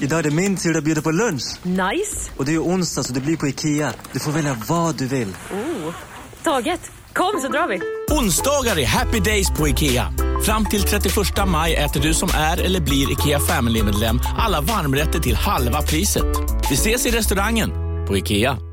Idag 0.00 0.18
är 0.18 0.22
det 0.22 0.30
min 0.30 0.56
tur 0.56 0.76
att 0.76 0.84
bjuda 0.84 1.02
på 1.02 1.10
lunch. 1.10 1.42
Nice! 1.62 2.30
Och 2.36 2.44
det 2.44 2.54
är 2.54 2.62
onsdag 2.62 3.02
så 3.02 3.12
det 3.12 3.20
blir 3.20 3.36
på 3.36 3.46
Ikea. 3.48 3.92
Du 4.12 4.20
får 4.20 4.32
välja 4.32 4.56
vad 4.68 4.98
du 4.98 5.06
vill. 5.06 5.28
Oh, 5.52 5.94
taget! 6.42 6.80
Kom 7.12 7.40
så 7.42 7.48
drar 7.48 7.68
vi! 7.68 7.80
Onsdagar 8.14 8.78
är 8.78 8.86
happy 8.86 9.20
days 9.20 9.50
på 9.50 9.68
IKEA. 9.68 10.12
Fram 10.44 10.66
till 10.66 10.82
31 10.82 11.14
maj 11.46 11.74
äter 11.74 12.00
du 12.00 12.14
som 12.14 12.28
är 12.34 12.60
eller 12.60 12.80
blir 12.80 13.12
IKEA 13.12 13.40
Family-medlem 13.40 14.20
alla 14.38 14.60
varmrätter 14.60 15.18
till 15.18 15.36
halva 15.36 15.82
priset. 15.82 16.36
Vi 16.70 16.74
ses 16.74 17.06
i 17.06 17.10
restaurangen 17.10 17.70
på 18.06 18.16
IKEA. 18.16 18.67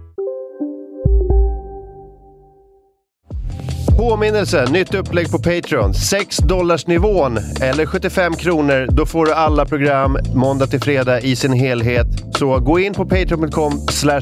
Påminnelse, 4.09 4.65
nytt 4.71 4.93
upplägg 4.93 5.31
på 5.31 5.37
Patreon. 5.37 5.93
6 5.93 6.37
dollars 6.37 6.87
nivån 6.87 7.37
eller 7.61 7.85
75 7.85 8.33
kronor. 8.33 8.87
Då 8.91 9.05
får 9.05 9.25
du 9.25 9.33
alla 9.33 9.65
program 9.65 10.17
måndag 10.35 10.67
till 10.67 10.81
fredag 10.81 11.21
i 11.21 11.35
sin 11.35 11.53
helhet. 11.53 12.07
Så 12.37 12.59
gå 12.59 12.79
in 12.79 12.93
på 12.93 13.05
patreon.com 13.05 13.71
slash. 13.91 14.21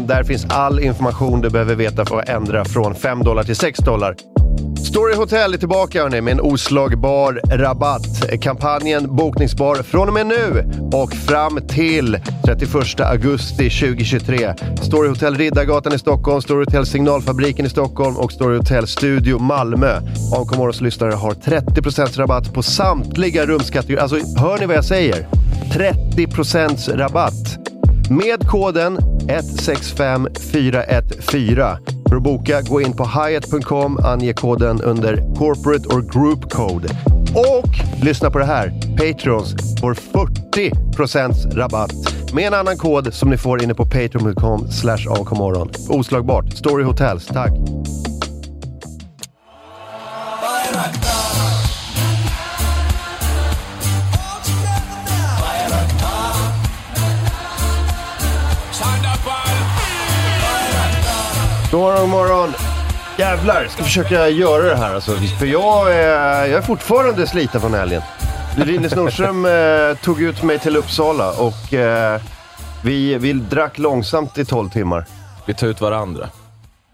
Där 0.00 0.24
finns 0.24 0.46
all 0.48 0.80
information 0.80 1.40
du 1.40 1.50
behöver 1.50 1.74
veta 1.74 2.04
för 2.04 2.18
att 2.20 2.28
ändra 2.28 2.64
från 2.64 2.94
5 2.94 3.22
dollar 3.22 3.42
till 3.42 3.56
6 3.56 3.78
dollar. 3.78 4.33
Story 4.94 5.14
Hotel 5.14 5.54
är 5.54 5.58
tillbaka 5.58 6.02
hörni, 6.02 6.20
med 6.20 6.32
en 6.32 6.40
oslagbar 6.40 7.40
rabatt. 7.50 8.40
Kampanjen 8.40 9.16
bokningsbar 9.16 9.76
från 9.76 10.08
och 10.08 10.14
med 10.14 10.26
nu 10.26 10.72
och 10.92 11.12
fram 11.12 11.60
till 11.68 12.18
31 12.44 13.00
augusti 13.00 13.70
2023. 13.70 14.54
Story 14.82 15.08
Hotel 15.08 15.34
Riddargatan 15.34 15.94
i 15.94 15.98
Stockholm, 15.98 16.42
Story 16.42 16.64
Hotel 16.64 16.86
Signalfabriken 16.86 17.66
i 17.66 17.68
Stockholm 17.68 18.16
och 18.16 18.32
Story 18.32 18.56
Hotel 18.56 18.86
Studio 18.86 19.38
Malmö. 19.38 20.00
Ankomorros 20.38 20.80
lyssnare 20.80 21.12
har 21.12 21.32
30% 21.32 22.18
rabatt 22.18 22.54
på 22.54 22.62
samtliga 22.62 23.46
rumskategorier. 23.46 24.02
Alltså, 24.02 24.16
hör 24.40 24.58
ni 24.58 24.66
vad 24.66 24.76
jag 24.76 24.84
säger? 24.84 25.28
30% 25.72 26.96
rabatt. 26.96 27.73
Med 28.10 28.48
koden 28.48 28.98
165414. 29.28 31.76
För 32.08 32.16
att 32.16 32.22
boka, 32.22 32.62
gå 32.62 32.80
in 32.80 32.96
på 32.96 33.04
hyatt.com, 33.04 33.98
ange 34.04 34.32
koden 34.32 34.82
under 34.82 35.34
corporate 35.34 35.88
or 35.88 36.00
group 36.00 36.52
code. 36.52 36.88
Och 37.34 37.70
lyssna 38.02 38.30
på 38.30 38.38
det 38.38 38.44
här! 38.44 38.72
Patreons 38.96 39.54
får 39.80 39.94
40% 39.94 41.56
rabatt 41.56 41.92
med 42.34 42.46
en 42.46 42.54
annan 42.54 42.76
kod 42.76 43.14
som 43.14 43.30
ni 43.30 43.36
får 43.36 43.62
inne 43.62 43.74
på 43.74 43.84
patreon.com 43.84 44.70
slash 44.70 45.06
avkomorgon. 45.10 45.70
Oslagbart. 45.88 46.52
Story 46.52 46.84
Hotels, 46.84 47.26
tack! 47.26 47.52
God 61.74 61.82
morgon, 61.82 62.00
god 62.00 62.10
morgon! 62.10 62.52
Jävlar, 63.18 63.66
ska 63.68 63.82
försöka 63.82 64.28
göra 64.28 64.62
det 64.62 64.76
här 64.76 64.94
alltså. 64.94 65.12
För 65.12 65.46
jag 65.46 65.94
är, 65.94 66.46
jag 66.46 66.58
är 66.58 66.62
fortfarande 66.62 67.26
sliten 67.26 67.60
från 67.60 67.74
helgen. 67.74 68.02
Linus 68.56 68.94
Nordström 68.94 69.46
eh, 69.46 69.96
tog 70.02 70.22
ut 70.22 70.42
mig 70.42 70.58
till 70.58 70.76
Uppsala 70.76 71.32
och 71.32 71.74
eh, 71.74 72.20
vi, 72.84 73.18
vi 73.18 73.32
drack 73.32 73.78
långsamt 73.78 74.38
i 74.38 74.44
12 74.44 74.70
timmar. 74.70 75.06
Vi 75.46 75.54
tar 75.54 75.66
ut 75.66 75.80
varandra. 75.80 76.28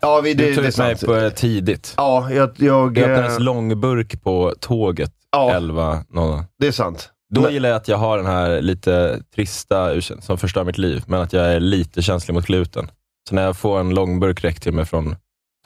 Ja, 0.00 0.20
vi, 0.20 0.34
det, 0.34 0.46
Du 0.46 0.54
tog 0.54 0.64
ut 0.64 0.78
mig 0.78 0.98
på 0.98 1.14
eh, 1.14 1.30
tidigt. 1.30 1.94
Ja, 1.96 2.30
jag... 2.30 2.50
jag 2.56 2.94
Det 2.94 3.04
öppnades 3.04 3.38
eh, 3.38 3.40
långburk 3.40 4.22
på 4.22 4.54
tåget 4.60 5.12
Ja. 5.32 5.50
11.00. 5.54 6.44
det 6.58 6.66
är 6.66 6.72
sant. 6.72 7.10
Då 7.34 7.40
Men- 7.40 7.52
gillar 7.52 7.68
jag 7.68 7.76
att 7.76 7.88
jag 7.88 7.96
har 7.96 8.16
den 8.16 8.26
här 8.26 8.60
lite 8.62 9.22
trista 9.34 9.90
ursäkt 9.92 10.24
som 10.24 10.38
förstör 10.38 10.64
mitt 10.64 10.78
liv, 10.78 11.02
men 11.06 11.20
att 11.20 11.32
jag 11.32 11.52
är 11.52 11.60
lite 11.60 12.02
känslig 12.02 12.34
mot 12.34 12.46
gluten. 12.46 12.90
Så 13.28 13.34
när 13.34 13.42
jag 13.42 13.56
får 13.56 13.80
en 13.80 13.94
långburk 13.94 14.44
räckt 14.44 14.62
till 14.62 14.72
mig 14.72 14.84
från 14.84 15.16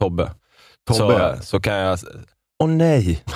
Tobbe, 0.00 0.30
Tobbe. 0.86 1.36
Så, 1.36 1.42
så 1.42 1.60
kan 1.60 1.74
jag... 1.74 1.98
Åh 2.62 2.68
nej! 2.68 3.24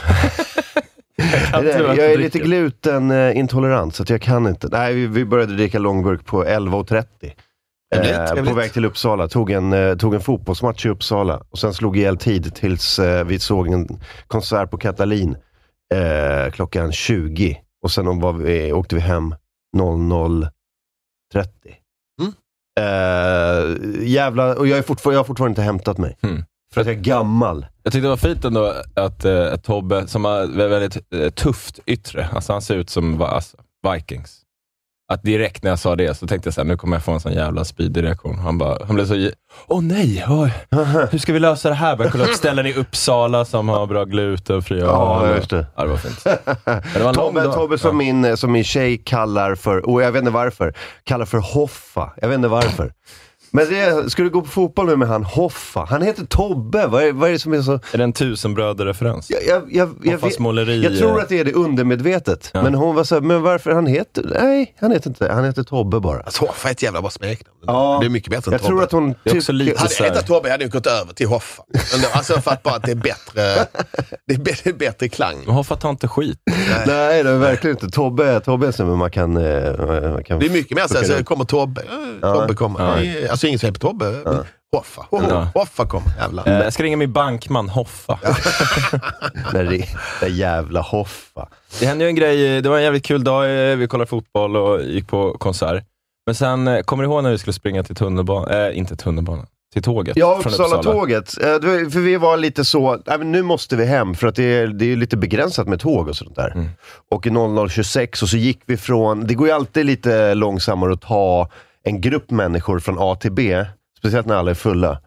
Jag, 1.53 1.65
jag 1.65 1.99
är 1.99 2.19
lite 2.19 2.39
glutenintolerant 2.39 3.95
så 3.95 4.03
att 4.03 4.11
jag 4.11 4.23
kan 4.23 4.47
inte. 4.47 4.69
Nej, 4.69 4.95
vi, 4.95 5.07
vi 5.07 5.25
började 5.25 5.57
dricka 5.57 5.79
långburk 5.79 6.27
på 6.27 6.45
11.30. 6.45 7.05
Trevligt, 7.95 8.39
Eh, 8.39 8.45
på 8.45 8.55
väg 8.55 8.73
till 8.73 8.85
Uppsala. 8.85 9.29
Tog 9.29 9.51
en, 9.51 9.73
eh, 9.73 9.97
tog 9.97 10.15
en 10.15 10.21
fotbollsmatch 10.21 10.87
i 10.87 10.89
Uppsala 10.89 11.43
och 11.51 11.59
sen 11.59 11.75
slog 11.75 11.97
ihjäl 11.97 12.17
tid 12.17 12.55
tills 12.55 12.99
eh, 12.99 13.25
vi 13.25 13.39
såg 13.39 13.69
en 13.69 14.01
konsert 14.27 14.71
på 14.71 14.79
Katalin 14.79 15.37
eh, 15.95 16.51
klockan 16.53 16.93
20. 16.93 17.61
Och 17.83 17.91
sen 17.91 18.21
var 18.21 18.33
vi, 18.33 18.73
åkte 18.73 18.95
vi 18.95 19.01
hem 19.01 19.35
00.30. 19.77 20.51
Eh, 22.79 23.77
jävla, 24.09 24.55
och 24.55 24.67
jag, 24.67 24.79
är 24.79 24.83
fortfar- 24.83 25.13
jag 25.13 25.19
har 25.19 25.25
fortfarande 25.25 25.51
inte 25.51 25.63
hämtat 25.63 25.99
mig. 25.99 26.17
Mm. 26.23 26.45
För 26.75 26.81
att 26.81 26.87
jag 26.87 26.97
är 26.97 27.01
gammal. 27.01 27.67
Jag 27.83 27.93
tyckte 27.93 28.05
det 28.07 28.09
var 28.11 28.17
fint 28.17 28.45
ändå 28.45 28.75
att 28.95 29.25
eh, 29.25 29.57
Tobbe, 29.57 30.07
som 30.07 30.25
har 30.25 30.41
vä- 30.47 30.69
väldigt 30.69 30.97
eh, 31.15 31.31
tufft 31.31 31.79
yttre, 31.87 32.29
alltså 32.33 32.53
han 32.53 32.63
ser 32.63 32.75
ut 32.77 32.91
som 32.91 33.23
alltså, 33.23 33.57
Vikings. 33.95 34.41
Att 35.11 35.23
direkt 35.23 35.63
när 35.63 35.71
jag 35.71 35.79
sa 35.79 35.97
det 35.97 36.15
så 36.19 36.27
tänkte 36.27 36.47
jag 36.47 36.55
så 36.55 36.61
här, 36.61 36.69
nu 36.69 36.77
kommer 36.77 36.97
jag 36.97 37.05
få 37.05 37.13
en 37.13 37.21
sån 37.21 37.33
jävla 37.33 37.65
speedy 37.65 38.03
reaktion. 38.03 38.39
Han, 38.39 38.59
bara, 38.59 38.85
han 38.87 38.95
blev 38.95 39.07
så, 39.07 39.31
åh 39.67 39.83
nej, 39.83 40.25
oj, 40.29 40.53
hur 41.11 41.19
ska 41.19 41.33
vi 41.33 41.39
lösa 41.39 41.69
det 41.69 41.75
här? 41.75 41.97
Började 41.97 42.13
kolla 42.13 42.25
upp 42.25 42.35
ställen 42.35 42.67
i 42.67 42.75
Uppsala 42.75 43.45
som 43.45 43.69
har 43.69 43.87
bra 43.87 44.05
glutenfria 44.05 44.85
Ja, 44.85 45.35
just 45.37 45.51
det. 45.51 45.67
Ja, 45.77 45.83
det 45.83 45.89
var 45.89 45.97
fint. 45.97 46.25
Det 46.95 47.03
var 47.05 47.15
Tobbe. 47.15 47.45
Tobbe 47.53 47.79
som, 47.79 47.89
Ja. 48.01 48.13
min, 48.13 48.37
som 48.37 48.53
min 48.53 48.65
tjej 48.65 48.99
kallar 49.05 49.55
för, 49.55 49.89
och 49.89 50.03
jag 50.03 50.13
vet 50.13 50.21
inte 50.21 50.31
varför, 50.33 50.75
kallar 51.05 51.25
för 51.27 51.39
Hoffa. 51.39 52.13
Jag 52.21 52.29
vet 52.29 52.35
inte 52.37 52.49
varför. 52.49 52.93
Men 53.51 53.67
det, 53.71 54.11
ska 54.11 54.23
du 54.23 54.31
gå 54.31 54.41
på 54.41 54.49
fotboll 54.49 54.87
nu 54.87 54.97
med 54.97 55.09
han 55.09 55.25
Hoffa? 55.25 55.87
Han 55.91 56.03
heter 56.03 56.25
Tobbe. 56.25 56.87
Vad 56.87 57.03
är, 57.03 57.13
vad 57.13 57.29
är 57.29 57.33
det 57.33 57.39
som 57.39 57.53
är 57.53 57.63
så... 57.63 57.73
Är 57.73 57.99
det 57.99 58.05
en 58.05 58.13
tusenbröder-referens? 58.13 59.31
Jag, 59.31 59.41
jag, 59.47 59.73
jag, 59.73 59.95
jag, 60.03 60.13
Hoffas 60.13 60.39
måleri, 60.39 60.83
jag 60.85 60.99
tror 60.99 61.17
eh. 61.17 61.23
att 61.23 61.29
det 61.29 61.41
är 61.41 61.45
det 61.45 61.53
undermedvetet. 61.53 62.51
Ja. 62.55 62.63
Men 62.63 62.75
hon 62.75 62.95
var 62.95 63.05
så 63.05 63.15
här, 63.15 63.23
men 63.23 63.43
varför 63.43 63.71
han 63.71 63.87
heter... 63.87 64.25
Nej, 64.41 64.75
han 64.81 64.93
heter 64.93 65.11
inte 65.11 65.33
Han 65.33 65.45
heter 65.45 65.63
Tobbe 65.63 66.01
bara. 66.01 66.21
Alltså, 66.21 66.45
Hoffa 66.47 66.69
är 66.69 66.73
ett 66.73 66.83
jävla 66.83 67.01
bra 67.01 67.11
smeknamn. 67.11 67.55
Ja. 67.67 67.99
Det 68.01 68.07
är 68.07 68.11
mycket 68.11 68.31
bättre 68.31 68.49
än 68.49 68.53
Jag 68.53 68.61
Tobbe. 68.61 68.71
tror 68.71 68.83
att 68.83 68.93
hon 68.93 69.15
Det 69.25 69.31
är 69.31 69.37
också 69.37 69.53
lite 69.53 69.79
Hade 69.81 69.91
så 69.95 70.03
jag 70.03 70.11
hetat 70.11 70.27
Tobbe 70.27 70.51
hade 70.51 70.65
jag 70.65 70.71
gått 70.73 70.87
över 70.87 71.13
till 71.13 71.27
Hoffa. 71.27 71.63
Alltså 72.13 72.41
för 72.41 72.51
att 72.51 72.63
bara 72.63 72.75
att 72.75 72.83
det 72.83 72.91
är 72.91 72.95
bättre, 72.95 73.67
det 74.27 74.35
är 74.35 74.39
bättre, 74.39 74.73
bättre 74.73 75.09
klang. 75.09 75.37
Men 75.47 75.55
Hoffa 75.55 75.77
tar 75.77 75.91
inte 75.91 76.09
skit. 76.09 76.39
Nej, 76.87 77.23
det 77.23 77.31
är 77.31 77.39
verkligen 77.39 77.77
inte. 77.77 77.89
Tobbe, 77.91 78.41
Tobbe 78.41 78.67
är 78.69 78.73
som 78.73 78.99
man 78.99 79.11
kan... 79.11 79.37
eh, 79.37 79.73
Man 80.13 80.25
kan 80.25 80.39
Det 80.39 80.47
är 80.47 80.51
mycket 80.51 80.77
mer 80.77 80.87
såhär, 80.89 81.05
så 81.05 81.25
kommer 81.25 81.45
Tobbe, 81.45 81.83
ja, 82.23 82.35
Tobbe 82.35 82.55
kommer. 82.55 83.03
Ja. 83.07 83.37
Alltså 83.39 83.47
ingen 83.47 83.59
säger 83.59 83.73
på 83.73 83.79
Tobbe, 83.79 84.05
men 84.25 84.45
Hoffa. 84.73 85.07
Ho, 85.11 85.19
ho, 85.19 85.27
Ja. 85.31 85.49
Hoffa 85.55 85.87
kommer, 85.87 86.09
jävlar. 86.19 86.49
Eh, 86.49 86.55
Jag 86.59 86.73
ska 86.73 86.83
ringa 86.83 86.97
min 86.97 87.13
bankman 87.13 87.69
Hoffa. 87.69 88.19
När 89.53 89.65
det, 89.65 89.85
det 90.21 90.29
jävla 90.29 90.81
Hoffa. 90.81 91.49
Det 91.81 91.87
hände 91.87 92.05
ju 92.05 92.09
en 92.09 92.15
grej, 92.15 92.63
det 92.63 92.69
var 92.69 92.77
en 92.77 92.83
jävligt 92.83 93.05
kul 93.07 93.25
dag, 93.25 93.71
eh, 93.71 93.77
vi 93.77 93.87
kollade 93.89 94.09
fotboll 94.09 94.57
och 94.57 94.83
gick 94.83 95.09
på 95.09 95.37
konsert. 95.39 95.85
Men 96.27 96.35
sen, 96.35 96.69
eh, 96.69 96.81
kommer 96.83 97.05
du 97.05 97.11
ihåg 97.11 97.23
när 97.23 97.31
vi 97.31 97.39
skulle 97.39 97.53
springa 97.55 97.83
till 97.83 97.95
tunnelbanan, 97.97 98.51
äh, 98.67 98.79
inte 98.79 98.97
tunnelbanan, 98.97 99.47
till 99.73 99.83
tåget? 99.83 100.17
Ja, 100.17 100.41
från 100.43 100.53
Uppsala-tåget. 100.53 101.35
Eh, 101.43 101.55
det 101.55 101.67
var- 101.67 101.91
För 101.91 102.01
vi 102.01 102.17
var 102.17 102.37
lite 102.37 102.65
så, 102.65 103.03
nu 103.25 103.43
måste 103.43 103.77
vi 103.77 103.85
hem 103.85 104.15
för 104.15 104.27
att 104.27 104.35
det 104.35 104.45
är, 104.45 104.67
det 104.67 104.93
är 104.93 104.97
lite 104.97 105.17
begränsat 105.17 105.69
med 105.69 105.81
tåg 105.81 106.09
och 106.09 106.17
sånt 106.17 106.37
där. 106.37 106.51
Mm. 106.51 106.69
Och 107.11 107.27
i 107.27 107.31
00.26 107.31 108.23
och 108.23 108.29
så 108.29 108.37
gick 108.37 108.61
vi 108.67 108.77
från, 108.77 109.27
det 109.27 109.35
går 109.35 109.47
ju 109.47 109.53
alltid 109.55 109.87
lite 109.87 110.35
långsammare 110.35 110.93
att 110.93 111.01
ta 111.03 111.49
en 111.85 112.01
grupp 112.01 112.31
människor 112.31 112.79
från 112.79 112.97
A 112.99 113.15
till 113.21 113.33
B, 113.33 113.65
speciellt 113.99 114.27
när 114.27 114.35
alla 114.35 114.51
är 114.51 114.55
fulla. 114.55 115.01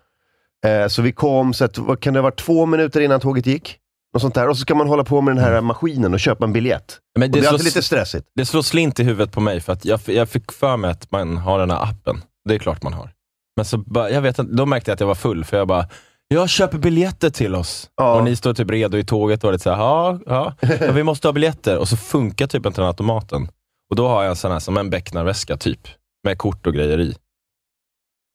Eh, 0.66 0.88
så 0.88 1.02
vi 1.02 1.12
kom, 1.12 1.54
så 1.54 1.66
att, 1.66 1.78
vad 1.78 2.00
kan 2.00 2.14
det 2.14 2.20
ha 2.20 2.24
varit, 2.24 2.40
två 2.40 2.66
minuter 2.66 3.02
innan 3.02 3.20
tåget 3.20 3.46
gick? 3.46 3.78
Något 4.14 4.22
sånt 4.22 4.36
där. 4.36 4.48
Och 4.50 4.58
så 4.58 4.62
ska 4.62 4.76
man 4.76 4.88
hålla 4.88 5.04
på 5.04 5.22
med 5.22 5.36
den 5.36 5.44
här 5.44 5.62
maskinen 5.62 6.14
och 6.14 6.20
köpa 6.20 6.46
en 6.46 6.54
biljett. 6.54 6.98
Men 7.20 7.30
Och 7.30 7.34
det 7.34 7.40
är 7.40 7.42
slår- 7.42 7.52
alltid 7.52 7.66
lite 7.66 7.82
stressigt. 7.82 8.28
Det 8.36 8.46
slår 8.46 8.62
slint 8.62 9.00
i 9.00 9.04
huvudet 9.04 9.32
på 9.32 9.42
mig, 9.42 9.62
för 9.62 9.74
att 9.74 9.86
jag, 9.86 10.00
jag 10.06 10.30
fick 10.30 10.52
för 10.52 10.78
mig 10.78 10.92
att 10.92 11.12
man 11.12 11.38
har 11.38 11.60
den 11.60 11.72
här 11.72 11.84
appen. 11.84 12.22
Det 12.50 12.56
är 12.56 12.60
klart 12.60 12.84
man 12.84 12.94
har. 12.94 13.12
Men 13.56 13.66
så 13.66 13.78
bara, 13.78 14.10
jag 14.10 14.22
vet 14.22 14.40
inte, 14.40 14.54
då 14.54 14.66
märkte 14.66 14.92
jag 14.92 14.94
att 14.94 15.00
jag 15.00 15.08
var 15.08 15.16
full, 15.16 15.46
för 15.46 15.58
jag 15.58 15.68
bara, 15.68 15.86
jag 16.28 16.50
köper 16.50 16.78
biljetter 16.78 17.30
till 17.30 17.56
oss. 17.56 17.90
Ja. 17.98 18.16
Och 18.16 18.24
ni 18.24 18.36
står 18.36 18.54
typ 18.54 18.70
redo 18.70 18.98
i 18.98 19.04
tåget 19.06 19.44
och 19.44 19.52
lite 19.52 19.64
såhär, 19.64 19.78
ja, 19.78 20.20
ja, 20.26 20.54
ja, 20.80 20.92
vi 20.92 21.04
måste 21.04 21.28
ha 21.28 21.34
biljetter. 21.34 21.78
Och 21.78 21.88
så 21.88 21.98
funkar 21.98 22.48
typ 22.48 22.66
inte 22.66 22.82
den 22.82 22.88
automaten. 22.88 23.48
Och 23.90 23.96
då 23.96 24.08
har 24.08 24.24
jag 24.24 24.30
en 24.30 24.36
sån 24.36 24.52
här 24.52 24.60
som 24.60 24.78
en 24.78 24.90
becknarväska 24.90 25.58
typ, 25.58 25.80
med 26.24 26.38
kort 26.38 26.68
och 26.68 26.74
grejer 26.74 27.00
i. 27.00 27.16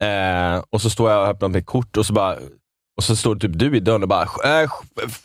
Eh, 0.03 0.63
och 0.71 0.83
så 0.83 0.91
står 0.91 1.11
jag 1.11 1.23
och 1.23 1.29
öppnar 1.29 1.49
mitt 1.49 1.67
kort 1.67 1.97
och 1.97 2.07
så 2.07 2.13
bara 2.13 2.37
och 2.97 3.05
så 3.05 3.17
står 3.17 3.37
typ 3.37 3.59
du 3.59 3.77
i 3.77 3.81
dörren 3.81 4.03
och 4.03 4.09
bara, 4.09 4.23
äh, 4.63 4.71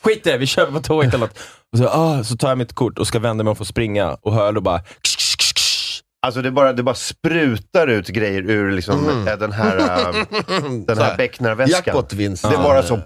skit 0.04 0.28
i 0.28 0.30
det, 0.32 0.38
vi 0.38 0.48
kör 0.48 0.72
på 0.72 0.80
tåget 0.80 1.14
eller 1.14 1.26
något. 1.26 1.40
Och 1.72 1.78
så, 1.78 1.88
ah, 1.88 2.24
så 2.24 2.38
tar 2.38 2.50
jag 2.50 2.58
mitt 2.58 2.74
kort 2.74 3.00
och 3.00 3.08
ska 3.08 3.20
vända 3.20 3.44
mig 3.44 3.56
för 3.56 3.64
att 3.64 3.68
springa 3.68 4.18
och 4.22 4.34
hör 4.34 4.54
då 4.54 4.62
bara 4.62 4.82
Alltså 6.26 6.42
det 6.42 6.52
bara, 6.52 6.74
det 6.74 6.84
bara 6.84 6.96
sprutar 6.96 7.88
ut 7.88 8.08
grejer 8.08 8.42
ur 8.42 8.72
liksom, 8.72 9.10
Mm. 9.10 9.28
eh, 9.28 9.38
den 9.38 9.52
här, 9.52 9.78
äh, 9.78 10.26
den 10.86 10.98
här 10.98 11.06
här, 11.06 11.18
becknarväskan. 11.18 11.82
Jackpotvinst. 11.86 12.44
Det 12.50 12.56
är 12.56 12.64
bara 12.64 12.84
så... 12.84 13.00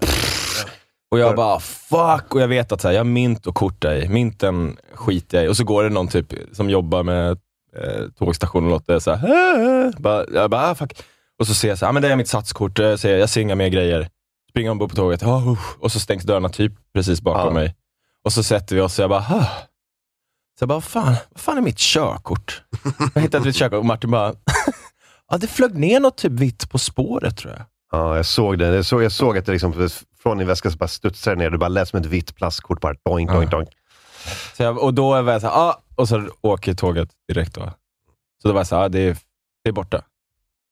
Och 1.10 1.18
jag 1.18 1.36
bara, 1.36 1.60
fuck! 1.60 2.34
Och 2.34 2.40
jag 2.40 2.48
vet 2.48 2.72
att 2.72 2.80
så 2.80 2.88
här, 2.88 2.94
jag 2.94 3.00
har 3.00 3.04
mynt 3.04 3.46
och 3.46 3.54
kort 3.54 3.82
där 3.82 3.94
i. 3.94 4.08
Mynten 4.08 4.76
skiter 4.94 5.38
jag 5.38 5.46
i. 5.46 5.48
Och 5.48 5.56
så 5.56 5.64
går 5.64 5.84
det 5.84 5.90
någon 5.90 6.08
typ 6.08 6.34
som 6.52 6.70
jobbar 6.70 7.02
med 7.02 7.38
eh, 7.82 8.08
tågstationen 8.18 8.64
och 8.64 8.70
låter 8.70 8.98
så 8.98 9.14
här, 9.14 10.00
bara, 10.00 10.24
jag 10.32 10.50
bara, 10.50 10.70
ah, 10.70 10.74
fuck. 10.74 11.02
Och 11.38 11.46
så 11.46 11.54
ser 11.54 11.68
jag 11.68 11.78
så 11.78 11.84
här, 11.84 11.90
ah, 11.90 11.92
men 11.92 12.02
det 12.02 12.08
är 12.12 12.16
mitt 12.16 12.28
satskort, 12.28 12.78
jag 12.78 12.98
ser, 12.98 13.16
jag 13.16 13.28
ser 13.28 13.40
inga 13.40 13.54
mer 13.54 13.68
grejer. 13.68 14.08
Springer 14.50 14.70
ombord 14.70 14.90
på 14.90 14.96
tåget, 14.96 15.22
oh, 15.22 15.48
uh. 15.48 15.58
och 15.80 15.92
så 15.92 16.00
stängs 16.00 16.24
dörrarna 16.24 16.48
typ 16.48 16.72
precis 16.94 17.20
bakom 17.20 17.46
Ja. 17.46 17.50
mig. 17.50 17.74
Och 18.24 18.32
så 18.32 18.42
sätter 18.42 18.76
vi 18.76 18.80
oss 18.82 18.98
och 18.98 19.02
jag 19.02 19.10
bara, 19.10 19.20
ah. 19.28 19.48
Så 20.58 20.62
jag 20.62 20.68
bara, 20.68 20.74
vad 20.74 20.84
fan, 20.84 21.14
vad 21.30 21.40
fan 21.40 21.56
är 21.56 21.62
mitt 21.62 21.78
körkort? 21.78 22.62
Jag 23.14 23.22
hittade 23.22 23.44
mitt 23.44 23.56
körkort 23.56 23.78
och 23.78 23.84
Martin 23.84 24.10
bara, 24.10 24.34
ja 25.30 25.36
det 25.38 25.46
flög 25.46 25.74
ner 25.78 26.00
något 26.00 26.16
typ 26.16 26.32
vitt 26.32 26.70
på 26.70 26.78
spåret 26.78 27.36
tror 27.36 27.52
jag. 27.52 27.62
Ja, 27.92 28.16
jag 28.16 28.26
såg 28.26 28.58
det. 28.58 28.66
Jag 28.66 28.84
såg, 28.86 29.02
jag 29.02 29.12
såg 29.12 29.38
att 29.38 29.46
det 29.46 29.52
liksom, 29.52 29.88
från 30.22 30.38
din 30.38 30.46
väska 30.46 30.70
så 30.70 30.76
bara 30.76 30.88
studsade 30.88 31.36
ner. 31.36 31.50
Det 31.50 31.58
bara 31.58 31.68
lät 31.68 31.88
som 31.88 32.00
ett 32.00 32.06
vitt 32.06 32.36
plastkort. 32.36 32.80
Bara 32.80 32.94
doink, 33.04 33.30
doink, 33.30 33.50
doink. 33.50 33.68
Så 34.56 34.62
jag, 34.62 34.78
och 34.78 34.94
då 34.94 35.22
var 35.22 35.32
jag 35.32 35.40
såhär, 35.40 35.54
ah, 35.54 35.82
och 35.96 36.08
så 36.08 36.28
åker 36.42 36.74
tåget 36.74 37.08
direkt 37.28 37.54
då. 37.54 37.72
Så 38.42 38.48
då 38.48 38.54
var 38.54 38.60
jag 38.60 38.66
såhär, 38.66 38.82
ah, 38.84 38.88
det, 38.88 39.00
är, 39.00 39.16
det 39.64 39.70
är 39.70 39.72
borta. 39.72 40.02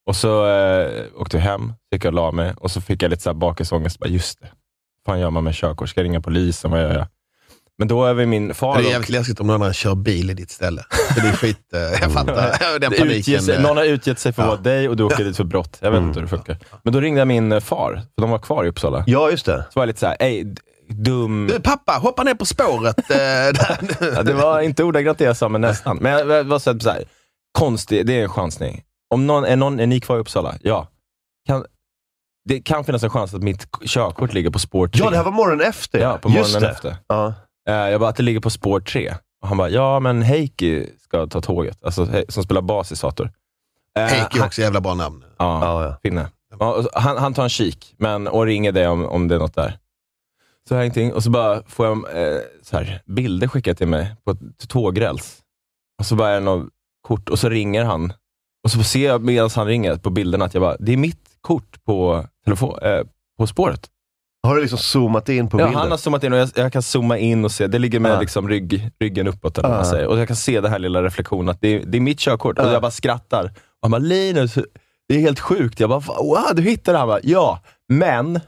Och 0.07 0.17
så 0.17 0.47
eh, 0.47 1.05
åkte 1.17 1.37
jag 1.37 1.45
hem, 1.45 1.73
gick 1.93 2.05
jag 2.05 2.11
och 2.11 2.15
la 2.15 2.33
mig 2.33 2.55
och 2.57 2.71
så 2.71 2.81
fick 2.81 3.03
jag 3.03 3.11
lite 3.11 3.23
så 3.23 3.29
här 3.31 3.35
bakisångest. 3.35 3.99
Bara, 3.99 4.09
just 4.09 4.41
det, 4.41 4.49
fan 5.07 5.21
gör 5.21 5.31
man 5.31 5.45
med 5.45 5.55
körkort? 5.55 5.89
Ska 5.89 6.01
jag 6.01 6.05
ringa 6.05 6.21
polisen? 6.21 6.71
Vad 6.71 6.81
gör 6.81 6.95
jag? 6.95 7.07
Men 7.79 7.89
då 7.89 8.05
är 8.05 8.15
vi 8.15 8.27
min 8.27 8.55
far... 8.55 8.79
Det 8.79 8.89
är 8.89 8.91
jävligt 8.91 9.09
läskigt 9.09 9.41
om 9.41 9.47
någon 9.47 9.63
annan 9.63 9.73
kör 9.75 9.95
bil 9.95 10.31
i 10.31 10.35
ditt 10.35 10.51
ställe. 10.51 10.85
För 11.15 11.21
det 11.21 11.29
är 11.29 11.33
skit, 11.33 11.73
eh, 11.75 11.81
jag 12.01 12.13
fattar 12.13 12.35
den 12.79 12.81
det 12.81 12.87
utger 12.87 12.99
paniken. 12.99 13.43
sig, 13.43 13.55
eh. 13.55 13.63
någon 13.63 13.77
har 13.77 13.85
utgett 13.85 14.19
sig 14.19 14.33
för 14.33 14.43
att 14.43 14.47
Ja. 14.47 14.51
vara 14.51 14.61
dig 14.63 14.89
och 14.89 14.97
du 14.97 15.03
åker 15.05 15.25
dit 15.25 15.37
för 15.37 15.45
brott. 15.45 15.79
Jag 15.81 15.91
vet 15.91 15.99
Mm. 15.99 16.09
inte 16.09 16.21
hur 16.21 16.27
det 16.27 16.31
funkar. 16.31 16.59
Men 16.83 16.93
då 16.93 17.01
ringde 17.01 17.21
jag 17.21 17.29
min 17.29 17.61
far, 17.61 17.95
för 18.15 18.23
de 18.23 18.31
var 18.31 18.39
kvar 18.39 18.65
i 18.65 18.69
Uppsala. 18.69 19.05
Ja, 19.07 19.31
just 19.31 19.47
det. 19.47 19.65
Så 19.71 19.81
var 19.81 19.83
jag 19.83 19.87
lite 19.87 20.01
såhär, 20.01 20.17
dum... 20.89 21.47
Du 21.47 21.61
pappa, 21.61 21.93
hoppa 21.93 22.23
ner 22.25 22.35
på 22.35 22.45
spåret. 22.45 23.11
eh. 23.11 23.17
Ja, 24.17 24.23
det 24.23 24.33
var 24.35 24.61
inte 24.61 24.85
ordagrant 24.85 25.19
det 25.19 25.25
jag 25.25 25.37
sa, 25.37 25.49
men 25.49 25.61
nästan. 25.61 25.99
Men 26.01 26.13
jag 26.13 26.29
jag 26.31 26.45
var 26.45 26.59
så 26.59 26.71
här, 26.91 27.05
konstig, 27.59 28.07
det 28.07 28.19
är 28.19 28.23
en 28.23 28.29
chansning. 28.29 28.83
Om 29.15 29.27
någon, 29.27 29.45
är, 29.45 29.57
någon, 29.57 29.81
är 29.81 29.87
ni 29.87 30.01
kvar 30.01 30.17
i 30.17 30.21
Uppsala? 30.21 30.55
Ja. 30.61 30.89
Kan, 31.47 31.65
det 32.49 32.61
kan 32.61 32.85
finnas 32.85 33.03
en 33.03 33.11
chans 33.11 33.35
att 33.35 33.43
mitt 33.43 33.67
körkort 33.87 34.33
ligger 34.33 34.51
på 34.51 34.59
spår 34.59 34.89
3. 34.89 35.01
Ja, 35.05 35.11
det 35.11 35.17
här 35.17 35.25
var 35.25 35.33
morgonen 35.33 35.67
efter. 35.67 35.99
Ja, 35.99 36.19
på 36.19 36.29
Just 36.31 36.39
morgonen 36.55 36.63
det. 36.63 36.69
efter. 36.75 36.97
Ja. 37.07 37.35
Eh, 37.69 37.75
jag 37.91 38.01
bara, 38.01 38.11
att 38.11 38.17
det 38.17 38.23
ligger 38.23 38.41
på 38.41 38.51
spår 38.51 38.81
3. 38.81 39.15
Och 39.43 39.49
han 39.49 39.57
bara, 39.57 39.69
ja 39.69 40.01
men 40.01 40.23
Heikki 40.23 40.87
ska 41.05 41.27
ta 41.27 41.41
tåget, 41.41 41.85
alltså, 41.85 42.09
som 42.29 42.43
spelar 42.45 42.63
bas 42.63 42.93
i 42.93 42.97
Sator. 42.97 43.31
Eh, 43.99 44.05
Heikki 44.05 44.39
är 44.39 44.47
också 44.47 44.61
jävla 44.63 44.81
bra 44.81 44.95
namn. 44.95 45.25
Ja, 45.39 45.65
Ja, 45.65 45.85
ja. 45.85 45.97
finne. 46.03 46.29
Han, 46.95 47.17
han 47.19 47.35
tar 47.35 47.43
en 47.43 47.49
kik 47.49 47.95
men, 47.99 48.29
och 48.29 48.47
ringer 48.47 48.73
dig 48.73 48.89
om, 48.89 49.07
om 49.07 49.29
det 49.29 49.35
är 49.35 49.39
något 49.39 49.55
där. 49.55 49.79
Så 50.69 50.75
har 50.75 50.79
jag 50.81 50.85
ingenting. 50.87 51.13
Och 51.13 51.23
så 51.23 51.31
bara 51.31 51.63
får 51.67 51.87
jag 51.87 51.97
eh, 51.97 52.41
så 52.63 52.77
här, 52.77 53.03
bilder 53.07 53.49
skickade 53.49 53.75
till 53.75 53.89
mig 53.89 54.15
på 54.25 54.31
ett 54.31 54.69
tågräls. 54.69 55.39
Och 55.99 56.07
så 56.07 56.17
bara 56.17 56.29
är 56.31 56.35
det 56.35 56.41
något 56.41 56.69
kort 57.07 57.29
och 57.29 57.39
så 57.39 57.49
ringer 57.49 57.85
han. 57.85 58.13
Och 58.65 58.71
så 58.71 58.83
ser 58.83 59.07
jag 59.09 59.23
medan 59.23 59.51
han 59.55 59.67
ringer 59.67 59.97
på 59.97 60.11
bilderna 60.11 60.45
att 60.45 60.55
jag 60.55 60.61
bara, 60.61 60.77
det 60.81 60.93
är 60.93 60.97
mitt 60.97 61.29
kort 61.41 61.85
på, 61.85 62.27
telefon, 62.45 62.79
eh, 62.83 63.01
på 63.39 63.47
spåret. 63.47 63.91
Har 64.47 64.55
du 64.55 64.61
liksom 64.61 64.79
zoomat 64.79 65.29
in 65.29 65.49
på 65.49 65.61
Ja, 65.61 65.65
bilden? 65.67 65.81
han 65.81 65.91
har 65.91 65.99
zoomat 65.99 66.25
in 66.25 66.33
och 66.33 66.39
jag, 66.39 66.49
jag 66.55 66.73
kan 66.73 66.83
zooma 66.83 67.19
in 67.19 67.45
och 67.45 67.53
se, 67.53 67.67
det 67.67 67.79
ligger 67.79 68.01
med 68.01 68.13
Ja. 68.13 68.21
liksom 68.21 68.49
rygg, 68.49 68.91
ryggen 69.01 69.27
uppåt 69.29 69.59
eller 69.59 69.69
vad 69.69 69.77
man 69.79 69.87
Ja. 69.87 69.91
säger. 69.91 70.07
Och 70.07 70.19
jag 70.19 70.27
kan 70.27 70.37
se 70.37 70.61
den 70.61 70.71
här 70.71 70.79
lilla 70.79 71.03
reflektionen 71.03 71.49
att 71.49 71.61
det 71.61 71.69
är, 71.69 71.85
det 71.87 71.99
är 71.99 72.01
mitt 72.01 72.19
körkort. 72.19 72.59
Och 72.59 72.65
Ja. 72.67 72.73
jag 72.73 72.83
bara 72.83 72.91
skrattar. 72.91 73.45
Och 73.45 73.51
han 73.83 73.91
bara, 73.91 73.99
Linus, 73.99 74.55
det 75.09 75.15
är 75.15 75.19
helt 75.21 75.41
sjukt. 75.41 75.81
Jag 75.81 75.91
bara, 75.91 76.01
wow, 76.01 76.39
du 76.55 76.63
hittade 76.63 76.95
det? 76.95 76.99
Han 76.99 77.09
bara, 77.09 77.21
ja, 77.23 77.61
men 77.89 78.41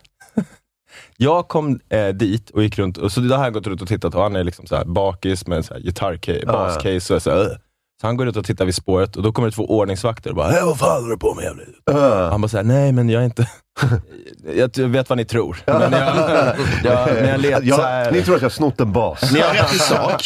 jag 1.17 1.49
kom 1.49 1.81
eh, 1.89 2.09
dit 2.09 2.51
och 2.51 2.63
gick 2.63 2.79
runt, 2.79 2.99
och 2.99 3.13
så 3.13 3.21
det 3.21 3.37
har 3.37 3.45
jag 3.45 3.53
gått 3.55 3.67
runt 3.67 3.83
och 3.83 3.89
tittat 3.89 4.15
och 4.15 4.23
han 4.23 4.37
är 4.37 4.45
liksom 4.45 4.67
så 4.67 4.77
här 4.77 4.85
bakis 4.85 5.47
med 5.47 5.67
här 5.71 5.81
gitarrcase, 5.81 6.47
bascase 6.47 7.15
och 7.15 7.23
så, 7.23 7.31
här, 7.31 7.39
"Ugh." 7.41 7.53
så 8.01 8.07
han 8.07 8.17
går 8.17 8.29
ut 8.29 8.37
och 8.37 8.45
tittar 8.45 8.65
vid 8.65 8.75
spåret 8.75 9.17
och 9.17 9.23
då 9.23 9.33
kommer 9.33 9.49
det 9.49 9.55
två 9.55 9.67
ordningsvakter 9.79 10.31
och 10.31 10.37
bara, 10.37 10.49
"Hej, 10.49 10.63
vad 10.65 10.79
fan 10.79 11.03
håller 11.03 11.09
du 11.15 11.19
på 11.19 11.35
med 11.35 11.45
jävla 11.45 11.63
idiot?" 11.63 11.77
Ja. 11.85 12.29
Han 12.31 12.41
bara 12.41 12.49
såhär, 12.49 12.65
nej 12.65 12.93
men 12.93 13.09
jag 13.09 13.21
är 13.23 13.25
inte... 13.25 13.49
jag 14.77 14.79
vet 14.89 15.09
vad 15.09 15.19
ni 15.19 15.25
tror. 15.25 15.57
Men 15.67 15.93
jag, 15.93 16.57
jag, 16.85 17.09
men 17.15 17.29
jag 17.29 17.41
letar... 17.41 17.61
Ja, 17.65 18.11
ni 18.13 18.23
tror 18.23 18.35
att 18.35 18.41
jag 18.43 18.49
har 18.49 18.51
snott 18.51 18.81
en 18.81 18.93
bas? 18.93 19.33
Ni 19.33 19.41
har 19.41 19.55
rätt 19.55 19.75
i 19.75 19.79
sak. 19.79 20.23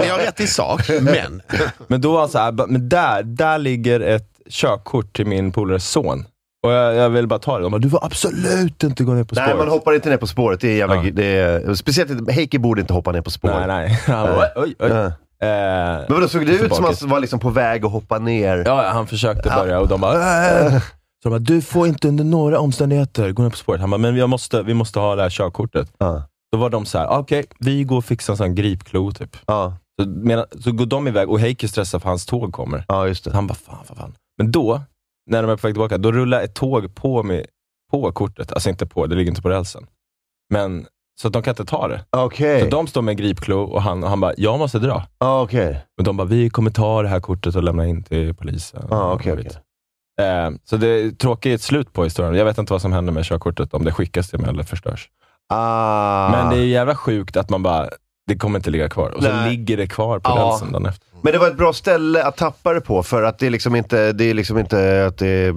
Ni 0.00 0.08
har 0.08 0.18
rätt 0.18 0.40
i 0.40 0.46
sak, 0.46 0.88
men. 1.00 1.42
Men 1.86 2.00
då 2.00 2.12
var 2.12 2.20
han 2.20 2.28
såhär, 2.28 2.52
"Ba- 2.52 2.66
men 2.66 2.88
där, 2.88 3.22
där 3.22 3.58
ligger 3.58 4.00
ett 4.00 4.28
körkort 4.50 5.16
till 5.16 5.26
min 5.26 5.52
polares 5.52 5.88
son. 5.90 6.24
Och 6.62 6.72
jag, 6.72 6.94
jag 6.94 7.10
vill 7.10 7.26
bara 7.26 7.38
ta 7.38 7.56
det. 7.56 7.62
De 7.62 7.72
bara, 7.72 7.78
du 7.78 7.90
får 7.90 8.04
absolut 8.04 8.82
inte 8.82 9.04
gå 9.04 9.12
ner 9.14 9.24
på 9.24 9.34
Nej, 9.34 9.44
spåret. 9.44 9.58
man 9.58 9.68
hoppar 9.68 9.92
inte 9.94 10.08
ner 10.10 10.16
på 10.16 10.26
spåret. 10.26 10.60
Det 10.60 10.68
är 10.68 10.76
jävla... 10.76 10.96
Ja. 11.04 11.10
Det 11.12 11.24
är, 11.24 11.74
speciellt 11.74 12.30
Heikki 12.30 12.58
borde 12.58 12.80
inte 12.80 12.92
hoppa 12.92 13.12
ner 13.12 13.20
på 13.20 13.30
spår. 13.30 13.48
Nej, 13.50 13.66
nej. 13.66 13.88
Han 14.06 14.26
bara, 14.34 14.48
oj, 14.56 14.74
oj. 14.78 14.88
Ja. 14.90 15.04
Eh, 15.06 15.08
Men 15.48 16.04
vadå, 16.08 16.28
såg 16.28 16.46
det 16.46 16.58
så 16.58 16.64
ut 16.64 16.74
som 16.74 16.84
att 16.84 17.00
han 17.00 17.10
var 17.10 17.20
liksom 17.20 17.38
på 17.40 17.50
väg 17.50 17.84
att 17.84 17.92
hoppa 17.92 18.18
ner? 18.18 18.62
Ja, 18.66 18.90
han 18.92 19.06
försökte 19.06 19.48
börja 19.48 19.80
och 19.80 19.88
de 19.88 20.00
bara, 20.00 20.14
"Äh." 20.66 20.80
Så 21.22 21.28
de 21.28 21.30
bara, 21.30 21.38
du 21.38 21.62
får 21.62 21.86
inte 21.86 22.08
under 22.08 22.24
några 22.24 22.58
omständigheter 22.58 23.30
gå 23.32 23.42
ner 23.42 23.50
på 23.50 23.56
spåret. 23.56 23.80
Han 23.80 23.90
bara, 23.90 23.98
men 23.98 24.16
jag 24.16 24.28
måste, 24.28 24.62
vi 24.62 24.74
måste 24.74 24.98
ha 25.00 25.14
det 25.16 25.22
här 25.22 25.30
körkortet. 25.30 25.92
Ja. 25.98 26.22
Då 26.52 26.58
var 26.58 26.70
de 26.70 26.86
så 26.86 26.98
här, 26.98 27.08
okej, 27.08 27.44
vi 27.58 27.84
går 27.84 27.96
och 27.96 28.04
fixar 28.04 28.32
en 28.32 28.36
sån 28.36 28.54
gripklo 28.54 29.12
typ. 29.12 29.36
Ja, 29.46 29.76
Så, 30.00 30.08
medan, 30.08 30.44
så 30.64 30.72
går 30.72 30.86
de 30.86 31.08
iväg 31.08 31.30
och 31.30 31.40
Heikki 31.40 31.68
stressar 31.68 31.98
för 31.98 32.08
hans 32.08 32.26
tåg 32.26 32.52
kommer. 32.52 32.84
ja 32.88 33.06
just 33.06 33.24
Så 33.24 33.30
det. 33.30 33.36
han 33.36 33.46
bara, 33.46 33.54
fan, 33.54 33.84
fan, 33.88 33.96
fan. 33.96 34.14
Men 34.38 34.52
då, 34.52 34.80
när 35.26 35.42
de 35.42 35.50
är 35.50 35.56
på 35.56 35.66
väg 35.66 35.74
tillbaka, 35.74 35.98
då 35.98 36.12
rullar 36.12 36.42
ett 36.42 36.54
tåg 36.54 36.94
på, 36.94 37.22
med, 37.22 37.46
på 37.90 38.12
kortet. 38.12 38.52
Alltså 38.52 38.68
inte 38.70 38.86
på, 38.86 39.06
det 39.06 39.14
ligger 39.16 39.30
inte 39.30 39.42
på 39.42 39.48
rälsen. 39.48 39.86
Men, 40.50 40.86
så 41.20 41.26
att 41.28 41.32
de 41.32 41.42
kan 41.42 41.52
inte 41.52 41.64
ta 41.64 41.88
det. 41.88 42.04
Okej. 42.10 42.60
Så 42.60 42.66
de 42.66 42.86
står 42.86 43.02
med 43.02 43.16
gripklo 43.16 43.62
och 43.62 43.82
han, 43.82 44.04
och 44.04 44.10
han 44.10 44.20
bara, 44.20 44.32
jag 44.36 44.58
måste 44.58 44.78
dra. 44.78 45.06
Ja, 45.18 45.42
okej. 45.42 45.84
Men 45.96 46.04
de 46.04 46.16
bara, 46.16 46.24
vi 46.24 46.50
kommer 46.50 46.70
ta 46.70 47.02
det 47.02 47.08
här 47.08 47.20
kortet 47.20 47.56
och 47.56 47.62
lämna 47.62 47.86
in 47.86 48.02
till 48.02 48.34
polisen. 48.34 48.82
Och 48.82 49.12
okej. 49.12 49.36
vet. 49.36 49.58
Eh, 50.20 50.50
så 50.64 50.76
det 50.76 50.86
är 50.86 51.10
tråkigt 51.10 51.62
slut 51.62 51.92
på 51.92 52.04
historien. 52.04 52.34
Jag 52.34 52.44
vet 52.44 52.58
inte 52.58 52.72
vad 52.72 52.82
som 52.82 52.92
händer 52.92 53.12
med 53.12 53.24
körkortet, 53.24 53.74
om 53.74 53.84
det 53.84 53.92
skickas 53.92 54.30
till 54.30 54.38
mig 54.38 54.50
eller 54.50 54.62
förstörs. 54.62 55.08
Ah. 55.48 56.30
Men 56.30 56.50
det 56.50 56.56
är 56.56 56.66
jävla 56.66 56.96
sjukt 56.96 57.36
att 57.36 57.50
man 57.50 57.62
bara, 57.62 57.88
det 58.26 58.36
kommer 58.36 58.58
inte 58.58 58.70
ligga 58.70 58.88
kvar. 58.88 59.10
Och 59.10 59.22
så 59.22 59.28
Nej. 59.32 59.50
ligger 59.50 59.76
det 59.76 59.86
kvar 59.86 60.18
på 60.18 60.30
Ja. 60.30 60.50
rälsen 60.52 60.72
dagen 60.72 60.86
efter. 60.86 61.06
Men 61.22 61.32
det 61.32 61.38
var 61.38 61.48
ett 61.48 61.56
bra 61.56 61.72
ställe 61.72 62.24
att 62.24 62.36
tappa 62.36 62.72
det 62.72 62.80
på 62.80 63.02
för 63.02 63.22
att 63.22 63.38
det 63.38 63.46
är 63.46 63.50
liksom 63.50 63.76
inte, 63.76 64.12
det 64.12 64.24
är 64.24 64.34
liksom 64.34 64.58
inte 64.58 65.06
att 65.06 65.18
det 65.18 65.28
är 65.28 65.54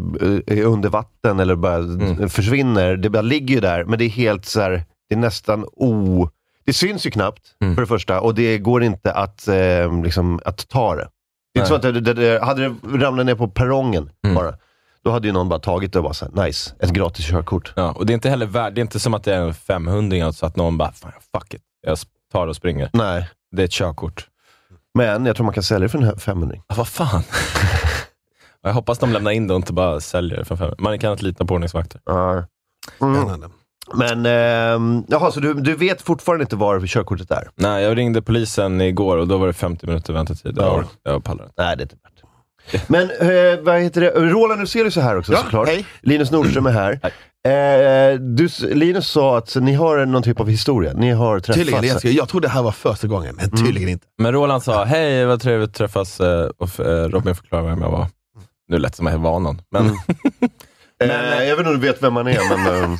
är 0.51 0.63
under 0.63 0.89
vatten 0.89 1.39
eller 1.39 1.55
bara 1.55 1.75
Mm. 1.75 2.29
försvinner. 2.29 2.95
Det 2.97 3.09
bara 3.09 3.21
ligger 3.21 3.55
ju 3.55 3.61
där, 3.61 3.83
men 3.83 3.99
det 3.99 4.05
är 4.05 4.09
helt 4.09 4.45
så 4.45 4.61
här, 4.61 4.83
det 5.09 5.15
är 5.15 5.19
nästan 5.19 5.65
o... 5.73 6.29
Det 6.65 6.73
syns 6.73 7.05
ju 7.05 7.11
knappt, 7.11 7.41
Mm. 7.61 7.75
för 7.75 7.81
det 7.81 7.87
första, 7.87 8.21
och 8.21 8.35
det 8.35 8.57
går 8.57 8.83
inte 8.83 9.11
att, 9.13 9.47
eh, 9.47 10.03
liksom, 10.03 10.39
att 10.45 10.67
ta 10.69 10.95
det. 10.95 11.07
Det 11.53 11.59
är 11.59 11.61
inte 11.61 11.69
så 11.69 11.75
att 11.75 11.81
det, 11.81 11.91
det, 11.91 12.13
det, 12.13 12.43
hade 12.45 12.61
det 12.69 12.75
ramlat 12.97 13.25
ner 13.25 13.35
på 13.35 13.47
perrongen 13.47 14.09
Mm. 14.23 14.35
bara, 14.35 14.53
då 15.03 15.11
hade 15.11 15.27
ju 15.27 15.33
någon 15.33 15.49
bara 15.49 15.59
tagit 15.59 15.93
det 15.93 15.99
och 15.99 16.03
bara 16.03 16.13
såhär, 16.13 16.45
nice, 16.45 16.73
ett 16.79 16.89
gratis 16.91 17.25
körkort. 17.29 17.73
Ja, 17.75 17.91
och 17.91 18.05
det 18.05 18.13
är 18.13 18.15
inte 18.15 18.29
heller 18.29 18.45
värt, 18.45 18.75
det 18.75 18.79
är 18.79 18.83
inte 18.83 18.99
som 18.99 19.13
att 19.13 19.23
det 19.23 19.35
är 19.35 19.41
en 19.41 19.53
500 19.53 20.31
så 20.33 20.45
att 20.45 20.55
någon 20.55 20.77
bara, 20.77 20.91
fan 20.91 21.11
fuck 21.35 21.53
it, 21.53 21.61
jag 21.81 21.97
tar 22.35 22.47
och 22.47 22.55
springer. 22.55 22.89
Nej, 22.93 23.29
Det 23.51 23.61
är 23.61 23.65
ett 23.65 23.71
körkort. 23.71 24.27
men 24.93 25.25
jag 25.25 25.35
tror 25.35 25.45
man 25.45 25.53
kan 25.53 25.63
sälja 25.63 25.79
det 25.85 25.89
för 25.89 25.97
en 25.99 26.19
500. 26.19 26.57
Ja, 26.67 26.75
vad 26.77 26.87
fan. 26.87 27.23
jag 28.63 28.73
hoppas 28.73 28.99
de 28.99 29.11
lämnar 29.13 29.31
in 29.31 29.47
det 29.47 29.53
och 29.53 29.57
inte 29.59 29.73
bara 29.73 29.99
säljer 30.01 30.37
det 30.37 30.45
för 30.45 30.55
500. 30.55 30.75
Man 30.79 30.99
kan 30.99 31.11
inte 31.11 31.23
lita 31.25 31.45
på 31.45 31.53
ordningsvakter. 31.53 32.01
Ja. 32.05 32.43
Mm. 33.01 33.43
Men, 33.93 34.25
ehm, 34.25 35.03
jaha, 35.07 35.31
så 35.31 35.39
du, 35.39 35.53
du 35.53 35.75
vet 35.75 36.01
fortfarande 36.01 36.43
inte 36.43 36.55
var 36.55 36.87
körkortet 36.87 37.31
är? 37.31 37.49
Nej, 37.55 37.83
jag 37.83 37.97
ringde 37.97 38.21
polisen 38.21 38.81
igår 38.81 39.17
och 39.17 39.27
då 39.27 39.37
var 39.37 39.47
det 39.47 39.53
50 39.53 39.87
minuter 39.87 40.13
väntetid. 40.13 40.53
Ja. 40.57 40.83
Jag, 41.03 41.13
jag 41.13 41.23
pallar 41.23 41.43
inte. 41.43 41.63
Nej, 41.63 41.77
det 41.77 41.81
är 41.81 41.85
inte 41.85 41.95
värt. 42.03 42.89
Men 42.89 43.01
eh, 43.11 43.59
vad 43.63 43.79
heter 43.81 44.01
det? 44.01 44.09
Roland 44.11 44.59
Huselius 44.61 44.97
är 44.97 45.01
här 45.01 45.17
också 45.17 45.31
Ja, 45.31 45.37
såklart. 45.37 45.67
hej. 45.67 45.85
Linus 46.01 46.31
Nordström 46.31 46.65
är 46.65 46.71
här. 46.71 46.99
Eh, 47.45 48.19
du, 48.19 48.49
Linus 48.61 49.07
sa 49.07 49.37
att 49.37 49.55
ni 49.55 49.73
har 49.73 50.05
någon 50.05 50.23
typ 50.23 50.39
av 50.39 50.49
historia. 50.49 50.93
Ni 50.93 51.11
har 51.11 51.39
träffats. 51.39 51.57
Tydligen, 51.57 51.99
jag, 52.03 52.13
jag 52.13 52.29
trodde 52.29 52.47
det 52.47 52.51
här 52.51 52.63
var 52.63 52.71
första 52.71 53.07
gången, 53.07 53.35
men 53.35 53.49
tydligen 53.49 53.89
inte. 53.89 54.07
Men 54.17 54.33
Roland 54.33 54.63
sa, 54.63 54.83
hej 54.83 55.25
vad 55.25 55.41
trevligt 55.41 55.69
att 55.69 55.75
träffas 55.75 56.19
eh, 56.19 56.49
och 56.57 56.79
eh, 56.79 57.09
Robin 57.09 57.35
förklarade 57.35 57.69
vem 57.69 57.81
jag 57.81 57.91
var. 57.91 58.07
Nu 58.67 58.77
lät 58.77 58.91
det 58.91 58.97
som 58.97 59.07
att 59.07 59.13
jag 59.13 59.19
var 59.19 59.39
någon, 59.39 59.61
men 59.71 59.85
Eh, 61.03 61.43
jag 61.43 61.55
vet 61.55 61.59
inte 61.59 61.69
om 61.69 61.79
du 61.79 61.87
vet 61.87 62.03
vem 62.03 62.13
man 62.13 62.27
är, 62.27 62.57
men... 62.57 62.83
ehm, 62.83 62.97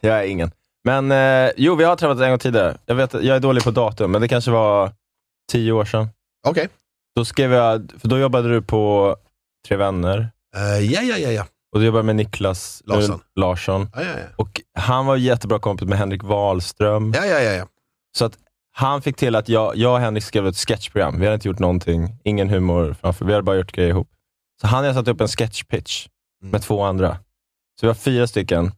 jag 0.00 0.18
är 0.18 0.22
ingen. 0.22 0.50
Men 0.84 1.12
eh, 1.12 1.50
jo, 1.56 1.74
vi 1.74 1.84
har 1.84 1.96
träffats 1.96 2.20
en 2.20 2.30
gång 2.30 2.38
tidigare. 2.38 2.76
Jag, 2.86 2.94
vet, 2.94 3.14
jag 3.14 3.36
är 3.36 3.40
dålig 3.40 3.64
på 3.64 3.70
datum, 3.70 4.12
men 4.12 4.20
det 4.20 4.28
kanske 4.28 4.50
var 4.50 4.92
tio 5.52 5.72
år 5.72 5.84
sedan. 5.84 6.08
Okej. 6.48 6.68
Då 7.16 7.24
skrev 7.24 7.52
jag, 7.52 7.92
för 7.98 8.08
då 8.08 8.18
jobbade 8.18 8.48
du 8.48 8.62
på 8.62 9.16
Tre 9.68 9.76
Vänner 9.76 10.30
Eh, 10.56 10.92
ja, 10.92 11.02
ja, 11.02 11.16
ja, 11.18 11.30
ja. 11.30 11.44
Och 11.72 11.80
du 11.80 11.86
jobbade 11.86 12.04
med 12.04 12.16
Niklas 12.16 12.82
Larsson. 12.86 13.20
Larsson. 13.36 13.88
Ja, 13.94 14.02
ja, 14.02 14.08
ja. 14.18 14.24
Och 14.36 14.60
han 14.78 15.06
var 15.06 15.16
jättebra 15.16 15.58
kompis 15.58 15.88
med 15.88 15.98
Henrik 15.98 16.22
Wahlström. 16.22 17.12
ja, 17.16 17.26
ja, 17.26 17.40
ja, 17.40 17.52
ja. 17.52 17.66
Så 18.18 18.24
att 18.24 18.38
han 18.74 19.02
fick 19.02 19.16
till 19.16 19.34
att 19.36 19.48
jag, 19.48 19.76
jag 19.76 19.92
och 19.94 20.00
Henrik 20.00 20.24
skrev 20.24 20.46
ett 20.46 20.56
sketchprogram. 20.56 21.18
Vi 21.20 21.24
hade 21.26 21.34
inte 21.34 21.48
gjort 21.48 21.58
någonting, 21.58 22.16
ingen 22.24 22.48
humor 22.48 22.96
framför. 23.00 23.24
Vi 23.24 23.32
hade 23.32 23.42
bara 23.42 23.56
gjort 23.56 23.72
grejer 23.72 23.90
ihop. 23.90 24.08
Så 24.60 24.66
han 24.66 24.84
hade 24.84 24.94
satt 24.94 25.08
upp 25.08 25.20
en 25.20 25.28
sketchpitch 25.28 26.06
Mm. 26.42 26.50
med 26.52 26.62
två 26.62 26.82
andra. 26.82 27.14
Så 27.80 27.86
vi 27.86 27.86
var 27.86 27.94
fyra 27.94 28.26
stycken. 28.26 28.72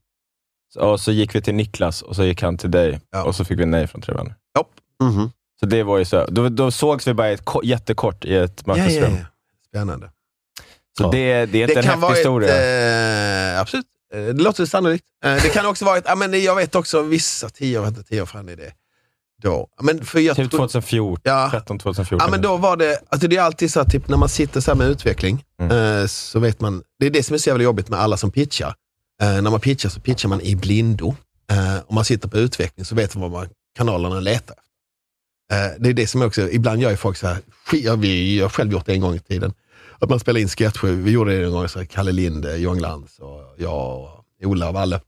Så, 0.74 0.80
och 0.80 1.00
så 1.00 1.12
gick 1.12 1.34
vi 1.34 1.42
till 1.42 1.54
Niklas 1.54 2.02
och 2.02 2.16
så 2.16 2.24
gick 2.24 2.42
han 2.42 2.58
till 2.58 2.70
dig 2.70 3.00
Ja. 3.10 3.24
och 3.24 3.34
så 3.34 3.44
fick 3.44 3.58
vi 3.60 3.66
nej 3.66 3.86
från 3.86 4.02
Tre 4.02 4.14
Vänner. 4.14 4.34
Hopp. 4.58 4.70
Mhm. 5.02 5.30
Så 5.60 5.66
det 5.66 5.82
var 5.82 5.98
ju 5.98 6.04
så. 6.04 6.26
Då, 6.26 6.48
då 6.48 6.70
sågs 6.70 7.06
vi 7.08 7.14
bara 7.14 7.30
i 7.30 7.34
ett, 7.34 7.44
ko- 7.44 7.60
jättekort 7.64 8.24
i 8.24 8.36
ett 8.36 8.62
Ja, 8.66 8.76
ja, 8.76 8.82
mötesrum. 8.82 9.12
ja. 9.16 9.24
Spännande. 9.68 10.10
Så 10.98 11.04
Ja. 11.04 11.10
det, 11.10 11.46
det 11.46 11.58
är 11.58 11.62
inte 11.62 11.66
Det 11.66 11.70
en 11.72 11.74
kan 11.74 11.84
häftig 11.84 12.00
vara 12.00 12.12
ett, 12.12 12.18
historia. 12.18 13.52
eh, 13.54 13.60
absolut. 13.60 13.86
Eh, 14.14 14.20
Det 14.20 14.32
låter 14.42 14.66
sannolikt. 14.66 15.04
Eh, 15.24 15.34
det 15.34 15.48
kan 15.48 15.66
också 15.66 15.84
vara 15.84 15.98
ett, 15.98 16.04
ja, 16.06 16.14
men 16.14 16.42
jag 16.42 16.56
vet 16.56 16.74
också 16.74 17.02
vissa, 17.02 17.48
tio 17.48 17.78
år, 17.78 17.92
tio 18.08 18.22
år 18.22 18.26
fram 18.26 18.48
är 18.48 18.56
det 18.56 18.72
då. 19.42 19.68
Men 19.82 20.04
för 20.04 20.20
jag 20.20 20.36
typ 20.36 20.50
tror- 20.50 20.58
2014, 20.58 21.20
Ja. 21.24 21.48
13, 21.50 21.78
2014. 21.78 22.18
Ja 22.26 22.30
men 22.30 22.42
då 22.42 22.56
var 22.56 22.76
det, 22.76 22.98
alltså 23.08 23.28
det 23.28 23.36
är 23.36 23.42
alltid 23.42 23.72
så 23.72 23.80
att 23.80 23.90
typ, 23.90 24.08
när 24.08 24.16
man 24.16 24.28
sitter 24.28 24.60
så 24.60 24.74
med 24.74 24.88
utveckling, 24.88 25.44
Mm. 25.60 26.00
eh, 26.00 26.06
så 26.06 26.38
vet 26.38 26.60
man, 26.60 26.82
det 27.00 27.06
är 27.06 27.10
det 27.10 27.22
som 27.22 27.34
är 27.34 27.38
så 27.38 27.48
jävla 27.50 27.64
jobbigt 27.64 27.88
med 27.88 28.00
alla 28.00 28.16
som 28.16 28.30
pitchar. 28.30 28.74
Eh, 29.22 29.42
när 29.42 29.50
man 29.50 29.60
pitchar 29.60 29.88
så 29.88 30.00
pitchar 30.00 30.28
man 30.28 30.40
i 30.40 30.56
blindo. 30.56 31.14
Eh, 31.50 31.76
om 31.86 31.94
man 31.94 32.04
sitter 32.04 32.28
på 32.28 32.38
utveckling 32.38 32.84
så 32.84 32.94
vet 32.94 33.14
man 33.14 33.22
vad 33.22 33.30
man, 33.40 33.48
kanalerna 33.78 34.20
letar 34.20 34.56
efter. 35.52 35.78
Det 35.78 35.88
är 35.88 35.92
det 35.94 36.06
som 36.06 36.22
också, 36.22 36.50
ibland 36.50 36.82
gör 36.82 36.90
ju 36.90 36.96
folk 36.96 37.16
så 37.16 37.26
här, 37.26 37.38
jag 37.72 37.96
har 38.42 38.48
själv 38.48 38.72
gjort 38.72 38.86
det 38.86 38.92
en 38.92 39.00
gång 39.00 39.14
i 39.14 39.18
tiden, 39.18 39.52
att 39.98 40.10
man 40.10 40.20
spelar 40.20 40.40
in 40.40 40.48
sketcher. 40.48 40.86
Vi 40.86 41.10
gjorde 41.10 41.38
det 41.38 41.44
en 41.44 41.52
gång, 41.52 41.68
så 41.68 41.86
Kalle 41.86 42.12
Linde, 42.12 42.56
Johan 42.56 42.78
Glans 42.78 43.18
och 43.18 43.54
jag 43.58 44.02
och 44.02 44.24
Ola 44.42 44.68
och 44.68 44.74
Valle. 44.74 45.00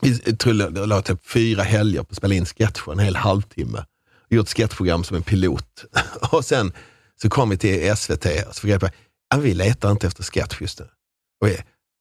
Vi 0.00 0.36
trullade, 0.36 0.86
la 0.86 1.02
typ 1.02 1.26
fyra 1.26 1.62
helger 1.62 2.02
på 2.02 2.06
att 2.10 2.16
spela 2.16 2.34
in 2.34 2.46
sketcher, 2.46 2.92
en 2.92 2.98
hel 2.98 3.16
halvtimme. 3.16 3.84
Vi 4.28 4.36
Gjort 4.36 4.48
sketchprogram 4.48 5.04
som 5.04 5.16
en 5.16 5.22
pilot. 5.22 5.84
och 6.32 6.44
sen 6.44 6.72
så 7.22 7.28
kom 7.28 7.50
vi 7.50 7.56
till 7.56 7.96
SVT 7.96 8.26
och 8.48 8.54
så 8.54 8.60
fick 8.60 8.70
jag 8.70 8.80
på, 8.80 8.88
ah, 9.34 9.36
vi 9.36 9.54
letar 9.54 9.90
inte 9.90 10.06
efter 10.06 10.22
sketch 10.22 10.60
just 10.60 10.80
nu. 10.80 10.86
Och 11.40 11.48
vi, 11.48 11.58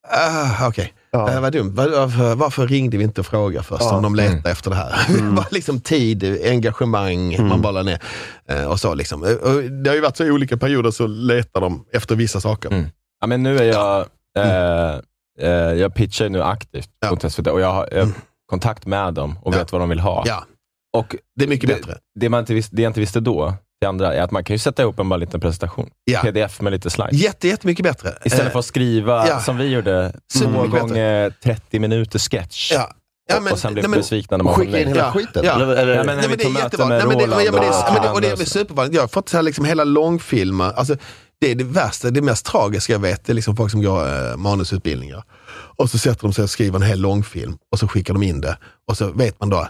ah, 0.08 0.68
okej, 0.68 0.94
Ja. 1.12 1.32
Eh, 1.32 1.42
vad 1.42 1.54
dumt. 1.54 1.72
Var, 1.76 1.90
varför, 1.90 2.36
varför 2.36 2.68
ringde 2.68 2.98
vi 2.98 3.04
inte 3.04 3.22
och 3.22 3.28
frågade 3.28 3.64
först 3.66 3.82
Ja. 3.84 3.96
om 3.96 4.04
de 4.04 4.16
letar 4.16 4.32
Mm. 4.34 4.52
efter 4.52 4.70
det 4.70 4.76
här? 4.76 4.92
Det 5.18 5.22
var 5.36 5.48
liksom 5.52 5.80
tid, 5.82 6.40
engagemang, 6.46 7.48
man 7.48 7.62
bara 7.62 7.84
ner. 7.84 8.02
Eh, 8.50 8.66
och 8.66 8.80
så 8.80 8.94
liksom. 8.94 9.24
Eh, 9.24 9.30
det 9.84 9.90
har 9.90 9.96
ju 9.96 10.02
varit 10.02 10.18
så 10.18 10.24
i 10.26 10.32
olika 10.32 10.58
perioder 10.58 10.92
så 10.92 11.08
letar 11.08 11.62
de 11.62 11.86
efter 11.94 12.16
vissa 12.16 12.42
saker. 12.42 12.70
Mm. 12.72 12.86
Ja, 13.22 13.28
men 13.28 13.44
nu 13.44 13.58
är 13.58 13.64
jag, 13.64 14.06
eh, 14.38 15.00
eh, 15.40 15.50
jag 15.74 15.96
pitchar 15.96 16.30
nu 16.30 16.44
aktivt 16.44 16.90
Ja. 17.02 17.10
mot 17.12 17.24
SVT 17.32 17.48
och 17.48 17.62
jag 17.62 17.74
har 17.74 17.90
jag 17.92 18.06
har 18.06 18.12
kontakt 18.50 18.86
med 18.86 19.14
dem 19.14 19.38
och 19.42 19.54
Ja. 19.54 19.58
vet 19.58 19.72
vad 19.72 19.82
de 19.82 19.90
vill 19.90 20.00
ha. 20.00 20.24
Ja, 20.28 20.44
Och 20.98 21.16
det 21.36 21.46
är 21.46 21.50
mycket 21.50 21.70
det, 21.70 21.76
bättre. 21.76 21.98
Det, 22.20 22.30
man 22.30 22.40
inte 22.40 22.54
visste, 22.54 22.76
det 22.76 22.82
jag 22.82 22.90
inte 22.90 23.00
visste 23.00 23.20
då, 23.20 23.54
det 23.82 23.88
andra, 23.88 24.14
är 24.14 24.22
att 24.22 24.32
man 24.32 24.44
kan 24.44 24.54
ju 24.54 24.58
sätta 24.60 24.82
ihop 24.82 25.00
en 25.00 25.10
bara 25.10 25.18
liten 25.18 25.40
presentation. 25.40 25.90
Ja. 26.06 26.22
Pdf 26.22 26.62
med 26.62 26.74
lite 26.74 26.90
slides. 26.90 27.14
Jätte, 27.14 27.48
jättemycket 27.48 27.84
bättre. 27.84 28.14
Istället 28.26 28.52
för 28.52 28.60
att 28.60 28.66
skriva, 28.66 29.28
ja. 29.28 29.40
som 29.40 29.58
vi 29.58 29.66
gjorde, 29.68 30.14
två 30.40 30.68
gånger 30.68 31.34
30 31.44 31.80
minuter 31.80 32.20
sketch. 32.20 32.72
Ja. 32.74 32.90
Ja, 33.32 33.38
och, 33.38 33.44
men- 33.44 33.54
och 33.54 33.60
sen 33.60 33.74
blev 33.74 33.84
nej, 33.84 33.90
men- 33.90 34.00
besvikna 34.00 34.38
när 34.38 34.44
man 34.44 34.54
Skicka 34.56 34.72
får 34.72 34.80
in 34.80 34.88
hela 34.88 35.12
skiten? 35.12 35.46
ja. 35.46 35.56
Eller, 35.56 35.76
eller, 35.76 35.94
Ja, 35.96 36.04
men- 36.04 36.18
Nej, 36.18 36.28
men 36.30 36.38
det 36.38 36.44
är 36.44 36.46
tog 36.46 36.54
möte 36.54 36.66
jättevanligt. 36.66 37.08
med 37.08 37.18
Nej, 37.18 37.18
men 37.18 37.18
det, 37.18 37.24
Roland 37.36 37.48
ja, 37.48 37.52
men 37.52 37.62
det, 37.62 37.68
är- 37.68 37.94
men 37.94 38.04
det, 38.04 38.10
och 38.10 38.22
det 38.22 38.28
är 38.28 38.32
Anders. 38.32 38.48
supervanligt. 38.50 38.96
Jag 38.96 39.04
har 39.04 39.08
fått 39.08 39.30
så 39.30 39.38
här 39.38 39.44
liksom 39.44 39.66
hela 39.66 39.84
långfilmer. 39.84 40.72
Alltså, 40.74 40.96
det 41.42 41.52
är 41.52 41.56
det 41.56 41.64
värsta, 41.64 42.10
det 42.10 42.22
mest 42.22 42.46
tragiska 42.46 42.94
jag 42.94 43.00
vet, 43.00 43.26
det 43.26 43.32
är 43.32 43.36
liksom 43.36 43.56
folk 43.56 43.72
som 43.72 43.82
går 43.84 44.30
eh, 44.32 44.38
manusutbildningar. 44.38 45.24
Och 45.78 45.90
så 45.90 45.98
sätter 45.98 46.22
de 46.22 46.34
sig 46.34 46.44
och 46.44 46.50
skriver 46.50 46.76
en 46.76 46.82
hel 46.86 47.00
långfilm 47.00 47.58
och 47.72 47.80
så 47.80 47.88
skickar 47.88 48.14
de 48.14 48.24
in 48.24 48.42
det. 48.42 48.58
Och 48.88 48.98
så 48.98 49.12
vet 49.12 49.40
man 49.40 49.50
då, 49.50 49.68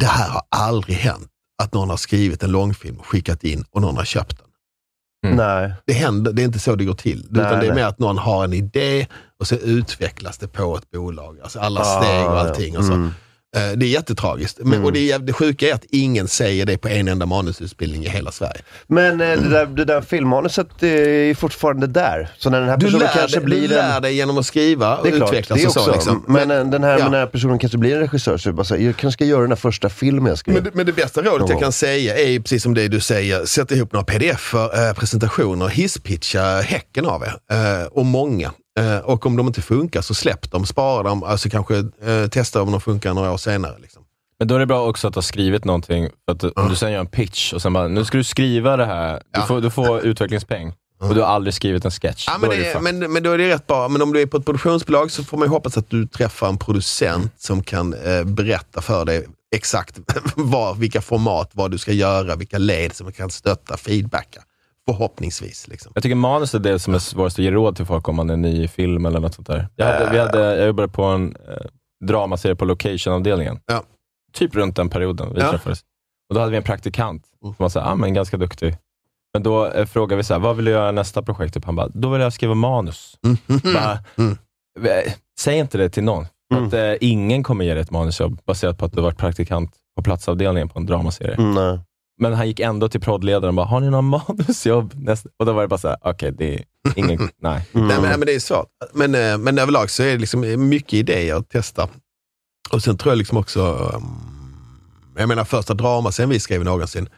det 0.00 0.06
här 0.06 0.28
har 0.28 0.42
aldrig 0.50 0.96
hänt. 0.96 1.28
Att 1.60 1.74
någon 1.74 1.90
har 1.90 1.96
skrivit 1.96 2.42
en 2.42 2.50
långfilm 2.52 2.96
och 2.96 3.06
skickat 3.06 3.44
in 3.44 3.64
och 3.70 3.80
någon 3.82 3.96
har 3.96 4.04
köpt 4.04 4.38
den. 4.38 5.36
Nej. 5.36 5.72
Det, 5.86 5.92
händer, 5.92 6.32
det 6.32 6.42
är 6.42 6.46
inte 6.46 6.58
så 6.58 6.74
det 6.74 6.84
går 6.84 6.94
till. 6.94 7.26
Nej, 7.30 7.46
utan 7.46 7.60
det 7.60 7.66
är 7.66 7.74
mer 7.74 7.84
att 7.84 7.98
någon 7.98 8.18
har 8.18 8.44
en 8.44 8.52
idé 8.52 9.06
och 9.40 9.46
så 9.46 9.54
utvecklas 9.54 10.38
det 10.38 10.48
på 10.48 10.76
ett 10.76 10.90
bolag. 10.90 11.38
Alltså 11.42 11.58
alla 11.60 11.80
Ah, 11.80 11.84
steg 12.02 12.26
och 12.26 12.36
ja. 12.36 12.40
allting. 12.40 12.78
Och 12.78 12.84
så. 12.84 12.92
Mm. 12.92 13.10
Eh, 13.56 13.72
Det 13.76 13.86
är 13.86 13.90
jättetragiskt. 13.90 14.58
Men, 14.58 14.72
Mm. 14.72 14.84
Och 14.84 14.92
det, 14.92 15.16
det 15.18 15.32
sjuka 15.32 15.68
är 15.68 15.74
att 15.74 15.84
ingen 15.90 16.28
säger 16.28 16.66
det 16.66 16.78
på 16.78 16.88
en 16.88 17.08
enda 17.08 17.26
manusutbildning 17.26 18.04
i 18.04 18.08
hela 18.08 18.32
Sverige. 18.32 18.60
Men 18.86 19.20
eh, 19.20 19.26
det 19.42 19.48
där, 19.48 19.66
det 19.66 19.84
där 19.84 20.00
filmmanuset 20.00 20.82
eh, 20.82 20.88
är 20.90 21.34
fortfarande 21.34 21.86
där. 21.86 22.28
Så 22.38 22.50
när 22.50 22.60
den 22.60 22.68
här 22.68 22.76
Du 22.76 22.86
personen 22.86 23.02
lär, 23.06 23.12
kanske 23.12 23.40
blir 23.40 23.68
du 23.68 23.78
en... 23.78 23.88
lär 23.88 24.00
dig 24.00 24.14
genom 24.14 24.38
att 24.38 24.46
skriva 24.46 24.96
och 24.96 25.06
utvecklas 25.06 25.64
och 25.66 25.72
så. 25.72 25.92
Liksom. 25.92 26.24
Men, 26.28 26.50
eh, 26.50 26.64
den, 26.64 26.84
här, 26.84 26.92
ja. 26.92 26.98
men 26.98 27.12
den 27.12 27.20
här 27.20 27.26
personen 27.26 27.58
kanske 27.58 27.78
blir 27.78 27.94
en 27.94 28.00
regissör, 28.00 28.36
så 28.38 28.52
bara 28.52 28.64
så 28.64 28.74
här, 28.76 28.82
jag 28.82 28.96
kanske 28.96 29.16
ska 29.16 29.24
göra 29.24 29.40
den 29.42 29.50
här 29.50 29.56
första 29.56 29.88
filmen 29.88 30.26
jag 30.26 30.38
skrev. 30.38 30.62
Men 30.62 30.72
men 30.74 30.86
det 30.86 30.92
bästa 30.92 31.22
rådet 31.22 31.48
jag 31.48 31.60
kan 31.60 31.72
säga 31.72 32.18
är 32.18 32.40
precis 32.40 32.62
som 32.62 32.74
det 32.74 32.88
du 32.88 33.00
säger, 33.00 33.44
sätt 33.44 33.70
ihop 33.72 33.92
några 33.92 34.04
pdf 34.04 34.54
eh, 34.54 34.92
presentationer, 34.96 35.68
hisspitcha 35.68 36.60
häcken 36.60 37.06
av 37.06 37.22
er. 37.22 37.34
Och 37.90 38.06
många. 38.06 38.52
Eh, 38.78 38.98
och 38.98 39.26
om 39.26 39.36
de 39.36 39.46
inte 39.46 39.62
funkar 39.62 40.00
så 40.02 40.14
släpp 40.14 40.50
dem, 40.50 40.66
spara 40.66 41.02
dem, 41.02 41.22
alltså 41.22 41.48
kanske 41.48 41.78
eh, 41.78 42.26
testa 42.30 42.62
om 42.62 42.70
de 42.70 42.80
funkar 42.80 43.14
några 43.14 43.32
år 43.32 43.36
senare. 43.36 43.78
Liksom. 43.78 44.02
Men 44.38 44.48
då 44.48 44.54
är 44.54 44.58
det 44.58 44.66
bra 44.66 44.88
också 44.88 45.08
att 45.08 45.14
ha 45.14 45.22
skrivit 45.22 45.64
någonting, 45.64 46.08
för 46.24 46.32
att 46.32 46.44
om 46.44 46.68
du 46.68 46.76
sen 46.76 46.92
gör 46.92 47.00
en 47.00 47.06
pitch 47.06 47.52
och 47.52 47.62
sen 47.62 47.72
bara, 47.72 47.88
nu 47.88 48.04
ska 48.04 48.18
du 48.18 48.24
skriva 48.24 48.76
det 48.76 48.84
här, 48.86 49.12
du, 49.14 49.20
Ja. 49.40 49.46
får, 49.46 49.60
du 49.60 49.70
får 49.70 50.00
utvecklingspeng 50.00 50.72
och 51.00 51.14
du 51.14 51.20
har 51.20 51.28
aldrig 51.28 51.54
skrivit 51.54 51.84
en 51.84 51.90
sketch. 51.90 52.24
Ja, 52.28 52.38
men, 52.40 52.50
det 52.50 52.80
men, 52.80 53.12
men 53.12 53.22
då 53.22 53.30
är 53.30 53.38
det 53.38 53.48
rätt 53.48 53.66
bra. 53.66 53.88
Men 53.88 54.02
om 54.02 54.12
du 54.12 54.20
är 54.20 54.26
på 54.26 54.36
ett 54.36 54.44
produktionsbolag 54.44 55.10
så 55.10 55.24
får 55.24 55.38
man 55.38 55.46
ju 55.46 55.50
hoppas 55.50 55.76
att 55.76 55.90
du 55.90 56.06
träffar 56.06 56.48
en 56.48 56.58
producent 56.58 57.32
som 57.38 57.62
kan 57.62 57.94
eh, 57.94 58.24
berätta 58.24 58.80
för 58.80 59.04
dig 59.04 59.26
exakt 59.56 59.98
vad, 60.36 60.78
vilka 60.78 61.00
format, 61.00 61.50
vad 61.52 61.70
du 61.70 61.78
ska 61.78 61.92
göra, 61.92 62.36
vilka 62.36 62.58
led 62.58 62.96
som 62.96 63.12
kan 63.12 63.30
stötta, 63.30 63.76
feedbacka. 63.76 64.42
Förhoppningsvis. 64.88 65.68
Liksom. 65.68 65.92
Jag 65.94 66.02
tycker 66.02 66.14
manus 66.16 66.54
är 66.54 66.58
det 66.58 66.78
som 66.78 66.94
är 66.94 66.98
svårast 66.98 67.38
att 67.38 67.44
ge 67.44 67.50
råd 67.50 67.76
till 67.76 67.84
folk 67.86 68.08
om 68.08 68.16
man 68.16 68.30
är 68.30 68.36
ny 68.36 68.64
i 68.64 68.68
film 68.68 69.06
eller 69.06 69.20
något 69.20 69.34
sånt 69.34 69.46
där. 69.46 69.68
Jag, 69.76 69.86
hade, 69.86 70.10
vi 70.10 70.18
hade, 70.18 70.38
jag 70.56 70.66
jobbade 70.66 70.88
på 70.88 71.04
en 71.04 71.36
eh, 71.48 71.54
dramaserie 72.06 72.56
på 72.56 72.64
location-avdelningen. 72.64 73.60
Ja. 73.66 73.82
Typ 74.32 74.54
runt 74.54 74.76
den 74.76 74.88
perioden 74.88 75.34
vi 75.34 75.40
Ja. 75.40 75.50
träffades. 75.50 75.80
Och 76.28 76.34
då 76.34 76.40
hade 76.40 76.50
vi 76.50 76.56
en 76.56 76.62
praktikant 76.62 77.24
Mm. 77.44 77.54
som 77.54 77.62
var 77.64 77.68
så 77.68 77.80
här, 77.80 77.90
ah, 77.90 77.94
men 77.94 78.14
ganska 78.14 78.36
duktig. 78.36 78.76
Men 79.34 79.42
då 79.42 79.66
eh, 79.66 79.86
frågade 79.86 80.16
vi, 80.16 80.22
så 80.24 80.34
här, 80.34 80.40
vad 80.40 80.56
vill 80.56 80.64
du 80.64 80.70
göra 80.70 80.92
nästa 80.92 81.22
projekt? 81.22 81.54
Typ, 81.54 81.64
han 81.64 81.76
bara, 81.76 81.88
då 81.88 82.08
vill 82.08 82.20
jag 82.20 82.32
skriva 82.32 82.54
manus. 82.54 83.16
Bara, 83.74 83.98
Mm. 84.18 84.36
eh, 84.84 85.12
Säg 85.40 85.58
inte 85.58 85.78
det 85.78 85.90
till 85.90 86.04
någon. 86.04 86.26
För 86.54 86.66
Att, 86.66 86.72
eh, 86.72 86.94
ingen 87.08 87.42
kommer 87.42 87.64
ge 87.64 87.74
dig 87.74 87.82
ett 87.82 87.90
manusjobb 87.90 88.38
baserat 88.46 88.78
på 88.78 88.84
att 88.84 88.92
du 88.92 89.00
varit 89.00 89.18
praktikant 89.18 89.72
på 89.96 90.02
platsavdelningen 90.02 90.68
på 90.68 90.78
en 90.78 90.86
dramaserie. 90.86 91.34
Mm, 91.34 91.54
nej. 91.54 91.78
Men 92.20 92.32
han 92.34 92.46
gick 92.46 92.60
ändå 92.60 92.88
till 92.88 93.00
proddledaren 93.00 93.48
och 93.48 93.54
bara, 93.54 93.66
har 93.66 93.80
ni 93.80 93.90
någon 93.90 94.04
manusjobb? 94.04 94.92
Nästa? 94.96 95.28
Och 95.36 95.46
då 95.46 95.52
var 95.52 95.62
det 95.62 95.68
bara 95.68 95.78
så 95.78 95.88
här, 95.88 95.96
okej, 96.00 96.32
det 96.38 96.54
är 96.54 96.64
ingen, 96.96 97.18
nej. 97.42 97.68
Nej, 97.72 97.82
men, 97.82 98.02
nej, 98.02 98.18
men 98.18 98.26
det 98.26 98.34
är 98.34 98.40
svårt. 98.40 98.66
Men, 98.92 99.14
eh, 99.14 99.38
men 99.38 99.58
överlag 99.58 99.90
så 99.90 100.02
är 100.02 100.12
det 100.12 100.18
liksom 100.18 100.68
mycket 100.68 100.94
idéer 100.94 101.34
att 101.34 101.48
testa. 101.48 101.88
Och 102.72 102.82
sen 102.82 102.96
tror 102.96 103.10
jag 103.10 103.18
liksom 103.18 103.38
också, 103.38 103.92
um, 103.94 104.04
jag 105.16 105.28
menar 105.28 105.44
första 105.44 105.74
dramaserien 105.74 106.30
vi 106.30 106.40
skrev 106.40 106.64
någonsin, 106.64 107.08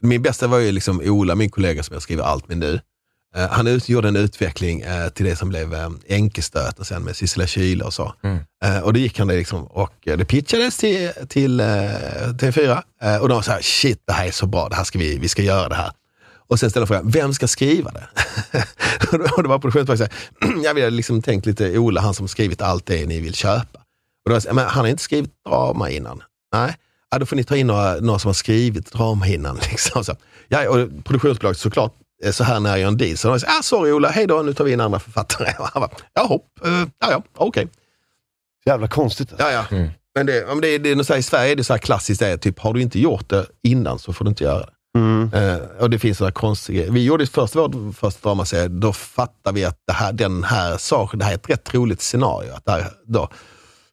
min 0.00 0.22
bästa 0.22 0.46
var 0.46 0.58
ju 0.58 0.72
liksom 0.72 1.00
Ola, 1.04 1.34
min 1.34 1.50
kollega 1.50 1.82
som 1.82 1.94
jag 1.94 2.02
skriver 2.02 2.24
allt 2.24 2.48
med 2.48 2.58
nu. 2.58 2.80
Eh, 3.36 3.48
han 3.50 3.80
gjorde 3.86 4.08
en 4.08 4.16
utveckling 4.16 4.80
eh, 4.80 5.08
till 5.08 5.26
det 5.26 5.36
som 5.36 5.48
blev 5.48 5.74
uh, 5.74 5.88
Enkestöten 6.08 6.84
sen 6.84 7.02
med 7.02 7.16
Sissela 7.16 7.46
Kyle 7.46 7.82
och 7.82 7.94
så. 7.94 8.14
Mm. 8.22 8.38
Eh, 8.64 8.78
och 8.78 8.92
det 8.92 9.00
gick 9.00 9.18
han 9.18 9.28
det 9.28 9.36
liksom, 9.36 9.64
och 9.64 10.08
eh, 10.08 10.16
det 10.16 10.24
pitchades 10.24 10.76
till, 10.76 11.10
till 11.28 11.60
uh, 11.60 11.66
TV4 11.66 12.82
eh, 13.02 13.16
och 13.16 13.28
de 13.28 13.42
här, 13.46 13.62
shit 13.62 14.02
det 14.06 14.12
här 14.12 14.26
är 14.26 14.30
så 14.30 14.46
bra, 14.46 14.68
det 14.68 14.76
här 14.76 14.84
ska 14.84 14.98
vi, 14.98 15.18
vi 15.18 15.28
ska 15.28 15.42
göra 15.42 15.68
det 15.68 15.74
här. 15.74 15.90
Och 16.48 16.58
sen 16.60 16.70
ställer 16.70 16.86
frågan, 16.86 17.10
vem 17.10 17.34
ska 17.34 17.48
skriva 17.48 17.90
det? 17.90 18.08
och 19.12 19.18
då- 19.18 19.42
det 19.42 19.48
var 19.48 19.58
produktionsbolaget 19.58 20.12
som 20.40 20.50
sa, 20.54 20.62
jag 20.64 20.74
vill 20.74 20.94
liksom 20.94 21.22
tänkt 21.22 21.46
lite 21.46 21.78
Ola, 21.78 22.00
han 22.00 22.14
som 22.14 22.28
skrivit 22.28 22.62
allt 22.62 22.86
det 22.86 23.06
ni 23.06 23.20
vill 23.20 23.34
köpa. 23.34 23.78
Och 24.24 24.30
då 24.30 24.34
här, 24.34 24.52
men 24.52 24.66
han 24.66 24.84
har 24.84 24.86
inte 24.90 25.02
skrivit 25.02 25.30
drama 25.48 25.90
innan. 25.90 26.22
Nej, 26.52 26.76
ja, 27.10 27.18
då 27.18 27.26
får 27.26 27.36
ni 27.36 27.44
ta 27.44 27.56
in 27.56 27.66
några, 27.66 27.94
några 28.00 28.18
som 28.18 28.28
har 28.28 28.34
skrivit 28.34 28.92
drama 28.92 29.26
innan. 29.28 29.56
Liksom. 29.70 30.04
Så, 30.04 30.16
ja, 30.48 30.68
och 30.68 31.04
produktionsbolaget 31.04 31.58
såklart, 31.58 31.92
eh, 31.92 32.05
så 32.30 32.44
här 32.44 32.60
när 32.60 32.76
jag 32.76 32.88
en 32.88 32.96
deal. 32.96 33.16
Så 33.16 33.28
de 33.28 33.40
sa, 33.40 33.46
ah, 33.58 33.62
sorry 33.62 33.92
Ola, 33.92 34.08
hej 34.08 34.26
då, 34.26 34.42
nu 34.42 34.54
tar 34.54 34.64
vi 34.64 34.72
in 34.72 34.80
andra 34.80 34.98
författare. 34.98 35.52
Och 35.58 35.68
han 35.72 35.80
bara, 35.80 35.90
ja, 36.14 36.22
hopp, 36.26 36.46
eh, 36.64 36.72
ja, 37.00 37.10
ja, 37.10 37.22
okej. 37.36 37.68
Jävla 38.66 38.88
konstigt. 38.88 39.32
Ja, 39.38 39.50
ja. 39.50 39.64
Mm. 39.76 39.88
Men 40.14 40.26
det, 40.26 40.44
om 40.44 40.60
det, 40.60 40.68
är- 40.68 40.78
det, 40.78 40.90
är 40.90 40.96
något 40.96 41.06
så 41.06 41.12
här, 41.12 41.20
I 41.20 41.22
Sverige 41.22 41.52
är 41.52 41.56
det 41.56 41.64
så 41.64 41.72
här 41.72 41.78
klassiskt, 41.78 42.20
det 42.20 42.26
är 42.28 42.36
typ, 42.36 42.58
har 42.58 42.72
du 42.72 42.82
inte 42.82 43.00
gjort 43.00 43.28
det 43.28 43.46
innan 43.62 43.98
så 43.98 44.12
får 44.12 44.24
du 44.24 44.28
inte 44.28 44.44
göra 44.44 44.58
det. 44.60 44.72
Mm. 44.98 45.30
Eh, 45.34 45.58
och 45.80 45.90
det 45.90 45.98
finns 45.98 46.18
sådana 46.18 46.32
konstiga 46.32 46.92
Vi 46.92 47.04
gjorde 47.04 47.26
först 47.26 47.56
vår 47.56 47.92
första 47.92 48.28
dramaserie, 48.28 48.68
då 48.68 48.92
fattade 48.92 49.54
vi 49.54 49.64
att 49.64 49.78
det 49.86 49.92
här, 49.92 50.12
den 50.12 50.44
här 50.44 50.76
saken, 50.76 51.18
det 51.18 51.24
här 51.24 51.32
är 51.32 51.36
ett 51.36 51.50
rätt 51.50 51.64
troligt 51.64 52.00
scenario. 52.00 52.52
Att 52.52 52.68
här, 52.68 52.90
då. 53.06 53.28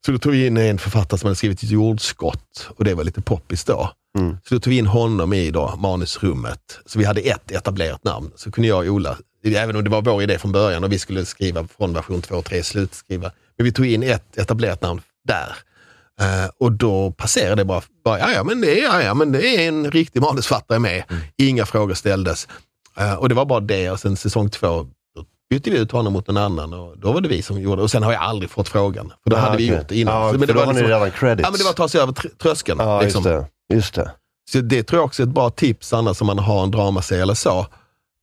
Så 0.05 0.11
då 0.11 0.17
tog 0.17 0.31
vi 0.31 0.47
in 0.47 0.57
en 0.57 0.77
författare 0.77 1.19
som 1.19 1.27
hade 1.27 1.35
skrivit 1.35 1.63
ett 1.63 1.69
jordskott 1.69 2.69
och 2.77 2.83
det 2.83 2.93
var 2.93 3.03
lite 3.03 3.21
poppis 3.21 3.63
då. 3.63 3.91
Mm. 4.19 4.37
Så 4.43 4.53
då 4.55 4.59
tog 4.59 4.71
vi 4.71 4.77
in 4.77 4.85
honom 4.87 5.33
i 5.33 5.51
då, 5.51 5.75
manusrummet. 5.77 6.79
Så 6.85 6.99
vi 6.99 7.05
hade 7.05 7.21
ett 7.21 7.51
etablerat 7.51 8.03
namn. 8.03 8.31
Så 8.35 8.51
kunde 8.51 8.67
jag 8.67 8.87
och 8.87 8.93
Ola, 8.93 9.17
även 9.45 9.75
om 9.75 9.83
det 9.83 9.89
var 9.89 10.01
vår 10.01 10.23
idé 10.23 10.39
från 10.39 10.51
början 10.51 10.83
och 10.83 10.91
vi 10.91 10.99
skulle 10.99 11.25
skriva 11.25 11.67
från 11.77 11.93
version 11.93 12.21
2 12.21 12.35
och 12.35 12.45
3, 12.45 12.63
slutskriva. 12.63 13.31
Men 13.57 13.65
vi 13.65 13.71
tog 13.71 13.85
in 13.85 14.03
ett 14.03 14.37
etablerat 14.37 14.81
namn 14.81 15.01
där. 15.27 15.55
Eh, 16.21 16.49
och 16.57 16.71
då 16.71 17.11
passerade 17.11 17.55
det 17.55 17.65
bara, 17.65 17.81
bara 18.05 18.19
ja, 18.19 18.31
ja, 18.31 18.43
men 18.43 18.61
det 18.61 18.79
är, 18.79 18.83
ja, 18.83 19.03
ja, 19.03 19.13
men 19.13 19.31
det 19.31 19.47
är 19.63 19.67
en 19.67 19.91
riktig 19.91 20.21
manusfattare 20.21 20.79
med. 20.79 21.03
Inga 21.37 21.65
frågor 21.65 21.93
ställdes. 21.93 22.47
Eh, 22.97 23.13
och 23.13 23.29
det 23.29 23.35
var 23.35 23.45
bara 23.45 23.59
det 23.59 23.89
och 23.91 23.99
sen 23.99 24.17
säsong 24.17 24.49
två 24.49 24.87
bytte 25.49 25.69
vi 25.69 25.77
ut 25.77 25.91
honom 25.91 26.13
mot 26.13 26.29
en 26.29 26.37
annan 26.37 26.73
och 26.73 26.97
då 26.97 27.11
var 27.11 27.21
det 27.21 27.29
vi 27.29 27.41
som 27.41 27.61
gjorde 27.61 27.75
det. 27.75 27.83
Och 27.83 27.91
sen 27.91 28.03
har 28.03 28.11
jag 28.13 28.21
aldrig 28.21 28.49
fått 28.51 28.67
frågan. 28.69 29.13
För 29.23 29.29
då 29.29 29.35
Ah, 29.35 29.39
hade 29.39 29.57
vi 29.57 29.67
gjort 29.77 29.89
det 29.89 29.99
innan. 29.99 30.15
Ja, 30.15 30.31
Så, 30.33 30.39
för 30.39 30.47
det 30.47 30.53
var 30.53 30.65
liksom-. 30.73 30.89
Ja, 31.43 31.49
men 31.51 31.57
det 31.57 31.63
var 31.63 31.71
att 31.71 31.77
ta 31.77 31.87
sig 31.89 32.01
över 32.01 32.13
tr- 32.13 32.37
tröskeln. 32.37 32.79
Just 33.03 33.15
liksom. 33.15 33.23
Just 33.73 33.93
det. 33.93 34.11
Så 34.51 34.61
det 34.61 34.83
tror 34.83 34.99
jag 34.99 35.05
också 35.05 35.23
är 35.23 35.27
ett 35.27 35.33
bra 35.33 35.49
tips 35.49 35.93
annars 35.93 36.21
om 36.21 36.27
man 36.27 36.39
har 36.39 36.63
en 36.63 36.71
dramaserie 36.71 37.21
eller 37.21 37.33
så. 37.33 37.59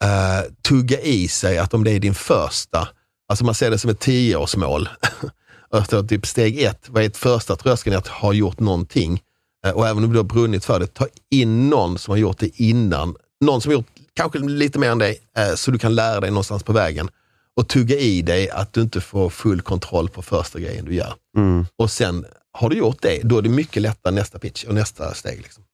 Uh, 0.05 0.53
tugga 0.69 1.01
i 1.01 1.29
sig 1.29 1.59
att 1.59 1.75
om 1.75 1.85
det 1.85 1.91
är 1.91 2.01
din 2.01 2.15
första, 2.15 2.89
alltså 3.29 3.45
man 3.45 3.55
ser 3.55 3.71
det 3.71 3.79
som 3.79 3.91
ett 3.91 4.01
tioårsmål. 4.01 4.89
Alltså 5.73 6.07
typ 6.07 6.27
steg 6.27 6.63
ett, 6.63 6.87
vad 6.89 7.03
är 7.03 7.07
ett 7.07 7.17
första 7.17 7.57
tröskeln? 7.57 7.97
Att 7.97 8.09
ha 8.09 8.33
gjort 8.33 8.61
någonting. 8.61 9.23
Eh, 9.67 9.73
och 9.73 9.89
även 9.89 10.05
om 10.05 10.13
du 10.13 10.17
har 10.17 10.25
brunnit 10.25 10.65
för 10.65 10.81
det, 10.81 10.87
ta 10.87 11.07
in 11.31 11.69
någon 11.71 11.99
som 11.99 12.13
har 12.13 12.19
gjort 12.19 12.39
det 12.39 12.61
innan. 12.61 13.15
Någon 13.41 13.61
som 13.61 13.71
har 13.71 13.75
gjort 13.75 13.87
kanske 14.15 14.39
lite 14.39 14.79
mer 14.79 14.91
än 14.91 14.99
dig, 14.99 15.21
eh, 15.37 15.55
så 15.55 15.71
du 15.71 15.79
kan 15.79 15.95
lära 15.95 16.21
dig 16.21 16.31
någonstans 16.31 16.63
på 16.63 16.73
vägen. 16.73 17.09
Och 17.57 17.69
tugga 17.69 17.97
i 17.97 18.23
dig 18.23 18.51
att 18.51 18.73
du 18.73 18.81
inte 18.81 19.01
får 19.01 19.31
full 19.31 19.61
kontroll 19.61 20.09
på 20.09 20.23
första 20.23 20.59
grejen 20.59 20.85
du 20.85 20.95
gör. 20.95 21.15
Mm. 21.37 21.67
Och 21.77 21.91
sen 21.91 22.27
har 22.61 22.69
du 22.71 22.76
gjort 22.76 23.02
det, 23.02 23.21
då 23.23 23.38
är 23.38 23.43
det 23.43 23.49
mycket 23.49 23.83
lättare 23.83 24.14
nästa 24.14 24.38
pitch 24.38 24.64
och 24.64 24.75
nästa 24.75 25.14
steg. 25.14 25.43
Liksom. 25.43 25.64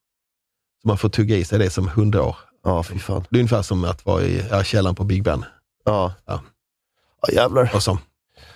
Så 0.81 0.87
man 0.87 0.97
får 0.97 1.09
tugga 1.09 1.35
i 1.35 1.45
sig 1.45 1.59
det 1.59 1.69
som 1.69 1.87
hundra 1.87 2.23
år. 2.23 2.35
Ja, 2.63 2.83
fy 2.83 2.99
fan. 2.99 3.25
Det 3.29 3.37
är 3.37 3.39
ungefär 3.39 3.61
som 3.61 3.83
att 3.83 4.05
vara 4.05 4.21
i 4.23 4.43
ja, 4.51 4.63
källaren 4.63 4.95
på 4.95 5.03
Big 5.03 5.23
Ben. 5.23 5.45
Ja. 5.85 6.13
Ja. 6.25 6.41
Ja, 7.21 7.33
jävlar. 7.33 7.71
Och 7.75 7.83
så. 7.83 7.99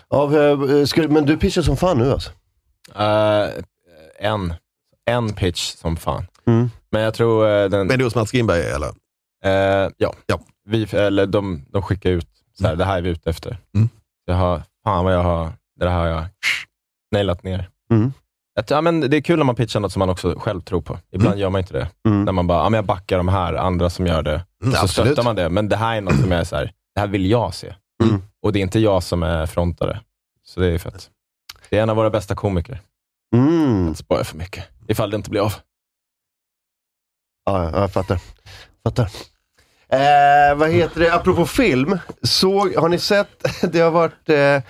Ja, 0.09 0.37
eh, 0.37 0.85
ska, 0.85 1.07
men 1.07 1.25
du 1.25 1.37
pitchar 1.37 1.61
som 1.61 1.77
fan 1.77 1.97
nu 1.97 2.11
alltså? 2.11 2.31
Eh, 2.95 3.49
en. 4.19 4.53
En 5.05 5.33
pitch 5.33 5.75
som 5.75 5.97
fan. 5.97 6.25
Mm. 6.45 6.69
Men 6.91 7.01
jag 7.01 7.13
tror 7.13 7.47
eh, 7.47 7.69
den... 7.69 7.87
Men 7.87 7.97
det 7.97 8.01
är 8.01 8.03
hos 8.03 8.15
Mats 8.15 8.31
Grimberg 8.31 8.61
eller? 8.61 8.89
Eh, 9.43 9.91
ja. 9.97 10.13
Ja. 10.25 10.39
Vi, 10.65 10.83
eller 10.83 11.25
de, 11.25 11.65
de 11.69 11.81
skickar 11.81 12.09
ut, 12.09 12.27
så 12.59 12.67
här, 12.67 12.75
det 12.75 12.85
här 12.85 12.97
är 12.97 13.01
vi 13.01 13.09
ute 13.09 13.29
efter. 13.29 13.57
Mm. 13.75 13.89
Jag 14.25 14.35
har, 14.35 14.61
fan 14.83 15.05
vad 15.05 15.13
jag 15.13 15.23
har, 15.23 15.53
det 15.79 15.89
här 15.89 15.99
har 15.99 16.07
jag 16.07 16.25
nailat 17.11 17.43
ner. 17.43 17.69
Mm. 17.91 18.13
Jag 18.61 18.67
tror- 18.67 18.77
ja, 18.77 18.81
men 18.81 18.99
det 19.09 19.17
är 19.17 19.21
kul 19.21 19.37
när 19.37 19.45
man 19.45 19.55
pitchar 19.55 19.79
något 19.79 19.91
som 19.91 19.99
man 19.99 20.09
också 20.09 20.35
själv 20.39 20.61
tror 20.61 20.81
på. 20.81 20.97
Ibland 21.11 21.39
gör 21.39 21.49
man 21.49 21.59
inte 21.61 21.73
det. 21.73 21.87
Mm. 22.07 22.23
När 22.25 22.31
man 22.31 22.47
bara, 22.47 22.63
ja, 22.63 22.69
men 22.69 22.77
jag 22.77 22.85
backar 22.85 23.17
de 23.17 23.27
här 23.27 23.53
andra 23.53 23.89
som 23.89 24.07
gör 24.07 24.21
det. 24.23 24.45
Mm, 24.63 24.73
så 24.73 24.81
absolut. 24.83 25.07
stöttar 25.11 25.23
man 25.23 25.35
det. 25.35 25.49
Men 25.49 25.69
det 25.69 25.75
här 25.75 25.97
är 25.97 26.01
något 26.01 26.19
som 26.21 26.31
är 26.31 26.43
så 26.43 26.55
här, 26.55 26.71
det 26.95 26.99
här 26.99 27.07
vill 27.07 27.29
jag 27.31 27.53
se. 27.53 27.75
Mm. 28.03 28.21
Och 28.41 28.53
det 28.53 28.59
är 28.59 28.61
inte 28.61 28.79
jag 28.79 29.03
som 29.03 29.23
är 29.23 29.45
frontare. 29.45 30.01
Så 30.43 30.59
det 30.59 30.67
är 30.67 30.77
fett. 30.77 31.09
Det 31.69 31.77
är 31.77 31.83
en 31.83 31.89
av 31.89 31.95
våra 31.95 32.09
bästa 32.09 32.35
komiker. 32.35 32.81
Mm. 33.35 33.87
Inte 33.87 33.99
spoila 33.99 34.23
för 34.23 34.37
mycket, 34.37 34.63
ifall 34.87 35.09
det 35.09 35.15
inte 35.15 35.29
blir 35.29 35.41
av. 35.41 35.53
Ja, 37.45 37.63
ja, 37.71 37.79
jag 37.79 37.93
fattar. 37.93 38.19
fattar. 38.83 39.09
Eh, 39.89 40.55
vad 40.55 40.69
heter 40.69 40.99
det, 40.99 41.13
apropå 41.13 41.45
film. 41.45 41.97
Såg, 42.23 42.75
har 42.75 42.89
ni 42.89 42.99
sett, 42.99 43.45
det 43.71 43.79
har 43.79 43.91
varit, 43.91 44.29
eh, 44.29 44.61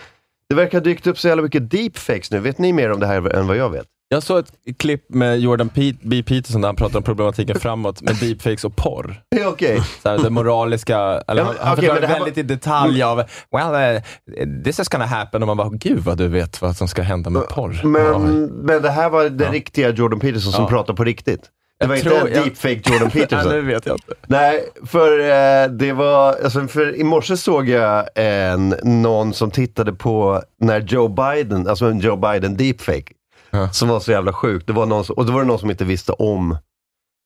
det 0.51 0.55
verkar 0.55 0.77
ha 0.77 0.83
dykt 0.83 1.07
upp 1.07 1.19
så 1.19 1.27
jävla 1.27 1.43
mycket 1.43 1.71
deepfakes 1.71 2.31
nu. 2.31 2.39
Vet 2.39 2.57
ni 2.57 2.73
mer 2.73 2.91
om 2.91 2.99
det 2.99 3.07
här 3.07 3.35
än 3.35 3.47
vad 3.47 3.57
jag 3.57 3.69
vet? 3.69 3.85
Jag 4.09 4.23
såg 4.23 4.39
ett 4.39 4.51
klipp 4.77 5.09
med 5.09 5.39
Jordan 5.39 5.69
Pe- 5.69 5.97
B. 6.01 6.23
Peterson 6.23 6.61
där 6.61 6.67
han 6.67 6.75
pratar 6.75 6.97
om 6.97 7.03
problematiken 7.03 7.59
framåt 7.59 8.01
med 8.01 8.15
deepfakes 8.15 8.63
och 8.65 8.75
porr. 8.75 9.21
Ja, 9.29 9.47
Okej. 9.47 9.81
Så 10.03 10.09
här, 10.09 10.17
det 10.17 10.29
moraliska, 10.29 10.97
eller 10.99 11.41
Ja, 11.41 11.45
han, 11.45 11.55
men, 11.55 11.63
han 11.65 11.73
okej, 11.73 11.75
förklarar 11.75 12.01
men 12.01 12.09
det 12.09 12.15
väldigt 12.15 12.37
i 12.37 12.43
detalj 12.43 13.03
av, 13.03 13.17
well, 13.51 13.95
uh, 13.95 14.63
this 14.63 14.79
is 14.79 14.87
gonna 14.89 15.05
happen, 15.05 15.41
och 15.43 15.47
man 15.47 15.57
bara, 15.57 15.69
gud 15.69 15.99
vad 15.99 16.17
du 16.17 16.27
vet 16.27 16.61
vad 16.61 16.75
som 16.75 16.87
ska 16.87 17.01
hända 17.01 17.29
med 17.29 17.47
porr. 17.49 17.79
Ja. 17.83 17.87
Men, 17.87 18.43
men 18.45 18.81
det 18.81 18.89
här 18.89 19.09
var 19.09 19.23
den 19.29 19.51
riktiga 19.51 19.89
Jordan 19.89 20.19
Peterson 20.19 20.51
som 20.53 20.63
Ja. 20.63 20.69
pratar 20.69 20.93
på 20.93 21.03
riktigt. 21.03 21.41
Det 21.81 21.85
Jag 21.85 21.87
var 21.87 21.95
inte 21.95 22.09
en 22.09 22.33
jag- 22.33 22.43
deepfake 22.43 22.81
Jordan 22.93 23.01
Nej, 23.13 23.23
Peterson. 23.27 23.51
det 23.51 23.61
vet 23.61 23.85
jag 23.85 23.95
inte. 23.95 24.13
Nej, 24.27 24.69
för 24.85 25.19
eh, 25.19 25.67
det 25.69 25.93
var, 25.93 26.33
alltså 26.43 26.67
för 26.67 26.95
i 26.95 27.03
morse 27.03 27.37
såg 27.37 27.69
jag 27.69 28.07
en, 28.15 28.69
någon 28.83 29.33
som 29.33 29.51
tittade 29.51 29.93
på 29.93 30.41
när 30.59 30.79
Joe 30.79 31.07
Biden, 31.07 31.67
alltså 31.67 31.85
en 31.85 31.99
Joe 31.99 32.15
Biden 32.15 32.57
deepfake, 32.57 33.13
Ja. 33.49 33.69
som 33.69 33.89
var 33.89 33.99
så 33.99 34.11
jävla 34.11 34.33
sjuk. 34.33 34.67
Det 34.67 34.73
var 34.73 34.85
någon 34.85 35.05
som, 35.05 35.15
och 35.17 35.25
då 35.25 35.33
var 35.33 35.41
det 35.41 35.47
någon 35.47 35.59
som 35.59 35.69
inte 35.71 35.85
visste 35.85 36.11
om 36.11 36.57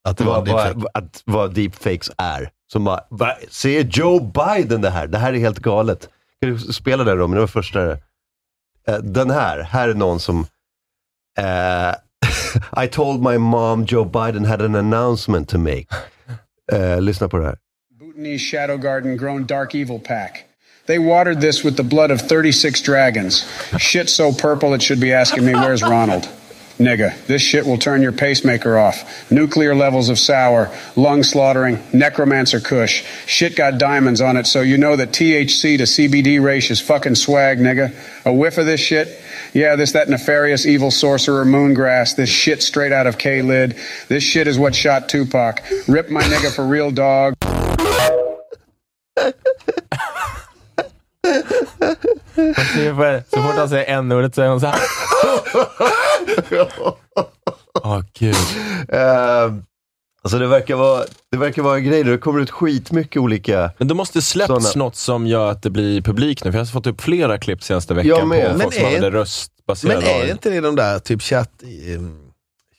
Att 0.07 0.17
det 0.17 0.23
var 0.23 0.33
vad, 0.33 0.45
deepfake. 0.45 0.73
vad, 0.75 1.03
att, 1.03 1.21
vad 1.25 1.53
deepfakes 1.53 2.11
är. 2.17 2.49
Som 2.71 2.83
bara, 2.83 2.99
va, 3.09 3.35
ser 3.49 3.81
Joe 3.81 4.19
Biden 4.19 4.81
det 4.81 4.89
här? 4.89 5.07
Det 5.07 5.17
här 5.17 5.33
är 5.33 5.37
helt 5.37 5.59
galet. 5.59 6.09
Kan 6.41 6.51
du 6.53 6.59
spela 6.59 7.03
den 7.03 7.17
Robin? 7.17 7.33
Det 7.35 7.39
var 7.39 7.47
första. 7.47 7.91
Eh, 7.91 7.97
den 9.03 9.29
här, 9.31 9.59
här 9.59 9.89
är 9.89 9.93
någon 9.93 10.19
som 10.19 10.39
eh, 11.37 11.95
I 12.73 12.87
told 12.87 13.21
my 13.21 13.37
mom 13.37 13.85
Joe 13.85 14.05
Biden 14.05 14.45
had 14.45 14.61
an 14.61 14.75
announcement 14.75 15.49
to 15.49 15.57
make. 15.57 15.89
Eh, 16.71 16.99
lyssna 16.99 17.29
på. 17.29 17.55
Bhutanese 17.97 18.41
Shadow 18.41 18.77
Garden 18.77 19.17
grown 19.17 19.45
dark 19.45 19.75
evil 19.75 19.99
pack. 19.99 20.45
They 20.87 20.99
watered 20.99 21.41
this 21.41 21.63
with 21.63 21.77
the 21.77 21.83
blood 21.83 22.11
of 22.11 22.21
36 22.21 22.81
dragons. 22.81 23.49
Shit 23.77 24.09
so 24.09 24.31
purple 24.31 24.73
it 24.75 24.83
should 24.83 24.99
be 24.99 25.13
asking 25.13 25.45
me, 25.45 25.53
where's 25.53 25.81
Ronald? 25.81 26.29
Nigga, 26.77 27.25
this 27.25 27.41
shit 27.41 27.65
will 27.65 27.77
turn 27.77 28.01
your 28.01 28.11
pacemaker 28.11 28.77
off. 28.77 29.31
Nuclear 29.31 29.73
levels 29.73 30.09
of 30.09 30.19
sour, 30.19 30.69
lung 30.97 31.23
slaughtering, 31.23 31.79
necromancer 31.93 32.59
kush. 32.59 33.03
Shit 33.25 33.55
got 33.55 33.77
diamonds 33.77 34.19
on 34.19 34.35
it, 34.35 34.45
so 34.45 34.61
you 34.61 34.77
know 34.77 34.97
that 34.97 35.11
THC 35.11 35.77
to 35.77 35.83
CBD 35.83 36.43
ratio 36.43 36.73
is 36.73 36.81
fucking 36.81 37.15
swag, 37.15 37.59
nigga. 37.59 37.95
A 38.25 38.33
whiff 38.33 38.57
of 38.57 38.65
this 38.65 38.81
shit? 38.81 39.07
Yeah, 39.55 39.77
this 39.77 39.93
that 39.93 40.09
nefarious 40.09 40.65
evil 40.65 40.91
sorcerer 40.91 41.45
moongrass. 41.45 42.13
This 42.15 42.29
shit 42.29 42.61
straight 42.61 42.91
out 42.91 43.07
of 43.07 43.17
K-Lid. 43.17 43.75
This 44.09 44.21
shit 44.21 44.47
is 44.47 44.59
what 44.59 44.75
shot 44.75 45.07
Tupac. 45.07 45.63
Rip 45.87 46.09
my 46.09 46.21
nigga 46.23 46.51
for 46.53 46.67
real 46.67 46.91
dog. 46.91 47.33
Så 53.29 53.41
fort 53.41 53.55
han 53.55 53.69
säger 53.69 53.85
n-ordet 53.85 54.35
så 54.35 54.41
är 54.41 54.47
hon 54.47 54.59
så 54.59 54.67
här. 54.67 54.79
Åh 57.83 58.01
gud. 58.13 58.35
Alltså 60.25 60.39
det 60.39 60.47
verkar 60.47 60.75
vara, 60.75 61.03
det 61.31 61.37
verkar 61.37 61.61
vara 61.61 61.79
grejer. 61.79 62.03
Det 62.03 62.17
kommer 62.17 62.39
ut 62.39 62.51
skitmycket 62.51 63.21
olika. 63.21 63.71
Men 63.77 63.87
det 63.87 63.93
måste 63.93 64.21
släppts 64.21 64.71
Såna. 64.71 64.85
något 64.85 64.95
som 64.95 65.27
gör 65.27 65.51
att 65.51 65.63
det 65.63 65.69
blir 65.69 66.01
publik 66.01 66.43
nu, 66.43 66.51
för 66.51 66.59
jag 66.59 66.65
har 66.65 66.71
fått 66.71 66.87
upp 66.87 67.01
flera 67.01 67.37
klipp 67.37 67.63
senaste 67.63 67.93
veckan 67.93 68.19
på 68.19 68.25
med. 68.25 68.47
folk 68.47 68.57
Men 68.63 68.71
som 68.71 68.81
är- 68.83 68.87
använder 68.87 69.11
röstbaserad 69.11 69.95
Men 69.95 70.03
är 70.03 70.25
det 70.25 70.31
inte 70.31 70.49
det 70.49 70.61
de 70.61 70.75
där 70.75 70.99
typ 70.99 71.21
chatt, 71.21 71.51
um, 71.97 72.21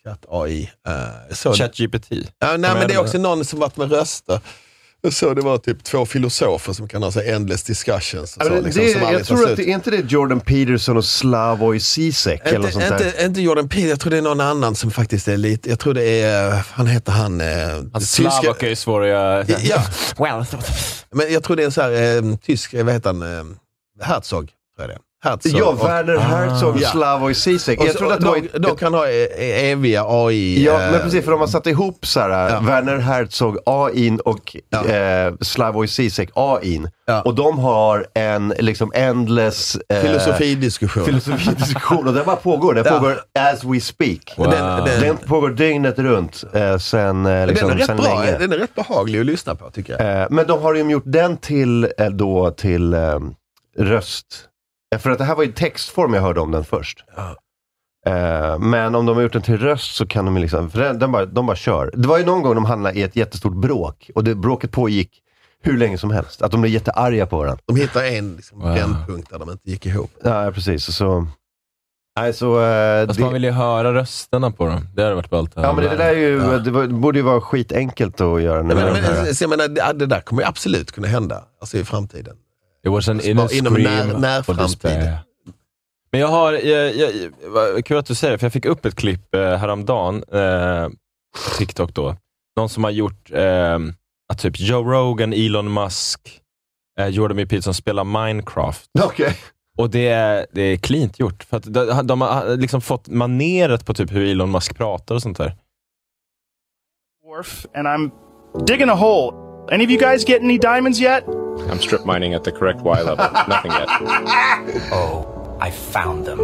chatt 0.04 0.24
AI? 0.28 0.70
Uh, 0.88 1.34
så, 1.34 1.52
ChatGPT. 1.54 2.06
ja, 2.38 2.56
nej, 2.56 2.70
men 2.74 2.88
det 2.88 2.94
är 2.94 3.00
också 3.00 3.18
någon 3.18 3.44
som 3.44 3.58
varit 3.58 3.76
med 3.76 3.90
röster. 3.92 4.40
Jag 5.06 5.12
såg 5.12 5.36
det 5.36 5.42
var 5.42 5.58
typ 5.58 5.84
två 5.84 6.06
filosofer 6.06 6.72
som 6.72 6.88
kan 6.88 7.02
ha 7.02 7.12
så 7.12 7.20
endless 7.20 7.62
discussions. 7.62 8.36
Och 8.36 8.46
så, 8.46 8.60
liksom, 8.60 8.82
det, 8.82 8.90
jag 9.12 9.24
tror 9.24 9.38
att 9.38 9.44
slut. 9.44 9.56
det 9.56 9.62
är 9.70 9.74
inte 9.74 9.90
det 9.90 10.12
Jordan 10.12 10.40
Peterson 10.40 10.96
och 10.96 11.04
Slavoj 11.04 11.80
Zizek 11.80 12.40
eller 12.44 12.58
något 12.58 12.74
Inte, 12.74 12.86
sånt 12.88 12.98
där. 12.98 13.06
inte, 13.06 13.24
inte 13.24 13.40
Jordan 13.40 13.68
Peterson, 13.68 13.88
jag 13.88 14.00
tror 14.00 14.10
det 14.10 14.16
är 14.16 14.22
någon 14.22 14.40
annan 14.40 14.74
som 14.74 14.90
faktiskt 14.90 15.28
är 15.28 15.36
lite, 15.36 15.68
jag 15.68 15.78
tror 15.78 15.94
det 15.94 16.20
är, 16.20 16.64
han 16.72 16.86
heter 16.86 17.12
han, 17.12 17.40
eh, 17.40 17.76
Alltså, 17.76 18.22
tyska- 18.22 18.30
Slavak 18.42 18.62
är 18.62 18.68
ju 18.68 18.76
svår 18.76 19.02
att 19.02 19.08
göra. 19.08 19.44
Ja. 19.62 19.82
Well, 20.18 20.44
men 21.12 21.32
jag 21.32 21.42
tror 21.42 21.56
det 21.56 21.62
är 21.62 21.66
en 21.66 21.72
sån 21.72 21.84
här 21.84 22.16
eh, 22.16 22.36
tysk, 22.36 22.74
vad 22.74 22.92
heter 22.94 23.12
han, 23.12 23.22
eh, 23.22 23.44
Herzog, 24.06 24.46
tror 24.46 24.52
jag 24.78 24.88
det 24.88 24.94
är. 24.94 25.05
Herzog. 25.30 25.60
Ja, 25.60 25.72
Werner 25.86 26.18
Herzog 26.18 26.74
och 26.74 26.80
Ja. 26.80 26.88
Slavoj 26.88 27.34
Zizek. 27.34 27.80
Jag 27.84 27.96
trodde 27.96 28.14
att 28.14 28.20
det 28.20 28.26
var... 28.26 28.36
de, 28.52 28.58
de 28.58 28.76
kan 28.76 28.94
ha 28.94 29.06
eh, 29.08 29.70
eviga 29.70 30.04
AI. 30.08 30.64
Ja, 30.64 30.82
eh, 30.82 30.90
men 30.90 31.00
precis, 31.00 31.24
för 31.24 31.30
de 31.30 31.40
har 31.40 31.46
satt 31.46 31.66
ihop 31.66 32.06
så 32.06 32.20
här, 32.20 32.28
Ja. 32.50 32.60
Werner 32.60 32.98
Herzog 32.98 33.58
AIn 33.66 34.20
och 34.20 34.56
Ja. 34.70 34.84
eh, 34.86 35.32
Slavoj 35.40 35.88
Zizek 35.88 36.30
AIn. 36.34 36.90
Ja. 37.06 37.22
Och 37.22 37.34
de 37.34 37.58
har 37.58 38.06
en 38.14 38.54
liksom 38.58 38.92
endless 38.94 39.76
eh, 39.88 40.00
Filosofidiskussion. 40.00 41.04
filosofidiskussion 41.04 42.08
och 42.08 42.14
den 42.14 42.24
bara 42.26 42.36
pågår. 42.36 42.74
Den 42.74 42.84
Ja. 42.86 42.92
pågår 42.92 43.20
as 43.38 43.64
we 43.64 43.80
speak. 43.80 44.34
Wow. 44.36 44.50
Den- 44.50 44.84
den- 44.84 45.00
Den 45.00 45.16
pågår 45.16 45.50
dygnet 45.50 45.98
runt 45.98 46.44
eh, 46.52 46.78
sen, 46.78 47.26
eh, 47.26 47.46
liksom, 47.46 47.68
den, 47.68 47.78
är 47.80 47.84
sen 47.84 47.96
rätt 47.96 48.04
bra, 48.06 48.20
länge. 48.24 48.38
den 48.38 48.52
är 48.52 48.58
rätt 48.58 48.74
behaglig 48.74 49.20
att 49.20 49.26
lyssna 49.26 49.54
på 49.54 49.70
tycker 49.70 49.92
jag. 50.04 50.20
Eh, 50.22 50.26
men 50.30 50.46
de 50.46 50.62
har 50.62 50.74
ju 50.74 50.90
gjort 50.90 51.02
den 51.06 51.36
till, 51.36 51.88
eh, 51.98 52.06
då, 52.10 52.50
till 52.50 52.94
eh, 52.94 53.00
röst. 53.78 54.26
Eh, 54.96 55.00
För 55.02 55.10
att 55.10 55.18
det 55.18 55.24
här 55.24 55.34
var 55.34 55.42
ju 55.44 55.52
textform 55.52 56.14
jag 56.14 56.22
hörde 56.22 56.40
om 56.40 56.50
den 56.50 56.64
först. 56.64 57.04
Eh, 58.06 58.58
men 58.58 58.94
om 58.94 59.06
de 59.06 59.16
har 59.16 59.22
gjort 59.22 59.32
den 59.32 59.42
till 59.42 59.58
röst 59.58 59.94
så 59.94 60.06
kan 60.06 60.24
de 60.24 60.36
ju 60.36 60.42
liksom, 60.42 60.70
för 60.70 60.78
den, 60.80 60.98
den 60.98 61.12
bara, 61.12 61.26
de 61.26 61.46
bara 61.46 61.56
kör. 61.56 61.90
Det 61.94 62.08
var 62.08 62.18
ju 62.18 62.24
någon 62.24 62.42
gång 62.42 62.54
de 62.54 62.64
hamnade 62.64 62.98
i 62.98 63.02
ett 63.02 63.16
jättestort 63.16 63.54
bråk 63.54 64.10
och 64.14 64.24
det 64.24 64.34
bråket 64.34 64.70
pågick 64.72 65.22
hur 65.62 65.78
länge 65.78 65.98
som 65.98 66.10
helst. 66.10 66.42
Att 66.42 66.50
de 66.52 66.60
blev 66.60 66.72
jättearga 66.72 67.26
på 67.26 67.38
varandra. 67.38 67.58
De 67.66 67.76
hittar 67.76 68.04
en 68.04 68.36
liksom, 68.36 68.58
Wow. 68.60 68.74
vändpunkt 68.74 69.30
där 69.30 69.38
de 69.38 69.50
inte 69.50 69.70
gick 69.70 69.86
ihop. 69.86 70.10
Ja, 70.24 70.50
precis. 70.54 70.94
Så, 70.96 71.26
Nej, 72.18 72.32
så, 72.32 72.60
eh, 72.62 73.06
Fast 73.06 73.18
det, 73.18 73.24
man 73.24 73.32
vill 73.32 73.44
ju 73.44 73.50
höra 73.50 73.94
rösterna 73.94 74.50
på 74.50 74.66
dem. 74.66 74.88
Det 74.94 75.02
hade 75.02 75.14
varit 75.14 75.30
ballt 75.30 75.52
ja, 75.54 75.72
men 75.72 75.84
det, 75.84 75.96
där 75.96 76.08
är 76.08 76.18
ju, 76.18 76.38
det, 76.58 76.70
var, 76.70 76.82
det 76.86 76.94
borde 76.94 77.18
ju 77.18 77.22
vara 77.24 77.40
skitenkelt 77.40 78.20
att 78.20 78.42
göra. 78.42 78.62
Men, 78.62 78.66
Med 78.76 78.76
men, 78.76 78.94
de 78.94 79.00
här. 79.00 79.24
men, 79.24 79.34
så 79.34 79.44
jag 79.44 79.50
menar, 79.50 79.68
det, 79.68 79.92
det 79.98 80.06
där 80.06 80.20
kommer 80.20 80.42
ju 80.42 80.48
absolut 80.48 80.92
kunna 80.92 81.06
hända 81.08 81.44
alltså 81.60 81.76
i 81.78 81.84
framtiden. 81.84 82.36
It 82.86 82.92
was 82.92 83.08
an 83.08 83.20
inner 83.20 83.54
inom 83.54 83.72
när- 83.74 84.18
när 84.18 84.42
for 84.42 84.54
framtid. 84.54 84.74
despair. 84.76 85.18
Men 86.12 86.20
jag 86.20 86.28
har, 86.28 86.52
jag, 86.52 86.96
jag, 86.96 87.84
kul 87.84 87.96
att 87.98 88.06
du 88.06 88.14
säger 88.14 88.32
det, 88.32 88.38
för 88.38 88.44
jag 88.44 88.52
fick 88.52 88.64
upp 88.64 88.84
ett 88.86 88.94
klipp 88.94 89.34
eh, 89.34 89.40
häromdagen, 89.56 90.14
eh, 90.32 90.88
på 91.34 91.56
TikTok 91.58 91.94
då. 91.94 92.16
Någon 92.56 92.68
som 92.68 92.84
har 92.84 92.90
gjort 92.90 93.30
eh, 93.32 93.78
att 94.32 94.38
typ 94.38 94.60
Joe 94.60 94.82
Rogan, 94.92 95.32
Elon 95.32 95.74
Musk, 95.74 96.40
eh, 97.00 97.06
Jordan 97.08 97.36
B. 97.36 97.46
Peterson 97.46 97.74
spelar 97.74 98.04
Minecraft. 98.04 98.90
Okej. 99.02 99.36
Och 99.78 99.90
det 99.90 100.08
är, 100.08 100.46
det 100.52 100.62
är 100.62 100.76
cleant 100.76 101.18
gjort. 101.18 101.44
För 101.44 101.56
att 101.56 101.64
de, 101.74 102.06
de 102.06 102.20
har 102.20 102.56
liksom 102.56 102.80
fått 102.80 103.08
maneret 103.08 103.86
på 103.86 103.94
typ 103.94 104.12
hur 104.12 104.30
Elon 104.30 104.50
Musk 104.50 104.76
pratar 104.76 105.14
och 105.14 105.22
sånt 105.22 105.38
där. 105.38 105.54
And 107.74 107.86
I'm 107.86 108.10
digging 108.66 108.88
a 108.88 108.94
hole. 108.94 109.36
Any 109.72 109.84
of 109.84 109.90
you 109.90 109.98
guys 110.00 110.28
get 110.28 110.40
any 110.42 110.58
diamonds 110.58 111.00
yet? 111.00 111.24
I'm 111.70 111.80
strip 111.80 112.04
mining 112.04 112.34
at 112.34 112.44
the 112.44 112.52
correct 112.52 112.80
Y 112.80 113.00
level. 113.00 113.16
Nothing 113.48 113.72
yet. 113.72 113.86
Oh, 114.92 115.56
I 115.60 115.70
found 115.70 116.26
them. 116.26 116.38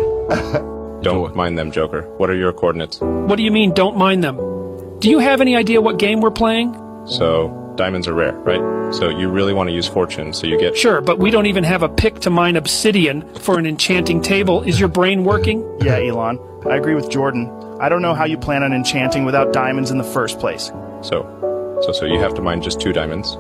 Don't 1.03 1.35
mind 1.35 1.59
them, 1.59 1.73
Joker. 1.73 2.03
What 2.17 2.31
are 2.31 2.35
your 2.35 2.53
coordinates? 2.53 3.01
What 3.01 3.37
do 3.37 3.43
you 3.43 3.51
mean, 3.51 3.73
don't 3.73 3.97
mind 3.97 4.23
them? 4.23 4.37
Do 5.01 5.11
you 5.11 5.19
have 5.19 5.41
any 5.41 5.57
idea 5.57 5.81
what 5.81 5.99
game 5.99 6.21
we're 6.21 6.31
playing? 6.31 6.73
So, 7.07 7.75
diamonds 7.77 8.07
are 8.07 8.15
rare, 8.15 8.35
right? 8.35 8.95
So, 8.95 9.09
you 9.09 9.29
really 9.29 9.53
want 9.53 9.69
to 9.69 9.75
use 9.75 9.89
fortune, 9.89 10.33
so 10.33 10.47
you 10.47 10.59
get. 10.59 10.77
Sure, 10.77 11.01
but 11.01 11.19
we 11.19 11.31
don't 11.31 11.47
even 11.47 11.65
have 11.65 11.83
a 11.83 11.89
pick 11.89 12.21
to 12.21 12.31
mine 12.31 12.55
obsidian 12.57 13.23
for 13.35 13.59
an 13.59 13.67
enchanting 13.67 14.23
table. 14.23 14.63
Is 14.63 14.79
your 14.79 14.89
brain 14.89 15.25
working? 15.25 15.69
Yeah, 15.81 15.97
Elon. 15.97 16.39
I 16.71 16.77
agree 16.77 16.95
with 16.95 17.11
Jordan. 17.11 17.51
I 17.81 17.89
don't 17.89 18.03
know 18.03 18.15
how 18.15 18.25
you 18.25 18.39
plan 18.39 18.63
on 18.63 18.73
enchanting 18.73 19.25
without 19.25 19.53
diamonds 19.53 19.91
in 19.91 19.99
the 19.99 20.05
first 20.05 20.39
place. 20.39 20.67
So, 21.03 21.81
so, 21.83 21.91
so 21.91 22.05
you 22.05 22.21
have 22.21 22.35
to 22.35 22.43
mine 22.43 22.63
just 22.63 22.81
two 22.81 22.93
diamonds. 22.93 23.37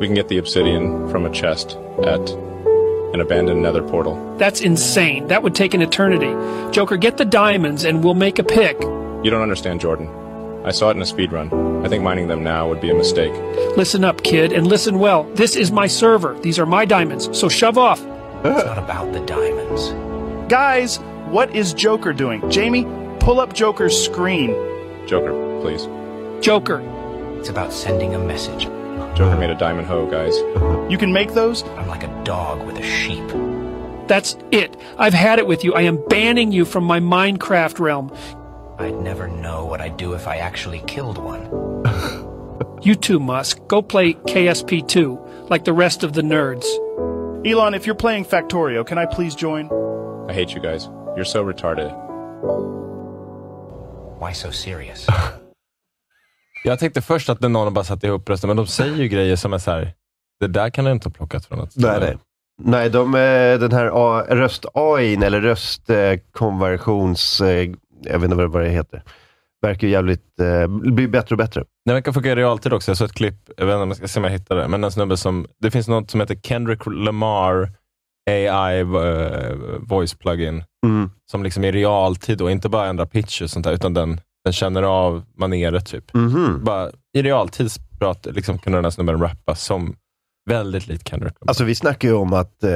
We 0.00 0.06
can 0.06 0.14
get 0.14 0.28
the 0.28 0.38
obsidian 0.38 1.10
from 1.10 1.26
a 1.26 1.30
chest 1.30 1.76
at 2.04 2.30
an 2.30 3.20
abandoned 3.20 3.60
nether 3.60 3.82
portal. 3.82 4.34
That's 4.38 4.62
insane. 4.62 5.26
That 5.26 5.42
would 5.42 5.54
take 5.54 5.74
an 5.74 5.82
eternity. 5.82 6.30
Joker, 6.72 6.96
get 6.96 7.18
the 7.18 7.26
diamonds 7.26 7.84
and 7.84 8.02
we'll 8.02 8.14
make 8.14 8.38
a 8.38 8.42
pick. 8.42 8.80
You 8.80 9.30
don't 9.30 9.42
understand, 9.42 9.78
Jordan. 9.78 10.08
I 10.64 10.70
saw 10.70 10.88
it 10.88 10.96
in 10.96 11.02
a 11.02 11.06
speed 11.06 11.32
run. 11.32 11.84
I 11.84 11.88
think 11.88 12.02
mining 12.02 12.28
them 12.28 12.42
now 12.42 12.66
would 12.66 12.80
be 12.80 12.88
a 12.88 12.94
mistake. 12.94 13.34
Listen 13.76 14.02
up, 14.02 14.22
kid, 14.22 14.52
and 14.54 14.66
listen 14.66 14.98
well. 14.98 15.24
This 15.34 15.54
is 15.54 15.70
my 15.70 15.86
server. 15.86 16.32
These 16.40 16.58
are 16.58 16.64
my 16.64 16.86
diamonds, 16.86 17.28
so 17.38 17.50
shove 17.50 17.76
off. 17.76 18.00
It's 18.00 18.64
not 18.64 18.78
about 18.78 19.12
the 19.12 19.20
diamonds. 19.26 19.90
Guys, 20.50 20.96
what 21.28 21.54
is 21.54 21.74
Joker 21.74 22.14
doing? 22.14 22.50
Jamie, 22.50 22.86
pull 23.20 23.38
up 23.38 23.52
Joker's 23.52 24.02
screen. 24.02 24.52
Joker, 25.06 25.60
please. 25.60 25.86
Joker. 26.42 26.80
It's 27.38 27.50
about 27.50 27.70
sending 27.70 28.14
a 28.14 28.18
message. 28.18 28.66
Joker 29.20 29.36
made 29.36 29.50
a 29.50 29.54
diamond 29.54 29.86
hoe, 29.86 30.06
guys. 30.06 30.34
You 30.90 30.96
can 30.96 31.12
make 31.12 31.34
those? 31.34 31.62
I'm 31.62 31.88
like 31.88 32.04
a 32.04 32.24
dog 32.24 32.66
with 32.66 32.78
a 32.78 32.82
sheep. 32.82 33.22
That's 34.08 34.34
it. 34.50 34.74
I've 34.96 35.12
had 35.12 35.38
it 35.38 35.46
with 35.46 35.62
you. 35.62 35.74
I 35.74 35.82
am 35.82 36.02
banning 36.08 36.52
you 36.52 36.64
from 36.64 36.84
my 36.84 37.00
Minecraft 37.00 37.80
realm. 37.80 38.16
I'd 38.78 38.98
never 39.02 39.28
know 39.28 39.66
what 39.66 39.82
I'd 39.82 39.98
do 39.98 40.14
if 40.14 40.26
I 40.26 40.36
actually 40.38 40.82
killed 40.86 41.18
one. 41.18 41.50
You 42.82 42.94
too, 42.94 43.20
Musk. 43.20 43.60
Go 43.68 43.82
play 43.82 44.14
KSP2, 44.14 45.50
like 45.50 45.64
the 45.64 45.72
rest 45.74 46.02
of 46.02 46.14
the 46.14 46.22
nerds. 46.22 46.64
Elon, 47.46 47.74
if 47.74 47.84
you're 47.84 47.94
playing 47.94 48.24
Factorio, 48.24 48.86
can 48.86 48.96
I 48.96 49.04
please 49.04 49.34
join? 49.34 49.68
I 50.30 50.32
hate 50.32 50.54
you 50.54 50.62
guys. 50.62 50.88
You're 51.14 51.26
so 51.26 51.44
retarded. 51.44 51.90
Why 54.18 54.32
so 54.32 54.50
serious? 54.50 55.06
Jag 56.64 56.78
tänkte 56.78 57.02
först 57.02 57.28
att 57.28 57.40
någon 57.40 57.74
bara 57.74 57.84
satte 57.84 58.06
ihop 58.06 58.28
rösten, 58.30 58.48
men 58.48 58.56
de 58.56 58.66
säger 58.66 58.96
ju 58.96 59.08
grejer 59.08 59.36
som 59.36 59.52
är 59.52 59.58
så 59.58 59.70
här. 59.70 59.92
det 60.40 60.46
där 60.46 60.70
kan 60.70 60.84
du 60.84 60.90
inte 60.92 61.08
ha 61.08 61.12
plockat 61.12 61.46
från 61.46 61.58
något 61.58 61.76
Nej, 61.76 62.00
nej. 62.00 62.18
Nej, 62.62 62.90
de, 62.90 63.14
eh, 63.14 63.58
den 63.58 63.72
här 63.72 63.86
röst-AI, 64.36 65.14
eller 65.14 65.40
röstkonversions... 65.40 67.40
Eh, 67.40 67.70
jag 68.04 68.18
vet 68.18 68.30
inte 68.30 68.46
vad 68.46 68.62
det 68.62 68.68
heter. 68.70 69.02
Verkar 69.62 69.86
ju 69.86 69.92
jävligt... 69.92 70.40
Eh, 70.40 70.66
blir 70.66 71.08
bättre 71.08 71.34
och 71.34 71.38
bättre. 71.38 71.64
Den 71.84 71.94
verkar 71.94 72.12
funka 72.12 72.32
i 72.32 72.34
realtid 72.34 72.72
också. 72.72 72.90
Jag 72.90 72.96
såg 72.98 73.08
ett 73.08 73.14
klipp, 73.14 73.50
jag 73.56 73.66
vet 73.66 73.72
inte 73.74 73.82
om 73.82 73.88
jag 73.88 73.96
ska 73.96 74.08
se 74.08 74.20
om 74.20 74.24
jag 74.24 74.30
hittar 74.30 74.56
det, 74.56 74.68
men 74.68 74.84
en 74.84 74.92
snubbe 74.92 75.16
som, 75.16 75.46
det 75.60 75.70
finns 75.70 75.88
något 75.88 76.10
som 76.10 76.20
heter 76.20 76.34
Kendrick 76.34 76.80
Lamar 76.86 77.72
AI 78.30 78.80
eh, 78.80 78.86
voice 79.80 80.14
plugin, 80.14 80.64
Mm. 80.86 81.10
som 81.30 81.42
liksom 81.42 81.64
i 81.64 81.72
realtid 81.72 82.42
och 82.42 82.50
inte 82.50 82.68
bara 82.68 82.86
ändrar 82.88 83.06
pitch 83.06 83.42
och 83.42 83.50
sånt 83.50 83.64
där, 83.64 83.72
utan 83.72 83.94
den, 83.94 84.20
den 84.44 84.52
känner 84.52 84.82
av 84.82 85.24
maneret 85.36 85.86
typ. 85.86 86.14
Mhm. 86.14 86.64
Bara 86.64 86.90
i 87.14 87.22
realtid 87.22 87.70
prat, 87.98 88.26
liksom, 88.30 88.58
kunde 88.58 88.78
den 88.78 88.84
här 88.84 88.90
snubben 88.90 89.20
rappa 89.20 89.54
som 89.54 89.94
väldigt 90.50 90.86
likt 90.88 91.08
Kendrick 91.08 91.32
Lamar. 91.40 91.50
Alltså 91.50 91.64
vi 91.64 91.74
snackar 91.74 92.08
ju 92.08 92.14
om 92.14 92.32
att 92.32 92.64
eh, 92.64 92.70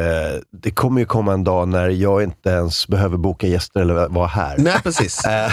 det 0.62 0.70
kommer 0.70 1.00
ju 1.00 1.06
komma 1.06 1.32
en 1.32 1.44
dag 1.44 1.68
när 1.68 1.88
jag 1.88 2.22
inte 2.22 2.48
ens 2.50 2.88
behöver 2.88 3.16
boka 3.16 3.46
gäster 3.46 3.80
eller 3.80 4.08
vara 4.08 4.26
här. 4.26 4.54
Nej, 4.58 4.74
precis. 4.82 5.24
Eh, 5.24 5.52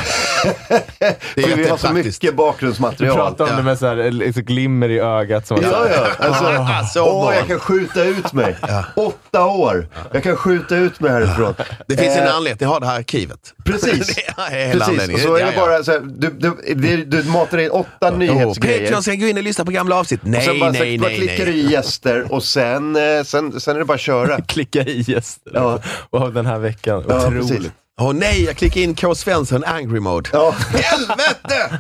Det 1.36 1.42
är 1.44 1.56
vi 1.56 1.68
har 1.70 1.78
så 1.78 1.94
mycket 1.94 2.22
Du 2.22 2.32
bakgrundsmaterial. 2.32 3.16
pratar 3.16 3.50
om 3.52 3.56
det 3.58 3.64
med 3.64 3.78
så 3.80 3.88
här, 3.88 4.12
lite 4.12 4.42
glimmer 4.42 4.90
i 4.90 5.00
ögat. 5.00 5.48
Som 5.48 5.58
att 5.58 5.64
så 5.64 5.70
Ja, 5.72 5.86
här, 5.90 6.08
ja. 6.20 6.26
Alltså, 6.26 6.46
Alltså, 6.82 7.00
åh, 7.02 7.24
barn. 7.26 7.36
jag 7.36 7.48
kan 7.48 7.60
skjuta 7.60 8.04
ut 8.04 8.34
mig. 8.34 8.56
Åtta 8.96 9.46
år. 9.46 9.88
Jag 10.14 10.24
kan 10.24 10.36
skjuta 10.36 10.76
ut 10.76 11.00
mig 11.00 11.12
härifrån. 11.12 11.54
Det 11.88 11.98
finns 11.98 12.18
en 12.18 12.28
Eh, 12.28 12.36
anledning 12.36 12.58
till 12.58 12.68
att 12.68 12.74
ha 12.74 12.80
det 12.80 12.86
här 12.88 12.98
arkivet. 12.98 13.54
Precis. 13.66 14.16
det 14.16 14.56
är 14.56 14.72
Precis. 14.80 15.14
Och 15.14 15.20
så 15.20 15.36
är 15.36 15.40
Ja, 15.40 15.46
det 15.46 15.54
ja. 15.56 15.60
bara 15.66 15.84
så 15.84 15.92
här, 15.92 16.00
du, 16.00 16.30
du, 16.30 16.76
du, 16.76 17.06
du 17.06 17.24
matar 17.30 17.58
in 17.58 17.70
åtta 17.72 18.12
nyhetsgrejer. 18.12 18.80
Patreon 18.82 19.04
ska 19.04 19.14
gå 19.14 19.28
in 19.28 19.38
och 19.38 19.44
lyssna 19.44 19.66
på 19.66 19.72
gamla 19.72 19.96
avsnitt. 19.96 20.20
och 20.22 20.26
sen 20.28 20.32
Nej, 20.32 20.60
bara, 20.60 20.72
nej, 20.72 20.98
så, 20.98 21.02
bara 21.02 21.08
nej. 21.10 21.18
klickar 21.18 21.46
du 21.46 21.52
nej. 21.52 21.60
i 21.60 21.72
gäster 21.72 22.11
och 22.20 22.44
sen, 22.44 22.96
eh, 22.96 23.24
sen, 23.24 23.62
sen 23.62 23.76
är 23.76 23.80
det 23.80 23.86
bara 23.86 23.94
att 23.94 24.00
köra. 24.02 24.42
klicka 24.48 24.82
i 24.84 25.02
gäster. 25.08 25.52
Ja. 25.54 25.80
Och 26.10 26.34
den 26.34 26.46
här 26.46 26.60
veckan, 26.60 27.06
Ja, 27.10 27.28
otroligt. 27.28 27.50
precis. 27.50 27.72
Åh 28.02 28.14
nej, 28.14 28.44
jag 28.44 28.56
klickar 28.58 28.82
in 28.82 28.96
K. 28.96 29.16
Svensson 29.16 29.64
angry 29.64 30.00
mode. 30.00 30.30
Ja. 30.34 30.52
Helvete! 30.70 31.80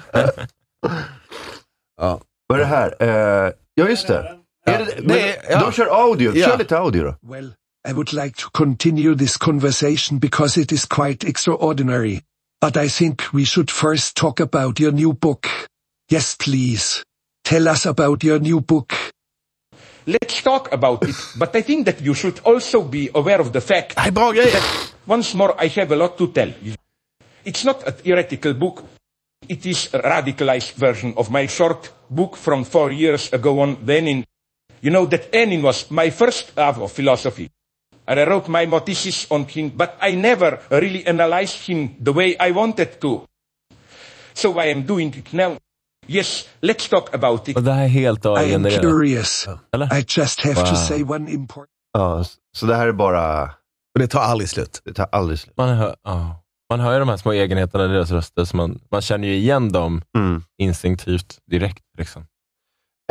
ja. 2.01 2.21
Vad 2.47 2.59
är 2.59 2.63
det 2.63 2.69
här? 2.69 2.95
Eh, 2.99 3.51
ja, 3.75 3.89
just 3.89 4.07
det. 4.07 4.35
Är 4.65 4.79
det, 4.79 4.93
men, 4.97 5.07
det 5.07 5.35
är- 5.37 5.51
ja. 5.51 5.59
De 5.59 5.71
kör 5.71 5.85
audio. 6.05 6.35
Ja. 6.35 6.47
Kör 6.47 6.57
lite 6.57 6.77
audio 6.77 7.03
då. 7.03 7.31
Well, 7.33 7.53
I 7.89 7.93
would 7.93 8.13
like 8.13 8.41
to 8.41 8.49
continue 8.51 9.17
this 9.17 9.37
conversation 9.37 10.19
because 10.19 10.61
it 10.61 10.71
is 10.71 10.85
quite 10.85 11.27
extraordinary. 11.27 12.21
But 12.65 12.77
I 12.77 12.89
think 12.89 13.21
we 13.33 13.45
should 13.45 13.71
first 13.71 14.15
talk 14.17 14.39
about 14.39 14.79
your 14.79 14.91
new 14.91 15.13
book. 15.13 15.47
Yes, 16.11 16.35
please. 16.43 17.01
Tell 17.43 17.67
us 17.67 17.85
about 17.85 18.23
your 18.23 18.39
new 18.39 18.59
book. 18.61 18.93
Let's 20.05 20.41
talk 20.41 20.71
about 20.73 21.03
it, 21.03 21.15
but 21.37 21.55
I 21.55 21.61
think 21.61 21.85
that 21.85 22.01
you 22.01 22.13
should 22.13 22.39
also 22.43 22.81
be 22.81 23.09
aware 23.13 23.39
of 23.39 23.51
the 23.53 23.61
fact 23.61 23.95
Nej, 23.97 24.11
bra 24.11 24.31
grejer. 24.31 24.51
that 24.51 24.93
once 25.07 25.33
more 25.35 25.53
I 25.59 25.67
have 25.67 25.91
a 25.91 25.95
lot 25.95 26.17
to 26.17 26.27
tell. 26.27 26.51
It's 27.45 27.63
not 27.63 27.87
a 27.87 27.91
theoretical 27.91 28.53
book. 28.53 28.83
It 29.47 29.65
is 29.65 29.93
a 29.93 29.99
radicalized 29.99 30.73
version 30.73 31.13
of 31.17 31.29
my 31.29 31.47
short 31.47 31.89
book 32.09 32.35
from 32.37 32.63
four 32.63 32.91
years 32.91 33.33
ago 33.33 33.59
on 33.59 33.77
Lenin. 33.85 34.25
You 34.81 34.91
know 34.91 35.05
that 35.07 35.33
Lenin 35.33 35.61
was 35.61 35.89
my 35.91 36.09
first 36.09 36.55
love 36.57 36.81
of 36.81 36.91
philosophy. 36.91 37.49
And 38.07 38.19
I 38.19 38.25
wrote 38.25 38.47
my 38.49 38.65
thesis 38.79 39.27
on 39.31 39.45
him, 39.45 39.69
but 39.69 39.97
I 40.01 40.11
never 40.15 40.59
really 40.71 41.05
analyzed 41.05 41.65
him 41.67 41.95
the 41.99 42.13
way 42.13 42.35
I 42.37 42.51
wanted 42.51 42.99
to. 43.01 43.27
So 44.33 44.57
I 44.59 44.65
am 44.65 44.83
doing 44.83 45.13
it 45.13 45.33
now. 45.33 45.57
Yes, 46.07 46.49
let's 46.61 46.89
talk 46.89 47.13
about 47.15 47.47
it. 47.47 47.55
Och 47.57 47.63
det 47.63 47.73
här 47.73 47.83
är 47.83 47.87
helt 47.87 48.25
I 48.25 48.27
am 48.27 48.35
AI-genererat. 48.35 48.81
curious. 48.81 49.47
Eller? 49.73 49.97
I 49.99 50.05
just 50.07 50.41
have 50.43 50.55
Wow. 50.55 50.65
to 50.65 50.75
say 50.75 51.03
one 51.03 51.31
important. 51.31 51.67
Ja, 51.93 52.23
så 52.57 52.65
det 52.65 52.75
här 52.75 52.87
är 52.87 52.91
bara... 52.91 53.43
Och 53.93 53.99
det 53.99 54.07
tar 54.07 54.19
aldrig 54.21 54.49
slut. 54.49 54.81
Det 54.85 54.93
tar 54.93 55.07
aldrig 55.11 55.39
slut. 55.39 55.57
Man 55.57 55.69
hör, 55.77 55.95
ja. 56.03 56.43
man 56.69 56.79
hör 56.79 56.93
ju 56.93 56.99
de 56.99 57.09
här 57.09 57.17
små 57.17 57.31
egenheterna 57.31 57.85
i 57.85 57.87
deras 57.87 58.11
röster, 58.11 58.45
så 58.45 58.57
man, 58.57 58.79
man 58.91 59.01
känner 59.01 59.27
ju 59.27 59.33
igen 59.35 59.71
dem 59.71 60.01
Mm. 60.17 60.43
instinktivt 60.61 61.37
direkt. 61.51 61.83
Liksom. 61.97 62.21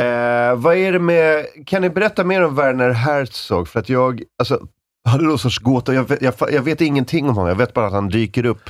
Eh, 0.01 0.55
vad 0.55 0.75
är 0.75 0.91
det 0.91 0.99
med... 0.99 1.45
Kan 1.65 1.81
ni 1.81 1.89
berätta 1.89 2.23
mer 2.23 2.43
om 2.43 2.55
Werner 2.55 2.89
Herzog? 2.89 3.67
För 3.67 3.79
att 3.79 3.89
jag 3.89 4.23
alltså, 4.39 4.67
hade 5.09 5.23
någon 5.23 5.39
sorts 5.39 5.59
gåta. 5.59 5.93
Jag, 5.93 6.03
vet- 6.09 6.21
jag, 6.21 6.33
jag 6.51 6.61
vet 6.61 6.81
ingenting 6.81 7.29
om 7.29 7.35
honom. 7.35 7.49
Jag 7.49 7.55
vet 7.55 7.73
bara 7.73 7.87
att 7.87 7.93
han 7.93 8.09
dyker 8.09 8.45
upp 8.45 8.69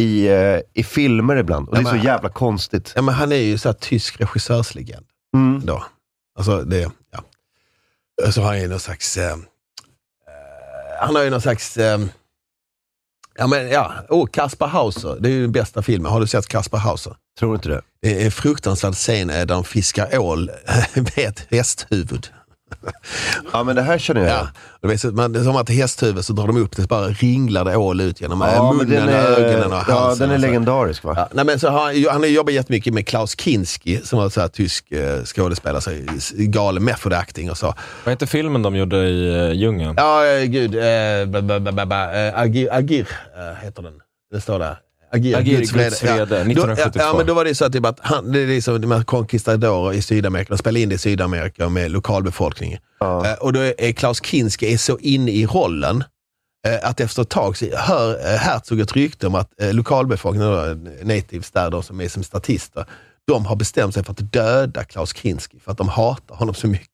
i, 0.00 0.26
eh, 0.28 0.60
i 0.74 0.84
filmer 0.84 1.36
ibland. 1.36 1.68
Och 1.68 1.74
det 1.74 1.80
är 1.80 1.84
Ja, 1.84 1.88
så 1.90 1.94
men- 1.96 2.04
jävla 2.04 2.28
konstigt. 2.28 2.92
Ja, 2.96 3.02
men 3.02 3.14
han 3.14 3.32
är 3.32 3.36
ju 3.36 3.58
så 3.58 3.72
tysk 3.72 4.20
regissörslegend. 4.20 5.06
Mm. 5.34 5.66
Då. 5.66 5.84
Alltså 6.38 6.62
det, 6.62 6.90
ja. 7.12 7.24
Så 8.32 8.40
har 8.40 8.48
han 8.48 8.60
ju 8.60 8.68
någon 8.68 8.80
slags... 8.80 9.16
Eh, 9.16 9.32
eh, 9.32 9.38
han 11.00 11.16
har 11.16 11.22
ju 11.22 11.30
någon 11.30 11.40
slags... 11.40 11.76
Eh, 11.76 12.00
ja, 13.38 13.46
men 13.46 13.68
ja. 13.68 13.92
Oh, 14.08 14.26
Kaspar 14.26 14.68
Hauser. 14.68 15.16
Det 15.20 15.28
är 15.28 15.32
ju 15.32 15.42
den 15.42 15.52
bästa 15.52 15.82
filmen. 15.82 16.12
Har 16.12 16.20
du 16.20 16.26
sett 16.26 16.48
Kaspar 16.48 16.78
Hauser? 16.78 17.16
Tror 17.38 17.54
inte 17.54 17.68
det. 17.68 17.82
Det 18.02 18.20
är 18.20 18.24
en 18.24 18.30
fruktansvärd 18.30 18.94
scen 18.94 19.28
där 19.28 19.46
de 19.46 19.64
fiskar 19.64 20.18
ål 20.18 20.50
med 20.94 21.18
ett 21.18 21.46
hästhuvud. 21.50 22.28
Ja, 23.52 23.62
men 23.64 23.76
det 23.76 23.82
här 23.82 23.98
känner 23.98 24.20
jag 24.20 24.30
Ja. 24.30 24.48
Du 24.82 24.88
vet, 24.88 25.04
man, 25.04 25.32
det 25.32 25.38
är 25.40 25.44
som 25.44 25.56
att 25.56 25.68
hästhuvud 25.68 26.24
så 26.24 26.32
drar 26.32 26.46
de 26.46 26.56
upp 26.62 26.76
det 26.76 26.88
bara 26.88 27.08
ringlar 27.08 27.64
det 27.64 27.76
ål 27.76 28.00
ut 28.00 28.20
genom 28.20 28.40
Ja, 28.40 28.54
äh, 28.54 28.72
munnen, 28.72 29.08
är- 29.08 29.14
ögonen 29.14 29.72
och 29.72 29.84
ja, 29.88 29.94
halsen. 29.94 30.28
den 30.28 30.36
är 30.36 30.40
legendarisk 30.40 31.04
va? 31.04 31.14
Ja, 31.16 31.28
nej, 31.32 31.44
men 31.44 31.58
så 31.58 31.68
har, 31.68 32.10
han 32.12 32.20
har 32.20 32.28
jobbat 32.28 32.54
jättemycket 32.54 32.94
med 32.94 33.06
Klaus 33.06 33.40
Kinski 33.40 34.00
som 34.04 34.18
var 34.18 34.28
så 34.28 34.48
tysk 34.48 34.92
eh, 34.92 35.22
skådespelare, 35.24 35.80
så 35.80 35.90
galen 36.36 36.84
method 36.84 37.12
acting 37.12 37.50
och 37.50 37.58
så. 37.58 37.74
Vad 38.04 38.12
heter 38.12 38.26
filmen 38.26 38.62
de 38.62 38.76
gjorde 38.76 38.96
i 38.96 39.30
uh, 39.48 39.52
djungeln? 39.52 39.94
Ja, 39.96 40.26
eh, 40.26 40.44
gud. 40.44 40.74
Eh, 40.74 40.84
eh, 40.84 42.40
Agir, 42.40 42.68
Agir 42.72 43.08
heter 43.62 43.82
den. 43.82 43.94
Det 44.32 44.40
står 44.40 44.58
där. 44.58 44.76
Agir, 45.12 45.36
Agir, 45.36 45.58
Guds 45.58 45.72
Guds 45.72 46.02
vrede, 46.02 46.16
Ja. 46.16 46.24
1972. 46.24 46.90
Då, 46.94 47.00
ja, 47.00 47.06
ja, 47.06 47.16
men 47.16 47.26
då 47.26 47.34
var 47.34 47.44
det 47.44 47.54
så 47.54 47.64
att, 47.64 47.72
typ 47.72 47.86
att 47.86 48.00
han, 48.00 48.32
det 48.32 48.40
är 48.40 48.46
liksom 48.46 48.80
de 48.80 48.90
här 48.90 49.02
conquistadorer 49.02 49.92
i 49.92 50.02
Sydamerika, 50.02 50.48
de 50.48 50.58
spelar 50.58 50.80
in 50.80 50.88
det 50.88 50.94
i 50.94 50.98
Sydamerika 50.98 51.68
med 51.68 51.90
lokalbefolkningen. 51.90 52.78
Eh, 53.00 53.32
och 53.32 53.52
då 53.52 53.60
är 53.60 53.92
Klaus 53.92 54.20
Kinski 54.24 54.72
är 54.72 54.78
så 54.78 54.98
inne 54.98 55.30
i 55.30 55.46
rollen 55.46 56.04
eh, 56.66 56.88
att 56.90 57.00
efter 57.00 57.22
ett 57.22 57.28
tag 57.28 57.56
så 57.56 57.66
hör 57.76 58.10
eh, 58.32 58.38
Herzog 58.38 58.80
ett 58.80 58.92
rykte 58.92 59.26
om 59.26 59.34
att 59.34 59.60
eh, 59.60 59.72
lokalbefolkningen, 59.74 60.52
då, 60.52 60.90
natives 61.14 61.50
där, 61.50 61.70
de 61.70 61.82
som 61.82 62.00
är 62.00 62.08
som 62.08 62.22
statister, 62.22 62.84
de 63.26 63.46
har 63.46 63.56
bestämt 63.56 63.94
sig 63.94 64.04
för 64.04 64.12
att 64.12 64.32
döda 64.32 64.84
Klaus 64.84 65.14
Kinski 65.16 65.60
för 65.60 65.72
att 65.72 65.78
de 65.78 65.88
hatar 65.88 66.34
honom 66.34 66.54
så 66.54 66.66
mycket. 66.66 66.88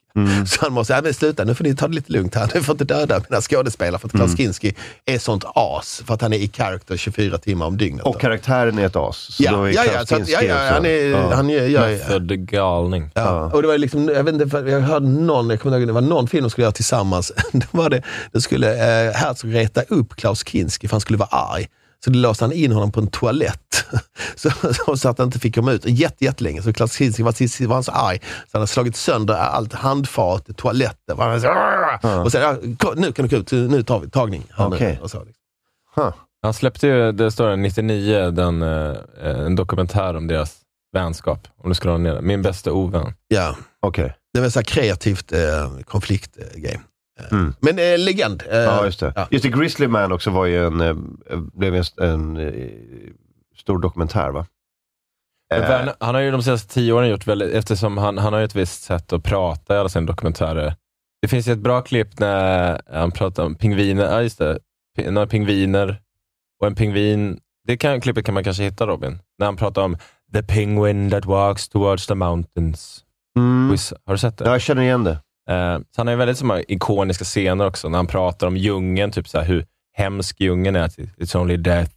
Så 0.47 0.59
han 0.61 0.73
måste 0.73 0.93
säga, 0.93 1.03
men 1.03 1.15
sluta 1.15 1.45
nu 1.45 1.55
får 1.55 1.65
ni 1.65 1.75
ta 1.77 1.89
det 1.89 1.95
lite 1.95 2.13
lugnt 2.13 2.35
här. 2.35 2.51
Ni 2.55 2.61
får 2.61 2.73
inte 2.75 2.85
döda 2.85 3.21
mina 3.29 3.41
skådespelare 3.41 3.99
för 4.01 4.09
att 4.09 4.13
Klaus 4.13 4.29
Mm. 4.29 4.37
Kinski 4.37 4.75
är 5.07 5.19
sånt 5.19 5.45
as. 5.55 6.03
För 6.07 6.15
att 6.15 6.23
han 6.23 6.33
är 6.33 6.37
i 6.39 6.49
character 6.49 6.97
24 6.97 7.39
timmar 7.39 7.67
om 7.67 7.77
dygnet. 7.77 8.07
Och 8.07 8.21
karaktären 8.21 8.79
är 8.79 8.87
ett 8.87 8.97
as. 8.97 9.17
Så 9.17 9.43
Ja, 9.43 9.53
då 9.53 9.63
är 9.63 9.73
ja, 9.73 9.85
ja, 9.95 10.07
så 10.07 10.17
att- 10.17 10.29
ja, 10.29 10.43
ja, 10.43 10.55
han 10.55 10.87
är- 10.87 11.35
han 11.35 11.51
är- 11.51 11.67
gör- 11.67 11.89
Method 11.89 12.49
galning. 12.49 13.11
Ja. 13.15 13.51
Och 13.53 13.63
det 13.63 13.69
var 13.69 13.79
liksom, 13.79 14.09
jag 14.09 14.25
vet 14.25 14.35
inte, 14.35 14.57
jag 14.59 14.81
hörde 14.81 15.07
någon, 15.09 15.51
jag 15.51 15.61
kommer 15.61 15.79
ihåg, 15.79 15.87
det 15.87 15.93
var 15.93 16.01
någon 16.01 16.29
film 16.29 16.43
de 16.45 16.51
skulle 16.51 16.63
göra 16.65 16.73
tillsammans. 16.73 17.33
Då 17.53 17.67
var 17.71 17.91
det, 17.91 18.03
då 18.33 18.41
skulle 18.41 18.71
eh, 18.73 19.13
Herzog 19.15 19.55
reta 19.55 19.83
upp 19.83 20.17
Klaus 20.17 20.45
Kinski 20.49 20.89
för 20.89 20.95
han 20.95 21.01
skulle 21.01 21.19
vara 21.19 21.29
arg. 21.29 21.67
Så 22.05 22.11
då 22.11 22.19
låste 22.19 22.45
han 22.45 22.53
in 22.53 22.73
honom 22.73 22.93
på 22.93 23.01
en 23.01 23.07
toalett. 23.07 23.85
Så, 24.37 24.51
så, 24.97 25.09
att 25.09 25.19
han 25.19 25.27
inte 25.27 25.39
fick 25.39 25.55
komma 25.55 25.73
ut 25.73 25.85
jätte, 25.85 26.25
jättelänge. 26.25 26.63
Så 26.63 26.73
Klaus 26.73 26.93
Kinski 26.93 27.23
var, 27.23 27.67
var 27.67 27.75
han 27.75 27.85
så 27.85 27.93
arg 27.93 28.19
så 28.23 28.49
han 28.53 28.61
hade 28.61 28.67
slagit 28.67 28.97
sönder 28.97 29.35
allt 29.35 29.73
handfat, 29.73 30.57
toaletten. 30.57 31.17
Var 31.17 31.29
han 31.29 31.41
så, 31.41 31.47
Ja. 31.47 32.23
Och 32.23 32.33
sen, 32.33 32.77
nu 32.97 33.13
kan 33.13 33.29
du 33.29 33.37
gå 33.37 33.37
ut, 33.37 33.53
nu 33.53 33.83
tar 33.83 34.01
vi 34.01 34.11
tagning. 34.11 34.47
här 34.51 34.69
nu. 34.69 34.77
Okej. 34.77 34.99
Och 35.03 35.11
så, 35.11 35.25
liksom. 35.25 36.13
Han 36.43 36.55
släppte 36.55 36.87
ju, 36.87 37.13
det 37.13 37.31
står 37.31 37.49
det, 37.49 37.57
99, 37.57 38.31
den, 38.31 38.63
eh, 38.63 38.97
en 39.23 39.57
dokumentär 39.57 40.17
om 40.17 40.27
deras 40.27 40.57
vänskap. 40.93 41.49
Om 41.57 41.69
du 41.69 41.75
scrollar 41.75 41.99
ner. 41.99 42.21
Min 42.21 42.43
bästa 42.43 42.73
ovän. 42.73 43.15
Ja, 43.29 43.57
okej. 43.81 44.15
Det 44.35 44.41
var 44.41 44.49
så 44.49 44.59
här 44.59 44.65
kreativt 44.65 45.33
eh, 45.33 45.39
konfliktgame. 45.85 46.81
Mm. 47.31 47.55
Men 47.61 47.79
eh, 47.79 47.99
legend. 47.99 48.43
Eh, 48.51 48.59
Ja, 48.59 48.85
just 48.85 49.01
det. 49.01 49.13
ja. 49.17 49.27
Just 49.31 49.43
det, 49.43 49.49
Grizzly 49.51 49.87
Man 49.89 50.13
också 50.13 50.31
var 50.31 50.47
ju 50.47 50.67
en, 50.67 50.81
eh, 50.81 50.95
blev 51.55 51.75
en, 51.75 51.85
en 52.01 52.37
eh, 52.37 52.53
stor 53.57 53.79
dokumentär 53.79 54.31
va? 54.31 54.47
Men 55.51 55.89
Eh, 55.89 55.95
han 56.01 56.15
har 56.15 56.23
ju 56.23 56.31
de 56.31 56.43
senaste 56.43 56.75
tio 56.75 56.93
åren 56.93 57.09
gjort 57.09 57.27
väldigt, 57.27 57.55
eftersom 57.55 57.99
han, 57.99 58.19
han 58.19 58.33
har 58.33 58.41
ju 58.41 58.45
ett 58.45 58.55
visst 58.55 58.83
sätt 58.83 59.13
att 59.13 59.23
prata 59.23 59.77
i 59.77 59.79
alla 59.79 59.89
sina 59.89 60.07
dokumentärer. 60.07 60.75
Det 61.23 61.29
finns 61.29 61.49
ju 61.49 61.53
ett 61.53 61.59
bra 61.59 61.83
klipp 61.83 62.19
när 62.19 62.81
han 62.93 63.11
pratar 63.11 63.45
om 63.45 63.55
pingviner, 63.55 64.05
ja 64.05 64.23
just 64.23 64.39
det, 64.39 64.59
några 65.11 65.27
pingviner 65.27 66.01
och 66.61 66.67
en 66.67 66.75
pingvin. 66.75 67.39
Det 67.67 67.77
kan, 67.77 68.01
klippet 68.01 68.25
kan 68.27 68.35
man 68.35 68.45
kanske 68.45 68.63
hitta 68.63 68.87
Robin, 68.87 69.19
när 69.39 69.47
han 69.47 69.57
pratar 69.57 69.83
om 69.83 69.97
the 70.33 70.43
penguin 70.43 71.11
that 71.11 71.25
walks 71.27 71.69
towards 71.69 72.07
the 72.07 72.15
mountains. 72.15 73.05
Mm. 73.37 73.77
Har 74.07 74.15
du 74.15 74.19
sett 74.19 74.39
det? 74.39 74.45
Ja, 74.45 74.51
jag 74.51 74.61
känner 74.61 74.83
igen 74.83 75.05
det. 75.05 75.19
Eh, 75.49 75.79
så 75.79 75.85
han 75.97 76.07
har 76.07 76.13
ju 76.13 76.19
väldigt 76.19 76.39
så 76.39 76.59
ikoniska 76.69 77.25
scener 77.25 77.67
också, 77.67 77.89
när 77.89 77.99
han 77.99 78.07
pratar 78.07 78.47
om 78.47 78.57
djungeln, 78.57 79.13
typ 79.13 79.29
så 79.29 79.39
här, 79.39 79.45
hur 79.47 79.67
hemsk 79.93 80.41
djungeln 80.41 80.77
är. 80.77 80.89
It's 80.89 81.37
only 81.37 81.57
death 81.57 81.93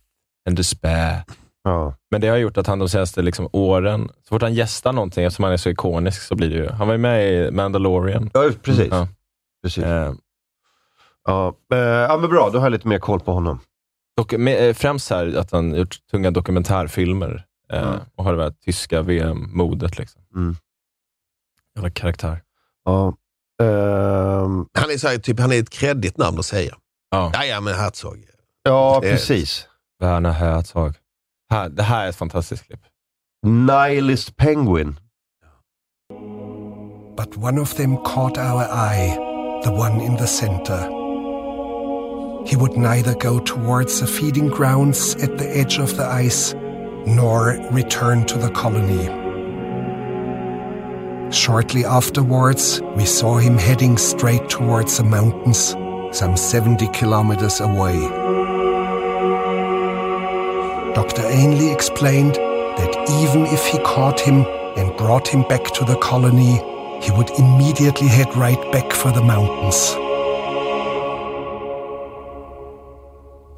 and 0.48 0.58
despair. 0.58 1.24
Ja. 1.64 1.96
Men 2.12 2.22
det 2.22 2.28
har 2.28 2.38
gjort 2.38 2.58
att 2.58 2.68
han 2.68 2.80
de 2.80 2.90
senaste 2.90 3.22
liksom, 3.22 3.50
åren, 3.52 4.10
så 4.24 4.28
fort 4.30 4.42
han 4.42 4.54
gästar 4.54 4.94
någonting, 4.94 5.24
eftersom 5.26 5.44
han 5.44 5.54
är 5.54 5.58
så 5.58 5.70
ikonisk, 5.70 6.22
så 6.22 6.36
blir 6.36 6.50
det 6.50 6.56
ju... 6.56 6.70
Han 6.70 6.88
var 6.88 6.94
ju 6.94 6.98
med 6.98 7.34
i 7.48 7.52
Mandalorian. 7.52 8.30
Ja, 8.34 8.50
precis. 8.64 8.88
Ja. 8.92 9.08
precis. 9.64 9.84
Eh, 9.84 10.14
Ja, 11.28 11.56
ja, 11.70 12.18
men 12.22 12.30
bra. 12.30 12.50
Då 12.54 12.60
har 12.60 12.66
jag 12.66 12.72
lite 12.72 12.88
mer 12.88 13.00
koll 13.00 13.20
på 13.20 13.32
honom. 13.34 13.60
dock, 14.18 14.32
med, 14.34 14.78
främst 14.78 15.10
här 15.10 15.36
att 15.38 15.52
han 15.52 15.76
gjort 15.76 15.98
tunga 16.12 16.32
dokumentärfilmer 16.32 17.46
eh, 17.74 17.84
Mm. 17.88 18.00
och 18.16 18.24
har 18.24 18.36
det 18.36 18.44
här 18.44 18.52
tyska 18.66 19.02
VM-modet. 19.02 19.98
Liksom. 19.98 20.22
Mm. 20.36 20.56
Jävla 21.76 21.90
karaktär. 21.90 22.42
Ja. 22.86 23.14
Ehm, 23.63 24.65
Han 24.74 24.91
är, 24.91 24.98
så 24.98 25.08
här, 25.08 25.18
typ, 25.18 25.39
han 25.39 25.52
är 25.52 25.60
ett 25.60 25.70
kreddigt 25.70 26.18
namn 26.18 26.39
att 26.39 26.46
säga. 26.46 26.76
Ja, 27.12 27.46
Ja, 27.46 27.62
men 27.62 27.76
Herzog. 27.76 28.26
ja, 28.63 29.00
Det 29.02 29.08
är- 29.08 29.12
precis. 29.12 29.68
Werner 30.00 30.32
Herzog. 30.32 30.94
Här, 31.52 31.70
det 31.70 31.84
här 31.84 32.06
är 32.06 32.10
ett 32.10 32.15
fantastiskt 32.15 32.63
klipp. 32.68 32.80
Nihilist 33.48 34.36
Penguin. 34.36 35.00
But 37.18 37.38
one 37.38 37.62
of 37.62 37.74
them 37.74 37.98
caught 37.98 38.38
our 38.38 38.63
eye, 38.63 39.15
the 39.63 39.70
one 39.72 40.04
in 40.06 40.18
the 40.18 40.28
center. 40.28 40.80
He 42.48 42.58
would 42.58 42.78
neither 42.78 43.13
go 43.13 43.39
towards 43.39 44.00
the 44.00 44.08
feeding 44.08 44.50
grounds 44.50 45.15
at 45.15 45.38
the 45.38 45.60
edge 45.60 45.80
of 45.80 45.94
the 45.98 46.04
ice, 46.26 46.56
nor 47.06 47.58
return 47.72 48.26
to 48.26 48.39
the 48.39 48.50
colony. 48.54 49.10
Shortly 51.36 51.84
afterwards, 51.84 52.82
we 52.95 53.06
saw 53.06 53.38
him 53.38 53.58
heading 53.58 53.98
straight 53.98 54.48
towards 54.50 54.98
the 54.98 55.04
mountains, 55.04 55.76
some 56.17 56.38
70 56.38 56.88
kilometers 56.93 57.60
away. 57.60 58.00
Dr. 60.95 61.24
Ainley 61.24 61.74
explained 61.74 62.36
that 62.36 62.95
even 63.21 63.45
if 63.48 63.65
he 63.65 63.78
caught 63.80 64.21
him 64.21 64.45
and 64.78 64.95
brought 64.98 65.28
him 65.28 65.41
back 65.50 65.65
to 65.74 65.84
the 65.84 65.98
colony, 65.98 66.56
he 67.02 67.12
would 67.12 67.30
immediately 67.32 68.08
head 68.08 68.34
right 68.38 68.71
back 68.71 68.93
for 68.93 69.12
the 69.12 69.21
mountains. 69.21 69.93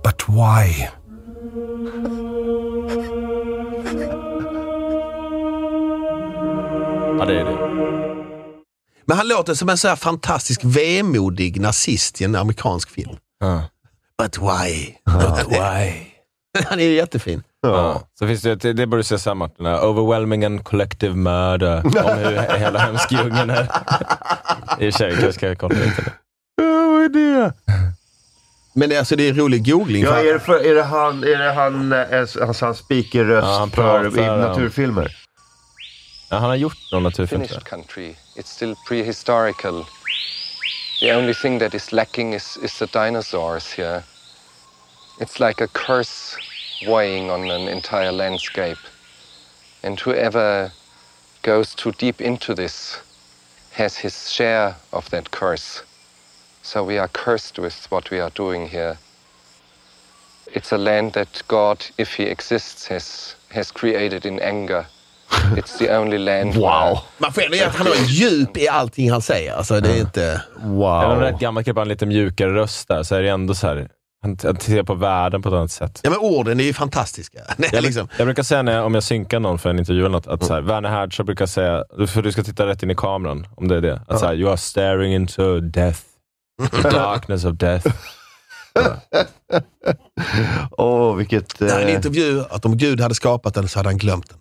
But 0.02 0.28
why? 0.28 0.90
Det. 7.28 7.57
Men 9.08 9.18
han 9.18 9.28
låter 9.28 9.54
som 9.54 9.70
en 9.70 9.78
så 9.78 9.88
här 9.88 9.96
fantastisk 9.96 10.62
vemodig 10.64 11.62
nazist 11.62 12.22
i 12.22 12.24
en 12.24 12.36
amerikansk 12.36 12.90
film. 12.90 13.16
Ja. 13.40 13.64
But 14.24 14.38
why? 14.38 14.94
But 15.06 15.48
why? 15.52 15.94
Han 16.70 16.80
är 16.80 16.84
ju 16.84 16.94
jättefin. 16.96 17.44
Ja. 17.62 18.02
Så 18.20 18.28
finns 18.28 18.42
det, 18.42 18.56
det 18.56 18.74
det 18.74 18.88
borde 18.88 19.00
du 19.00 19.04
se 19.04 19.20
sen 19.20 19.38
Martin, 19.38 19.66
Overwhelming 19.66 20.46
and 20.46 20.64
Collective 20.64 21.16
Murder, 21.16 21.86
om 21.86 22.18
hur 22.18 22.58
hela 22.58 22.80
hemsk 22.80 23.12
djungeln 23.12 23.50
är. 23.50 23.64
I 24.80 24.90
och 24.90 24.94
för 24.94 24.98
sig, 24.98 25.12
kanske 25.12 25.34
ska 25.34 25.48
jag 25.48 25.58
kolla 25.58 25.76
lite. 25.76 26.02
det. 26.02 26.14
vad 26.64 27.04
är 27.04 27.10
det? 27.10 27.54
Men 28.74 28.90
det, 28.90 28.96
är 28.96 29.00
alltså, 29.00 29.16
det 29.16 29.24
är 29.24 29.30
en 29.30 29.38
rolig 29.38 29.66
googling. 29.72 30.04
Ja, 30.04 30.10
för- 30.12 30.26
är 30.26 30.34
det, 30.34 30.40
för, 30.40 30.66
är 30.66 30.76
det 30.76 30.84
han, 30.84 31.24
är 31.24 31.38
det 31.38 31.52
han, 31.54 31.94
eh, 31.94 32.20
alltså, 32.20 32.66
han 32.66 32.76
speakerröst 32.76 33.48
Ja, 33.48 33.58
han 33.60 33.70
för 33.70 33.76
pratar 34.04 34.26
i 34.26 34.30
om- 34.30 34.40
naturfilmer? 34.40 35.16
Ja, 36.30 36.38
han 36.38 36.50
har 36.50 36.56
gjort 36.56 36.78
någon 36.92 37.04
naturfilm 37.04 37.48
tror 37.48 37.60
country. 37.60 38.14
It's 38.38 38.52
still 38.52 38.76
prehistorical. 38.88 39.88
The 41.02 41.10
only 41.10 41.34
thing 41.34 41.58
that 41.58 41.74
is 41.74 41.92
lacking 41.92 42.34
is, 42.34 42.56
is 42.58 42.78
the 42.78 42.86
dinosaurs 42.86 43.72
here. 43.72 44.04
It's 45.20 45.40
like 45.40 45.60
a 45.60 45.68
curse 45.68 46.38
weighing 46.88 47.32
on 47.32 47.50
an 47.50 47.68
entire 47.68 48.12
landscape. 48.12 48.78
And 49.82 50.00
whoever 50.00 50.72
goes 51.42 51.74
too 51.74 51.92
deep 51.94 52.22
into 52.22 52.54
this 52.54 53.00
has 53.72 53.98
his 53.98 54.32
share 54.32 54.76
of 54.94 55.10
that 55.10 55.32
curse. 55.32 55.82
So 56.62 56.84
we 56.84 57.00
are 57.00 57.08
cursed 57.08 57.58
with 57.58 57.90
what 57.90 58.12
we 58.12 58.20
are 58.20 58.30
doing 58.32 58.68
here. 58.68 59.00
It's 60.54 60.72
a 60.72 60.78
land 60.78 61.14
that 61.14 61.42
God, 61.48 61.86
if 61.98 62.14
he 62.14 62.24
exists, 62.24 62.88
has, 62.88 63.36
has 63.50 63.72
created 63.72 64.28
in 64.28 64.40
anger. 64.40 64.86
It's 65.56 65.78
the 65.78 65.98
only 65.98 66.18
land 66.18 66.56
Wow. 66.56 67.00
Man 67.18 67.34
får 67.34 67.42
ändå 67.42 67.58
att 67.68 67.76
han 67.76 67.88
har 67.88 67.96
djup 67.96 68.58
i 68.58 68.68
allting 68.68 69.12
han 69.12 69.22
säger. 69.22 69.54
Alltså, 69.54 69.80
det 69.80 69.90
är 69.90 70.00
inte... 70.00 70.42
Wow. 70.64 71.04
Även 71.04 71.12
om 71.12 71.20
det 71.20 71.28
är 71.28 71.34
ett 71.34 71.40
gammalt 71.40 71.66
klipp, 71.66 71.78
en 71.78 71.88
lite 71.88 72.06
mjukare 72.06 72.54
röst 72.54 72.88
där, 72.88 73.04
så 73.04 73.16
är 73.16 73.22
det 73.22 73.30
ändå 73.30 73.54
så 73.54 73.68
här, 73.68 73.88
han, 74.22 74.38
ser 74.60 74.84
på 74.84 74.94
världen 74.94 75.42
på 75.42 75.50
ett 75.50 75.56
annat 75.56 75.72
sätt. 75.72 76.00
Ja, 76.04 76.10
men 76.10 76.20
orden 76.20 76.60
är 76.60 76.64
ju 76.64 76.74
fantastiska. 76.74 77.40
Är 77.58 77.76
Jag, 77.76 77.84
liksom... 77.84 78.08
jag 78.18 78.28
brukar 78.28 78.44
säga 78.44 78.62
när 78.62 78.72
jag, 78.72 78.86
om 78.86 78.94
jag 78.94 79.04
synkar 79.04 79.40
någon 79.40 79.60
för 79.60 79.70
en 79.70 79.80
intervju 79.80 80.02
eller 80.02 80.10
något, 80.10 80.28
att 80.28 80.44
så 80.44 80.54
här, 80.54 80.62
Werner 80.62 80.90
Herzog 80.90 81.26
brukar 81.26 81.46
säga, 81.46 81.84
för 82.08 82.22
du 82.22 82.32
ska 82.32 82.44
titta 82.44 82.68
rätt 82.68 82.84
in 82.84 82.92
i 82.92 82.96
kameran, 82.96 83.48
om 83.56 83.68
det 83.68 83.76
är 83.76 83.82
det. 83.82 84.02
Att 84.08 84.20
så 84.20 84.26
här, 84.26 84.36
you 84.36 84.50
are 84.50 84.58
staring 84.58 85.14
into 85.14 85.60
death, 85.60 86.00
the 86.72 86.82
darkness 86.90 87.46
of 87.46 87.56
death. 87.56 87.88
Åh, 90.72 91.16
vilket... 91.16 91.60
Det 91.60 91.72
här 91.72 91.80
är 91.80 91.84
en 91.84 91.90
eh, 91.90 91.96
intervju 91.96 92.44
att 92.50 92.66
om 92.66 92.78
Gud 92.78 93.02
hade 93.02 93.16
skapat 93.16 93.54
den 93.54 93.68
så 93.68 93.80
hade 93.80 93.90
han 93.90 93.98
glömt 93.98 94.30
den. 94.30 94.38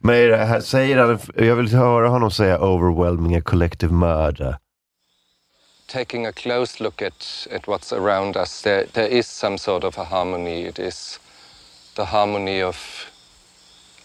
Men 0.00 0.14
är 0.14 0.28
det 0.28 0.36
här, 0.36 0.60
säger 0.60 0.98
han, 0.98 1.18
jag 1.36 1.56
vill 1.56 1.74
höra 1.74 2.08
honom 2.08 2.30
säga 2.30 2.58
overwhelming 2.58 3.36
a 3.36 3.40
collective 3.40 3.92
murder. 3.92 4.58
taking 5.88 6.26
a 6.26 6.32
close 6.32 6.80
look 6.80 7.02
at, 7.02 7.46
at 7.50 7.66
what's 7.66 7.92
around 7.92 8.36
us, 8.36 8.62
there, 8.62 8.84
there 8.92 9.06
is 9.06 9.26
some 9.26 9.58
sort 9.58 9.84
of 9.84 9.98
a 9.98 10.04
harmony. 10.04 10.62
It 10.62 10.78
is 10.78 11.18
the 11.96 12.04
harmony 12.04 12.62
of 12.62 13.10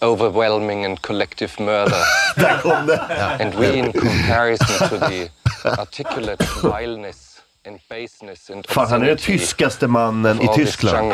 overwhelming 0.02 0.84
and 0.84 1.00
collective 1.02 1.60
murder. 1.60 2.02
and 2.36 3.54
we, 3.54 3.78
in 3.78 3.92
comparison 3.92 4.88
to 4.88 4.98
the 4.98 5.30
articulate 5.78 6.42
vileness 6.62 7.42
and 7.64 7.78
baseness 7.88 8.50
and 8.50 8.66
Fan, 8.66 8.88
han 8.88 9.02
är 9.02 9.06
den 9.06 9.16
tyskaste 9.16 9.86
mannen 9.86 10.42
i 10.42 10.48
Tyskland. 10.48 11.12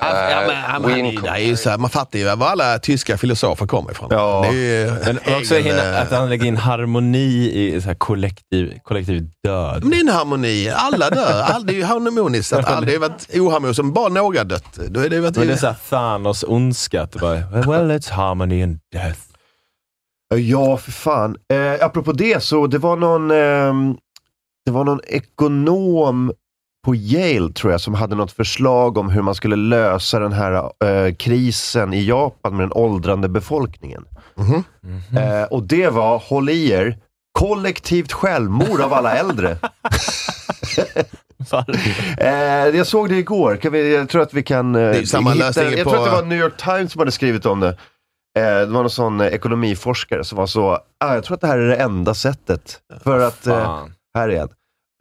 Ja, 0.00 0.30
ja, 0.30 0.42
men, 0.46 0.56
han, 0.56 0.84
är- 0.84 1.22
det 1.22 1.28
är 1.28 1.38
ju 1.38 1.56
så 1.56 1.70
här, 1.70 1.78
man 1.78 1.90
fattar 1.90 2.18
ju 2.18 2.24
var 2.36 2.46
alla 2.46 2.78
tyska 2.78 3.18
filosofer 3.18 3.66
kommer 3.66 3.90
ifrån. 3.90 4.08
Ja. 4.10 4.46
Det 4.50 4.58
är 4.58 4.86
ju 4.86 4.92
Men 5.04 5.18
också 5.38 5.54
egen, 5.54 5.66
hinna, 5.66 5.90
eh, 5.96 6.02
att 6.02 6.10
han 6.10 6.28
lägger 6.28 6.46
in 6.46 6.56
harmoni 6.56 7.50
i 7.52 7.80
så 7.80 7.86
här 7.88 7.94
kollektiv, 7.94 8.78
kollektiv 8.84 9.30
död. 9.44 9.82
Men 9.82 9.90
det 9.90 9.96
är 9.96 10.00
en 10.00 10.08
harmoni. 10.08 10.70
Alla 10.74 11.10
dör. 11.10 11.42
All, 11.42 11.66
det 11.66 11.72
är 11.72 11.76
ju 11.76 11.84
harmoniskt. 11.84 12.52
Att 12.52 12.64
aldrig 12.68 13.00
varit 13.00 13.28
oharmoniskt. 13.34 13.80
Om 13.80 13.92
bara 13.92 14.08
några 14.08 14.44
dött, 14.44 14.78
då 14.88 15.00
är 15.00 15.08
det 15.08 15.20
varit... 15.20 15.36
Men 15.36 15.46
det 15.46 15.52
är 15.52 15.56
såhär 15.56 15.74
det 17.12 17.18
bara, 17.18 17.34
Well, 17.78 17.90
it's 17.90 18.10
harmony 18.10 18.62
and 18.62 18.78
death. 18.92 19.18
Ja, 20.34 20.76
för 20.76 20.92
fan. 20.92 21.36
Eh, 21.52 21.86
apropå 21.86 22.12
det 22.12 22.42
så, 22.42 22.66
det 22.66 22.78
var 22.78 22.96
någon, 22.96 23.30
ehm, 23.30 23.96
det 24.66 24.72
var 24.72 24.84
någon 24.84 25.00
ekonom 25.06 26.32
på 26.84 26.94
Yale, 26.94 27.52
tror 27.52 27.72
jag, 27.72 27.80
som 27.80 27.94
hade 27.94 28.14
något 28.14 28.32
förslag 28.32 28.98
om 28.98 29.10
hur 29.10 29.22
man 29.22 29.34
skulle 29.34 29.56
lösa 29.56 30.18
den 30.18 30.32
här 30.32 30.52
eh, 30.84 31.14
krisen 31.14 31.94
i 31.94 32.04
Japan 32.04 32.56
med 32.56 32.64
den 32.68 32.72
åldrande 32.72 33.28
befolkningen. 33.28 34.04
Mhm. 34.34 34.64
Eh, 35.18 35.42
och 35.44 35.62
det 35.62 35.88
var, 35.88 36.18
håll 36.18 36.48
i 36.50 36.70
er, 36.70 36.98
kollektivt 37.38 38.12
självmord 38.12 38.80
av 38.80 38.92
alla 38.92 39.12
äldre. 39.12 39.56
Eh, 42.18 42.76
jag 42.76 42.86
såg 42.86 43.08
det 43.08 43.16
igår. 43.18 43.56
Kan 43.56 43.72
vi, 43.72 43.94
jag 43.94 44.08
tror 44.08 44.22
att 44.22 44.34
vi 44.34 44.42
kan... 44.42 44.74
Eh, 44.74 44.80
hitta- 45.40 45.62
Jag 45.78 45.86
tror 45.90 45.96
att 45.98 46.04
det 46.04 46.10
var 46.10 46.22
New 46.28 46.38
York 46.38 46.56
Times 46.56 46.92
som 46.92 46.98
hade 46.98 47.10
skrivit 47.12 47.46
om 47.46 47.60
det. 47.60 47.68
Eh, 48.38 48.44
det 48.44 48.66
var 48.66 48.80
någon 48.82 48.90
sån 48.90 49.20
eh, 49.20 49.26
ekonomiforskare 49.26 50.24
som 50.24 50.38
var 50.38 50.46
så, 50.46 50.78
ah, 51.04 51.14
jag 51.14 51.24
tror 51.24 51.34
att 51.34 51.40
det 51.40 51.46
här 51.46 51.58
är 51.58 51.68
det 51.68 51.76
enda 51.76 52.14
sättet. 52.14 52.80
För 53.04 53.18
att, 53.18 53.46
eh, 53.46 53.84
här 54.14 54.28
är 54.28 54.40
en. 54.42 54.48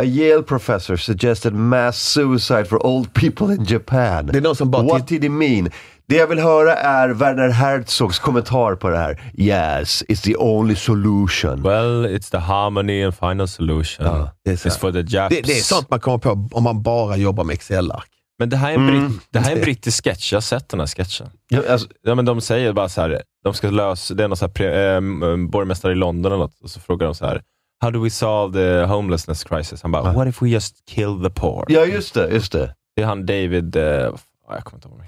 A 0.01 0.03
Yale 0.03 0.43
professor 0.43 0.97
suggested 0.97 1.53
mass 1.53 1.97
suicide 2.01 2.65
for 2.65 2.85
old 2.85 3.13
people 3.13 3.55
in 3.55 3.63
Japan. 3.63 4.25
Det 4.25 4.37
är 4.37 4.41
någon 4.41 4.55
som 4.55 4.71
bara 4.71 4.83
What 4.83 5.07
did 5.07 5.23
he 5.23 5.29
mean? 5.29 5.69
Det 6.07 6.15
jag 6.15 6.27
vill 6.27 6.39
höra 6.39 6.75
är 6.75 7.09
Werner 7.09 7.49
Herzogs 7.49 8.19
kommentar 8.19 8.75
på 8.75 8.89
det 8.89 8.97
här. 8.97 9.31
Yes, 9.37 10.03
it's 10.03 10.23
the 10.23 10.35
only 10.37 10.75
solution. 10.75 11.61
Well, 11.63 12.05
it's 12.05 12.31
the 12.31 12.37
harmony 12.37 13.03
and 13.03 13.15
final 13.15 13.47
solution. 13.47 14.05
Ja, 14.05 14.31
det 14.45 14.51
är 14.51 14.55
så 14.57 14.69
It's 14.69 14.79
for 14.79 14.91
the 14.91 15.15
Japs. 15.15 15.35
Det, 15.35 15.41
det 15.41 15.51
är 15.57 15.61
sånt 15.61 15.89
man 15.89 15.99
kommer 15.99 16.17
på 16.17 16.47
om 16.51 16.63
man 16.63 16.81
bara 16.83 17.17
jobbar 17.17 17.43
med 17.43 17.53
Excel-ark. 17.53 18.07
Men 18.39 18.49
det 18.49 18.57
här 18.57 18.69
är 18.69 18.73
en, 18.75 18.89
Mm. 18.89 19.19
det 19.29 19.39
här 19.39 19.51
är 19.51 19.55
en 19.55 19.61
brittisk 19.61 20.03
sketch. 20.03 20.31
Jag 20.33 20.37
har 20.37 20.41
sett 20.41 20.69
den 20.69 20.79
här 20.79 20.87
sketchen. 20.87 21.27
Ja, 21.49 21.61
alltså, 21.69 21.87
Ja, 22.03 22.15
men 22.15 22.25
de 22.25 22.41
säger 22.41 22.73
bara 22.73 22.89
så 22.89 23.01
här, 23.01 23.21
de 23.43 23.53
ska 23.53 23.69
lösa, 23.69 24.13
det 24.13 24.23
är 24.23 24.27
någon 24.27 24.37
så 24.37 24.49
här 24.57 24.95
eh, 24.95 25.01
borgmästare 25.49 25.91
i 25.91 25.95
London 25.95 26.31
eller 26.31 26.43
något, 26.43 26.59
och 26.63 26.69
så 26.69 26.79
frågar 26.79 27.05
de 27.05 27.15
så 27.15 27.25
här, 27.25 27.41
How 27.81 27.91
do 27.91 28.03
we 28.03 28.09
solve 28.09 28.53
the 28.59 28.85
homelessness 28.85 29.43
crisis? 29.43 29.81
Han 29.81 29.91
bara, 29.91 30.13
what 30.13 30.27
if 30.27 30.41
we 30.41 30.49
just 30.49 30.85
kill 30.85 31.23
the 31.23 31.29
poor? 31.29 31.65
ja, 31.67 31.85
just 31.85 32.13
det. 32.13 32.29
Just 32.29 32.51
det. 32.51 32.75
Det 32.95 33.01
är 33.01 33.05
han 33.05 33.25
David, 33.25 33.75
eh, 33.75 33.83
jag 33.83 34.63
kommer 34.63 34.75
inte 34.75 34.87
ihåg. 34.87 35.01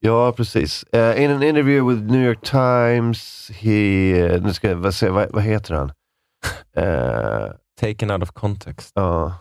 Ja, 0.00 0.32
precis. 0.32 0.82
Eh, 0.82 1.22
in 1.24 1.30
an 1.30 1.42
interview 1.42 1.94
with 1.94 2.12
New 2.12 2.22
York 2.26 2.42
Times, 2.42 3.50
he... 3.54 4.10
eh, 4.20 4.42
nu 4.42 4.52
ska 4.52 4.68
jag 4.68 4.76
vad, 4.76 4.94
säga, 4.94 5.12
vad, 5.12 5.28
vad 5.30 5.42
heter 5.42 5.74
han? 5.74 5.92
Eh, 6.76 7.50
Taken 7.80 8.10
out 8.10 8.22
of 8.22 8.30
context. 8.30 8.90
ja. 8.94 9.34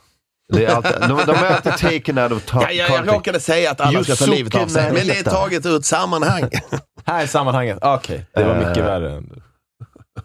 Det 0.53 0.65
är 0.65 0.75
alltid, 0.75 0.91
de, 1.01 1.07
de 1.25 1.31
är 1.31 1.45
alltid 1.55 1.73
taken 1.73 2.17
out 2.17 2.31
of 2.31 2.43
Ja, 2.53 2.71
ja, 2.71 2.85
jag 2.95 3.07
råkade 3.07 3.39
säga 3.39 3.71
att 3.71 3.81
alla 3.81 4.03
ska 4.03 4.15
ta 4.15 4.25
livet 4.31 4.55
av 4.55 4.67
sig, 4.67 4.83
men 4.93 5.07
det 5.07 5.19
är 5.19 5.23
taget 5.23 5.65
ur 5.65 5.75
ett 5.77 5.85
sammanhang. 5.85 6.49
Här 7.05 7.23
är 7.23 7.27
sammanhanget. 7.27 7.77
Okej, 7.81 8.25
det 8.33 8.43
var 8.43 8.55
mycket 8.55 8.77
Eh, 8.77 8.83
värre. 8.85 9.11
än- 9.15 9.34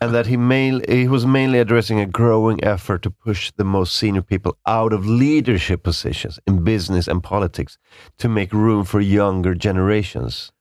and 0.01 0.13
that 0.15 0.27
he, 0.27 0.37
main, 0.37 0.83
he 0.89 1.09
was 1.09 1.25
mainly 1.27 1.61
addressing 1.61 2.01
a 2.01 2.07
growing 2.07 2.63
effort 2.65 3.03
to 3.03 3.11
push 3.11 3.51
the 3.57 3.65
most 3.65 3.97
senior 3.97 4.23
people 4.23 4.53
out 4.69 4.93
of 4.93 5.07
leadership 5.07 5.83
positions 5.83 6.39
in 6.49 6.65
business 6.65 7.09
and 7.09 7.23
politics 7.25 7.75
to 8.23 8.29
make 8.29 8.53
room 8.53 8.85
for 8.87 9.01
younger 9.03 9.55
generations. 9.55 10.53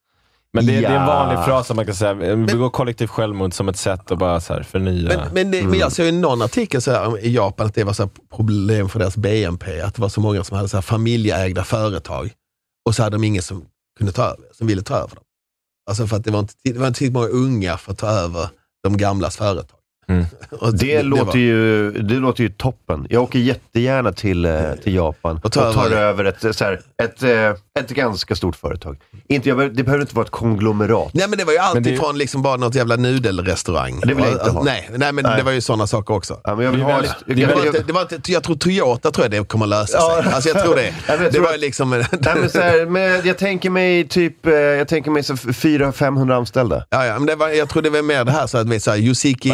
Men 0.53 0.65
det, 0.65 0.71
det 0.71 0.85
är 0.85 0.89
en 0.89 0.93
Ja. 0.93 1.05
vanlig 1.05 1.45
fras 1.45 1.67
som 1.67 1.75
man 1.75 1.85
kan 1.85 1.95
säga, 1.95 2.13
vi 2.13 2.35
begår 2.45 2.69
kollektivt 2.69 3.09
självmord 3.09 3.53
som 3.53 3.69
ett 3.69 3.77
sätt 3.77 4.11
att 4.11 4.17
bara 4.19 4.39
så 4.39 4.53
här 4.53 4.63
förnya. 4.63 5.07
Men, 5.17 5.33
men, 5.33 5.51
det, 5.51 5.63
men 5.63 5.79
jag 5.79 5.91
såg 5.91 6.05
i 6.05 6.11
någon 6.11 6.41
artikel 6.41 6.81
så 6.81 6.91
här, 6.91 7.19
i 7.25 7.31
Japan 7.35 7.65
att 7.67 7.75
det 7.75 7.83
var 7.83 7.93
så 7.93 8.03
här 8.03 8.09
problem 8.35 8.89
för 8.89 8.99
deras 8.99 9.17
BNP, 9.17 9.81
att 9.81 9.95
det 9.95 10.01
var 10.01 10.09
så 10.09 10.21
många 10.21 10.43
som 10.43 10.57
hade 10.57 10.69
så 10.69 10.77
här 10.77 10.81
familjeägda 10.81 11.63
företag 11.63 12.31
och 12.85 12.95
så 12.95 13.03
hade 13.03 13.15
de 13.15 13.23
ingen 13.23 13.41
som 13.43 13.65
kunde 13.97 14.13
ta 14.13 14.23
över, 14.23 14.45
som 14.51 14.67
ville 14.67 14.81
ta 14.81 14.95
över 14.95 15.15
dem. 15.15 15.23
Alltså 15.89 16.07
för 16.07 16.17
att 16.17 16.23
det 16.23 16.31
var 16.31 16.39
inte, 16.39 16.53
det 16.63 16.77
var 16.79 16.87
inte 16.87 16.97
tillräckligt 16.99 17.13
många 17.13 17.27
unga 17.45 17.77
för 17.77 17.91
att 17.91 17.97
ta 17.97 18.07
över 18.07 18.49
de 18.83 18.97
gamlas 18.97 19.37
företag. 19.37 19.78
Mm. 20.09 20.25
Och 20.51 20.77
Det, 20.77 21.03
låter, 21.03 21.25
var- 21.25 21.35
ju, 21.35 21.91
det 21.91 22.13
låter 22.13 22.43
ju 22.43 22.49
toppen. 22.49 23.07
Jag 23.09 23.23
åker 23.23 23.39
jättegärna 23.39 24.11
till, 24.13 24.45
eh, 24.45 24.53
till 24.83 24.95
Japan 24.95 25.37
och 25.37 25.45
Och 25.45 25.51
tar, 25.51 25.73
tar 25.73 25.89
över- 25.91 26.25
ett, 26.25 26.55
så 26.55 26.63
här, 26.63 26.79
ett, 27.03 27.23
eh, 27.23 27.81
ett 27.83 27.89
ganska 27.89 28.35
stort 28.35 28.55
företag. 28.55 28.97
Inte, 29.27 29.49
jag, 29.49 29.75
det 29.75 29.83
behöver 29.83 30.01
inte 30.01 30.15
vara 30.15 30.25
ett 30.25 30.31
konglomerat. 30.31 31.09
Nej 31.13 31.25
men 31.29 31.37
det 31.39 31.45
var 31.45 31.53
ju 31.53 31.59
alltid 31.59 31.83
det 31.83 31.89
är 31.89 31.91
ju- 31.91 31.97
från 31.99 32.17
liksom 32.17 32.41
bara 32.41 32.57
något 32.57 32.75
jävla 32.75 32.95
nudelrestaurang. 32.95 33.99
Det 33.99 34.13
vill 34.13 34.23
jag 34.25 34.33
inte 34.33 34.49
ha. 34.51 34.63
Nej, 34.63 34.89
nej 34.95 35.11
men 35.11 35.23
Nej. 35.23 35.37
det 35.37 35.43
var 35.43 35.51
ju 35.51 35.61
sådana 35.61 35.87
saker 35.87 36.13
också. 36.13 36.39
Ja, 36.43 36.55
men 36.55 36.65
jag 36.65 36.71
vill 36.71 36.79
Det 36.79 36.85
är 36.85 36.89
ha 36.89 36.93
väldigt- 36.95 37.11
ett- 37.11 37.17
det 37.25 37.31
är 37.33 37.35
Det 37.35 37.45
var, 37.45 37.53
väldigt- 37.55 37.75
inte, 37.75 37.87
det 37.87 37.93
var 37.93 38.01
inte, 38.01 38.31
jag 38.31 38.43
tror 38.43 38.55
Toyota 38.55 39.11
tror 39.11 39.23
jag 39.25 39.31
det 39.31 39.47
kommer 39.47 39.65
lösa 39.67 39.97
Ja. 39.97 40.23
sig. 40.23 40.33
Alltså 40.33 40.49
jag 40.49 40.63
tror 40.63 40.75
det. 40.75 40.93
Jag 41.07 41.19
det 41.19 41.31
tror 41.31 41.43
var 41.43 41.53
att- 41.53 41.59
liksom... 41.59 41.89
Nej, 41.89 42.05
men 42.35 42.49
så 42.49 42.59
här, 42.61 42.85
men 42.85 43.21
jag 43.27 43.37
tänker 43.37 43.69
mig 43.69 44.07
typ, 44.07 44.45
eh, 44.47 44.53
jag 44.53 44.87
tänker 44.87 45.11
mig 45.11 45.23
så 45.23 45.33
400-500 45.37 46.35
anställda. 46.35 46.85
Ja, 46.89 47.05
ja, 47.05 47.13
men 47.13 47.25
det 47.25 47.35
var, 47.35 47.49
jag 47.49 47.69
tror 47.69 47.81
det 47.81 47.89
var 47.89 48.01
mer 48.01 48.23
det 48.25 48.31
här 48.31 48.47
så 48.47 48.57
att 48.57 48.69
vi 48.69 48.79
sa 48.79 48.97
Yusiki... 48.97 49.49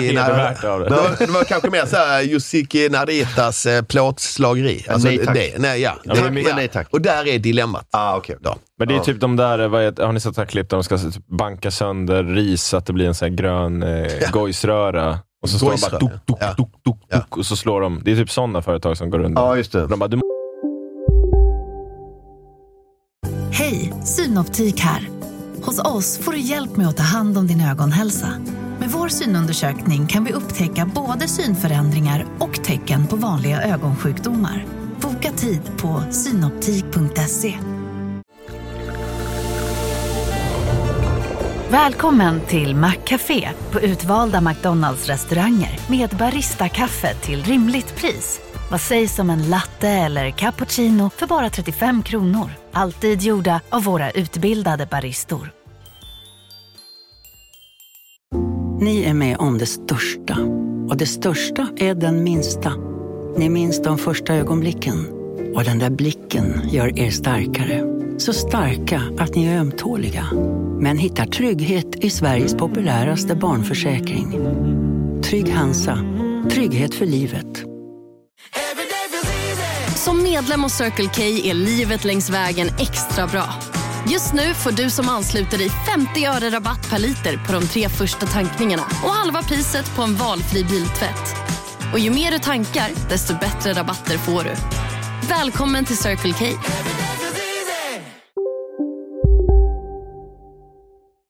Värt 0.50 0.64
av 0.64 0.80
det? 0.80 0.86
det, 0.90 0.96
var, 0.96 1.16
det 1.20 1.32
var 1.32 1.44
kanske 1.44 1.70
mer 1.70 1.86
så 1.86 1.96
här 1.96 2.22
Yusiki 2.24 2.90
Naritas 2.90 3.66
eh, 3.66 3.82
plåtslageri. 3.84 4.86
Alltså, 4.90 5.08
nej, 5.08 5.26
tack. 5.26 5.36
Det, 5.36 5.54
nej, 5.58 5.82
ja. 5.82 5.96
Ja, 6.04 6.14
det, 6.14 6.32
men- 6.32 6.44
ja. 6.44 6.56
nej, 6.56 6.68
tack. 6.68 6.88
Och 6.92 7.02
där 7.02 7.28
är 7.28 7.40
dilemmat. 7.40 7.88
Ah, 7.92 8.18
okay. 8.18 8.36
Då. 8.40 8.56
Men 8.80 8.88
det 8.88 8.94
är 8.94 8.98
Ja. 8.98 9.04
typ 9.04 9.20
de 9.20 9.36
där, 9.36 9.68
vad 9.68 9.82
är, 9.84 10.06
har 10.06 10.14
ni 10.14 10.20
sett 10.20 10.36
det 10.36 10.42
här 10.42 10.48
klipp 10.48 10.70
där 10.70 10.78
de 10.78 10.84
ska 10.84 10.98
banka 11.38 11.72
sönder 11.72 12.24
ris 12.24 12.64
så 12.64 12.78
att 12.78 12.86
det 12.86 12.94
blir 12.94 13.08
en 13.08 13.16
sån 13.16 13.30
här 13.30 13.36
grön 13.36 13.84
eh, 13.84 14.12
gojsröra? 14.32 15.20
Och 15.44 15.50
så 15.50 15.58
står 15.58 15.72
de 15.72 15.78
bara 15.82 16.00
duk, 16.00 16.12
duk, 16.28 16.38
ja. 16.40 16.54
duk, 16.58 16.68
duk, 16.86 16.96
Ja. 17.10 17.18
duk, 17.18 17.38
och 17.38 17.46
så 17.46 17.56
slår 17.56 17.82
de. 17.82 18.02
Det 18.06 18.12
är 18.12 18.16
typ 18.16 18.32
sådana 18.32 18.62
företag 18.62 18.98
som 18.98 19.10
går 19.10 19.20
under. 19.20 19.42
Ja, 19.42 19.58
just 19.58 19.72
det. 19.72 19.88
De 19.88 20.00
bara, 20.00 20.10
Hej, 23.52 23.94
Synoptik 24.04 24.80
här. 24.80 25.10
Hos 25.62 25.80
oss 25.80 26.18
får 26.18 26.32
du 26.32 26.40
hjälp 26.40 26.78
med 26.78 26.88
att 26.88 26.98
ta 26.98 27.04
hand 27.04 27.38
om 27.38 27.48
din 27.48 27.62
ögonhälsa. 27.62 28.28
Med 28.86 28.94
vår 28.94 29.08
synundersökning 29.08 30.08
kan 30.08 30.24
vi 30.24 30.34
upptäcka 30.34 30.86
både 30.96 31.28
synförändringar 31.28 32.26
och 32.40 32.64
tecken 32.64 33.08
på 33.08 33.16
vanliga 33.16 33.62
ögonsjukdomar. 33.62 34.66
Boka 35.02 35.32
tid 35.32 35.62
på 35.78 36.04
synoptik.se. 36.12 37.58
Välkommen 41.70 42.42
till 42.42 42.76
Maccafé 42.76 43.50
på 43.72 43.82
utvalda 43.82 44.42
McDonalds 44.42 45.08
restauranger 45.08 45.80
med 45.90 46.10
Baristakaffe 46.10 47.14
till 47.14 47.44
rimligt 47.44 47.96
pris. 47.96 48.42
Vad 48.72 48.82
sägs 48.82 49.20
om 49.20 49.30
en 49.30 49.50
latte 49.50 49.90
eller 49.90 50.32
cappuccino 50.32 51.10
för 51.10 51.28
bara 51.28 51.50
35 51.50 52.04
kronor? 52.04 52.52
Alltid 52.74 53.22
gjorda 53.22 53.62
av 53.70 53.84
våra 53.84 54.12
utbildade 54.12 54.86
baristor. 54.86 55.65
Ni 58.80 59.04
är 59.04 59.14
med 59.14 59.38
om 59.38 59.58
det 59.58 59.66
största. 59.66 60.38
Och 60.90 60.98
det 60.98 61.06
största 61.06 61.68
är 61.78 61.96
den 61.96 62.24
minsta. 62.24 62.74
Ni 63.38 63.50
minns 63.50 63.82
de 63.82 63.98
första 63.98 64.34
ögonblicken. 64.34 65.08
Och 65.56 65.64
den 65.64 65.80
där 65.80 65.90
blicken 65.90 66.62
gör 66.72 67.00
er 67.00 67.12
starkare. 67.12 67.84
Så 68.18 68.34
starka 68.34 69.02
att 69.18 69.36
ni 69.36 69.46
är 69.46 69.60
ömtåliga. 69.60 70.26
Men 70.80 70.98
hittar 70.98 71.26
trygghet 71.26 71.96
i 71.96 72.10
Sveriges 72.10 72.56
populäraste 72.56 73.36
barnförsäkring. 73.36 74.32
Trygg 75.24 75.50
Hansa. 75.50 76.00
Trygghet 76.52 76.96
för 76.96 77.06
livet. 77.06 77.64
Som 79.96 80.24
medlem 80.24 80.64
hos 80.64 80.74
Circle 80.74 81.10
K 81.16 81.22
är 81.22 81.54
livet 81.54 82.06
längs 82.06 82.30
vägen 82.30 82.68
extra 82.80 83.28
bra. 83.28 83.75
Just 84.10 84.34
nu 84.34 84.54
får 84.54 84.72
du 84.72 84.90
som 84.90 85.10
ansluter 85.10 85.58
dig 85.58 85.70
50 85.70 86.26
öre 86.26 86.50
rabatt 86.50 86.90
per 86.90 87.00
liter 87.00 87.38
på 87.48 87.54
de 87.54 87.68
tre 87.68 87.90
första 87.90 88.26
tankningarna 88.26 88.84
och 88.84 89.10
halva 89.10 89.42
priset 89.44 89.96
på 89.96 90.02
en 90.02 90.16
valfri 90.16 90.64
biltvätt. 90.64 91.36
Och 91.94 92.00
ju 92.00 92.12
mer 92.12 92.32
du 92.32 92.40
tankar, 92.40 92.90
desto 93.10 93.34
bättre 93.34 93.74
rabatter 93.74 94.18
får 94.18 94.44
du. 94.44 94.52
Välkommen 95.30 95.86
till 95.86 95.98
Circle 95.98 96.34
K. 96.34 96.46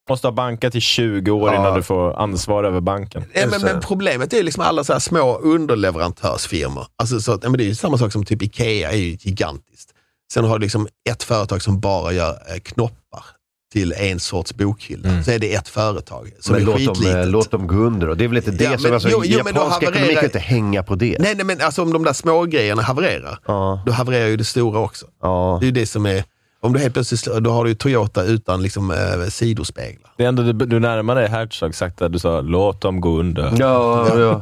måste 0.09 0.27
ha 0.27 0.31
bankat 0.31 0.75
i 0.75 0.81
20 0.81 1.31
år 1.31 1.53
Ja. 1.53 1.59
innan 1.59 1.75
du 1.75 1.83
får 1.83 2.13
ansvar 2.19 2.63
över 2.63 2.81
banken. 2.81 3.23
Ja, 3.33 3.47
men, 3.47 3.61
men 3.61 3.79
problemet 3.81 4.33
är 4.33 4.43
liksom 4.43 4.63
alla 4.63 4.83
så 4.83 4.93
här 4.93 4.99
små 4.99 5.37
underleverantörsfirmor. 5.37 6.85
Alltså 6.97 7.19
så 7.19 7.31
att, 7.31 7.43
ja, 7.43 7.49
men 7.49 7.57
det 7.57 7.63
är 7.63 7.67
ju 7.67 7.75
samma 7.75 7.97
sak 7.97 8.11
som 8.11 8.25
typ 8.25 8.41
Ikea 8.41 8.91
är 8.91 8.97
ju 8.97 9.17
gigantiskt. 9.21 9.94
Sen 10.33 10.45
har 10.45 10.59
du 10.59 10.63
liksom 10.63 10.87
ett 11.09 11.23
företag 11.23 11.61
som 11.61 11.79
bara 11.79 12.11
gör 12.13 12.29
eh, 12.31 12.59
knoppar 12.63 13.25
till 13.73 13.93
en 13.93 14.19
sorts 14.19 14.53
bokhylla. 14.53 15.23
Så 15.23 15.31
är 15.31 15.39
det 15.39 15.53
ett 15.53 15.67
företag 15.67 16.31
som 16.39 16.55
Mm. 16.55 16.65
Men 16.65 16.73
är 16.75 16.77
låt 16.79 16.85
dem, 16.85 16.95
skitlitet. 16.95 17.25
eh, 17.25 17.29
låt 17.31 17.51
dem 17.51 17.67
gå 17.67 17.75
under 17.75 18.07
då. 18.07 18.13
Det 18.13 18.23
är 18.23 18.27
väl 18.27 18.37
inte 18.37 18.51
det 18.51 18.63
Ja, 18.63 18.73
som... 18.77 18.83
men- 18.83 18.93
Alltså, 18.93 19.09
jo, 19.09 19.21
jo, 19.25 19.37
japansk 19.37 19.83
ekonomi 19.83 19.99
havererar- 20.01 20.15
kan 20.15 20.23
inte 20.25 20.39
hänga 20.39 20.83
på 20.83 20.95
det. 20.95 21.17
Nej, 21.19 21.35
nej, 21.35 21.45
men 21.45 21.61
alltså 21.61 21.81
om 21.81 21.93
de 21.93 22.03
där 22.03 22.13
små 22.13 22.43
grejerna 22.45 22.81
havererar, 22.81 23.39
då 23.85 23.91
havererar 23.91 24.27
ju 24.27 24.37
det 24.37 24.45
stora 24.45 24.79
också. 24.79 25.05
Det 25.21 25.27
är 25.27 25.65
ju 25.65 25.71
det 25.71 25.85
som 25.87 26.05
är, 26.05 26.23
om 26.65 26.73
du 26.73 26.79
helt 26.79 26.93
plötsligt, 26.93 27.25
då 27.41 27.51
har 27.51 27.65
du 27.65 27.75
Toyota 27.75 28.23
utan 28.23 28.61
liksom 28.61 28.91
eh, 28.91 29.27
sidospeglar. 29.29 30.11
Det 30.17 30.23
är 30.23 30.27
ändå, 30.27 30.43
du, 30.43 30.53
du 30.53 30.79
närmar 30.79 31.15
dig 31.15 31.27
Herzog 31.27 31.75
sakta. 31.75 32.09
Du 32.09 32.19
sa 32.19 32.41
låt 32.41 32.81
dem 32.81 33.01
gå 33.01 33.19
under. 33.19 33.53
Ja, 33.57 34.07
ja. 34.19 34.41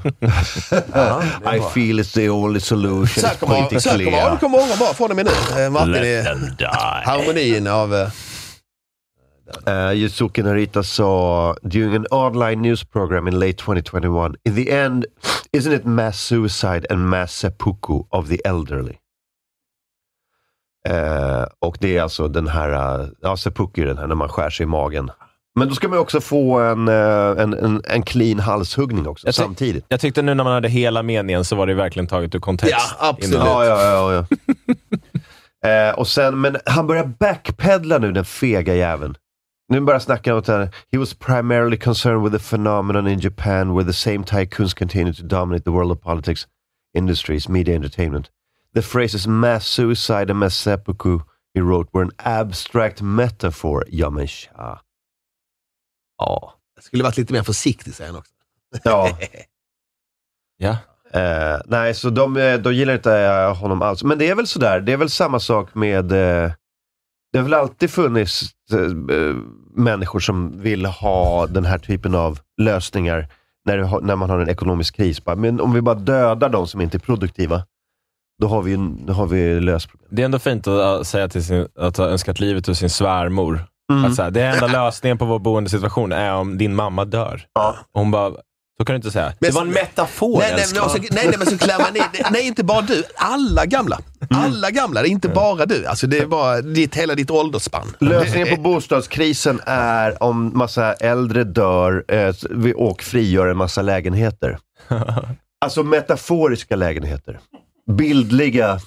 I 1.55 1.59
feel 1.73 1.99
it's 1.99 2.13
the 2.13 2.29
only 2.29 2.59
solution. 2.59 3.07
Sök 3.07 3.43
om 3.43 3.49
kommer 3.49 4.49
morgon 4.49 4.79
bara 4.79 4.93
från 4.93 5.09
och 5.09 5.15
med 5.15 5.25
nu. 5.25 5.63
Eh, 5.63 5.69
Martin 5.69 5.95
är 5.95 7.05
harmonin 7.05 7.67
av... 7.67 7.95
eh, 7.95 8.07
Uh, 9.67 9.93
Yusuke 9.93 10.43
Narita 10.43 10.83
saw 10.83 11.53
during 11.67 11.95
an 11.95 12.07
online 12.11 12.61
news 12.61 12.83
program 12.83 13.27
in 13.27 13.39
late 13.39 13.57
2021. 13.57 14.35
In 14.45 14.55
the 14.55 14.71
end, 14.71 15.05
isn't 15.51 15.73
it 15.73 15.85
mass 15.85 16.19
suicide 16.19 16.87
and 16.89 17.09
mass 17.09 17.33
seppuku 17.33 18.03
of 18.09 18.29
the 18.29 18.41
elderly? 18.45 18.97
Eh, 20.89 21.45
och 21.59 21.77
det 21.79 21.97
är 21.97 22.01
alltså 22.01 22.27
den 22.27 22.47
här, 22.47 22.99
uh, 22.99 23.07
ja 23.21 23.37
seppuku 23.37 23.85
den 23.85 23.97
här 23.97 24.07
när 24.07 24.15
man 24.15 24.29
skär 24.29 24.49
sig 24.49 24.63
i 24.63 24.67
magen. 24.67 25.11
Men 25.55 25.69
då 25.69 25.75
ska 25.75 25.87
man 25.87 25.99
också 25.99 26.21
få 26.21 26.59
en, 26.59 26.87
eh, 26.87 27.43
en, 27.43 27.53
en, 27.53 27.81
en 27.85 28.03
clean 28.03 28.39
halshuggning 28.39 29.07
också 29.07 29.27
Jag 29.27 29.35
samtidigt. 29.35 29.85
Jag 29.87 29.99
tyckte 29.99 30.21
nu 30.21 30.33
när 30.33 30.43
man 30.43 30.53
hade 30.53 30.69
hela 30.69 31.03
meningen 31.03 31.45
så 31.45 31.55
var 31.55 31.67
det 31.67 31.73
verkligen 31.73 32.07
taget 32.07 32.35
ur 32.35 32.39
kontext. 32.39 32.75
Ja, 32.99 33.09
absolut. 33.09 33.39
Ja, 33.39 33.65
ja, 33.65 33.83
ja, 33.83 34.25
ja. 35.61 35.69
eh, 35.89 35.99
och 35.99 36.07
sen, 36.07 36.41
men 36.41 36.57
han 36.65 36.87
börjar 36.87 37.05
backpedla 37.05 37.97
nu, 37.97 38.11
den 38.11 38.25
fega 38.25 38.75
jäveln. 38.75 39.15
Nu 39.69 39.81
börjar 39.81 39.99
snacka 39.99 40.33
om 40.33 40.39
att 40.39 40.47
he 40.91 40.97
was 40.97 41.13
primarily 41.13 41.77
concerned 41.77 42.23
with 42.23 42.35
the 42.35 42.49
phenomenon 42.49 43.07
in 43.07 43.19
Japan 43.19 43.75
where 43.75 43.85
the 43.85 43.93
same 43.93 44.23
tycoons 44.23 44.73
continue 44.73 45.13
to 45.13 45.23
dominate 45.23 45.63
the 45.63 45.71
world 45.71 45.91
of 45.91 46.01
politics, 46.01 46.47
industries, 46.97 47.49
media, 47.49 47.75
entertainment. 47.75 48.29
The 48.75 48.81
phrases 48.81 49.27
mass 49.27 49.67
suicide 49.67 50.29
and 50.29 50.39
mass 50.39 50.55
seppuku, 50.55 51.19
he 51.53 51.61
wrote, 51.61 51.89
were 51.93 52.03
an 52.03 52.11
abstract 52.17 53.01
metaphor. 53.01 53.85
Ja, 53.89 54.09
men 54.09 54.27
tja. 54.27 54.81
Ja. 56.17 56.53
Jag 56.75 56.83
skulle 56.83 57.03
varit 57.03 57.17
lite 57.17 57.33
mer 57.33 57.43
försiktig 57.43 57.93
säger 57.93 58.11
han 58.11 58.19
också. 58.19 58.33
Ja. 58.83 59.17
ja. 60.57 60.77
Eh, 61.19 61.61
nej, 61.65 61.93
så 61.93 62.09
de, 62.09 62.37
eh, 62.37 62.59
de 62.59 62.73
gillar 62.73 62.93
inte 62.93 63.13
eh, 63.17 63.55
honom 63.55 63.81
alls. 63.81 64.03
Men 64.03 64.17
det 64.17 64.29
är 64.29 64.35
väl 64.35 64.47
sådär, 64.47 64.79
det 64.79 64.93
är 64.93 64.97
väl 64.97 65.09
samma 65.09 65.39
sak 65.39 65.75
med... 65.75 66.11
Eh, 66.11 66.51
det 67.31 67.39
har 67.39 67.43
väl 67.43 67.53
alltid 67.53 67.89
funnits 67.89 68.43
eh, 68.71 69.15
eh, 69.17 69.35
människor 69.75 70.19
som 70.19 70.61
vill 70.61 70.85
ha 70.85 71.47
den 71.47 71.65
här 71.65 71.77
typen 71.77 72.15
av 72.15 72.39
lösningar 72.61 73.27
när, 73.65 74.01
när 74.01 74.15
man 74.15 74.29
har 74.29 74.39
en 74.39 74.49
ekonomisk 74.49 74.95
kris. 74.95 75.25
Men 75.25 75.61
om 75.61 75.73
vi 75.73 75.81
bara 75.81 75.95
dödar 75.95 76.49
de 76.49 76.67
som 76.67 76.81
inte 76.81 76.97
är 76.97 76.99
produktiva, 76.99 77.63
då 78.41 78.47
har 78.47 78.61
vi, 78.61 78.75
då 79.05 79.13
har 79.13 79.25
vi 79.27 79.59
löst 79.59 79.89
problemet. 79.89 80.15
Det 80.15 80.21
är 80.21 80.25
ändå 80.25 80.39
fint 80.39 80.67
att 80.67 81.07
säga 81.07 81.27
till 81.29 81.43
sin, 81.45 81.67
att 81.79 81.97
ha 81.97 82.05
önskat 82.05 82.39
livet 82.39 82.69
ur 82.69 82.73
sin 82.73 82.89
svärmor. 82.89 83.65
Mm. 83.91 84.05
Att 84.05 84.15
så 84.15 84.23
här, 84.23 84.31
det 84.31 84.41
enda 84.43 84.67
lösningen 84.67 85.17
på 85.17 85.25
vår 85.25 85.39
boendesituation 85.39 86.11
är 86.11 86.33
om 86.33 86.57
din 86.57 86.75
mamma 86.75 87.05
dör. 87.05 87.45
Och 87.93 87.99
hon 88.01 88.11
bara, 88.11 88.31
så 88.77 88.85
kan 88.85 88.93
du 88.93 88.95
inte 88.95 89.11
säga. 89.11 89.33
det 89.39 89.51
var 89.51 89.61
en 89.61 89.69
metafor 89.69 90.39
nej, 90.39 90.53
nej, 90.55 90.65
men 90.73 90.83
också, 90.83 90.97
nej, 90.97 91.09
nej, 91.27 91.35
men 91.37 91.47
så 91.47 91.57
klär 91.57 91.79
man 91.79 91.93
ner, 91.93 92.03
nej, 92.31 92.47
inte 92.47 92.63
bara 92.63 92.81
du. 92.81 93.03
Alla 93.15 93.65
gamla. 93.65 93.99
Alla 94.29 94.69
gamla, 94.71 95.01
det 95.01 95.07
är 95.07 95.11
inte 95.11 95.29
bara 95.29 95.65
du. 95.65 95.85
Alltså, 95.85 96.07
det 96.07 96.17
är 96.19 96.25
bara 96.25 96.61
ditt, 96.61 96.95
hela 96.95 97.15
ditt 97.15 97.31
åldersspann. 97.31 97.95
Lösningen 97.99 98.55
på 98.55 98.61
bostadskrisen 98.61 99.61
är 99.65 100.23
om 100.23 100.57
massa 100.57 100.93
äldre 100.93 101.43
dör 101.43 102.05
eh, 102.07 102.35
vi- 102.49 102.73
och 102.77 103.03
frigör 103.03 103.47
en 103.47 103.57
massa 103.57 103.81
lägenheter. 103.81 104.57
Alltså 105.65 105.83
metaforiska 105.83 106.75
lägenheter. 106.75 107.39
Bildliga. 107.91 108.79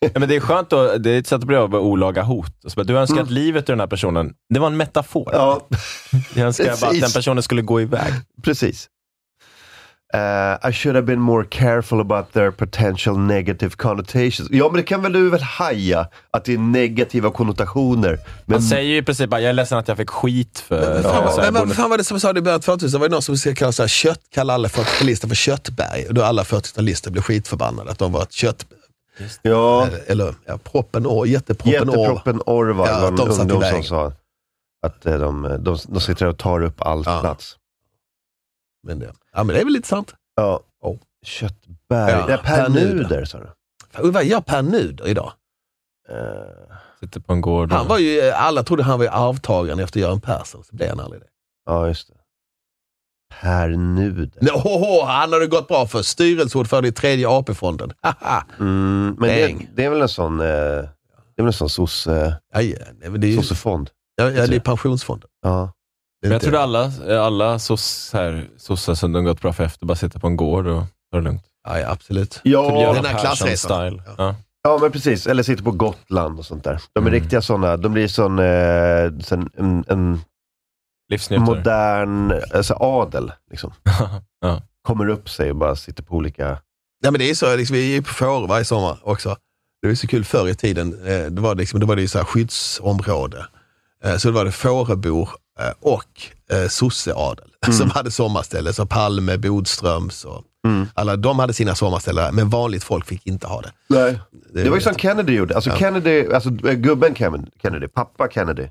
Ja, 0.00 0.10
men 0.20 0.28
det 0.28 0.36
är 0.36 0.40
skönt, 0.40 0.72
att, 0.72 1.02
det 1.02 1.10
är 1.10 1.18
ett 1.18 1.26
sätt 1.26 1.38
att 1.38 1.44
bli 1.44 1.56
av 1.56 1.70
med 1.70 1.80
olaga 1.80 2.22
hot. 2.22 2.52
Så 2.66 2.74
bara, 2.76 2.84
du 2.84 2.98
önskar 2.98 3.16
Mm. 3.16 3.24
att 3.24 3.30
livet 3.30 3.68
ur 3.68 3.72
den 3.72 3.80
här 3.80 3.86
personen, 3.86 4.32
det 4.54 4.60
var 4.60 4.66
en 4.66 4.76
metafor. 4.76 5.30
Ja. 5.32 5.68
Jag 6.34 6.46
önskar 6.46 6.64
bara 6.80 6.90
att 6.90 7.00
den 7.00 7.10
personen 7.10 7.42
skulle 7.42 7.62
gå 7.62 7.80
iväg. 7.80 8.12
Precis. 8.44 8.88
Eh, 10.14 10.68
I 10.68 10.72
should 10.72 10.96
have 10.96 11.06
been 11.06 11.20
more 11.20 11.44
careful 11.50 12.00
about 12.00 12.32
their 12.32 12.50
potential 12.50 13.18
negative 13.18 13.76
connotations. 13.76 14.48
Ja, 14.50 14.68
men 14.68 14.76
det 14.76 14.82
kan 14.82 15.02
väl 15.02 15.12
du 15.12 15.30
väl 15.30 15.42
haja 15.42 16.08
att 16.30 16.44
det 16.44 16.52
är 16.54 16.58
negativa 16.58 17.30
konnotationer. 17.30 18.08
Men, 18.08 18.54
Man 18.54 18.62
säger 18.62 18.90
ju 18.90 18.96
i 18.96 19.02
princip 19.02 19.30
bara, 19.30 19.40
jag 19.40 19.48
är 19.48 19.52
ledsen 19.52 19.78
att 19.78 19.88
jag 19.88 19.96
fick 19.96 20.10
skit 20.10 20.58
för... 20.68 20.80
för 20.80 21.02
Fan, 21.02 21.12
här, 21.28 21.36
men 21.36 21.54
vad 21.54 21.62
bonde- 21.62 21.74
fan 21.74 21.90
var 21.90 21.98
det 21.98 22.04
som 22.04 22.20
sa 22.20 22.32
det 22.32 22.38
i 22.38 22.42
början 22.42 22.56
av 22.56 22.60
2000? 22.60 23.00
Var 23.00 23.08
det 23.08 23.12
någon 23.12 23.22
som 23.22 23.36
ska 23.36 23.54
kalla, 23.54 23.72
så 23.72 23.82
här, 23.82 23.88
kött, 23.88 24.20
kalla 24.34 24.54
alla 24.54 24.68
40-talister 24.68 25.28
för 25.28 25.34
köttberg? 25.34 26.06
Och 26.08 26.14
då 26.14 26.22
alla 26.22 26.42
40-talister 26.42 27.10
blev 27.10 27.22
skitförbannade 27.22 27.90
att 27.90 27.98
de 27.98 28.12
var 28.12 28.22
ett 28.22 28.32
kött... 28.32 28.66
Ja. 29.42 29.88
Eller 30.06 30.34
ja, 30.46 30.58
proppen 30.58 31.06
Orr, 31.06 31.26
jätteproppen 31.26 31.90
Orr. 31.90 31.96
Jätteproppen 31.96 32.40
Ja, 32.46 32.52
var 32.52 33.08
en 33.08 33.16
de 33.16 33.30
ungdom 33.30 33.62
som 33.62 33.82
sa 33.82 34.12
att 34.86 35.06
eh, 35.06 35.18
de, 35.18 35.56
de, 35.60 35.78
de 35.88 36.00
sitter 36.00 36.26
och 36.26 36.38
tar 36.38 36.62
upp 36.62 36.82
all 36.82 37.04
plats. 37.04 37.56
Men 38.82 38.98
det, 38.98 39.12
ja, 39.32 39.44
men 39.44 39.54
det 39.54 39.60
är 39.60 39.64
väl 39.64 39.72
lite 39.72 39.88
sant. 39.88 40.14
Ja. 40.36 40.60
Köttberg. 41.24 42.10
Ja, 42.10 42.26
det 42.26 42.32
är 42.32 42.36
Per 42.36 42.56
Per 42.56 42.68
Nuder. 42.68 42.94
Nuder, 42.94 43.24
sa 43.24 43.38
du. 43.38 44.10
Vad 44.10 44.24
gör 44.24 44.40
Per 44.40 44.62
Nuder 44.62 45.08
idag? 45.08 45.32
Sitter 47.00 47.20
på 47.20 47.32
en 47.32 47.40
gård. 47.40 47.72
Han 47.72 47.88
var 47.88 47.98
ju, 47.98 48.20
alla 48.30 48.62
trodde 48.62 48.82
han 48.82 48.98
var 48.98 49.04
ju 49.04 49.10
arvtagaren 49.10 49.78
efter 49.80 50.00
Göran 50.00 50.20
Persson, 50.20 50.64
så 50.64 50.76
blev 50.76 50.88
han 50.88 51.00
aldrig 51.00 51.22
det. 51.22 51.28
Ja, 51.66 51.88
just 51.88 52.08
det. 52.08 52.14
Per 53.40 53.68
Nuder. 53.68 54.50
Åh, 54.64 55.06
han 55.06 55.32
har 55.32 55.40
det 55.40 55.46
gått 55.46 55.68
bra 55.68 55.86
för. 55.86 56.02
Styrelseordförande 56.02 56.88
i 56.88 56.92
tredje 56.92 57.28
AP-fonden. 57.28 57.92
Mm, 58.58 59.16
men 59.18 59.28
det, 59.28 59.66
det 59.74 59.84
är 59.84 59.90
väl 59.90 60.02
en 60.02 60.08
sån, 60.08 60.40
eh, 60.40 60.46
det 60.46 61.36
är 61.36 61.42
väl 61.42 61.46
en 61.46 61.52
sån 61.52 61.68
sosse, 61.70 62.36
Ja, 62.54 62.60
ja, 62.62 62.76
nej, 63.00 63.10
men 63.10 63.20
det 63.20 63.26
är 63.26 63.28
ju, 63.28 63.36
sossefond. 63.36 63.90
ja, 64.16 64.30
ja, 64.30 64.46
det 64.46 64.56
är 64.56 64.60
pensionsfonden. 64.60 65.28
Ja. 65.42 65.72
Jag 66.30 66.42
trodde 66.42 66.60
alla, 66.60 66.92
alla 67.24 67.58
soss 67.58 68.12
sossar 68.56 68.94
som 68.94 69.12
de 69.12 69.24
gått 69.24 69.40
bra 69.40 69.52
för 69.52 69.64
efter 69.64 69.86
bara 69.86 69.96
sitter 69.96 70.18
på 70.20 70.26
en 70.26 70.36
gård 70.36 70.66
och 70.66 70.82
tar 71.12 71.18
det 71.18 71.24
lugnt. 71.24 71.42
Ja, 71.68 71.78
ja 71.80 71.90
absolut. 71.90 72.40
Ja, 72.44 72.70
Typ 72.70 72.80
Göran 72.80 72.94
den 72.94 73.04
här 73.04 73.18
klassresan. 73.18 74.02
Ja. 74.18 74.34
Ja, 74.62 74.78
men 74.82 74.92
precis. 74.92 75.26
Eller 75.26 75.42
sitter 75.42 75.64
på 75.64 75.70
Gotland 75.70 76.38
och 76.38 76.46
sånt 76.46 76.64
där. 76.64 76.80
De 76.92 77.04
är 77.06 77.08
Mm. 77.10 77.20
riktiga 77.20 77.42
sådana. 77.42 77.76
De 77.76 77.92
blir 77.92 78.08
sån, 78.08 78.38
eh, 78.38 79.18
sån 79.20 79.50
en, 79.56 79.84
en 79.88 80.20
modern 81.40 82.32
alltså 82.54 82.74
adel. 82.74 83.32
Liksom. 83.50 83.72
ja. 84.40 84.62
Kommer 84.82 85.08
upp 85.08 85.28
sig 85.30 85.50
och 85.50 85.56
bara 85.56 85.76
sitter 85.76 86.02
på 86.02 86.14
olika... 86.16 86.58
Ja, 87.04 87.10
men 87.10 87.18
det 87.18 87.30
är 87.30 87.34
så, 87.34 87.56
liksom, 87.56 87.74
vi 87.76 87.90
är 87.90 87.94
ju 87.94 88.02
på 88.02 88.08
Fårö 88.14 88.46
varje 88.46 88.64
sommar 88.64 88.98
också. 89.02 89.36
Det 89.82 89.88
var 89.88 89.94
så 89.94 90.06
kul 90.06 90.24
förr 90.24 90.48
i 90.48 90.54
tiden. 90.54 91.06
Eh, 91.06 91.26
Det 91.26 91.40
var, 91.40 91.54
liksom, 91.54 91.80
det 91.80 91.86
var 91.86 91.96
det 91.96 92.02
ju 92.02 92.08
så 92.08 92.18
här 92.18 92.24
skyddsområde. 92.24 93.46
Eh, 94.04 94.16
Så 94.16 94.28
det 94.28 94.34
var 94.34 94.44
det 94.44 94.52
Fåröbor 94.52 95.22
eh, 95.22 95.34
och 95.80 96.04
eh, 96.56 96.68
sosseadel 96.68 97.48
som 97.78 97.90
hade 97.90 98.10
sommarställe. 98.10 98.72
Så 98.72 98.86
Palme, 98.86 99.36
Bodströms 99.38 100.24
och 100.24 100.42
alla 100.94 101.16
de 101.16 101.38
hade 101.38 101.52
sina 101.52 101.74
sommarställen, 101.74 102.34
men 102.34 102.48
vanligt 102.50 102.84
folk 102.84 103.06
fick 103.06 103.26
inte 103.26 103.46
ha 103.46 103.60
det. 103.60 103.72
Nej. 103.88 104.18
Det 104.54 104.68
var 104.68 104.76
ju 104.76 104.82
som 104.82 104.94
Kennedy 104.94 105.32
gjorde. 105.34 105.54
Alltså 105.54 105.70
Ja. 105.70 105.76
Kennedy, 105.76 106.26
alltså 106.34 106.48
eh, 106.68 106.72
gubben 106.74 107.14
Kennedy, 107.62 107.88
pappa 107.88 108.28
Kennedy. 108.28 108.66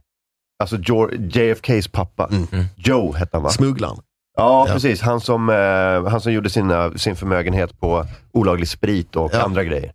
Alltså 0.59 0.77
George, 0.77 1.17
JFKs 1.19 1.88
pappa. 1.88 2.29
Joe 2.75 3.13
hette 3.15 3.38
han 3.38 3.43
va? 3.43 3.49
Smugglaren. 3.49 3.97
Ja, 4.38 4.65
Ja. 4.67 4.73
precis. 4.73 5.01
Han 5.01 5.21
som, 5.21 5.49
eh, 5.49 6.09
han 6.11 6.21
som 6.21 6.34
gjorde 6.34 6.49
sina, 6.49 6.97
sin 6.97 7.15
förmögenhet 7.15 7.79
på 7.79 8.05
olaglig 8.34 8.67
sprit 8.67 9.15
och 9.15 9.32
Ja. 9.34 9.41
andra 9.41 9.63
grejer. 9.63 9.91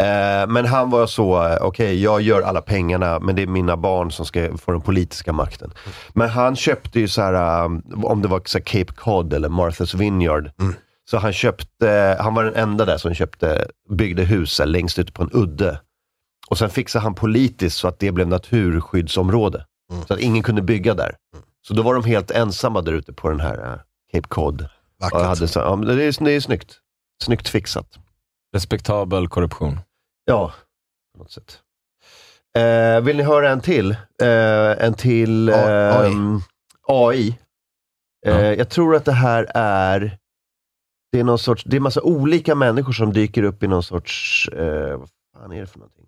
Eh, 0.00 0.48
men 0.48 0.66
han 0.66 0.90
var 0.90 1.06
så, 1.06 1.44
eh, 1.44 1.56
okej 1.60 2.02
jag 2.02 2.20
gör 2.20 2.42
alla 2.42 2.60
pengarna 2.60 3.20
men 3.20 3.36
det 3.36 3.42
är 3.42 3.46
mina 3.46 3.76
barn 3.76 4.10
som 4.12 4.26
ska 4.26 4.56
få 4.58 4.72
den 4.72 4.80
politiska 4.80 5.32
makten. 5.32 5.70
Men 6.14 6.28
han 6.28 6.56
köpte 6.56 7.00
ju 7.00 7.08
så 7.08 7.22
här, 7.22 7.64
um, 7.64 7.82
om 8.04 8.22
det 8.22 8.28
var 8.28 8.42
så 8.44 8.60
Cape 8.60 8.92
Cod 8.92 9.32
eller 9.32 9.48
Martha's 9.48 9.96
Vineyard. 9.96 10.50
Så 11.10 11.18
han 11.18 11.32
köpte, 11.32 12.16
han 12.20 12.34
var 12.34 12.44
den 12.44 12.54
enda 12.54 12.84
där 12.84 12.96
som 12.98 13.14
köpte, 13.14 13.66
byggde 13.90 14.22
hus 14.22 14.60
längst 14.64 14.98
ute 14.98 15.12
på 15.12 15.22
en 15.22 15.30
udde. 15.32 15.80
Och 16.48 16.58
sen 16.58 16.70
fixade 16.70 17.02
han 17.02 17.14
politiskt 17.14 17.76
så 17.76 17.88
att 17.88 17.98
det 17.98 18.12
blev 18.12 18.28
naturskyddsområde. 18.28 19.64
Så 20.08 20.14
att 20.14 20.20
ingen 20.20 20.42
kunde 20.42 20.62
bygga 20.62 20.94
där. 20.94 21.16
Så 21.68 21.74
då 21.74 21.82
var 21.82 21.94
de 21.94 22.04
helt 22.04 22.30
ensamma 22.30 22.82
där 22.82 22.92
ute 22.92 23.12
på 23.12 23.28
den 23.28 23.40
här 23.40 23.72
eh, 23.72 23.78
Cape 24.12 24.28
Cod. 24.28 24.68
Vackert. 25.00 25.20
Och 25.20 25.26
hade 25.26 25.48
så, 25.48 25.58
ja, 25.58 25.76
det, 25.76 25.92
är, 26.04 26.24
det 26.24 26.32
är 26.32 26.40
snyggt. 26.40 26.78
Snyggt 27.22 27.48
fixat. 27.48 27.98
Respektabel 28.54 29.28
korruption. 29.28 29.78
Ja, 30.26 30.52
på 31.12 31.18
något 31.22 31.30
sätt. 31.32 31.58
Eh, 32.58 33.00
vill 33.00 33.16
ni 33.16 33.22
höra 33.22 33.50
en 33.50 33.60
till? 33.60 33.90
Eh, 34.22 34.84
en 34.86 34.94
till 34.94 35.50
A- 35.50 36.00
AI. 36.00 36.06
ehm, 36.12 36.40
AI. 36.88 37.38
Eh, 38.26 38.52
Jag 38.52 38.68
tror 38.68 38.96
att 38.96 39.04
det 39.04 39.12
här 39.12 39.46
är 39.54 40.18
det 41.12 41.20
är 41.20 41.24
någon 41.24 41.38
sorts, 41.38 41.64
det 41.64 41.76
är 41.76 41.80
massa 41.80 42.02
olika 42.02 42.54
människor 42.54 42.92
som 42.92 43.12
dyker 43.12 43.42
upp 43.42 43.62
i 43.62 43.66
någon 43.66 43.82
sorts, 43.82 44.48
eh, 44.48 44.96
vad 44.98 45.08
fan 45.34 45.52
är 45.52 45.60
det 45.60 45.66
för 45.66 45.78
någonting? 45.78 46.04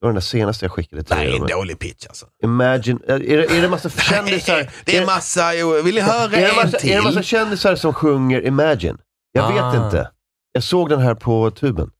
Det 0.00 0.06
var 0.06 0.08
den 0.08 0.14
där 0.14 0.20
senaste 0.20 0.64
jag 0.64 0.72
skickade 0.72 1.02
till 1.02 1.16
Nej, 1.16 1.28
er. 1.36 1.40
en 1.40 1.46
dålig 1.46 1.78
pitch 1.78 2.06
alltså. 2.06 2.26
Imagine, 2.44 3.00
är, 3.06 3.20
är, 3.20 3.62
det, 3.62 3.68
massa 3.68 3.90
kändisar? 4.00 4.70
Det 4.84 4.96
är 4.96 5.06
massa, 5.06 5.54
jo, 5.54 5.82
vill 5.82 5.94
ni 5.94 6.00
höra 6.00 6.36
är 6.36 6.48
en 6.50 6.56
massa, 6.56 6.78
till? 6.78 6.90
Är 6.92 6.96
det 6.96 7.02
massa 7.02 7.22
kändisar 7.22 7.76
som 7.76 7.94
sjunger 7.94 8.46
Imagine? 8.46 8.98
Jag 9.32 9.44
Ah. 9.44 9.70
vet 9.70 9.84
inte. 9.84 10.10
Jag 10.52 10.62
såg 10.62 10.88
den 10.88 11.00
här 11.00 11.14
på 11.14 11.50
tuben. 11.50 11.90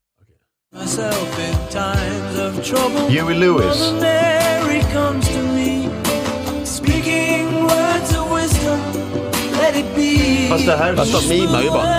Huey 3.08 3.34
Lewis. 3.34 3.92
Mary 4.00 4.80
comes 4.92 5.26
to 5.28 5.42
me, 5.42 5.88
speaking 6.64 7.64
words 7.64 8.14
of 8.14 8.30
wisdom. 8.30 8.78
Let 9.52 9.76
it 9.76 9.94
be. 9.96 10.48
Fast 10.48 10.66
det 10.66 10.76
här... 10.76 10.96
Fast 10.96 11.12
de 11.12 11.28
mimar 11.28 11.62
ju 11.62 11.70
bara. 11.70 11.98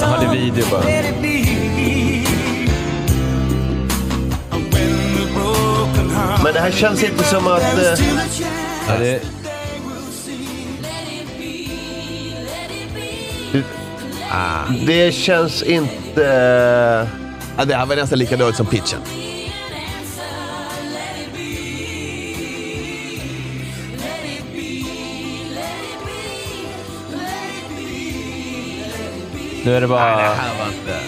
Jag 0.00 0.06
hade 0.06 0.38
video 0.38 0.66
bara. 0.70 0.80
Let 0.84 1.04
it 1.04 1.22
be. 1.22 1.38
And 4.50 4.72
when 4.72 5.16
the 5.16 5.26
broken 5.34 6.10
heart 6.10 6.42
Men 6.42 6.54
det 6.54 6.60
här 6.60 6.70
känns 6.70 7.04
inte 7.04 7.24
som 7.24 7.46
att... 7.46 7.62
Eh, 7.62 7.98
Ja, 8.88 8.98
det, 8.98 9.22
det 14.86 15.12
känns 15.12 15.62
inte... 15.62 17.25
Ja, 17.56 17.64
det 17.64 17.74
här 17.74 17.86
var 17.86 17.96
nästan 17.96 18.18
lika 18.18 18.36
dåligt 18.36 18.56
som 18.56 18.66
pitchen. 18.66 19.00
nu 29.64 29.76
är 29.76 29.80
det 29.80 29.88
bara... 29.88 30.16
Nej, 30.16 30.28
det 30.28 30.34
här 30.34 30.58
var 30.58 30.66
inte... 30.66 31.00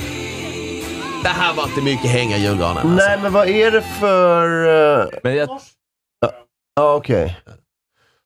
Det 1.23 1.29
här 1.29 1.55
var 1.55 1.65
inte 1.65 1.81
mycket 1.83 2.11
hänga 2.11 2.37
i 2.37 2.43
julgranen. 2.43 2.77
Alltså. 2.79 3.07
Nej, 3.07 3.19
men 3.23 3.33
vad 3.33 3.49
är 3.49 3.71
det 3.71 3.83
för... 3.83 4.67
eh, 5.01 5.07
Men 5.23 5.37
jag, 5.37 5.49
Ja, 6.77 6.95
okej. 6.95 7.37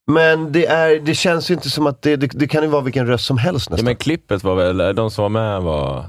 Men 0.06 0.52
det, 0.52 0.66
är, 0.66 1.00
det 1.00 1.14
känns 1.14 1.50
ju 1.50 1.54
inte 1.54 1.70
som 1.70 1.86
att 1.86 2.02
det, 2.02 2.16
det, 2.16 2.26
det 2.26 2.48
kan 2.48 2.62
ju 2.62 2.68
vara 2.68 2.82
vilken 2.82 3.06
röst 3.06 3.26
som 3.26 3.38
helst 3.38 3.66
ja, 3.70 3.74
nästan. 3.74 3.84
men 3.84 3.96
klippet 3.96 4.44
var 4.44 4.54
väl, 4.54 4.94
de 4.96 5.10
som 5.10 5.22
var 5.22 5.28
med 5.28 5.62
var... 5.62 6.04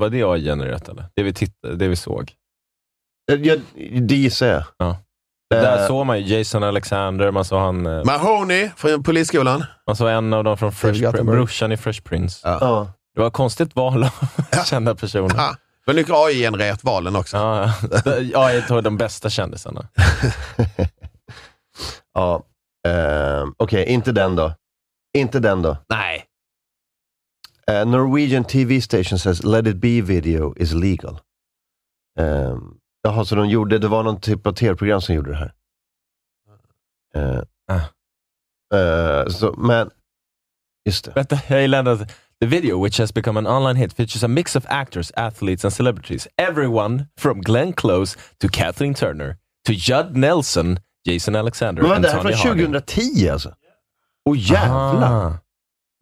Var 0.00 0.08
det 0.08 0.22
AI-genererat 0.22 0.88
eller? 0.88 1.04
Det 1.14 1.22
vi, 1.22 1.32
tittade, 1.32 1.76
det 1.76 1.88
vi 1.88 1.96
såg? 1.96 2.32
Jag, 3.32 3.60
det 4.02 4.14
gissar 4.14 4.46
jag. 4.46 4.64
Ja. 4.78 4.90
Eh. 5.54 5.60
Där 5.62 5.86
såg 5.86 6.06
man 6.06 6.20
ju 6.20 6.36
Jason 6.36 6.62
Alexander, 6.62 7.30
man 7.30 7.44
såg 7.44 7.60
han... 7.60 7.86
eh, 7.86 8.04
Mahoney 8.04 8.70
från 8.76 9.02
Polisskolan. 9.02 9.64
Man 9.86 9.96
såg 9.96 10.08
en 10.10 10.32
av 10.32 10.44
dem 10.44 10.58
från 10.58 10.72
Fresh 10.72 11.00
Prince, 11.10 11.24
brorsan 11.24 11.72
i 11.72 11.76
Fresh 11.76 12.02
Prince. 12.02 12.40
Ja. 12.48 12.88
Det 13.14 13.20
var 13.20 13.26
ett 13.28 13.32
konstigt 13.34 13.76
val 13.76 14.04
av 14.04 14.64
kända 14.64 14.94
personer. 14.94 15.34
Ja. 15.36 15.56
Men 15.86 15.96
mycket 15.96 16.14
AI-genererat 16.14 16.84
valen 16.84 17.16
också. 17.16 17.36
Ja, 17.36 17.72
ja. 18.04 18.18
ja, 18.18 18.52
jag 18.52 18.68
tog 18.68 18.82
de 18.84 18.96
bästa 18.96 19.30
kändisarna. 19.30 19.88
Ja. 22.14 22.42
ehm, 22.88 23.54
Okej, 23.56 23.86
inte 23.86 24.12
den 24.12 24.36
då. 24.36 24.52
Inte 25.18 25.38
den 25.38 25.62
då. 25.62 25.76
Nej. 25.88 26.24
Eh, 27.68 27.84
Norwegian 27.84 28.44
TV 28.44 28.80
station 28.80 29.18
says 29.18 29.44
let 29.44 29.66
it 29.66 29.76
be 29.76 30.00
video 30.00 30.54
is 30.56 30.74
legal. 30.74 31.20
Um, 32.18 32.78
jaha, 33.04 33.24
så 33.24 33.34
de 33.34 33.48
gjorde, 33.48 33.78
det 33.78 33.88
var 33.88 34.02
någon 34.02 34.20
typ 34.20 34.46
av 34.46 34.52
tv-program 34.52 35.00
som 35.00 35.14
gjorde 35.14 35.30
det 35.30 35.36
här. 35.36 35.52
Ah. 37.68 37.80
eh, 38.76 39.28
så, 39.28 39.54
men, 39.58 39.90
just 40.86 41.04
det. 41.04 41.12
Vänta, 41.14 41.38
jag 41.48 41.60
gillar 41.60 41.88
att 41.88 42.12
The 42.40 42.46
video, 42.46 42.84
which 42.84 42.98
has 42.98 43.12
become 43.12 43.36
an 43.36 43.46
online 43.46 43.76
hit, 43.76 43.92
features 43.92 44.24
a 44.24 44.28
mix 44.28 44.56
of 44.56 44.66
actors, 44.68 45.12
athletes 45.16 45.64
and 45.64 45.72
celebrities. 45.72 46.26
Everyone 46.36 47.06
from 47.16 47.40
Glenn 47.40 47.72
Close 47.72 48.18
to 48.40 48.48
Kathleen 48.48 48.94
Turner 48.94 49.36
to 49.64 49.72
Judd 49.72 50.16
Nelson, 50.16 50.78
Jason 51.04 51.36
Alexander 51.36 51.82
Men 51.82 51.92
and 51.92 52.04
det 52.04 52.10
här 52.10 52.22
Tonya 52.22 52.36
från 52.36 52.48
Harding. 52.48 52.66
2010 52.66 53.28
alltså? 53.28 53.54
Åh 54.30 54.36
jävlar! 54.38 55.38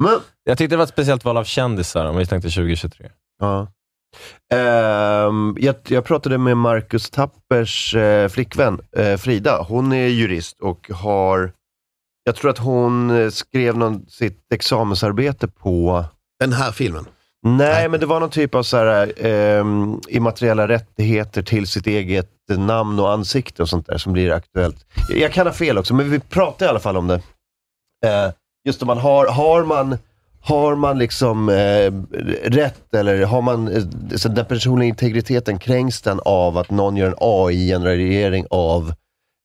Men, 0.04 0.20
Jag 0.44 0.58
tyckte 0.58 0.72
det 0.72 0.76
var 0.76 0.84
ett 0.84 0.90
speciellt 0.90 1.24
val 1.24 1.36
av 1.36 1.44
kändisar 1.44 2.04
om 2.04 2.16
vi 2.16 2.26
tänkte 2.26 2.48
2023. 2.50 3.10
Ja. 3.40 3.66
Ehm, 4.52 5.56
jag, 5.60 5.76
jag 5.88 6.04
pratade 6.04 6.38
med 6.38 6.56
Marcus 6.56 7.10
Tappers 7.10 7.94
eh, 7.94 8.28
flickvän 8.28 8.80
eh, 8.96 9.16
Frida. 9.16 9.62
Hon 9.68 9.92
är 9.92 10.06
jurist 10.06 10.60
och 10.60 10.90
har, 10.90 11.52
jag 12.24 12.36
tror 12.36 12.50
att 12.50 12.58
hon 12.58 13.10
eh, 13.10 13.30
skrev 13.30 13.76
någon, 13.76 14.06
sitt 14.08 14.52
examensarbete 14.52 15.48
på 15.48 16.04
Den 16.40 16.52
här 16.52 16.72
filmen. 16.72 17.04
Nej, 17.42 17.88
men 17.88 18.00
det 18.00 18.06
var 18.06 18.20
någon 18.20 18.30
typ 18.30 18.54
av 18.54 18.62
så 18.62 18.76
här, 18.76 19.12
ehm, 19.16 20.00
immateriella 20.08 20.68
rättigheter 20.68 21.42
till 21.42 21.66
sitt 21.66 21.86
eget 21.86 22.30
namn 22.48 23.00
och 23.00 23.12
ansikte 23.12 23.62
och 23.62 23.68
sånt 23.68 23.86
där 23.86 23.98
som 23.98 24.12
blir 24.12 24.32
aktuellt. 24.32 24.86
Jag, 25.08 25.18
jag 25.18 25.32
kan 25.32 25.46
ha 25.46 25.54
fel 25.54 25.78
också, 25.78 25.94
men 25.94 26.10
vi 26.10 26.20
pratar 26.20 26.66
i 26.66 26.68
alla 26.68 26.80
fall 26.80 26.96
om 26.96 27.06
det. 27.06 27.22
Eh, 28.06 28.32
just 28.64 28.82
om 28.82 28.86
man 28.86 28.98
har, 28.98 29.26
har 29.26 29.64
man 29.64 29.98
har 30.42 30.76
man 30.76 30.98
liksom 30.98 31.48
eh, 31.48 31.92
rätt 32.50 32.94
eller 32.94 33.22
har 33.22 33.42
man, 33.42 33.68
eh, 33.68 33.82
så 34.16 34.28
den 34.28 34.46
personliga 34.46 34.88
integriteten 34.88 35.58
kränks 35.58 36.02
den 36.02 36.20
av 36.24 36.58
att 36.58 36.70
någon 36.70 36.96
gör 36.96 37.06
en 37.06 37.14
AI-generering 37.20 38.46
av 38.50 38.92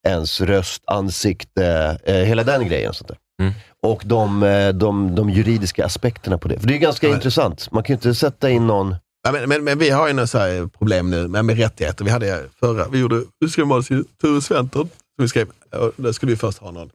ens 0.08 0.42
röst, 0.42 0.84
ansikte, 0.88 1.98
eh, 2.04 2.16
hela 2.16 2.44
den 2.44 2.68
grejen. 2.68 2.94
Sånt. 2.94 3.12
Mm. 3.42 3.54
Och 3.84 4.02
de, 4.06 4.44
eh, 4.44 4.70
de, 4.70 5.16
de 5.16 5.30
juridiska 5.30 5.86
aspekterna 5.86 6.38
på 6.38 6.48
det. 6.48 6.60
För 6.60 6.68
det 6.68 6.76
är 6.76 6.78
ganska 6.78 7.08
intressant. 7.08 7.72
Man 7.72 7.84
kan 7.84 7.94
ju 7.94 7.96
inte 7.98 8.16
sätta 8.16 8.50
in 8.50 8.68
någon... 8.68 8.96
Ja, 9.24 9.32
men, 9.32 9.50
men, 9.50 9.64
men 9.64 9.80
vi 9.80 9.90
har 9.90 10.08
ju 10.08 10.14
något 10.14 10.74
problem 10.80 11.10
nu 11.10 11.28
med, 11.28 11.46
med 11.46 11.58
rättigheter. 11.58 12.06
Vi 12.06 12.12
hade 12.12 12.44
förra, 12.60 12.88
vi 12.88 13.00
gjorde, 13.00 13.22
vi 13.40 13.50
skrev 13.50 13.68
manus 13.68 13.88
till 13.88 14.04
Ture 14.22 14.42
Sventon. 14.42 14.90
Som 15.16 15.24
vi 15.24 15.28
skrev, 15.28 15.48
och 15.72 15.92
där 15.96 16.12
skulle 16.12 16.32
vi 16.32 16.36
först 16.36 16.58
ha 16.58 16.72
någon 16.72 16.90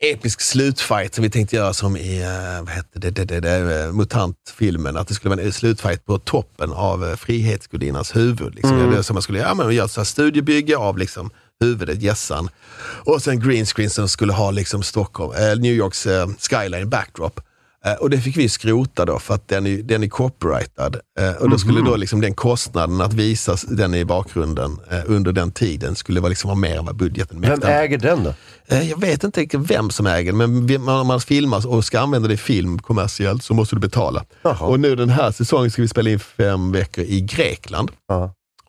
episk 0.00 0.40
slutfight 0.40 1.14
som 1.14 1.22
vi 1.22 1.30
tänkte 1.30 1.56
göra 1.56 1.72
som 1.72 1.96
i 1.96 2.22
uh, 2.22 2.60
vad 2.60 2.68
hette 2.68 2.98
det, 2.98 3.10
det, 3.10 3.24
det, 3.24 3.40
det, 3.40 3.84
eh, 3.84 3.92
MUTANT-filmen. 3.92 4.96
Att 4.96 5.08
det 5.08 5.14
skulle 5.14 5.36
vara 5.36 5.46
en 5.46 5.52
slutfight 5.52 6.06
på 6.06 6.18
toppen 6.18 6.72
av 6.72 7.16
Frihetsgudinnans 7.16 8.16
huvud. 8.16 8.54
Liksom. 8.54 8.80
Mm. 8.80 8.90
Det 8.90 9.02
så 9.02 9.12
man 9.12 9.22
skulle 9.22 9.38
ja, 9.38 9.54
men 9.54 9.74
göra 9.74 10.02
ett 10.02 10.08
studiebygge 10.08 10.76
av 10.76 10.98
liksom, 10.98 11.30
huvudet, 11.60 12.02
gässan. 12.02 12.48
Och 13.04 13.22
sen 13.22 13.40
green 13.40 13.66
screen 13.66 13.90
som 13.90 14.08
skulle 14.08 14.32
ha 14.32 14.50
liksom 14.50 14.82
Stockholm, 14.82 15.32
eh, 15.32 15.58
New 15.58 15.72
Yorks 15.72 16.06
eh, 16.06 16.28
skyline 16.38 16.88
backdrop. 16.88 17.40
Eh, 17.86 17.92
och 17.92 18.10
det 18.10 18.18
fick 18.20 18.36
vi 18.36 18.48
skrota 18.48 19.04
då 19.04 19.18
för 19.18 19.34
att 19.34 19.48
den 19.48 19.66
är, 19.66 19.76
den 19.82 20.02
är 20.02 20.08
copyrightad. 20.08 20.96
Eh, 21.20 21.32
och 21.42 21.50
då 21.50 21.58
skulle 21.58 21.78
Mhm. 21.80 21.84
då 21.90 21.96
liksom 21.96 22.20
den 22.20 22.34
kostnaden 22.34 23.00
att 23.00 23.12
visa 23.12 23.56
den 23.68 23.94
i 23.94 24.04
bakgrunden 24.04 24.78
eh, 24.90 24.98
under 25.06 25.32
den 25.32 25.52
tiden 25.52 25.96
skulle 25.96 26.20
vara, 26.20 26.28
liksom 26.28 26.48
vara 26.48 26.58
mer 26.58 26.78
än 26.78 26.84
vad 26.84 26.96
budgeten 26.96 27.40
Vem 27.40 27.50
mäktade. 27.50 27.72
äger 27.74 27.98
den 27.98 28.24
då? 28.24 28.34
Jag 28.66 29.00
vet 29.00 29.24
inte 29.24 29.40
riktigt 29.40 29.60
vem 29.70 29.90
som 29.90 30.06
äger 30.06 30.32
den, 30.32 30.64
men 30.84 30.88
om 30.88 31.06
man 31.06 31.20
filmar 31.20 31.66
och 31.66 31.84
ska 31.84 32.00
använda 32.00 32.28
det 32.28 32.34
i 32.34 32.36
film 32.36 32.78
kommersiellt 32.78 33.42
så 33.44 33.54
måste 33.54 33.76
du 33.76 33.80
betala. 33.80 34.24
Och 34.60 34.80
nu 34.80 34.96
den 34.96 35.08
här 35.08 35.30
säsongen 35.32 35.70
ska 35.70 35.82
vi 35.82 35.88
spela 35.88 36.10
in 36.10 36.18
fem 36.20 36.72
veckor 36.72 37.04
i 37.04 37.20
Grekland. 37.20 37.90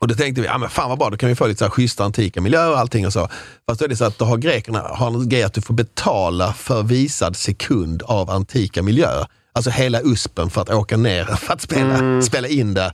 Och 0.02 0.08
då 0.08 0.16
tänkte 0.16 0.42
vi, 0.42 0.48
ja 0.48 0.58
men 0.58 0.70
fan 0.70 0.90
vad 0.90 1.00
bra, 1.00 1.10
då 1.10 1.18
kan 1.18 1.30
vi 1.30 1.36
få 1.36 1.48
lite 1.48 1.60
så 1.60 1.66
här 1.66 1.70
schyssta 1.70 2.04
antika 2.04 2.42
miljöer 2.42 2.72
och 2.72 2.80
allting 2.80 3.06
och 3.08 3.14
så. 3.14 3.30
Fast 3.70 3.80
då 3.80 3.86
är 3.86 3.90
det 3.90 3.96
så 3.96 4.06
att 4.06 4.20
då 4.20 4.26
har 4.26 4.38
grekerna 4.38 4.80
har 4.80 5.08
en 5.08 5.30
grej 5.30 5.44
att 5.44 5.54
du 5.54 5.62
får 5.62 5.74
betala 5.74 6.54
för 6.54 6.84
visad 6.84 7.36
sekund 7.36 8.04
av 8.04 8.30
antika 8.30 8.82
miljöer. 8.84 9.28
Alltså 9.54 9.72
hela 9.72 10.02
USPen 10.02 10.50
för 10.50 10.62
att 10.62 10.70
åka 10.70 10.98
ner 10.98 11.26
för 11.40 11.54
att 11.54 11.62
spela, 11.62 12.22
spela 12.22 12.48
in 12.48 12.74
det. 12.74 12.94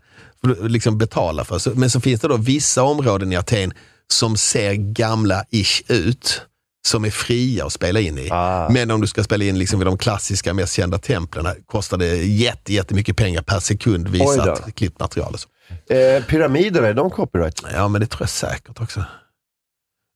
Liksom 0.61 0.97
betala 0.97 1.43
för. 1.43 1.75
Men 1.75 1.89
så 1.89 1.99
finns 2.01 2.21
det 2.21 2.27
då 2.27 2.37
vissa 2.37 2.83
områden 2.83 3.33
i 3.33 3.35
Aten 3.35 3.73
som 4.13 4.37
ser 4.37 4.73
gamla-ish 4.73 5.83
ut 5.87 6.41
som 6.87 7.05
är 7.05 7.11
fria 7.11 7.65
att 7.65 7.73
spela 7.73 7.99
in 7.99 8.17
i. 8.17 8.29
Men 8.69 8.91
om 8.91 9.01
du 9.01 9.07
ska 9.07 9.23
spela 9.23 9.45
in 9.45 9.59
liksom 9.59 9.79
vid 9.79 9.87
de 9.87 9.97
klassiska, 9.97 10.53
mest 10.53 10.73
kända 10.73 10.97
templen 10.97 11.47
kostar 11.65 11.97
det 11.97 12.15
jätte, 12.15 12.73
jättemycket 12.73 13.17
pengar 13.17 13.41
per 13.41 13.59
sekund 13.59 14.07
visat 14.07 14.45
då. 14.45 14.71
klippt 14.71 14.99
material. 14.99 15.33
Och 15.33 15.39
så. 15.39 15.47
Eh, 15.89 16.23
pyramider, 16.23 16.83
är 16.83 16.93
de 16.93 17.09
copyright? 17.09 17.61
Ja, 17.73 17.87
men 17.87 18.01
det 18.01 18.07
tror 18.07 18.21
jag 18.21 18.29
säkert 18.29 18.81
också. 18.81 19.03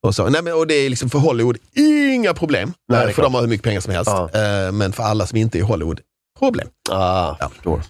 Och, 0.03 0.15
så. 0.15 0.29
Nej, 0.29 0.41
men, 0.43 0.53
och 0.53 0.67
det 0.67 0.73
är 0.73 0.89
liksom 0.89 1.09
för 1.09 1.19
Hollywood, 1.19 1.57
inga 1.73 2.33
problem. 2.33 2.73
Nej, 2.87 3.03
är 3.07 3.11
för 3.11 3.21
de 3.21 3.33
har 3.33 3.41
hur 3.41 3.47
mycket 3.47 3.63
pengar 3.63 3.81
som 3.81 3.93
helst. 3.93 4.11
Eh, 4.11 4.71
Men 4.71 4.93
för 4.93 5.03
alla 5.03 5.25
som 5.27 5.37
inte 5.37 5.57
är 5.57 5.59
i 5.59 5.63
Hollywood, 5.63 5.99
problem. 6.39 6.67
Ah, 6.89 7.35
jag 7.39 7.51
förstår. 7.51 7.81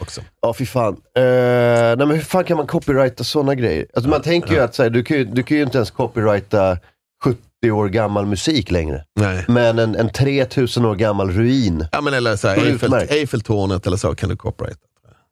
Också. 0.00 0.20
Ja, 0.42 0.54
fy 0.54 0.66
fan. 0.66 0.92
Eh, 1.14 1.22
nej, 1.22 1.96
men 1.96 2.10
hur 2.10 2.20
fan 2.20 2.44
kan 2.44 2.56
man 2.56 2.66
copyrighta 2.66 3.24
sådana 3.24 3.54
grejer? 3.54 3.86
Alltså, 3.94 4.10
man 4.10 4.22
tänker 4.22 4.52
ju 4.54 4.60
att 4.60 4.74
så 4.74 4.82
här, 4.82 4.90
du, 4.90 5.02
kan 5.02 5.16
ju, 5.16 5.24
du 5.24 5.42
kan 5.42 5.56
ju 5.56 5.62
inte 5.62 5.78
ens 5.78 5.90
copyrighta 5.90 6.78
70 7.24 7.70
år 7.70 7.88
gammal 7.88 8.26
musik 8.26 8.70
längre. 8.70 9.04
Nej. 9.20 9.44
Men 9.48 9.78
en, 9.78 9.94
en 9.94 10.12
3000 10.12 10.84
år 10.84 10.94
gammal 10.94 11.30
ruin. 11.30 11.86
Ja, 11.92 12.00
men 12.00 12.14
eller 12.14 12.36
så 12.36 12.48
här, 12.48 12.56
Eiffel. 12.66 12.94
Eiffeltornet 12.94 13.86
eller 13.86 13.96
så 13.96 14.14
kan 14.14 14.28
du 14.28 14.36
copyrighta. 14.36 14.80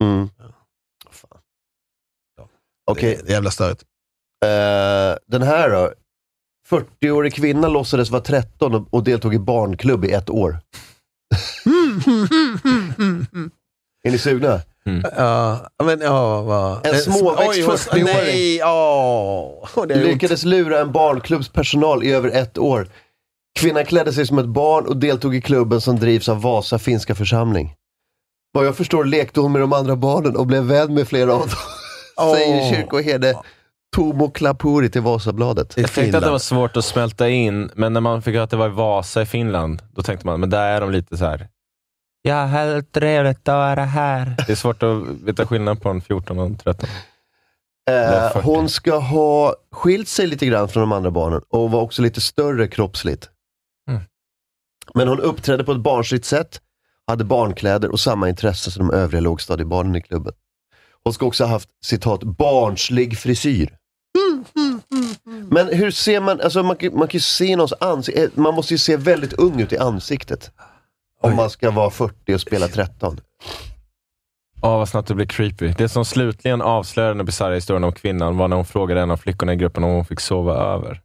Mm. 0.02 0.28
Det 2.94 3.30
är 3.30 3.30
jävla 3.30 3.50
störigt. 3.50 3.82
Eh, 4.44 5.18
den 5.26 5.42
här 5.42 5.70
då. 5.70 5.92
40-årig 6.70 7.34
kvinna 7.34 7.68
låtsades 7.68 8.10
vara 8.10 8.22
13 8.22 8.74
och, 8.74 8.94
och 8.94 9.04
deltog 9.04 9.34
i 9.34 9.38
barnklubb 9.38 10.04
i 10.04 10.12
ett 10.12 10.30
år. 10.30 10.58
Är 14.06 14.10
ni 14.10 14.18
sugna? 14.18 14.60
Ja, 15.16 15.68
men 15.84 16.00
ja, 16.00 16.42
vad... 16.42 16.86
En 16.86 16.98
småväxt 17.00 17.48
Oj, 17.50 17.62
vad- 17.62 17.76
40-åring. 17.78 18.04
Nej, 18.04 18.64
åh. 18.64 19.86
Det 19.88 19.94
är 19.94 20.04
Lyckades 20.04 20.44
lura 20.44 20.80
en 20.80 20.92
barnklubbs 20.92 21.48
personal 21.48 22.04
i 22.04 22.12
över 22.12 22.28
ett 22.28 22.58
år. 22.58 22.88
Kvinnan 23.58 23.84
klädde 23.84 24.12
sig 24.12 24.26
som 24.26 24.38
ett 24.38 24.46
barn 24.46 24.86
och 24.86 24.96
deltog 24.96 25.34
i 25.36 25.40
klubben 25.40 25.80
som 25.80 25.96
drivs 25.98 26.28
av 26.28 26.42
Vasa 26.42 26.78
finska 26.78 27.14
församling. 27.14 27.74
Vad 28.52 28.66
jag 28.66 28.76
förstår 28.76 29.04
lekte 29.04 29.40
hon 29.40 29.52
med 29.52 29.60
de 29.60 29.72
andra 29.72 29.96
barnen 29.96 30.36
och 30.36 30.46
blev 30.46 30.62
vän 30.62 30.94
med 30.94 31.08
flera 31.08 31.32
av 31.34 31.40
dem. 31.40 31.48
Säger 32.20 32.74
kyrkoherde 32.74 33.34
Tomo 33.96 34.30
Klapuri 34.30 34.90
till 34.90 35.00
Vasabladet. 35.02 35.76
Jag 35.76 35.92
tänkte 35.92 36.18
att 36.18 36.24
det 36.24 36.30
var 36.30 36.38
svårt 36.38 36.76
att 36.76 36.84
smälta 36.84 37.28
in, 37.28 37.70
men 37.74 37.92
när 37.92 38.00
man 38.00 38.22
fick 38.22 38.34
höra 38.34 38.44
att 38.44 38.50
det 38.50 38.56
var 38.56 38.66
i 38.66 38.72
Vasa 38.72 39.22
i 39.22 39.26
Finland, 39.26 39.82
då 39.92 40.02
tänkte 40.02 40.26
man, 40.26 40.40
men 40.40 40.50
där 40.50 40.68
är 40.68 40.80
de 40.80 40.90
lite 40.90 41.16
så 41.16 41.24
här. 41.24 41.48
Ja, 42.22 42.44
helt 42.44 42.92
trevligt 42.92 43.48
att 43.48 43.54
vara 43.54 43.84
här. 43.84 44.34
Det 44.46 44.52
är 44.52 44.56
svårt 44.56 44.82
att 44.82 45.02
veta 45.24 45.46
skillnad 45.46 45.82
på 45.82 45.88
en 45.88 46.00
14 46.00 46.38
och 46.38 46.46
en 46.46 46.58
13. 46.58 46.88
Eller 47.90 48.26
Eh, 48.26 48.32
40. 48.32 48.46
hon 48.46 48.68
ska 48.68 48.98
ha 48.98 49.54
skilt 49.72 50.08
sig 50.08 50.26
lite 50.26 50.46
grann 50.46 50.68
från 50.68 50.80
de 50.80 50.92
andra 50.92 51.10
barnen 51.10 51.40
och 51.48 51.70
var 51.70 51.80
också 51.80 52.02
lite 52.02 52.20
större 52.20 52.68
kroppsligt. 52.68 53.28
Mm. 53.88 54.00
Men 54.94 55.08
hon 55.08 55.20
uppträdde 55.20 55.64
på 55.64 55.72
ett 55.72 55.80
barnsligt 55.80 56.24
sätt, 56.24 56.60
hade 57.06 57.24
barnkläder 57.24 57.90
och 57.90 58.00
samma 58.00 58.28
intresse 58.28 58.70
som 58.70 58.88
de 58.88 58.96
övriga 58.96 59.20
lågstadiebarnen 59.20 59.96
i 59.96 60.02
klubben. 60.02 60.32
Hon 61.06 61.12
ska 61.12 61.26
också 61.26 61.44
ha 61.44 61.50
haft, 61.50 61.68
citat, 61.84 62.22
barnslig 62.22 63.18
frisyr. 63.18 63.76
Men 65.48 65.68
hur 65.68 65.90
ser 65.90 66.20
man, 66.20 66.40
alltså 66.40 66.62
man, 66.62 66.76
man 66.92 67.08
kan 67.08 67.18
ju 67.18 67.20
se 67.20 67.56
någons 67.56 67.72
ansikte, 67.80 68.40
man 68.40 68.54
måste 68.54 68.74
ju 68.74 68.78
se 68.78 68.96
väldigt 68.96 69.32
ung 69.32 69.60
ut 69.60 69.72
i 69.72 69.78
ansiktet. 69.78 70.50
Om 71.20 71.36
man 71.36 71.50
ska 71.50 71.70
vara 71.70 71.90
40 71.90 72.34
och 72.34 72.40
spela 72.40 72.68
13. 72.68 73.20
Åh, 74.62 74.78
vad 74.78 74.88
snabbt 74.88 75.08
det 75.08 75.14
blir 75.14 75.26
creepy. 75.26 75.74
Det 75.78 75.88
som 75.88 76.04
slutligen 76.04 76.62
avslöjade 76.62 77.14
den 77.14 77.26
bisarra 77.26 77.54
historien 77.54 77.84
om 77.84 77.92
kvinnan 77.92 78.36
var 78.36 78.48
när 78.48 78.56
hon 78.56 78.64
frågade 78.64 79.00
en 79.00 79.10
av 79.10 79.16
flickorna 79.16 79.52
i 79.52 79.56
gruppen 79.56 79.84
om 79.84 79.90
hon 79.90 80.04
fick 80.04 80.20
sova 80.20 80.54
över. 80.54 81.00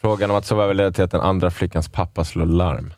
Frågan 0.00 0.30
om 0.30 0.36
att 0.36 0.46
sova 0.46 0.64
över 0.64 0.74
ledde 0.74 0.92
till 0.92 1.04
att 1.04 1.10
den 1.10 1.20
andra 1.20 1.50
flickans 1.50 1.88
pappa 1.88 2.24
slog 2.24 2.48
larm. 2.48 2.92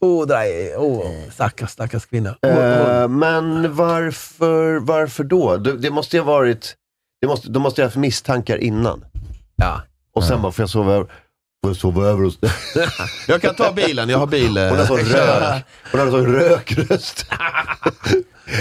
Det 0.00 0.26
där 0.26 0.44
är... 0.44 0.76
Åh, 0.78 1.06
stackars, 1.32 1.70
stackars 1.70 2.06
kvinna. 2.06 2.36
Eh, 2.42 3.08
men 3.08 3.74
varför, 3.74 4.78
varför 4.80 5.24
då? 5.24 5.56
Det, 5.56 5.76
det 5.76 5.90
måste 5.90 6.16
ju 6.16 6.22
ha 6.22 6.32
varit, 6.32 6.74
det 7.20 7.26
måste, 7.26 7.48
de 7.50 7.62
måste 7.62 7.80
ju 7.80 7.84
ha 7.84 7.86
haft 7.88 7.96
misstankar 7.96 8.56
innan. 8.56 9.04
Ja. 9.56 9.82
Och 10.14 10.24
sen 10.24 10.42
bara, 10.42 10.52
får 10.52 10.62
jag 10.62 10.70
sova 10.70 10.92
över? 10.92 11.04
Får 11.62 11.70
jag 11.70 11.76
sova 11.76 12.06
över 12.06 12.24
hos 12.24 12.38
dig? 12.40 12.50
Jag 13.28 13.42
kan 13.42 13.54
ta 13.54 13.72
bilen, 13.72 14.08
jag 14.08 14.18
har 14.18 14.26
bil. 14.26 14.56
eh, 14.56 14.68
Hon 14.68 14.78
har 14.78 14.86
sån 14.86 14.98
rök, 15.04 15.62
hon 15.92 16.00
har 16.00 16.10
sån 16.10 16.26
rökröst. 16.34 17.26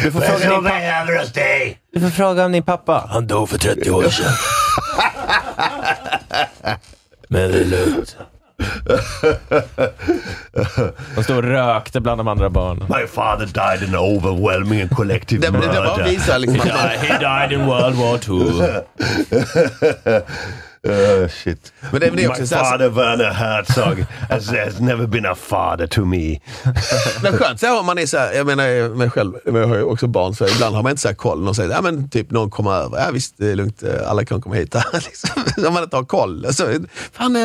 Du 0.04 0.12
får, 0.12 0.20
fråga 0.22 0.50
din 0.50 0.64
pappa. 0.64 1.76
du 1.94 2.00
får 2.00 2.10
fråga 2.10 2.46
om 2.46 2.52
din 2.52 2.64
pappa. 2.64 3.08
Han 3.10 3.28
dog 3.28 3.50
för 3.50 3.58
30 3.58 3.92
år 3.92 4.04
sedan. 4.10 4.32
Men 7.28 7.52
det 7.52 7.60
är 7.60 7.66
lugnt. 7.66 8.18
De 11.16 11.24
stod 11.24 11.38
och 11.38 11.44
rökte 11.44 12.00
bland 12.02 12.20
de 12.20 12.28
andra 12.28 12.50
barnen. 12.50 12.88
My 13.00 13.08
father 13.08 13.46
died 13.46 13.90
in 13.90 13.96
overwhelming 13.96 14.82
and 14.82 14.92
collective 14.92 15.42
Det- 15.42 15.52
men 15.52 15.62
det 15.62 15.68
murder. 15.68 15.84
bara 15.86 16.04
visar 16.04 16.40
liksom 16.40 16.60
He 16.60 16.66
died, 16.90 17.00
he 17.00 17.18
died 17.48 17.60
in 17.60 17.66
World 17.66 17.96
War 17.96 18.20
II. 18.30 18.60
Uh, 20.88 21.28
shit. 21.30 21.74
Men 21.92 22.02
det 22.02 22.10
väl 22.10 22.16
det 22.16 22.40
My 22.40 22.46
father 22.48 22.90
Werner 22.90 23.32
Herzog 23.32 24.06
has, 24.30 24.50
has 24.52 24.80
never 24.80 25.08
been 25.08 25.26
a 25.26 25.36
father 25.36 25.88
to 25.88 26.06
me. 26.06 26.40
Men 27.24 27.34
skönt 27.38 27.60
så 27.60 27.80
om 27.80 27.86
man 27.86 27.98
är 27.98 28.06
så 28.06 28.18
här, 28.18 28.34
jag 28.34 28.46
menar 28.46 28.96
mig 28.96 29.10
själv, 29.10 29.34
jag 29.46 29.68
har 29.68 29.76
ju 29.76 29.84
också 29.84 30.08
barn, 30.08 30.36
så 30.36 30.48
ibland 30.48 30.76
har 30.76 30.84
man 30.84 30.90
inte 30.90 31.02
så 31.02 31.08
här 31.08 31.16
koll. 31.16 31.44
Någon 31.44 31.56
säger, 31.56 31.70
ja 31.72 31.82
men 31.82 32.10
typ 32.10 32.32
någon 32.32 32.50
kommer 32.50 32.72
över, 32.72 32.98
ja 32.98 33.12
visst 33.14 33.34
det 33.38 33.52
är 33.52 33.56
lugnt, 33.56 33.84
alla 34.08 34.26
kan 34.26 34.42
komma 34.42 34.56
hit. 34.56 34.76
liksom, 34.94 35.44
om 35.68 35.74
man 35.74 35.84
inte 35.84 35.96
har 35.96 36.04
koll. 36.04 36.54
Så, 36.54 36.64
fan, 37.14 37.36
eh, 37.36 37.42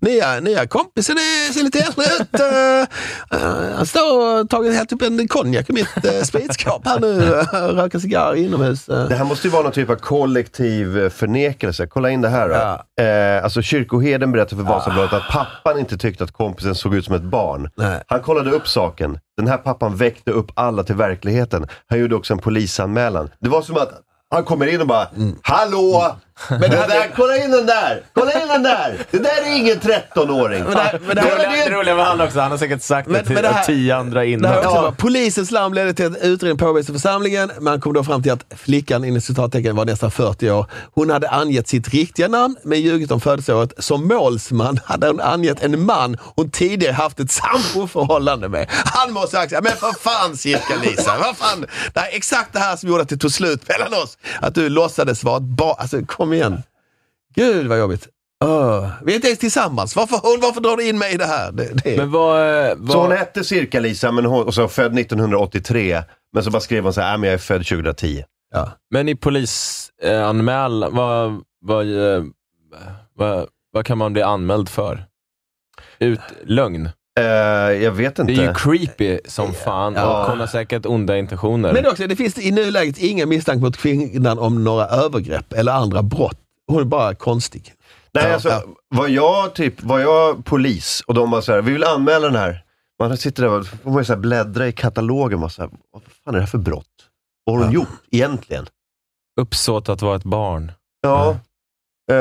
nya, 0.00 0.40
nya 0.40 0.66
kompisen 0.66 1.16
är, 1.16 1.52
ser 1.52 1.62
lite 1.62 1.78
äldre 1.80 2.04
ut. 2.04 2.40
Eh, 2.44 3.40
eh, 3.40 3.76
han 3.76 3.86
står 3.86 4.40
och 4.40 4.50
tagit 4.50 4.74
helt 4.74 4.92
upp 4.92 5.02
en 5.02 5.28
konjak 5.28 5.70
i 5.70 5.72
mitt 5.72 6.04
uh, 6.04 6.22
spritskåp 6.22 6.86
här 6.86 7.00
nu, 7.00 7.12
uh, 7.22 7.42
röker 7.76 7.98
cigarr 7.98 8.34
inomhus. 8.34 8.88
eh. 8.88 9.08
Det 9.08 9.14
här 9.14 9.24
måste 9.24 9.46
ju 9.46 9.52
vara 9.52 9.62
någon 9.62 9.72
typ 9.72 9.90
av 9.90 9.94
kollektiv 9.94 10.98
eh, 10.98 11.10
förnekelse. 11.10 11.86
Kolla 11.86 12.10
in 12.10 12.20
det 12.20 12.28
här 12.28 12.48
då. 12.48 13.02
Eh, 13.02 13.44
alltså 13.44 13.62
kyrkoherden 13.62 14.32
berättade 14.32 14.62
för 14.62 14.70
Vasabladet 14.72 15.12
att 15.12 15.28
pappan 15.32 15.78
inte 15.78 15.96
tyckte 15.98 16.24
att 16.24 16.32
kompisen 16.32 16.74
såg 16.74 16.94
ut 16.94 17.04
som 17.04 17.14
ett 17.14 17.22
barn. 17.22 17.70
Han 18.06 18.20
kollade 18.20 18.50
upp 18.50 18.68
saken. 18.68 19.18
Den 19.36 19.46
här 19.48 19.56
pappan 19.56 19.96
väckte 19.96 20.30
upp 20.30 20.50
alla 20.54 20.82
till 20.84 20.94
verkligheten. 20.94 21.66
Han 21.86 21.98
gjorde 21.98 22.14
också 22.16 22.32
en 22.32 22.38
polisanmälan. 22.38 23.30
Det 23.40 23.48
var 23.48 23.62
som 23.62 23.76
att 23.76 23.90
han 24.30 24.44
kommer 24.44 24.66
in 24.66 24.80
och 24.80 24.86
bara 24.86 25.06
Hallå! 25.42 26.16
Men 26.50 26.60
det 26.60 26.68
där, 26.68 27.12
kolla 27.16 27.36
in 27.36 27.50
den 27.50 27.66
där! 27.66 28.02
Kolla 28.12 28.32
in 28.42 28.48
den 28.48 28.62
där! 28.62 28.98
Det 29.10 29.18
där 29.18 29.42
är 29.42 29.56
ingen 29.56 29.80
13-åring. 29.80 30.64
Men 30.64 30.72
det 30.72 30.78
här- 30.80 31.00
men 31.06 31.16
det 31.16 31.22
Det 31.22 31.34
roliga, 31.34 31.64
det 31.64 31.70
roliga 31.70 31.94
var 31.94 32.04
han 32.04 32.20
också, 32.20 32.40
han 32.40 32.50
har 32.50 32.58
säkert 32.58 32.82
sagt 32.82 33.08
Men- 33.08 33.20
det 33.22 33.26
till 33.26 33.42
det 33.42 33.48
här- 33.48 33.64
tio 33.64 33.96
andra 33.96 34.20
Det 34.20 34.26
innan. 34.26 34.50
här 34.52 34.58
också 34.58 34.80
var, 34.82 34.90
polisens 34.90 35.50
larm 35.50 35.74
ledde 35.74 35.94
till 35.94 36.06
att 36.06 36.16
utredning 36.22 36.58
påbörjades 36.58 36.88
i 36.90 36.92
församlingen. 36.92 37.50
Man 37.60 37.80
kom 37.80 37.92
då 37.92 38.04
fram 38.04 38.22
till 38.22 38.32
att 38.32 38.44
flickan 38.56 39.04
inom 39.04 39.20
citattecken 39.20 39.76
var 39.76 39.84
nästan 39.84 40.10
40 40.10 40.50
år. 40.50 40.66
Hon 40.94 41.10
hade 41.10 41.28
angett 41.28 41.68
sitt 41.68 41.88
riktiga 41.88 42.28
namn 42.28 42.56
men 42.64 42.80
ljugit 42.80 43.10
om 43.10 43.20
födelseåret. 43.20 43.72
Som 43.78 44.08
målsman 44.08 44.80
hade 44.84 45.06
hon 45.06 45.20
angett 45.20 45.62
en 45.62 45.84
man 45.86 46.16
hon 46.36 46.50
tidigare 46.50 46.92
haft 46.92 47.20
ett 47.20 47.30
samboförhållande 47.30 48.48
med. 48.48 48.66
Han 48.70 49.12
måste 49.12 49.36
ha 49.36 49.42
sagt, 49.42 49.52
"Ja, 49.52 49.60
men 49.62 49.72
för 49.76 49.92
fan 50.00 50.36
cirka-Lisa, 50.36 51.16
vad 51.18 51.36
fan. 51.36 51.66
Det 51.94 52.00
är 52.00 52.16
exakt 52.16 52.52
det 52.52 52.58
här 52.58 52.76
som 52.76 52.88
gjorde 52.88 53.02
att 53.02 53.08
det 53.08 53.16
tog 53.16 53.32
slut 53.32 53.68
mellan 53.68 54.02
oss. 54.02 54.18
Att 54.40 54.54
du 54.54 54.68
låtsades 54.68 55.24
vara 55.24 55.36
ett 55.36 55.42
barn. 55.42 55.74
Alltså 55.78 55.96
kom 56.24 56.32
igen. 56.32 56.62
Gud 57.34 57.66
vad 57.66 57.78
jobbigt. 57.78 58.08
Öh. 58.44 58.88
Vi 59.04 59.12
är 59.12 59.16
inte 59.16 59.26
ens 59.28 59.38
tillsammans. 59.38 59.96
Varför, 59.96 60.40
varför 60.42 60.60
drar 60.60 60.76
du 60.76 60.88
in 60.88 60.98
mig 60.98 61.14
i 61.14 61.16
det 61.16 61.24
här? 61.26 61.52
Det, 61.52 61.82
det. 61.84 61.96
Men 61.96 62.10
vad... 62.10 62.78
vad... 62.78 62.92
Så 62.92 63.00
hon 63.02 63.12
hette 63.12 63.44
cirka 63.44 63.80
Lisa, 63.80 64.12
men 64.12 64.24
hon, 64.24 64.46
och 64.46 64.54
så 64.54 64.68
född 64.68 64.98
1983. 64.98 66.02
Men 66.32 66.44
så 66.44 66.50
bara 66.50 66.60
skrev 66.60 66.84
hon 66.84 66.92
så 66.94 67.00
här, 67.00 67.14
"Ah, 67.14 67.16
men 67.16 67.26
jag 67.30 67.34
är 67.34 67.38
född 67.38 67.66
2010. 67.66 68.24
Men 68.90 69.08
i 69.08 69.16
polisanmälan, 69.16 70.94
vad, 70.94 71.42
vad, 71.60 72.14
eh, 72.16 72.22
vad, 73.14 73.48
vad 73.72 73.86
kan 73.86 73.98
man 73.98 74.12
bli 74.12 74.22
anmäld 74.22 74.68
för? 74.68 75.04
Ut, 75.98 76.20
lögn? 76.44 76.88
Eh, 77.20 77.24
jag 77.82 77.92
vet 77.92 78.18
inte. 78.18 78.32
Det 78.32 78.42
är 78.44 78.48
ju 78.48 78.54
creepy 78.54 79.20
som 79.24 79.52
fan 79.54 79.94
Ja. 79.94 80.22
och 80.24 80.30
hon 80.30 80.40
har 80.40 80.46
säkert 80.46 80.86
onda 80.86 81.16
intentioner. 81.18 81.72
Men 81.72 81.86
också, 81.86 82.06
det 82.06 82.16
finns 82.16 82.38
i 82.38 82.50
nuläget 82.50 82.98
ingen 82.98 83.28
misstanke 83.28 83.64
mot 83.64 83.76
kvinnan 83.76 84.38
om 84.38 84.64
några 84.64 84.86
övergrepp 84.86 85.52
eller 85.52 85.72
andra 85.72 86.02
brott. 86.02 86.38
Hon 86.66 86.80
är 86.80 86.84
bara 86.84 87.14
konstig. 87.14 87.72
Nej, 88.12 88.24
Ja, 88.26 88.32
alltså, 88.34 88.48
ja. 88.48 88.62
var 88.88 89.08
jag 89.08 89.54
typ, 89.54 89.82
var 89.82 89.98
jag 89.98 90.44
polis 90.44 91.02
och 91.06 91.14
de 91.14 91.30
bara 91.30 91.42
så 91.42 91.52
här, 91.52 91.62
vi 91.62 91.72
vill 91.72 91.84
anmäla 91.84 92.26
den 92.26 92.36
här. 92.36 92.64
Man 92.98 93.16
sitter 93.16 93.42
där 93.42 93.50
och 93.50 93.66
får 93.66 94.12
man 94.12 94.20
bläddra 94.20 94.68
i 94.68 94.72
katalogen 94.72 95.42
och 95.42 95.52
så 95.52 95.62
här, 95.62 95.70
vad 95.92 96.02
fan 96.02 96.34
är 96.34 96.38
det 96.38 96.40
här 96.40 96.46
för 96.46 96.58
brott? 96.58 96.86
Vad 97.44 97.56
har 97.56 97.64
hon 97.64 97.72
gjort 97.74 97.88
egentligen? 98.10 98.66
Uppsåt 99.40 99.88
att 99.88 100.02
vara 100.02 100.16
ett 100.16 100.24
barn. 100.24 100.72
Ja. 101.02 101.36
Eh, 102.12 102.16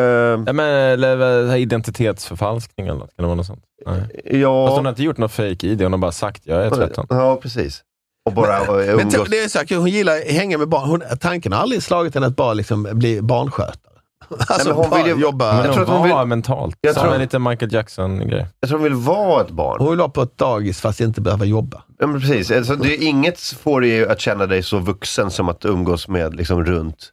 Ja, 0.46 0.54
men, 0.54 0.60
eller 0.66 1.50
eh, 1.50 1.58
identitetsförfalskning 1.62 2.88
eller 2.88 3.00
något. 3.00 3.16
Kan 3.16 3.24
det 3.24 3.28
vara 3.28 3.36
något 3.36 3.46
sånt? 3.46 3.64
Nej. 3.86 4.22
ja. 4.42 4.68
Fast 4.68 4.78
hon 4.78 4.86
har 4.86 4.92
inte 4.92 5.04
gjort 5.04 5.18
något 5.18 5.32
fake 5.32 5.68
ID, 5.68 5.82
hon 5.82 5.92
har 5.94 6.00
bara 6.00 6.12
sagt 6.12 6.42
jag 6.46 6.66
är 6.66 6.70
13. 6.70 7.06
Ja, 7.10 7.36
precis. 7.42 7.82
Och 8.26 8.34
bara 8.34 8.58
eh, 8.60 8.68
Men 8.76 8.90
umgås. 9.00 9.14
t- 9.14 9.20
det 9.30 9.40
är 9.44 9.48
så 9.48 9.60
här, 9.60 9.78
hon 9.78 9.88
gillar 9.90 10.14
att 10.18 10.24
hänga 10.32 10.58
med 10.58 10.68
barn. 10.70 10.90
Hon, 10.90 11.04
tanken 11.20 11.52
har 11.54 11.60
aldrig 11.60 11.84
slagit 11.84 12.14
henne 12.14 12.28
att 12.28 12.36
bara 12.36 12.54
liksom 12.54 12.88
bli 12.94 13.22
barnskötare. 13.22 13.93
Alltså 14.30 14.68
men 14.70 14.78
hon 14.78 14.90
bara 14.90 15.04
vill 15.04 15.16
ju- 15.16 15.22
jobba. 15.22 15.54
Men 15.54 15.66
Jag 15.66 15.74
tror 15.74 15.84
att 15.84 15.90
hon 15.90 16.10
var 16.10 16.20
vill- 16.20 16.28
mentalt. 16.28 16.76
Jag 16.82 16.94
Som 16.94 17.04
tror- 17.04 17.14
en 17.14 17.22
liten 17.22 17.44
Michael 17.44 17.74
Jackson-grej. 17.74 18.48
Jag 18.60 18.70
tror 18.70 18.80
hon 18.80 18.84
vill 18.84 18.94
vara 18.94 19.42
ett 19.42 19.50
barn. 19.52 19.78
Hon 19.80 19.90
vill 19.90 20.00
vara 20.00 20.10
på 20.10 20.22
ett 20.22 20.38
dagis 20.38 20.82
fast 20.82 21.02
inte 21.02 21.22
behöva 21.22 21.46
jobba. 21.46 21.84
Ja, 22.00 22.08
men 22.08 22.22
precis. 22.22 22.52
Alltså, 22.52 22.76
det 22.76 22.94
är 22.94 23.04
inget 23.08 23.40
får 23.42 23.82
dig 23.82 23.90
ju 23.90 24.10
att 24.12 24.20
känna 24.20 24.46
dig 24.46 24.64
så 24.64 24.80
vuxen 24.80 25.32
som 25.32 25.50
att 25.50 25.66
umgås 25.66 26.08
med 26.08 26.36
liksom, 26.36 26.66
runt 26.66 27.10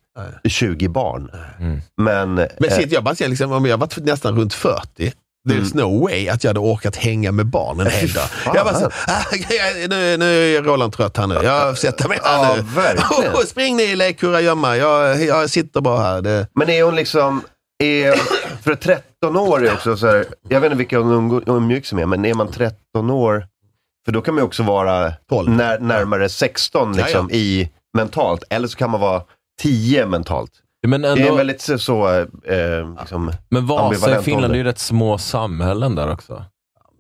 20 0.49 0.89
barn. 0.89 1.31
Mm. 1.59 1.81
Men, 1.97 2.35
Men 2.35 2.49
eh, 2.65 2.71
sitt, 2.71 2.93
jag 2.93 3.05
bara 3.05 3.15
säger, 3.15 3.29
liksom, 3.29 3.53
om 3.53 3.65
jag 3.65 3.79
varit 3.79 3.97
nästan 3.97 4.37
runt 4.37 4.55
40, 4.55 5.13
There's 5.49 5.77
no 5.77 6.03
way 6.07 6.29
att 6.29 6.45
jag 6.45 6.49
hade 6.49 6.61
orkat 6.61 6.97
hänga 6.97 7.33
med 7.33 7.47
barn 7.47 7.81
en 7.81 7.87
hel 7.91 8.13
dag. 8.13 8.25
Jag 8.55 8.65
bara 8.67 8.75
så, 8.75 8.87
ah, 8.87 9.23
nu, 9.89 10.17
nu 10.17 10.57
är 10.57 10.63
Roland 10.63 10.93
trött 10.93 11.17
här 11.17 11.27
nu. 11.27 11.35
Jag 11.35 11.79
sätter 11.79 12.09
mig 12.09 12.19
här 12.25 12.45
Ja, 12.45 12.55
nu. 12.57 12.63
verkligen. 12.63 13.47
Spring 13.47 13.77
ni 13.77 13.83
i 13.83 13.97
lek, 13.97 14.19
kurragömma. 14.21 14.77
Jag, 14.77 15.23
jag 15.25 15.51
sitter 15.51 15.81
bara 15.81 16.01
här. 16.01 16.23
Det, 16.23 16.47
Men 16.55 16.71
är 16.71 16.83
hon 16.83 16.95
liksom, 16.97 17.43
är, 17.83 18.15
för 18.63 18.75
13 18.75 19.37
år 19.37 19.67
är 19.67 19.73
också 19.75 19.97
så 19.97 20.07
här, 20.07 20.25
jag 20.49 20.61
vet 20.61 20.67
inte 20.73 20.79
vilka 20.79 20.99
hon 20.99 21.43
umgicks 21.47 21.93
med, 21.93 22.09
men 22.09 22.25
är 22.25 22.35
man 22.35 22.53
13 22.53 23.11
år, 23.11 23.47
för 24.05 24.13
då 24.13 24.21
kan 24.23 24.35
man 24.35 24.43
ju 24.43 24.47
också 24.47 24.63
vara 24.63 25.13
12. 25.31 25.51
när, 25.51 25.79
närmare 25.79 26.29
16 26.29 26.93
liksom, 26.93 27.29
Ja, 27.31 27.37
i 27.37 27.71
mentalt, 27.97 28.43
eller 28.51 28.69
så 28.69 28.77
kan 28.77 28.91
man 28.91 29.01
vara 29.01 29.23
10 29.63 30.07
mentalt. 30.07 30.51
Men, 30.87 31.03
Det 31.03 31.09
är 31.09 31.17
ändå, 31.17 31.35
väldigt 31.35 31.61
så, 31.61 32.09
eh, 32.45 32.97
liksom, 33.01 33.33
men 33.49 33.67
Vasa 33.67 34.21
i 34.21 34.23
Finland 34.23 34.45
ålder. 34.45 34.55
är 34.55 34.59
ju 34.59 34.65
rätt 34.65 34.79
små 34.79 35.19
samhällen 35.19 35.95
där 35.95 36.13
också. 36.13 36.45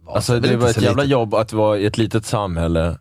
Alltså, 0.08 0.40
det 0.40 0.56
var 0.56 0.68
ett 0.68 0.82
jävla 0.82 1.02
litet. 1.02 1.10
jobb 1.10 1.34
att 1.34 1.52
vara 1.52 1.78
i 1.78 1.86
ett 1.86 1.98
litet 1.98 2.26
samhälle 2.26 2.98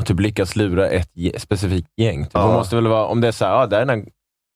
och 0.00 0.06
typ 0.06 0.20
lyckas 0.20 0.56
lura 0.56 0.88
ett 0.88 1.10
specifikt 1.36 1.88
gäng. 1.96 2.24
Typ. 2.24 2.30
Ja. 2.34 2.46
Det 2.46 2.52
måste 2.52 2.74
väl 2.76 2.86
vara, 2.86 3.06
om 3.06 3.20
det 3.20 3.28
är 3.28 3.32
så 3.32 3.44
här, 3.44 3.52
ah, 3.52 3.66
där 3.66 3.80
är 3.80 3.86
den 3.86 4.06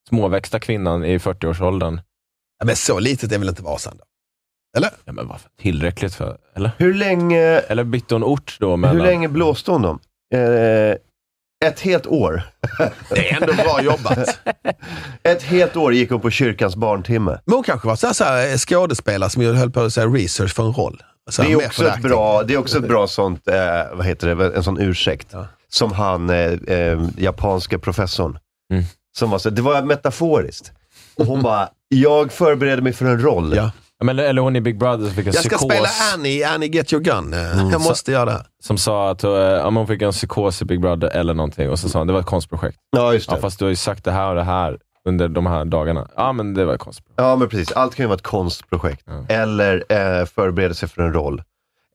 småväxta 0.09 0.59
kvinnan 0.59 1.05
i 1.05 1.17
40-årsåldern. 1.17 2.01
Ja, 2.59 2.65
men 2.65 2.75
så 2.75 2.99
litet 2.99 3.31
är 3.31 3.39
väl 3.39 3.49
inte 3.49 3.63
Vasan 3.63 3.93
då? 3.97 4.03
Eller? 4.77 4.89
Ja, 5.05 5.13
men 5.13 5.27
varför? 5.27 5.49
Tillräckligt 5.61 6.15
för, 6.15 6.37
eller? 6.55 6.71
Hur 6.77 6.93
länge, 6.93 7.39
Eller 7.59 7.83
bytte 7.83 8.15
hon 8.15 8.23
ort 8.23 8.57
då? 8.59 8.77
Mellan, 8.77 8.95
hur 8.97 9.03
länge 9.03 9.27
blåste 9.27 9.71
hon 9.71 9.81
dem? 9.81 9.99
Eh, 10.33 10.39
ett 11.65 11.79
helt 11.79 12.07
år. 12.07 12.41
Det 13.09 13.31
är 13.31 13.41
ändå 13.41 13.53
bra 13.53 13.81
jobbat. 13.81 14.39
Ett 15.23 15.43
helt 15.43 15.75
år 15.75 15.93
gick 15.93 16.09
hon 16.11 16.19
på 16.19 16.29
kyrkans 16.29 16.75
barntimme. 16.75 17.39
Men 17.45 17.53
hon 17.55 17.63
kanske 17.63 17.87
var 17.87 17.95
så 17.95 18.07
här, 18.07 18.13
så 18.13 18.23
här, 18.23 18.57
skådespelare 18.57 19.29
som 19.29 19.41
höll 19.43 19.71
på 19.71 19.81
att 19.81 19.93
säga 19.93 20.07
research 20.07 20.53
för 20.55 20.63
en 20.63 20.73
roll. 20.73 21.03
Så 21.29 21.41
Det 21.41 21.51
är, 21.51 21.55
också 21.65 21.87
ett 21.87 22.01
bra, 22.01 22.43
det 22.43 22.53
är 22.53 22.57
också 22.57 22.77
ett 22.77 22.87
bra 22.87 23.07
sånt, 23.07 23.47
eh, 23.47 23.55
vad 23.93 24.05
heter 24.05 24.35
det, 24.35 24.55
en 24.55 24.63
sån 24.63 24.81
ursäkt. 24.81 25.33
Som 25.69 25.91
han, 25.91 26.29
eh, 26.29 26.51
eh, 26.67 26.99
japanska 27.17 27.79
professorn. 27.79 28.39
Mm. 28.73 28.83
Som 29.17 29.29
var 29.29 29.39
så, 29.39 29.49
det 29.49 29.61
var 29.61 29.81
metaforiskt. 29.81 30.71
Och 31.15 31.25
hon 31.25 31.41
bara, 31.43 31.69
jag 31.89 32.31
förberedde 32.31 32.81
mig 32.81 32.93
för 32.93 33.05
en 33.05 33.21
roll. 33.21 33.55
Ja. 33.55 33.71
Men, 34.03 34.19
eller 34.19 34.41
hon 34.41 34.55
i 34.55 34.61
Big 34.61 34.79
Brother 34.79 35.05
som 35.05 35.15
fick 35.15 35.27
en 35.27 35.33
Jag 35.33 35.43
ska 35.43 35.57
psykos. 35.57 35.73
spela 35.73 35.89
Annie, 36.13 36.43
Annie 36.43 36.67
Get 36.67 36.93
Your 36.93 37.03
Gun. 37.03 37.33
Mm. 37.33 37.69
Jag 37.69 37.81
måste 37.81 38.11
göra 38.11 38.25
det. 38.25 38.45
Som 38.63 38.77
sa 38.77 39.09
att 39.09 39.23
uh, 39.23 39.69
hon 39.71 39.87
fick 39.87 40.01
en 40.01 40.11
psykos 40.11 40.61
i 40.61 40.65
Big 40.65 40.81
Brother 40.81 41.07
eller 41.07 41.33
någonting 41.33 41.69
och 41.69 41.79
så 41.79 41.89
sa 41.89 41.99
han 41.99 42.07
det 42.07 42.13
var 42.13 42.19
ett 42.19 42.25
konstprojekt. 42.25 42.77
Ja, 42.91 43.13
just 43.13 43.29
det. 43.29 43.35
Ja, 43.35 43.41
fast 43.41 43.59
du 43.59 43.65
har 43.65 43.69
ju 43.69 43.75
sagt 43.75 44.03
det 44.03 44.11
här 44.11 44.29
och 44.29 44.35
det 44.35 44.43
här 44.43 44.79
under 45.05 45.27
de 45.27 45.45
här 45.45 45.65
dagarna. 45.65 46.07
Ja, 46.15 46.33
men 46.33 46.53
det 46.53 46.65
var 46.65 46.73
ett 46.73 46.79
konstprojekt. 46.79 47.19
Ja, 47.21 47.35
men 47.35 47.49
precis. 47.49 47.71
Allt 47.71 47.95
kan 47.95 48.03
ju 48.03 48.07
vara 48.07 48.15
ett 48.15 48.23
konstprojekt. 48.23 49.05
Eller 49.29 49.83
eh, 49.89 50.25
förberedelse 50.25 50.87
för 50.87 51.01
en 51.01 51.13
roll. 51.13 51.43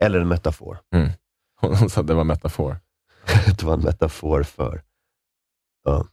Eller 0.00 0.20
en 0.20 0.28
metafor. 0.28 0.78
Mm. 0.94 1.08
Hon, 1.60 1.74
hon 1.78 1.90
sa 1.90 2.00
att 2.00 2.06
det 2.06 2.14
var 2.14 2.24
metafor. 2.24 2.76
det 3.46 3.62
var 3.62 3.74
en 3.74 3.80
metafor 3.80 4.42
för... 4.42 4.82
Ja. 5.84 6.06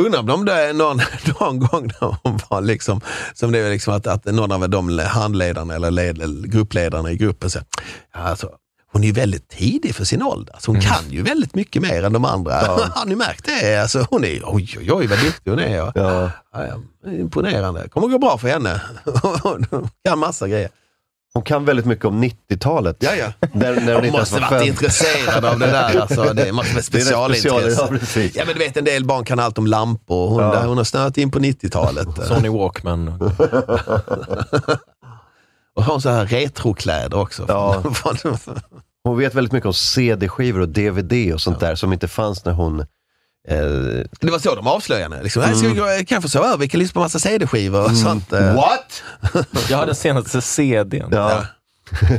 Undrar 0.00 0.20
om 0.20 0.26
de 0.26 0.44
där 0.44 0.72
någon, 0.72 1.00
någon 1.40 1.58
gång 1.58 1.86
när 1.86 2.16
hon 2.22 2.38
var 2.48 2.60
liksom, 2.60 3.00
som 3.34 3.52
det 3.52 3.58
är 3.58 3.70
liksom 3.70 3.94
att, 3.94 4.06
att 4.06 4.24
någon 4.24 4.52
av 4.52 4.68
de 4.68 4.98
handledarna 4.98 5.74
eller 5.74 5.90
led, 5.90 6.50
gruppledarna 6.52 7.10
i 7.10 7.16
gruppen 7.16 7.50
säger, 7.50 7.66
alltså, 8.12 8.50
hon 8.92 9.02
är 9.02 9.06
ju 9.06 9.12
väldigt 9.12 9.48
tidig 9.48 9.94
för 9.94 10.04
sin 10.04 10.22
ålder. 10.22 10.56
Så 10.58 10.72
hon 10.72 10.80
kan 10.80 11.10
ju 11.10 11.22
väldigt 11.22 11.54
mycket 11.54 11.82
mer 11.82 12.02
än 12.02 12.12
de 12.12 12.24
andra. 12.24 12.52
Ja. 12.52 12.84
Har 12.94 13.06
ni 13.06 13.16
märkt 13.16 13.44
det? 13.44 13.82
Alltså, 13.82 14.06
hon 14.10 14.24
är, 14.24 14.42
oj, 14.44 14.74
oj, 14.78 14.92
oj 14.92 15.06
vad 15.06 15.18
duktig 15.18 15.50
hon 15.50 15.60
är. 15.60 15.76
Ja. 15.76 15.92
Ja. 15.94 16.30
Ja, 16.52 16.66
ja, 16.66 17.10
imponerande. 17.10 17.88
kommer 17.88 18.08
gå 18.08 18.18
bra 18.18 18.38
för 18.38 18.48
henne. 18.48 18.80
Hon 19.42 19.88
kan 20.04 20.18
massa 20.18 20.48
grejer. 20.48 20.68
Hon 21.34 21.42
kan 21.42 21.64
väldigt 21.64 21.86
mycket 21.86 22.04
om 22.04 22.24
90-talet. 22.24 22.96
Ja, 23.00 23.10
ja. 23.14 23.32
När, 23.52 23.80
när 23.80 23.94
hon 23.94 24.04
Hon 24.04 24.12
måste 24.12 24.34
varit 24.40 24.48
född. 24.48 24.66
intresserad 24.66 25.44
av 25.44 25.58
det 25.58 25.66
där. 25.66 26.00
Alltså, 26.00 26.32
det 26.34 26.52
måste 26.52 26.72
vara 26.72 26.82
specialintresse. 26.82 28.20
ja. 28.22 28.30
Ja, 28.34 28.44
men 28.46 28.54
du 28.54 28.58
vet, 28.58 28.76
en 28.76 28.84
del 28.84 29.04
barn 29.04 29.24
kan 29.24 29.38
allt 29.40 29.58
om 29.58 29.66
lampor. 29.66 30.28
Hon, 30.28 30.42
Ja. 30.42 30.52
där, 30.52 30.66
hon 30.66 30.76
har 30.76 30.84
snöat 30.84 31.18
in 31.18 31.30
på 31.30 31.38
90-talet. 31.38 32.08
Sonny 32.28 32.48
Walkman. 32.48 33.08
Och 35.76 35.84
har 35.84 35.98
så 35.98 36.08
här 36.10 36.26
retrokläder 36.26 37.18
också. 37.18 37.44
Ja. 37.48 37.82
Hon 39.04 39.18
vet 39.18 39.34
väldigt 39.34 39.52
mycket 39.52 39.66
om 39.66 39.74
CD-skivor 39.74 40.60
och 40.60 40.68
DVD 40.68 41.34
och 41.34 41.40
sånt 41.40 41.60
där 41.60 41.74
som 41.74 41.92
inte 41.92 42.08
fanns 42.08 42.44
när 42.44 42.52
hon... 42.52 42.86
Eh, 43.48 43.56
Det 44.20 44.30
var 44.30 44.38
så 44.38 44.54
de 44.54 44.66
avslöjade. 44.66 45.22
Liksom, 45.22 45.42
"Här 45.42 45.54
ska 45.54 45.68
vi 45.68 45.74
gå, 45.74 45.84
kan 45.84 46.06
jag 46.16 46.22
få 46.22 46.28
sova 46.28 46.46
över? 46.46 46.58
Vi 46.58 46.68
kan 46.68 46.80
lyssna 46.80 46.92
på 46.94 47.00
massa 47.00 47.18
CD-skivor 47.18 47.84
och 47.84 47.96
sånt. 47.96 48.32
eh." 48.32 48.54
What? 48.54 49.02
Jag 49.70 49.78
har 49.78 49.86
den 49.86 49.94
senaste 49.94 50.40
CDn. 50.42 51.08
Ja. 51.12 51.46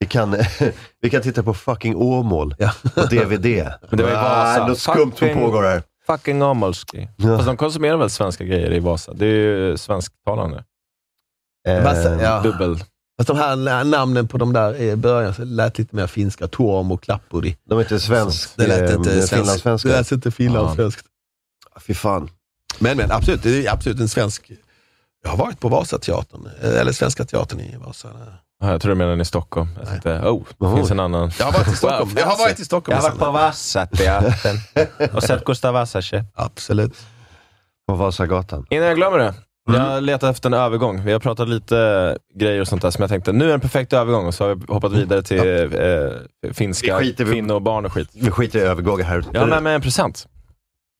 vi, 0.00 0.06
kan, 0.06 0.36
vi 1.00 1.10
kan 1.10 1.22
titta 1.22 1.42
på 1.42 1.54
fucking 1.54 1.96
Åmål 1.96 2.54
och 2.96 3.08
DVD. 3.08 3.44
Men 3.90 3.96
det 3.98 4.02
var 4.02 4.10
i 4.10 4.14
Vasa. 4.14 4.62
Ah, 4.62 4.66
något 4.68 4.78
skumt 4.78 4.96
som 5.18 5.28
Fucking- 5.28 5.34
pågår 5.34 5.62
här. 5.62 5.82
Fucking 6.06 6.42
Amalski. 6.42 7.08
Ja. 7.16 7.36
Fast 7.36 7.46
de 7.46 7.56
konsumerar 7.56 7.96
väl 7.96 8.10
svenska 8.10 8.44
grejer 8.44 8.72
i 8.72 8.80
Vasa? 8.80 9.12
Det 9.14 9.26
är 9.26 9.28
ju 9.30 9.76
svensktalande. 9.76 10.64
Eh, 11.68 11.84
Vasa, 11.84 12.22
ja. 12.22 12.40
Dubbel. 12.40 12.78
Fast 13.20 13.28
de 13.28 13.36
här 13.36 13.84
namnen 13.84 14.28
på 14.28 14.38
de 14.38 14.52
där 14.52 14.76
i 14.76 14.96
början 14.96 15.34
så 15.34 15.44
lät 15.44 15.78
lite 15.78 15.96
mer 15.96 16.06
finska. 16.06 16.48
Torm 16.48 16.92
och 16.92 17.02
Klappuri. 17.02 17.56
De 17.68 17.78
är 17.78 17.82
inte 17.82 18.00
svensk, 18.00 18.50
Det 18.56 18.66
lät 18.66 18.90
eh, 18.90 18.96
inte 18.96 19.10
svensk. 19.12 19.34
finlandssvenska. 19.34 19.88
Det 19.88 19.96
lät 19.96 20.12
inte 20.12 20.30
finlandssvenskt. 20.30 21.04
Fy 21.86 21.94
fan. 21.94 22.30
Men, 22.78 22.96
men 22.96 23.12
absolut, 23.12 23.42
det 23.42 23.66
är 23.66 23.72
absolut 23.72 24.00
en 24.00 24.08
svensk. 24.08 24.50
Jag 25.22 25.30
har 25.30 25.36
varit 25.36 25.60
på 25.60 25.68
Vasateatern, 25.68 26.48
eh, 26.62 26.80
eller 26.80 26.92
Svenska 26.92 27.24
Teatern 27.24 27.60
i 27.60 27.76
Vasa. 27.76 28.08
Ja, 28.60 28.70
jag 28.70 28.80
tror 28.80 28.88
du 28.90 28.94
menar 28.98 29.20
i 29.20 29.24
Stockholm. 29.24 29.68
Jag 29.78 29.88
tänkte, 29.88 30.20
oh, 30.20 30.44
det 30.58 30.66
Oh. 30.66 30.76
finns 30.76 30.90
en 30.90 31.00
annan. 31.00 31.30
Jag 31.38 31.46
har 31.46 31.52
varit 31.52 31.68
i 31.68 31.76
Stockholm. 31.76 32.10
Jag 32.16 32.26
har 32.26 32.38
varit 32.38 32.60
i 32.60 32.64
Stockholm. 32.64 32.96
Jag 32.96 33.02
har 33.02 33.10
varit 33.10 33.20
på 33.20 33.30
Vasateatern 33.30 34.56
och 35.12 35.22
sett 35.28 35.44
Gustav 35.44 35.74
Vasa 35.74 36.00
Absolut. 36.34 36.96
På 37.88 37.94
Vasagatan. 37.94 38.66
Innan 38.70 38.86
jag 38.86 38.96
glömmer 38.96 39.18
det. 39.18 39.34
Mm. 39.68 39.80
Jag 39.82 40.02
letar 40.02 40.30
efter 40.30 40.48
en 40.48 40.54
övergång. 40.54 41.04
Vi 41.04 41.12
har 41.12 41.20
pratat 41.20 41.48
lite 41.48 42.18
grejer 42.34 42.60
och 42.60 42.68
sånt 42.68 42.82
där 42.82 42.90
som 42.90 43.02
jag 43.02 43.10
tänkte, 43.10 43.32
nu 43.32 43.50
är 43.50 43.54
en 43.54 43.60
perfekt 43.60 43.92
övergång 43.92 44.26
och 44.26 44.34
så 44.34 44.44
har 44.48 44.54
vi 44.54 44.64
hoppat 44.68 44.92
vidare 44.92 45.22
till 45.22 45.38
eh, 45.38 46.52
finska, 46.52 46.98
Vi 46.98 47.12
kvinnor 47.12 47.54
och 47.54 47.62
barn 47.62 47.86
och 47.86 47.92
skit. 47.92 48.08
Vi 48.12 48.30
skiter 48.30 48.58
i 48.58 48.62
övergångar 48.62 49.04
här. 49.04 49.24
Jag 49.32 49.40
har 49.40 49.46
med 49.48 49.62
mig 49.62 49.74
en 49.74 49.80
present. 49.82 50.26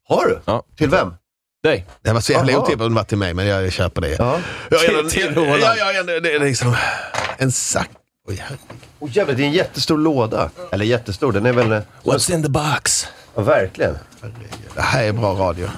Har 0.09 0.27
du? 0.27 0.41
Ja. 0.45 0.63
Till 0.77 0.89
vem? 0.89 1.15
Dig. 1.63 1.87
Det 2.03 2.13
var 2.13 2.21
så 2.21 2.33
jävla 2.33 2.59
otippat 2.59 2.87
om 2.87 2.93
det 2.93 2.97
var 2.97 3.05
till 3.05 3.19
mig, 3.19 3.35
men 3.35 3.47
jag 3.47 3.73
köper 3.73 4.01
det. 4.01 4.17
Ja. 4.19 4.39
Jag, 4.71 5.11
Till- 5.11 5.35
Roland. 5.35 5.61
jag, 5.79 5.95
jag, 5.95 6.07
det 6.23 6.35
är 6.35 6.41
liksom 6.41 6.77
en 7.39 7.53
sack. 7.53 7.91
Oj. 8.29 8.45
Oh, 8.99 9.11
jävlar, 9.17 9.35
det 9.35 9.43
är 9.43 9.47
en 9.47 9.53
jättestor 9.53 9.99
låda. 9.99 10.51
Eller 10.73 10.85
jättestor, 10.85 11.33
den 11.33 11.47
är 11.47 11.53
väl... 11.53 11.73
eh, 11.73 11.81
What's 12.05 12.35
in 12.35 12.43
the 12.43 12.49
box? 12.49 13.07
Ja, 13.35 13.43
verkligen. 13.43 13.99
det 14.75 14.81
här 14.81 15.05
är 15.05 15.13
bra 15.13 15.33
radio. 15.35 15.69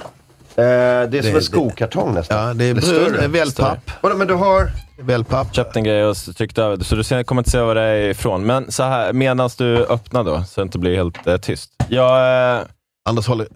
Eh, 0.57 0.63
det 0.65 1.19
är 1.19 1.23
som 1.23 1.31
Det- 1.31 1.37
en 1.39 1.43
skokartong 1.43 2.15
nästan. 2.15 2.47
Ja, 2.49 2.55
det 2.55 2.65
är 2.65 2.71
Eller 2.71 2.81
brun, 2.81 3.11
större. 3.15 3.29
wellpapp. 3.29 3.91
Vadå, 4.01 4.17
men 4.17 4.27
du 4.27 4.35
har... 4.35 4.71
Wellpapp. 4.99 5.55
Köpt 5.55 5.77
en 5.77 5.85
grej 5.85 6.05
och 6.05 6.17
tryckt 6.37 6.59
över 6.59 6.77
det, 6.77 6.85
så 6.85 6.95
du 7.17 7.25
kommer 7.25 7.41
inte 7.41 7.51
se 7.51 7.61
vad 7.61 7.77
det 7.77 7.83
är 7.83 8.09
ifrån. 8.11 8.47
Men 8.47 8.73
så 8.73 8.83
här, 8.83 9.13
medan 9.13 9.51
du 9.59 9.77
öppnar 9.85 10.25
då, 10.25 10.45
så 10.45 10.61
det 10.61 10.63
inte 10.63 10.79
blir 10.79 10.97
helt 10.97 11.27
eh, 11.27 11.37
tyst. 11.37 11.71
Jag, 11.89 12.57
eh, 12.59 12.63
Anders 13.09 13.27
håller... 13.27 13.47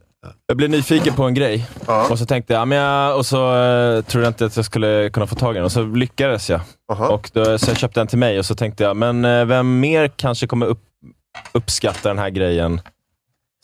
jag 0.46 0.56
blev 0.56 0.70
nyfiken 0.70 1.14
på 1.14 1.22
en 1.24 1.34
grej 1.34 1.66
Ja. 1.86 2.06
och 2.10 2.18
så 2.18 2.26
tänkte 2.26 2.52
jag, 2.52 2.60
ja, 2.60 2.64
men 2.64 2.78
jag 2.78 3.16
och 3.16 3.26
så 3.26 3.54
eh, 3.56 4.02
trodde 4.02 4.26
jag 4.26 4.30
inte 4.30 4.46
att 4.46 4.56
jag 4.56 4.64
skulle 4.64 5.10
kunna 5.10 5.26
få 5.26 5.34
tag 5.34 5.52
i 5.54 5.56
den 5.56 5.64
och 5.64 5.72
så 5.72 5.82
lyckades 5.82 6.50
jag. 6.50 6.60
Och 7.10 7.30
då, 7.32 7.58
så 7.58 7.70
jag 7.70 7.78
köpte 7.78 8.00
den 8.00 8.06
till 8.06 8.18
mig 8.18 8.38
och 8.38 8.46
så 8.46 8.54
tänkte 8.54 8.84
jag, 8.84 8.96
men 8.96 9.24
eh, 9.24 9.44
vem 9.44 9.80
mer 9.80 10.08
kanske 10.08 10.46
kommer 10.46 10.66
upp, 10.66 10.82
uppskatta 11.52 12.08
den 12.08 12.18
här 12.18 12.30
grejen 12.30 12.80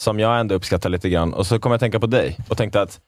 som 0.03 0.21
jag 0.21 0.41
ändå 0.41 0.55
uppskattar 0.55 0.91
lite 0.91 1.09
grann. 1.09 1.35
Och 1.35 1.47
så 1.47 1.59
kom 1.59 1.73
jag 1.73 1.77
att 1.77 1.81
tänka 1.81 2.01
på 2.01 2.07
dig 2.07 2.39
och 2.49 2.57
tänkte 2.57 2.83
att 2.83 3.01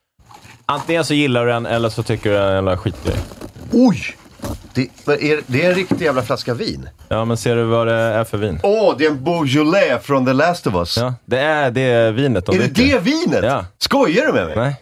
antingen 0.65 1.05
så 1.05 1.13
gillar 1.13 1.45
du 1.45 1.51
den 1.51 1.65
eller 1.65 1.89
så 1.89 2.03
tycker 2.03 2.29
du 2.29 2.35
den 2.35 2.45
är 2.45 2.49
en 2.49 2.55
jävla 2.55 2.77
skitgrej. 2.77 3.17
Oj! 3.71 4.17
Det, 4.73 4.81
är, 5.07 5.41
det 5.47 5.65
är 5.65 5.69
en 5.69 5.75
riktig 5.75 6.01
jävla 6.01 6.21
flaska 6.21 6.53
vin. 6.53 6.89
Ja, 7.07 7.25
men 7.25 7.37
ser 7.37 7.55
du 7.55 7.63
vad 7.63 7.87
det 7.87 7.93
är 7.93 8.23
för 8.23 8.37
vin? 8.37 8.59
Åh, 8.63 8.95
det 8.97 9.05
är 9.05 9.09
en 9.09 9.23
Beaujolais 9.23 10.03
från 10.03 10.25
The 10.25 10.33
Last 10.33 10.67
of 10.67 10.75
Us. 10.75 10.97
Ja, 10.97 11.13
det 11.25 11.39
är 11.39 11.71
det 11.71 12.11
vinet 12.11 12.45
de 12.45 12.55
är 12.55 12.59
det 12.59 12.67
dricker. 12.67 12.93
det 12.93 12.99
vinet? 12.99 13.43
Ja. 13.43 13.65
Skojar 13.77 14.25
du 14.25 14.33
med 14.33 14.45
mig? 14.45 14.55
Nej. 14.55 14.75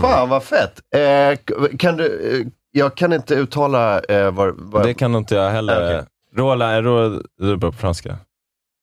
Fan 0.00 0.28
vad 0.28 0.42
fett. 0.44 0.80
Eh, 0.94 1.56
kan 1.78 1.96
du, 1.96 2.38
eh, 2.40 2.46
jag 2.72 2.94
kan 2.94 3.12
inte 3.12 3.34
uttala 3.34 4.00
eh, 4.00 4.30
vad... 4.30 4.54
vad 4.56 4.86
Det 4.86 4.94
kan 4.94 5.12
nog 5.12 5.20
inte 5.20 5.34
jag 5.34 5.50
heller. 5.50 5.86
Okej. 5.86 6.08
Rola, 6.36 6.82
Ro, 6.82 7.22
du 7.38 7.52
är 7.52 7.56
bra 7.56 7.72
på 7.72 7.78
franska. 7.78 8.16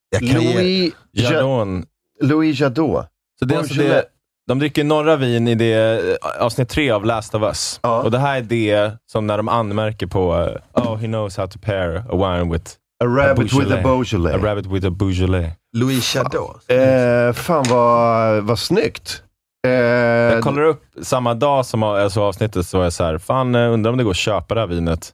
Jag 0.10 0.20
kan 0.32 0.41
ge... 0.41 0.54
Louis, 0.54 0.93
ja, 1.12 1.32
Jardon. 1.32 1.86
Louis 2.22 2.60
Jadot. 2.60 3.06
Så 3.39 3.46
det 3.46 3.56
är 3.56 3.60
alltså 3.60 3.76
Beaujolais. 3.76 4.06
De 4.48 4.60
dricker 4.60 4.84
norra 4.84 5.16
vin 5.16 5.48
i 5.48 5.56
det 5.56 5.74
eh, 5.74 6.43
avsnitt 6.46 6.70
tre 6.70 6.91
av 6.91 7.06
Last 7.06 7.36
of 7.36 7.43
Us. 7.43 7.80
Ja. 7.84 8.02
Och 8.02 8.12
det 8.12 8.20
här 8.20 8.38
är 8.38 8.41
det 8.41 8.91
som 9.12 9.28
när 9.28 9.38
de 9.38 9.48
anmärker 9.50 10.08
på 10.08 10.36
eh, 10.76 10.84
Oh, 10.84 10.98
he 10.98 11.08
knows 11.08 11.38
how 11.38 11.48
to 11.48 11.60
pair 11.60 11.96
a 12.10 12.16
wine 12.16 12.54
with 12.54 12.72
A 13.04 13.06
rabbit 13.06 13.54
with 13.54 13.74
a 13.74 13.80
Beaujolais. 13.84 14.36
A 14.36 14.39
rabbit 14.43 14.66
with 14.66 14.88
a 14.88 14.89
Beaujolais. 14.89 15.52
Louis 15.74 16.16
Jadot. 16.16 16.62
Eh, 16.68 17.34
fan 17.34 17.66
vad, 17.70 18.43
vad 18.43 18.60
snyggt. 18.60 19.22
Eh, 19.68 19.72
Jag 19.74 20.43
kollar 20.43 20.62
upp 20.64 20.84
samma 21.02 21.34
dag 21.34 21.66
som 21.66 21.82
jag 21.82 22.12
såg 22.12 22.24
avsnittet 22.24 22.66
så 22.68 22.78
var 22.78 22.84
jag 22.84 22.93
så 22.93 23.04
här, 23.04 23.18
fan 23.18 23.56
eh, 23.56 23.74
undrar 23.74 23.91
om 23.91 23.98
det 23.98 24.04
går 24.04 24.12
att 24.12 24.18
köpa 24.18 24.54
det 24.56 24.60
här 24.62 24.68
vinet. 24.68 25.12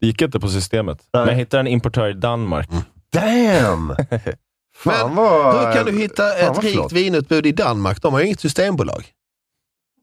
Det 0.00 0.06
gick 0.06 0.22
inte 0.22 0.40
på 0.40 0.48
systemet. 0.48 0.98
Men 1.12 1.28
jag 1.28 1.34
hittade 1.34 1.60
en 1.60 1.66
importör 1.66 2.08
i 2.08 2.12
Danmark. 2.12 2.68
Damn! 3.12 3.96
Men 4.84 5.14
vad... 5.14 5.66
hur 5.66 5.72
kan 5.72 5.86
du 5.86 5.92
hitta 6.00 6.34
ett 6.36 6.62
rikt 6.62 6.74
flott. 6.74 6.92
vinutbud 6.92 7.46
i 7.46 7.52
Danmark? 7.52 8.02
De 8.02 8.12
har 8.12 8.20
ju 8.20 8.26
inget 8.26 8.40
systembolag. 8.40 9.04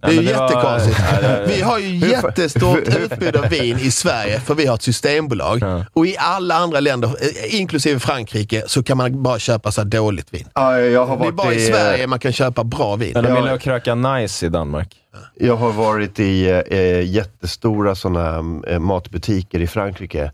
Det 0.02 0.08
är 0.08 0.16
Nej, 0.16 0.26
ju 0.26 0.32
det 0.32 0.38
var- 0.38 0.50
jättekonstigt. 0.50 1.00
Nej, 1.12 1.22
det- 1.22 1.46
Vi 1.56 1.62
har 1.62 1.80
ju 1.80 1.96
jättestort 1.98 2.96
utbud 3.00 3.36
av 3.36 3.50
vin 3.50 3.78
i 3.78 3.92
Sverige, 3.92 4.40
för 4.40 4.56
vi 4.56 4.66
har 4.66 4.76
ett 4.76 4.82
systembolag. 4.82 5.64
Och 5.94 6.06
i 6.06 6.16
alla 6.20 6.56
andra 6.56 6.80
länder, 6.80 7.08
eh, 7.08 7.60
inklusive 7.60 8.00
Frankrike, 8.00 8.64
så 8.68 8.84
kan 8.84 8.98
man 8.98 9.24
bara 9.24 9.40
köpa 9.40 9.72
så 9.72 9.82
här 9.82 9.86
dåligt 9.86 10.34
vin. 10.34 10.48
Ja, 10.56 10.80
jag 10.80 11.06
har 11.06 11.18
Det 11.18 11.22
är 11.22 11.26
varit 11.26 11.36
bara 11.36 11.54
i 11.54 11.64
i, 11.64 11.68
Sverige 11.68 12.08
man 12.08 12.20
kan 12.20 12.32
köpa 12.34 12.64
bra 12.64 12.96
vin. 12.96 13.12
Ja. 13.16 13.22
vill 13.42 13.52
ju 13.52 13.58
kröka 13.58 13.96
nice 13.96 14.46
i 14.46 14.50
Danmark. 14.50 14.96
Jag 15.36 15.56
har 15.56 15.72
varit 15.72 16.20
i 16.20 16.64
eh, 16.70 17.02
jättestora 17.10 17.96
såna, 17.96 18.44
eh, 18.68 18.80
matbutiker 18.80 19.60
i 19.62 19.68
Frankrike 19.68 20.32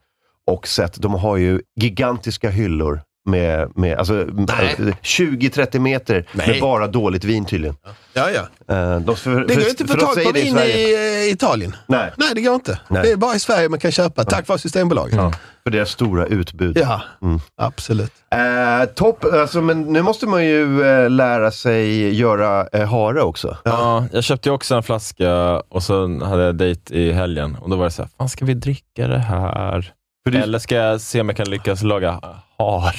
och 0.47 0.67
sett, 0.67 1.01
de 1.01 1.13
har 1.13 1.37
ju 1.37 1.61
gigantiska 1.81 2.49
hyllor 2.49 3.01
med, 3.25 3.71
med 3.75 3.97
alltså, 3.97 4.13
Nej. 4.13 4.75
eh, 4.79 4.85
20-30 5.03 5.79
meter 5.79 6.25
Nej. 6.31 6.47
med 6.47 6.61
bara 6.61 6.87
dåligt 6.87 7.23
vin 7.23 7.45
tydligen. 7.45 7.75
Ja, 8.13 8.27
ja. 8.29 8.73
Eh, 8.75 8.99
de, 8.99 9.15
för, 9.15 9.45
Det 9.45 9.55
går 9.55 9.67
inte 9.69 9.83
att 9.83 9.91
få 9.91 9.97
tag 9.97 10.23
på 10.23 10.31
vin 10.31 10.53
Sverige. 10.53 10.77
i 10.77 11.25
eh, 11.27 11.33
Italien. 11.33 11.75
Nej. 11.87 12.11
Nej, 12.17 12.29
det 12.35 12.41
går 12.41 12.55
inte. 12.55 12.79
Nej. 12.87 13.03
Det 13.03 13.11
är 13.11 13.15
bara 13.15 13.35
i 13.35 13.39
Sverige 13.39 13.69
man 13.69 13.79
kan 13.79 13.91
köpa, 13.91 14.23
tack 14.23 14.47
vare 14.47 14.59
Systembolaget. 14.59 15.15
Ja, 15.15 15.33
för 15.63 15.69
deras 15.71 15.89
stora 15.89 16.25
utbud. 16.25 16.77
Ja, 16.77 17.01
Mm. 17.21 17.39
absolut. 17.61 18.11
Eh, 18.31 18.85
topp, 18.85 19.25
alltså, 19.33 19.61
men 19.61 19.81
nu 19.81 20.01
måste 20.01 20.25
man 20.27 20.45
ju 20.45 20.83
eh, 20.83 21.09
lära 21.09 21.51
sig 21.51 22.13
göra 22.15 22.67
eh, 22.73 22.89
hare 22.89 23.21
också. 23.21 23.57
Ja, 23.63 24.05
jag 24.11 24.23
köpte 24.23 24.51
också 24.51 24.75
en 24.75 24.83
flaska 24.83 25.33
och 25.69 25.83
så 25.83 26.19
hade 26.25 26.43
jag 26.43 26.55
dejt 26.55 26.95
i 26.99 27.11
helgen 27.11 27.57
och 27.61 27.69
då 27.69 27.75
var 27.75 27.85
det 27.85 27.91
så 27.91 28.01
här, 28.01 28.09
fan 28.17 28.29
ska 28.29 28.45
vi 28.45 28.53
dricka 28.53 29.07
det 29.07 29.17
här? 29.19 29.93
Det- 30.31 30.39
Eller 30.39 30.59
ska 30.59 30.75
jag 30.75 31.01
se 31.01 31.21
om 31.21 31.29
jag 31.29 31.37
kan 31.37 31.49
lyckas 31.49 31.83
laga 31.83 32.19
har? 32.57 32.95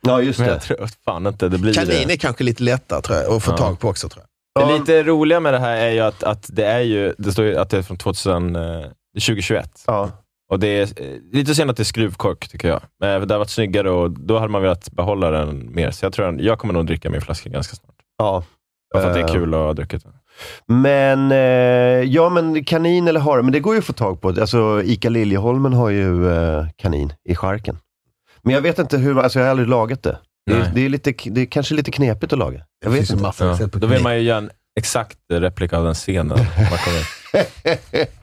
Ja, 0.00 0.22
just 0.22 0.38
Men 0.38 0.48
det. 0.48 0.54
jag 0.54 0.62
tror 0.62 0.88
fan 1.04 1.26
inte 1.26 1.48
det 1.48 1.58
blir 1.58 1.74
Kanin 1.74 1.90
det. 2.08 2.12
är 2.14 2.16
kanske 2.16 2.44
lite 2.44 2.62
lättare 2.62 3.02
tror 3.02 3.18
jag, 3.18 3.32
att 3.32 3.42
få 3.42 3.50
Ja. 3.50 3.56
tag 3.56 3.80
på 3.80 3.88
också. 3.88 4.08
tror 4.08 4.22
jag. 4.22 4.68
Det 4.68 4.78
lite 4.78 5.02
roliga 5.02 5.40
med 5.40 5.52
det 5.54 5.58
här 5.58 5.76
är 5.76 5.90
ju 5.90 6.00
att, 6.00 6.22
att 6.22 6.46
det 6.52 6.64
är 6.66 6.80
ju, 6.80 7.14
det 7.18 7.32
står 7.32 7.44
ju 7.44 7.56
att 7.58 7.70
det 7.70 7.78
är 7.78 7.82
från 7.82 7.96
2000, 7.96 8.56
eh, 8.56 8.82
2021. 9.14 9.82
Ja. 9.86 10.10
Och 10.50 10.58
det 10.60 10.66
är 10.68 10.82
eh, 10.82 11.14
lite 11.32 11.54
synd 11.54 11.70
att 11.70 11.76
det 11.76 11.82
är 11.82 11.84
skruvkork, 11.84 12.48
tycker 12.48 12.68
jag. 12.68 12.80
Men 13.00 13.28
det 13.28 13.34
har 13.34 13.38
varit 13.38 13.50
snyggare 13.50 13.90
och 13.90 14.10
då 14.10 14.38
hade 14.38 14.52
man 14.52 14.62
velat 14.62 14.90
behålla 14.90 15.30
den 15.30 15.74
mer. 15.74 15.90
Så 15.90 16.04
jag 16.04 16.12
tror 16.12 16.26
jag, 16.26 16.40
jag 16.40 16.58
kommer 16.58 16.74
nog 16.74 16.86
dricka 16.86 17.10
min 17.10 17.20
flaska 17.20 17.48
ganska 17.50 17.76
snart. 17.76 17.94
Ja. 18.18 18.44
Bara 18.94 19.02
för 19.02 19.08
att 19.08 19.14
det 19.14 19.20
är 19.20 19.24
Eh, 19.28 19.32
kul 19.32 19.54
att 19.54 19.60
ha 19.60 19.72
druckit 19.72 20.02
den. 20.04 20.12
Men, 20.66 21.32
eh, 21.32 21.38
ja 22.12 22.28
men 22.28 22.64
kanin 22.64 23.08
eller 23.08 23.20
hare, 23.20 23.42
men 23.42 23.52
det 23.52 23.60
går 23.60 23.74
ju 23.74 23.78
att 23.78 23.84
få 23.84 23.92
tag 23.92 24.20
på. 24.20 24.28
Alltså 24.28 24.82
Ica 24.84 25.08
Liljeholmen 25.08 25.72
har 25.72 25.90
ju 25.90 26.32
eh, 26.32 26.66
kanin 26.76 27.12
i 27.28 27.34
charken. 27.34 27.78
Men 28.42 28.54
jag 28.54 28.60
vet 28.60 28.78
inte 28.78 28.98
hur, 28.98 29.18
alltså 29.20 29.38
jag 29.38 29.46
har 29.46 29.50
aldrig 29.50 29.68
lagat 29.68 30.02
det. 30.02 30.18
Det 30.46 30.56
är, 30.56 30.70
det 30.74 30.80
är, 30.84 30.88
lite, 30.88 31.12
det 31.26 31.40
är 31.40 31.46
kanske 31.46 31.74
lite 31.74 31.90
knepigt 31.90 32.32
att 32.32 32.38
laga. 32.38 32.60
Jag 32.84 32.90
vet 32.90 33.10
inte. 33.10 33.32
Ja. 33.40 33.56
Då 33.72 33.86
vill 33.86 34.02
man 34.02 34.16
ju 34.16 34.22
göra 34.22 34.38
en 34.38 34.50
exakt 34.78 35.18
replika 35.32 35.78
av 35.78 35.84
den 35.84 35.94
scenen. 35.94 36.28
Man 36.70 36.78
kommer 36.78 37.02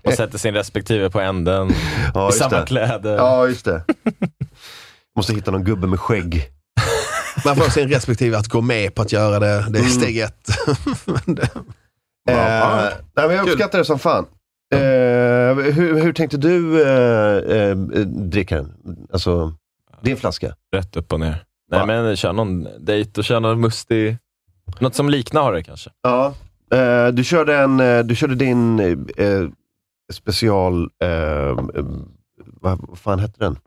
och 0.02 0.14
sätter 0.14 0.38
sin 0.38 0.54
respektive 0.54 1.10
på 1.10 1.20
änden, 1.20 1.72
Ja, 2.14 2.30
i 2.30 2.32
samma 2.32 2.60
det. 2.60 2.66
kläder. 2.66 3.16
Ja, 3.16 3.48
just 3.48 3.66
det. 3.66 3.84
Måste 5.16 5.34
hitta 5.34 5.52
någon 5.52 5.64
gubbe 5.64 5.88
med 5.88 6.00
skägg. 6.00 6.44
Man 7.46 7.56
får 7.56 7.70
sin 7.70 7.90
respektive 7.90 8.38
att 8.38 8.48
gå 8.48 8.62
med 8.62 8.96
på 8.96 9.02
att 9.02 9.12
göra 9.12 9.40
det. 9.40 9.48
Det 9.70 9.80
är 9.80 9.84
Mm. 9.84 9.90
steg 9.90 10.18
ett. 10.18 10.48
Eh, 12.30 12.36
nej, 13.16 13.28
men 13.28 13.36
jag 13.36 13.48
uppskattar 13.48 13.80
det 13.80 13.86
som 13.86 14.00
fan. 14.00 14.26
Eh, 14.74 14.80
hur, 15.74 16.00
hur 16.02 16.14
tänkte 16.14 16.38
du 16.38 16.84
eh, 16.84 17.58
eh, 17.58 17.76
dricka 18.06 18.56
den? 18.56 18.74
Alltså, 19.12 19.54
din 20.02 20.18
flaska? 20.18 20.56
Rätt 20.72 20.96
upp 20.96 21.14
och 21.14 21.20
ner. 21.20 21.44
Nej, 21.72 21.88
men 21.88 22.16
kör 22.16 22.34
någon 22.34 22.68
dejt 22.80 23.22
och 23.22 23.26
kör 23.26 23.40
någon 23.40 23.62
mustig... 23.62 24.18
Något 24.80 24.96
som 24.96 25.10
liknar 25.10 25.54
det 25.54 25.64
kanske. 25.64 25.90
Ja. 26.02 26.34
Eh, 26.74 27.08
du, 27.08 27.24
körde 27.24 27.58
en, 27.58 27.80
eh, 27.80 28.00
du 28.04 28.16
körde 28.16 28.36
din 28.36 29.08
special, 30.14 30.90
vad, 32.38 32.80
vad 32.88 33.00
fan 33.00 33.20
hette 33.20 33.40
den? 33.40 33.58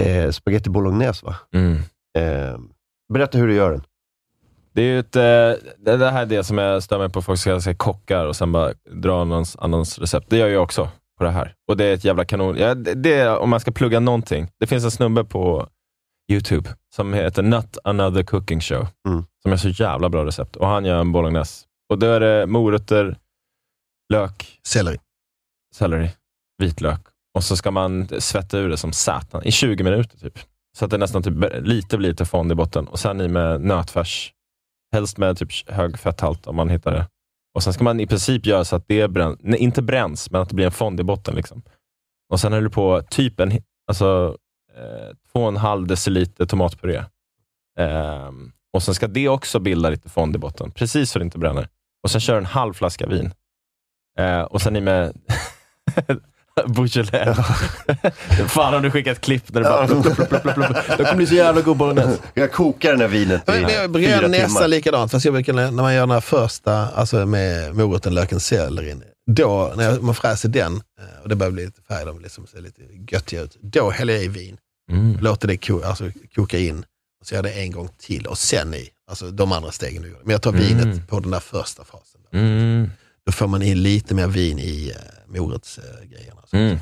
Eh, 0.00 0.30
spaghetti 0.30 0.70
bolognese 0.70 1.26
va? 1.26 1.36
Mm. 1.54 1.78
Berätta 3.12 3.38
hur 3.38 3.46
du 3.46 3.54
gör 3.54 3.70
den. 3.70 3.82
Det 4.72 4.82
är 4.82 4.86
ju 4.86 4.98
ett, 4.98 5.16
eh, 5.16 5.22
det, 5.78 6.10
här 6.10 6.22
är 6.22 6.26
det 6.26 6.44
som 6.44 6.58
jag 6.58 6.82
stör 6.82 6.98
mig 6.98 7.08
på, 7.08 7.22
folk 7.22 7.40
ska 7.40 7.60
säga 7.60 7.74
kockar 7.74 8.26
och 8.26 8.36
sen 8.36 8.52
bara 8.52 8.72
dra 8.90 9.24
någons 9.24 9.56
annans 9.56 9.98
recept. 9.98 10.26
Det 10.30 10.36
gör 10.36 10.48
jag 10.48 10.62
också 10.62 10.88
på 11.18 11.24
det 11.24 11.30
här. 11.30 11.54
Och 11.68 11.76
det 11.76 11.84
är 11.84 11.94
ett 11.94 12.04
jävla 12.04 12.24
kanon. 12.24 12.56
Ja, 12.58 12.74
det, 12.74 12.94
det 12.94 13.28
om 13.28 13.50
man 13.50 13.60
ska 13.60 13.70
plugga 13.72 14.00
någonting. 14.00 14.48
Det 14.60 14.66
finns 14.66 14.84
en 14.84 14.90
snubbe 14.90 15.24
på 15.24 15.68
YouTube 16.32 16.70
som 16.94 17.14
heter 17.14 17.42
Not 17.42 17.78
Another 17.84 18.22
Cooking 18.22 18.60
Show, 18.60 18.86
Mm. 19.08 19.24
som 19.42 19.50
gör 19.50 19.56
så 19.58 19.68
jävla 19.68 20.08
bra 20.08 20.24
recept. 20.26 20.56
Och 20.56 20.66
han 20.66 20.84
gör 20.84 21.00
en 21.00 21.12
bolognese. 21.12 21.64
Och 21.90 21.98
då 21.98 22.06
är 22.06 22.20
det 22.20 22.46
morötter, 22.46 23.16
lök, 24.12 24.60
Selleri. 24.66 24.98
selleri, 25.74 26.10
vitlök. 26.58 27.00
Och 27.34 27.44
så 27.44 27.56
ska 27.56 27.70
man 27.70 28.08
svetta 28.18 28.58
ur 28.58 28.68
det 28.68 28.76
som 28.76 28.92
satan 28.92 29.42
i 29.44 29.50
20 29.52 29.84
minuter 29.84 30.18
typ. 30.18 30.38
Så 30.78 30.84
att 30.84 30.90
det 30.90 30.98
nästan 30.98 31.22
typ 31.22 31.34
lite 31.60 31.98
blir 31.98 32.08
lite 32.08 32.24
fond 32.24 32.52
i 32.52 32.54
botten. 32.54 32.88
Och 32.88 32.98
sen 32.98 33.20
i 33.20 33.28
med 33.28 33.60
nötfärs. 33.60 34.32
Helst 34.92 35.18
med 35.18 35.38
typ 35.38 35.68
hög 35.68 35.98
fetthalt 35.98 36.46
om 36.46 36.56
man 36.56 36.68
hittar 36.68 36.92
det. 36.92 37.06
Och 37.54 37.62
sen 37.62 37.72
ska 37.72 37.84
man 37.84 38.00
i 38.00 38.06
princip 38.06 38.46
göra 38.46 38.64
så 38.64 38.76
att 38.76 38.88
det 38.88 39.08
bränns, 39.08 39.38
nej, 39.40 39.60
inte 39.60 39.82
bränns, 39.82 40.30
men 40.30 40.40
att 40.40 40.48
det 40.48 40.54
blir 40.54 40.66
en 40.66 40.72
fond 40.72 41.00
i 41.00 41.02
botten. 41.02 41.34
Liksom. 41.34 41.62
Och 42.32 42.40
sen 42.40 42.52
är 42.52 42.60
du 42.60 42.70
på 42.70 43.02
typ 43.10 43.40
en, 43.40 43.52
alltså, 43.88 44.36
eh, 44.76 45.16
två 45.32 45.42
och 45.42 45.48
en 45.48 45.56
halv 45.56 45.86
deciliter 45.86 46.46
tomatpuré. 46.46 47.04
Eh, 47.78 48.30
och 48.72 48.82
sen 48.82 48.94
ska 48.94 49.06
det 49.06 49.28
också 49.28 49.58
bilda 49.58 49.90
lite 49.90 50.08
fond 50.08 50.36
i 50.36 50.38
botten, 50.38 50.70
precis 50.70 51.10
så 51.10 51.18
det 51.18 51.24
inte 51.24 51.38
bränner. 51.38 51.68
Och 52.02 52.10
sen 52.10 52.20
kör 52.20 52.34
du 52.34 52.38
en 52.38 52.46
halv 52.46 52.74
flaska 52.74 53.06
vin. 53.06 53.32
Eh, 54.18 54.42
och 54.42 54.62
sen 54.62 54.76
i 54.76 54.80
med 54.80 55.12
Beaujolais. 56.66 57.38
Fan 58.48 58.74
om 58.74 58.82
du 58.82 58.90
skickar 58.90 59.12
ett 59.12 59.20
klipp 59.20 59.52
där 59.52 59.60
det 59.60 59.68
bara... 59.68 59.86
Plupp. 59.86 60.76
Det 60.98 61.04
kommer 61.04 61.14
bli 61.16 61.26
så 61.26 61.34
jävla 61.34 61.60
god 61.60 61.76
bolognese. 61.76 62.18
Jag 62.34 62.52
kokar 62.52 62.92
det 62.96 62.98
här 62.98 63.08
vinet 63.08 63.48
i 63.48 63.52
jag 63.72 63.94
fyra 63.94 64.28
nästan 64.28 64.48
timmar. 64.48 64.68
likadant, 64.68 65.10
fast 65.10 65.24
jag 65.24 65.34
brukar, 65.34 65.52
när 65.52 65.70
man 65.70 65.94
gör 65.94 66.00
den 66.00 66.10
här 66.10 66.20
första, 66.20 66.72
alltså 66.88 67.26
med 67.26 67.74
moroten, 67.74 68.14
löken, 68.14 68.40
sellerin, 68.40 69.02
då, 69.30 69.72
när 69.76 69.84
jag, 69.84 70.02
man 70.02 70.14
fräser 70.14 70.48
den, 70.48 70.74
eh, 70.76 71.22
och 71.22 71.28
det 71.28 71.36
börjar 71.36 71.50
bli 71.52 71.64
lite 71.64 71.82
färg, 71.88 72.04
de 72.06 72.20
liksom 72.20 72.46
ser 72.46 72.60
lite 72.60 72.82
göttiga 73.10 73.40
ut, 73.42 73.56
då 73.60 73.90
häller 73.90 74.14
jag 74.14 74.22
i 74.24 74.28
vin. 74.28 74.56
Mm. 74.92 75.18
Låter 75.20 75.48
det 75.48 75.56
ko, 75.56 75.82
alltså, 75.82 76.04
koka 76.34 76.58
in, 76.58 76.78
och 77.20 77.26
så 77.26 77.34
gör 77.34 77.38
jag 77.38 77.44
det 77.44 77.60
en 77.60 77.70
gång 77.72 77.88
till, 77.98 78.26
och 78.26 78.38
sen 78.38 78.74
i, 78.74 78.88
alltså 79.10 79.30
de 79.30 79.52
andra 79.52 79.70
stegen 79.70 80.02
du 80.02 80.08
gör. 80.08 80.18
Men 80.22 80.32
jag 80.32 80.42
tar 80.42 80.52
vinet 80.52 80.84
Mm. 80.84 81.06
på 81.06 81.20
den 81.20 81.30
där 81.30 81.40
första 81.40 81.84
fasen. 81.84 82.20
Mm. 82.32 82.90
Då 83.26 83.32
får 83.32 83.46
man 83.46 83.62
in 83.62 83.82
lite 83.82 84.14
mer 84.14 84.26
vin 84.26 84.58
i 84.58 84.90
uh, 84.90 84.96
morotsgrejerna. 85.30 86.42
Mm. 86.52 86.76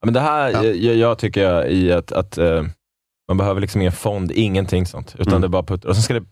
Ja, 0.00 0.04
men 0.06 0.14
det 0.14 0.20
här, 0.20 0.50
Ja. 0.50 0.64
jag, 0.64 0.96
jag 0.96 1.18
tycker 1.18 1.42
jag, 1.42 1.70
i 1.72 1.92
att, 1.92 2.12
att 2.12 2.38
eh, 2.38 2.62
man 3.28 3.36
behöver 3.36 3.60
liksom 3.60 3.80
ingen 3.80 3.92
fond, 3.92 4.32
ingenting 4.32 4.86
sånt. 4.86 5.14
Utan 5.18 5.32
Mm. 5.32 5.40
det 5.42 5.48
bara 5.48 5.62
puttar. 5.62 5.88
Och 5.88 5.94
sen 5.96 6.02
ska 6.02 6.14
det, 6.14 6.24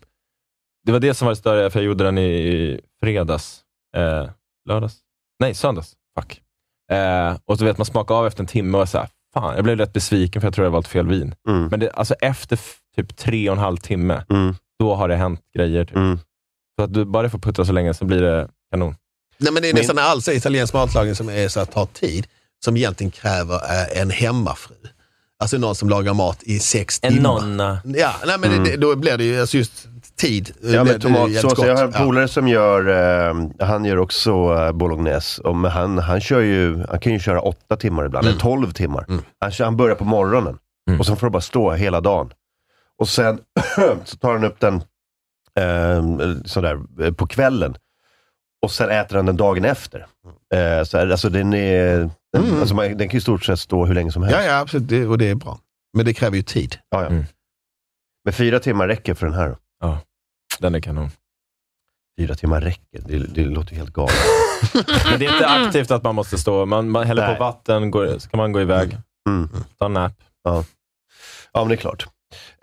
det 0.87 0.93
var 0.93 1.01
det 1.01 1.15
som 1.15 1.27
var 1.27 1.33
det 1.33 1.37
större, 1.37 1.71
för 1.71 1.79
jag 1.81 1.87
gjorde 1.87 2.05
den 2.05 2.19
i, 2.19 2.81
fredags. 3.03 3.61
Eh, 3.97 4.29
lördags? 4.69 4.97
Nej, 5.41 5.55
söndags. 5.55 5.97
Fuck. 6.21 6.43
Eh, 6.93 7.37
och 7.45 7.59
så 7.59 7.65
vet 7.65 7.79
man 7.79 7.85
smaka 7.85 8.15
av 8.15 8.27
efter 8.27 8.43
en 8.43 8.47
timme 8.47 8.79
och 8.79 8.89
så 8.89 8.99
här, 8.99 9.09
fan, 9.35 9.55
jag 9.55 9.65
blev 9.65 9.79
rätt 9.79 9.93
besviken 9.93 10.41
för 10.43 10.47
jag 10.47 10.55
tror 10.55 10.65
jag 10.65 10.71
valt 10.73 10.89
fel 10.89 11.07
vin. 11.09 11.35
Mm. 11.49 11.67
Men 11.69 11.81
det, 11.81 11.91
alltså 11.91 12.15
efter 12.15 12.59
typ 12.97 13.17
tre 13.17 13.49
och 13.51 13.57
en 13.57 13.63
halv 13.63 13.77
timme, 13.77 14.25
Mm. 14.31 14.55
då 14.79 14.95
har 14.95 15.09
det 15.09 15.17
hänt 15.17 15.41
grejer. 15.57 15.85
Typ. 15.85 15.97
Mm. 15.97 16.19
Så 16.79 16.85
att 16.85 16.95
du 16.95 17.05
bara 17.05 17.31
får 17.31 17.39
putta 17.39 17.65
så 17.65 17.73
länge, 17.73 17.95
så 17.95 18.05
blir 18.05 18.23
det 18.23 18.49
kanon. 18.71 18.95
Nej, 19.41 19.53
men 19.53 19.63
det 19.63 19.69
är 19.69 19.75
Min- 19.75 19.81
nästan 19.81 19.99
all 19.99 20.23
så 20.23 20.33
italiensk 20.33 20.75
matlagning 20.75 21.15
som 21.15 21.29
är 21.29 21.49
så 21.49 21.61
att 21.61 21.73
tar 21.73 21.87
tid, 21.87 22.27
som 22.65 22.77
egentligen 22.77 23.11
kräver 23.11 23.55
eh, 23.55 24.01
en 24.01 24.11
hemmafru. 24.11 24.75
Alltså 25.41 25.59
någon 25.59 25.75
som 25.75 25.89
lagar 25.89 26.15
mat 26.15 26.43
i 26.43 26.59
sex 26.59 26.99
En 27.03 27.13
timmar. 27.15 27.41
nonna. 27.41 27.81
Ja, 27.85 28.13
nej, 28.27 28.37
men 28.41 28.53
Mm. 28.53 28.65
det, 28.65 28.77
då 28.77 28.97
blir 28.97 29.17
det 29.17 29.25
ju 29.25 29.41
alltså 29.41 29.57
just 29.57 29.87
tid. 30.17 30.53
Ja, 30.63 30.69
blir 30.85 30.93
men 30.93 31.01
tomatsås. 31.01 31.59
Jag 31.59 31.77
har 31.77 31.83
en 31.85 31.87
gott. 31.91 31.95
Ja. 31.99 32.05
polare 32.05 32.29
som 32.29 32.49
gör, 32.49 32.89
eh, 33.29 33.67
han 33.67 33.85
gör 33.85 33.99
också 33.99 34.31
eh, 34.31 34.73
bolognese. 34.73 35.43
Och, 35.43 35.57
men 35.57 35.71
han, 35.71 35.99
han, 35.99 36.21
kör 36.21 36.41
ju, 36.41 36.85
han 36.89 37.01
kan 37.01 37.13
ju 37.13 37.19
köra 37.21 37.41
åtta 37.41 37.77
timmar 37.77 38.07
ibland, 38.07 38.27
Mm. 38.27 38.33
eller 38.33 38.41
tolv 38.41 38.73
timmar. 38.73 39.07
Han, 39.41 39.51
kör, 39.51 39.65
han 39.65 39.77
börjar 39.77 39.97
på 39.97 40.05
morgonen 40.05 40.59
Mm. 40.89 41.01
och 41.01 41.07
sen 41.07 41.17
får 41.17 41.27
det 41.27 41.31
bara 41.31 41.41
stå 41.41 41.73
hela 41.73 42.01
dagen. 42.01 42.31
Och 42.99 43.09
sen 43.09 43.39
så 44.05 44.17
tar 44.17 44.33
han 44.33 44.45
upp 44.45 44.61
den 44.61 44.75
eh, 45.61 46.03
sådär, 46.45 46.79
eh, 47.01 47.13
på 47.13 47.27
kvällen. 47.27 47.75
Och 48.63 48.71
sen 48.73 48.91
äter 48.91 49.17
han 49.17 49.27
den 49.27 49.37
dagen 49.37 49.65
efter. 49.65 50.07
Eh, 50.55 50.85
så 50.85 50.99
här, 50.99 51.09
alltså 51.11 51.29
den, 51.29 51.55
är, 51.55 51.97
den, 52.33 52.43
Mm. 52.45 52.61
alltså 52.61 52.75
man, 52.75 52.85
den 52.89 52.99
kan 52.99 53.09
ju 53.09 53.19
i 53.19 53.21
stort 53.21 53.45
sett 53.45 53.61
stå 53.61 53.87
hur 53.87 53.95
länge 53.95 54.13
som 54.13 54.23
helst. 54.23 54.39
Ja, 54.39 54.45
ja, 54.45 54.59
absolut. 54.59 54.89
Det, 54.89 55.07
och 55.07 55.19
det 55.19 55.29
är 55.31 55.35
bra. 55.35 55.59
Men 55.97 56.05
det 56.07 56.15
kräver 56.15 56.37
ju 56.37 56.43
tid. 56.43 56.77
Ja, 56.91 57.01
ja. 57.03 57.07
Mm. 57.07 57.25
Men 58.25 58.33
fyra 58.35 58.61
timmar 58.61 58.89
räcker 58.89 59.15
för 59.15 59.27
den 59.27 59.35
här. 59.35 59.57
Ja, 59.81 59.99
den 60.59 60.75
är 60.75 60.81
kanon. 60.81 61.11
Fyra 62.21 62.35
timmar 62.35 62.61
räcker, 62.61 63.01
det, 63.07 63.19
det 63.19 63.45
låter 63.45 63.73
ju 63.73 63.79
helt 63.79 63.93
galet. 63.93 64.15
Men 65.11 65.19
det 65.19 65.27
är 65.27 65.33
inte 65.33 65.47
aktivt 65.49 65.91
att 65.91 66.03
man 66.03 66.15
måste 66.15 66.39
stå. 66.39 66.67
Man, 66.67 66.91
man 66.91 67.07
häller 67.07 67.27
Nej. 67.27 67.37
på 67.37 67.45
vatten, 67.45 67.91
går, 67.91 68.19
så 68.19 68.29
kan 68.29 68.39
man 68.39 68.53
gå 68.53 68.61
iväg, 68.61 68.97
Mm. 69.29 69.49
ta 69.79 69.87
en 69.87 69.93
nap. 69.93 70.13
Ja. 70.45 70.65
ja, 71.53 71.61
men 71.61 71.69
det 71.69 71.75
är 71.75 71.77
klart. 71.77 72.09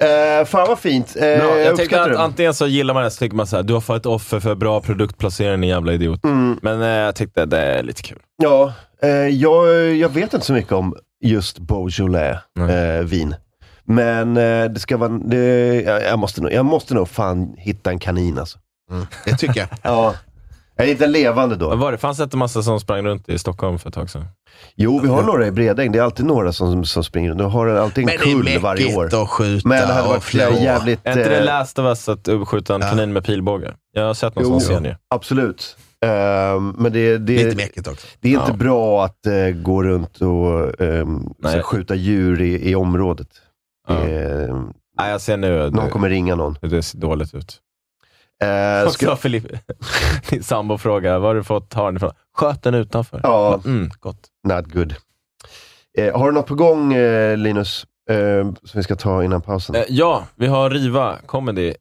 Eh, 0.01 0.45
fan 0.45 0.67
vad 0.67 0.79
fint. 0.79 1.15
Eh, 1.15 1.21
Bra, 1.21 1.59
jag 1.59 1.75
tänkte 1.75 2.03
att 2.03 2.11
det. 2.11 2.19
antingen 2.19 2.53
så 2.53 2.67
gillar 2.67 2.93
man 2.93 3.03
det, 3.03 3.11
så 3.11 3.19
tycker 3.19 3.35
man 3.35 3.47
så 3.47 3.55
här, 3.55 3.63
du 3.63 3.73
har 3.73 3.81
fått 3.81 3.97
ett 3.97 4.05
offer 4.05 4.39
för 4.39 4.55
bra 4.55 4.81
produktplacering, 4.81 5.61
din 5.61 5.69
jävla 5.69 5.93
idiot. 5.93 6.23
Mm. 6.23 6.59
Men 6.61 6.81
eh, 6.81 6.87
jag 6.87 7.15
tyckte 7.15 7.45
det 7.45 7.59
är 7.59 7.83
lite 7.83 8.01
kul. 8.01 8.19
Ja, 8.43 8.73
eh, 9.01 9.09
jag, 9.09 9.93
jag 9.95 10.09
vet 10.09 10.33
inte 10.33 10.45
så 10.45 10.53
mycket 10.53 10.71
om 10.71 10.95
just 11.23 11.59
Beaujolais 11.59 12.37
eh, 12.69 13.03
vin. 13.05 13.35
Men 13.87 14.33
det 14.33 14.79
ska 14.79 14.97
vara, 14.97 15.09
det, 15.09 15.81
jag, 15.81 16.03
jag, 16.03 16.19
måste 16.19 16.41
nog, 16.41 16.53
jag 16.53 16.65
måste 16.65 16.93
nog 16.93 17.09
fan 17.09 17.55
hitta 17.57 17.89
en 17.89 17.99
kanin 17.99 18.39
alltså. 18.39 18.59
Det 19.25 19.37
tycker 19.37 19.59
jag. 19.59 19.69
ja. 19.81 20.15
Är 20.77 20.85
inte 20.87 21.07
levande 21.07 21.55
då? 21.55 21.69
Vad 21.69 21.77
var 21.77 21.91
det? 21.91 21.97
Fanns 21.97 22.17
det 22.17 22.23
inte 22.23 22.37
massa 22.37 22.63
som 22.63 22.79
sprang 22.79 23.05
runt 23.05 23.29
i 23.29 23.37
Stockholm 23.39 23.79
för 23.79 23.89
ett 23.89 23.95
tag 23.95 24.09
sedan? 24.09 24.25
Jo, 24.75 24.99
vi 24.99 25.07
har 25.07 25.23
några 25.23 25.47
i 25.47 25.51
Bredäng. 25.51 25.91
Det 25.91 25.99
är 25.99 26.03
alltid 26.03 26.25
några 26.25 26.53
som, 26.53 26.85
som 26.85 27.03
springer 27.03 27.29
runt. 27.29 27.39
Du 27.39 27.45
har 27.45 27.67
alltid 27.67 28.01
en 28.01 28.05
Men 28.05 28.17
det 28.17 28.49
är 28.49 28.53
kull 28.53 28.61
varje 28.61 28.95
år. 28.95 29.05
att 29.21 29.29
skjuta 29.29 29.67
Men 29.69 29.77
det 29.87 29.93
hade 29.93 30.01
och 30.03 30.07
varit 30.09 30.23
förlora. 30.23 30.59
jävligt... 30.63 30.99
Är 31.03 31.17
inte 31.17 31.29
det 31.29 31.37
eh, 31.39 31.45
Last 31.45 31.79
of 31.79 31.85
Us 31.85 32.09
att 32.09 32.27
skjuta 32.47 32.75
en 32.75 32.81
kanin 32.81 33.13
med 33.13 33.25
pilbåge? 33.25 33.73
Jag 33.93 34.03
har 34.07 34.13
sett 34.13 34.35
någon 34.35 34.43
Jo, 34.45 34.51
sån 34.51 34.59
scen 34.59 34.83
ju. 34.85 34.95
absolut. 35.09 35.77
Ehm, 36.05 36.69
men 36.77 36.93
det, 36.93 37.17
det, 37.17 37.43
Lite 37.43 37.55
mäckigt 37.55 37.87
också. 37.87 38.07
det 38.21 38.27
är 38.29 38.31
inte 38.33 38.51
Ja. 38.51 38.55
bra 38.57 39.05
att 39.05 39.25
eh, 39.25 39.33
gå 39.55 39.83
runt 39.83 40.21
och 40.21 40.81
ehm, 40.81 41.23
så 41.43 41.61
skjuta 41.61 41.95
dür 41.95 42.41
i, 42.41 42.69
i 42.69 42.75
området. 42.75 43.27
Ja. 43.87 43.95
Ehm, 43.95 44.73
Nej, 44.97 45.11
jag 45.11 45.21
ser 45.21 45.37
nu. 45.37 45.69
någon 45.69 45.89
kommer 45.89 46.09
ringa 46.09 46.35
någon. 46.35 46.57
Det 46.61 46.83
ser 46.83 46.97
dåligt 46.97 47.35
ut. 47.35 47.57
Eh, 48.43 48.85
Och 48.85 48.91
ska, 48.93 49.05
så 49.05 49.15
Filip, 49.15 49.43
din 50.29 50.43
sambo 50.43 50.77
frågar, 50.77 51.19
var 51.19 51.27
har 51.27 51.35
du 51.35 51.43
fått 51.43 51.73
haren 51.73 51.95
ifrån? 51.95 52.11
Sköt 52.37 52.63
den 52.63 52.73
utanför. 52.73 53.19
Ja. 53.23 53.59
Mm, 53.65 53.89
gott. 53.99 54.19
not 54.47 54.73
good. 54.73 54.95
Eh, 55.97 56.19
har 56.19 56.25
du 56.25 56.31
något 56.31 56.45
på 56.47 56.55
gång 56.55 56.93
eh, 56.93 57.37
Linus, 57.37 57.85
eh, 58.09 58.15
som 58.63 58.77
vi 58.79 58.83
ska 58.83 58.95
ta 58.95 59.23
innan 59.23 59.41
pausen? 59.41 59.75
Eh, 59.75 59.83
ja, 59.89 60.23
vi 60.35 60.47
har 60.47 60.69
Riva 60.69 61.17
Comedy. 61.25 61.73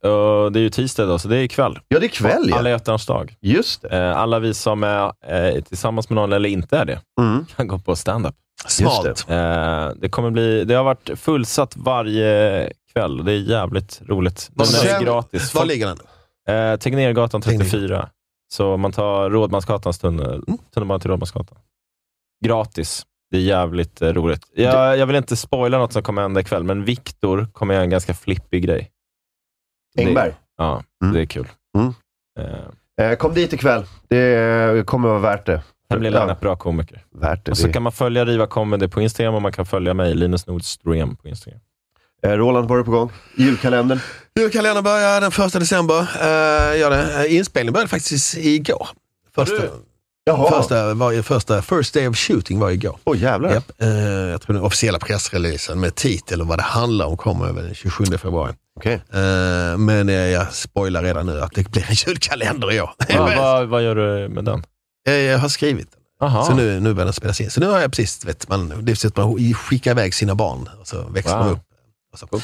det 0.52 0.58
är 0.58 0.62
ju 0.62 0.70
tisdag 0.70 1.02
idag, 1.04 1.20
så 1.20 1.28
det 1.28 1.36
är 1.36 1.42
ikväll. 1.42 1.78
ja, 1.88 1.98
det 1.98 2.06
är 2.06 2.08
kväll 2.08 2.46
ja. 2.50 2.56
Alla 2.58 2.70
hjärtans 2.70 3.06
dag. 3.06 3.34
Just 3.40 3.82
det. 3.82 3.88
Eh, 3.98 4.16
alla 4.16 4.38
vi 4.38 4.54
som 4.54 4.84
är 4.84 5.12
eh, 5.28 5.62
tillsammans 5.62 6.08
med 6.10 6.14
någon, 6.14 6.32
eller 6.32 6.48
inte 6.48 6.78
är 6.78 6.84
det, 6.84 7.00
Mm. 7.20 7.46
kan 7.56 7.68
gå 7.68 7.78
på 7.78 7.96
stand-up. 7.96 8.34
Smalt. 8.66 9.26
Eh, 9.28 9.88
det, 9.96 10.08
kommer 10.10 10.30
bli, 10.30 10.64
det 10.64 10.74
har 10.74 10.84
varit 10.84 11.10
fullsatt 11.16 11.76
varje 11.76 12.72
kväll 12.92 13.18
och 13.18 13.24
det 13.24 13.32
är 13.32 13.36
jävligt 13.36 14.00
roligt. 14.08 14.50
Den 14.54 14.66
är 14.66 15.00
gratis. 15.04 15.54
Var 15.54 15.64
ligger 15.64 15.86
den? 15.86 15.98
Eh, 16.48 16.76
Tegnérgatan 16.76 17.40
Tegnér. 17.42 17.58
34. 17.64 18.08
Så 18.52 18.76
man 18.76 18.92
tar 18.92 19.30
Rådmansgatans 19.30 19.98
tunnel, 19.98 20.42
Mm. 20.48 20.58
tunnelbana 20.74 21.00
till 21.00 21.10
Rådmansgatan. 21.10 21.58
Gratis. 22.44 23.06
Det 23.30 23.36
är 23.36 23.40
jävligt 23.42 24.02
eh, 24.02 24.12
roligt. 24.12 24.46
Jag, 24.54 24.98
jag 24.98 25.06
vill 25.06 25.16
inte 25.16 25.36
spoila 25.36 25.78
något 25.78 25.92
som 25.92 26.02
kommer 26.02 26.22
hända 26.22 26.40
ikväll, 26.40 26.64
men 26.64 26.84
Viktor 26.84 27.48
kommer 27.52 27.74
göra 27.74 27.84
en 27.84 27.90
ganska 27.90 28.14
flippig 28.14 28.62
grej. 28.64 28.90
Engberg. 29.98 30.30
Det, 30.30 30.36
ja, 30.56 30.82
Mm. 31.04 31.14
det 31.14 31.20
är 31.20 31.26
kul. 31.26 31.48
Mm. 31.78 31.94
Eh, 32.40 32.64
Eh, 33.00 33.16
kom 33.16 33.34
dit 33.34 33.52
ikväll. 33.52 33.84
Det 34.08 34.86
kommer 34.86 35.08
vara 35.08 35.18
värt 35.18 35.46
det. 35.46 35.62
Ja, 35.88 35.96
en 36.30 36.36
bra 36.40 36.56
komiker. 36.56 37.04
värt 37.12 37.44
det. 37.44 37.50
Och 37.50 37.58
så 37.58 37.66
det. 37.66 37.72
kan 37.72 37.82
man 37.82 37.92
följa 37.92 38.24
Riva 38.24 38.46
Comedy 38.46 38.88
på 38.88 39.00
Instagram 39.00 39.34
och 39.34 39.42
man 39.42 39.52
kan 39.52 39.66
följa 39.66 39.94
mig, 39.94 40.14
Linus 40.14 40.46
Nordström 40.46 41.16
på 41.16 41.28
Instagram. 41.28 41.60
Eh, 42.24 42.30
Roland, 42.30 42.68
vad 42.68 42.78
är 42.78 42.78
du 42.78 42.84
på 42.84 42.90
gång? 42.90 43.12
Julkalendern? 43.36 44.00
Julkalendern 44.40 44.84
börjar 44.84 45.20
den 45.20 45.30
första 45.30 45.58
december. 45.58 45.94
Uh, 46.00 46.78
gör 46.78 46.90
det. 46.90 47.24
Eh, 47.26 47.36
inspelningen 47.36 47.72
började 47.72 47.88
faktiskt 47.90 48.36
igår. 48.36 48.88
Första, 49.34 49.54
Jaha. 50.24 50.50
första, 50.62 50.94
var, 50.94 51.22
första 51.22 51.62
first 51.62 51.94
day 51.94 52.08
of 52.08 52.16
shooting 52.16 52.58
var 52.58 52.70
igår. 52.70 52.98
Åh 53.04 53.18
jävlar. 53.18 53.50
Japp, 53.54 53.72
eh, 53.78 53.88
jag 53.98 54.42
tror 54.42 54.54
den 54.54 54.62
officiella 54.64 54.98
pressreleasen 54.98 55.80
med 55.80 55.94
titel 55.94 56.40
och 56.40 56.46
vad 56.46 56.58
det 56.58 56.62
handlar 56.62 57.06
om 57.06 57.16
kommer 57.16 57.52
väl 57.52 57.64
den 57.64 57.74
27 57.74 58.04
februari. 58.04 58.52
Okej. 58.76 58.94
Eh, 59.12 59.78
men 59.78 60.08
eh, 60.08 60.14
jag 60.14 60.52
spoilar 60.52 61.02
redan 61.02 61.26
nu 61.26 61.40
att 61.40 61.52
det 61.54 61.70
blir 61.70 61.86
en 61.88 61.94
julkalender 61.94 62.72
i 62.72 62.80
år. 62.80 62.90
Va, 63.18 63.26
va, 63.36 63.64
vad 63.64 63.82
gör 63.84 63.94
du 63.94 64.28
med 64.28 64.44
den? 64.44 64.64
Eh, 65.08 65.14
jag 65.14 65.38
har 65.38 65.48
skrivit 65.48 65.88
den. 65.92 66.28
Aha. 66.28 66.44
Så 66.44 66.54
nu, 66.54 66.80
nu 66.80 66.94
börjar 66.94 67.04
den 67.04 67.12
spelas 67.14 67.40
in. 67.40 67.50
Så 67.50 67.60
nu 67.60 67.66
har 67.66 67.80
jag 67.80 67.90
precis, 67.90 68.24
vet 68.24 68.48
man, 68.48 68.72
det 68.84 68.92
är 68.92 68.96
så 68.96 69.08
att 69.08 69.16
man 69.16 69.54
skickar 69.54 69.90
iväg 69.90 70.14
sina 70.14 70.34
barn 70.34 70.68
och 70.80 70.86
så 70.88 71.02
växer 71.08 71.36
Wow. 71.36 71.46
de 71.46 71.52
upp. 71.52 71.60
Och 72.22 72.30
så, 72.30 72.40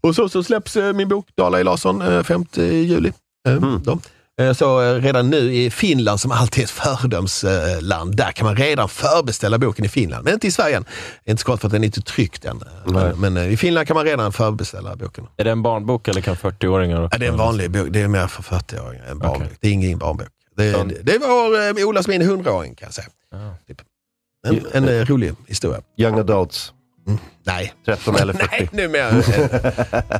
och 0.00 0.14
så, 0.14 0.28
så 0.28 0.42
släpps 0.42 0.76
eh, 0.76 0.92
min 0.92 1.08
bok 1.08 1.26
Dala 1.36 1.60
i 1.60 1.64
Larsson 1.64 2.02
eh, 2.02 2.22
5 2.22 2.44
juli. 2.56 3.12
Eh, 3.48 3.54
då. 3.84 3.98
Eh, 4.40 4.52
Så 4.52 4.80
eh, 4.82 4.94
redan 5.02 5.30
nu 5.30 5.54
i 5.54 5.70
Finland, 5.70 6.20
som 6.20 6.30
alltid 6.30 6.58
är 6.62 6.64
ett 6.64 6.70
föredömsland, 6.70 8.16
där 8.16 8.32
kan 8.32 8.46
man 8.46 8.56
redan 8.56 8.88
förbeställa 8.88 9.58
boken 9.58 9.84
i 9.84 9.88
Finland. 9.88 10.24
Men 10.24 10.34
inte 10.34 10.46
i 10.46 10.50
Sverige 10.50 10.76
än. 10.76 10.84
Inte 11.24 11.42
så 11.42 11.56
för 11.56 11.66
att 11.68 11.72
den 11.72 11.82
är 11.82 11.86
inte 11.86 12.00
tryckt 12.02 12.44
än. 12.44 12.62
Men, 12.86 13.20
men 13.20 13.36
eh, 13.36 13.52
i 13.52 13.56
Finland 13.56 13.86
kan 13.86 13.94
man 13.96 14.04
redan 14.04 14.32
förbeställa 14.32 14.96
boken. 14.96 15.26
Är 15.36 15.44
det 15.44 15.50
en 15.50 15.62
barnbok 15.62 16.08
eller 16.08 16.20
kan 16.20 16.36
40-åringar 16.36 17.08
Ja, 17.12 17.18
det 17.18 17.26
är 17.26 17.30
en 17.30 17.36
vanlig 17.38 17.70
bok, 17.70 17.88
det 17.90 18.00
är 18.00 18.08
mer 18.08 18.26
för 18.26 18.42
40-åringar 18.42 19.04
än 19.10 19.18
barnbok. 19.18 19.42
Okej. 19.42 19.56
Det 19.60 19.68
är 19.68 19.72
ingen 19.72 19.98
barnbok. 19.98 20.28
Det, 20.56 20.72
Så- 20.72 20.84
det, 20.84 21.02
det 21.02 21.18
var 21.18 21.80
eh, 21.80 21.88
Olas 21.88 22.08
min 22.08 22.22
100-åring 22.22 22.74
kan 22.74 22.86
jag 22.86 22.94
säga. 22.94 23.08
Typ. 23.68 23.80
En, 24.46 24.66
en 24.72 24.88
eh, 24.88 25.04
rolig 25.06 25.32
historia. 25.46 25.80
Young 25.96 26.18
adults? 26.18 26.72
Nej. 27.44 27.72
13 27.86 28.16
eller 28.16 28.32
40? 28.38 28.46
Nej, 28.50 28.68
nu 28.72 28.88
mer 28.88 29.04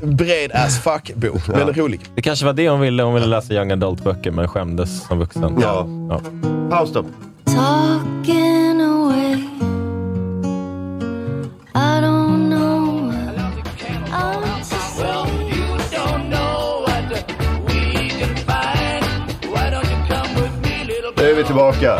en 0.03 0.16
bred 0.16 0.51
as 0.55 0.78
fuck-bok, 0.83 1.49
men 1.49 1.72
rolig. 1.74 2.01
Det 2.14 2.22
kanske 2.22 2.47
var 2.47 2.53
det 2.53 2.68
hon 2.68 2.80
ville. 2.80 3.03
Hon 3.03 3.14
ville 3.14 3.26
läsa 3.26 3.55
young 3.55 3.70
adult-böcker 3.72 4.30
men 4.30 4.49
skämdes 4.49 5.07
som 5.07 5.18
vuxen. 5.18 5.59
Ja. 5.62 5.87
ja. 6.11 6.20
Paus 6.70 6.93
då. 6.93 7.05
Talking 7.45 8.80
away. 8.80 9.33
I 11.74 12.01
don't 12.01 12.47
know. 12.51 13.12
Nu 21.16 21.30
är 21.30 21.35
vi 21.35 21.45
tillbaka 21.45 21.99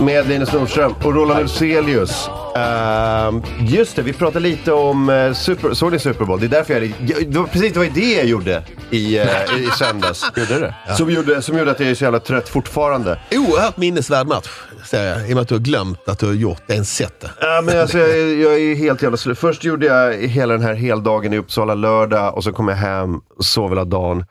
med 0.00 0.28
Linus 0.28 0.52
Nordström 0.52 0.94
och 1.04 1.14
Roland 1.14 1.40
Ulselius. 1.40 2.28
Ehm, 2.56 3.42
just 3.60 3.96
det, 3.96 4.02
vi 4.02 4.12
pratade 4.12 4.40
lite 4.40 4.72
om 4.72 5.08
uh, 5.08 5.34
Super, 5.34 5.74
såg 5.74 5.92
ni 5.92 5.98
Super 5.98 6.24
Bowl? 6.24 6.40
Det 6.40 6.46
är 6.46 6.48
därför 6.48 6.74
jag, 6.74 6.92
jag 7.06 7.30
det 7.30 7.38
var 7.38 7.46
precis 7.46 7.72
det 7.72 7.78
var 7.78 7.86
det 7.86 8.12
jag 8.12 8.26
gjorde 8.26 8.62
i, 8.90 9.18
uh, 9.18 9.24
i 9.58 9.68
söndags. 9.78 10.24
Gjorde 10.36 10.58
du? 10.60 10.94
Som, 10.94 11.10
gjorde, 11.10 11.42
som 11.42 11.58
gjorde 11.58 11.70
att 11.70 11.80
jag 11.80 11.90
är 11.90 11.94
så 11.94 12.04
jävla 12.04 12.20
trött 12.20 12.48
fortfarande. 12.48 13.20
Oerhört 13.30 13.76
minnesvärd 13.76 14.26
match, 14.26 14.48
säger 14.84 15.18
jag. 15.18 15.28
I 15.28 15.32
och 15.32 15.34
med 15.34 15.42
att 15.42 15.48
du 15.48 15.54
har 15.54 15.62
glömt 15.62 16.08
att 16.08 16.18
du 16.18 16.26
har 16.26 16.34
gjort 16.34 16.62
det 16.66 16.74
ens 16.74 16.96
sett 16.96 17.20
det. 17.20 17.30
Ja, 17.40 17.62
men 17.64 17.80
alltså, 17.80 17.98
jag, 17.98 18.18
jag 18.18 18.60
är 18.60 18.74
helt 18.74 19.02
jävla 19.02 19.16
slut. 19.16 19.38
Först 19.38 19.64
gjorde 19.64 19.86
jag 19.86 20.12
hela 20.12 20.52
den 20.52 20.62
här 20.62 20.74
heldagen 20.74 21.32
i 21.32 21.38
Uppsala 21.38 21.74
lördag 21.74 22.36
och 22.36 22.44
så 22.44 22.52
kom 22.52 22.68
jag 22.68 22.76
hem 22.76 23.20
och 23.36 23.44
sov 23.44 23.70
hela 23.70 23.84
dagen. 23.84 24.24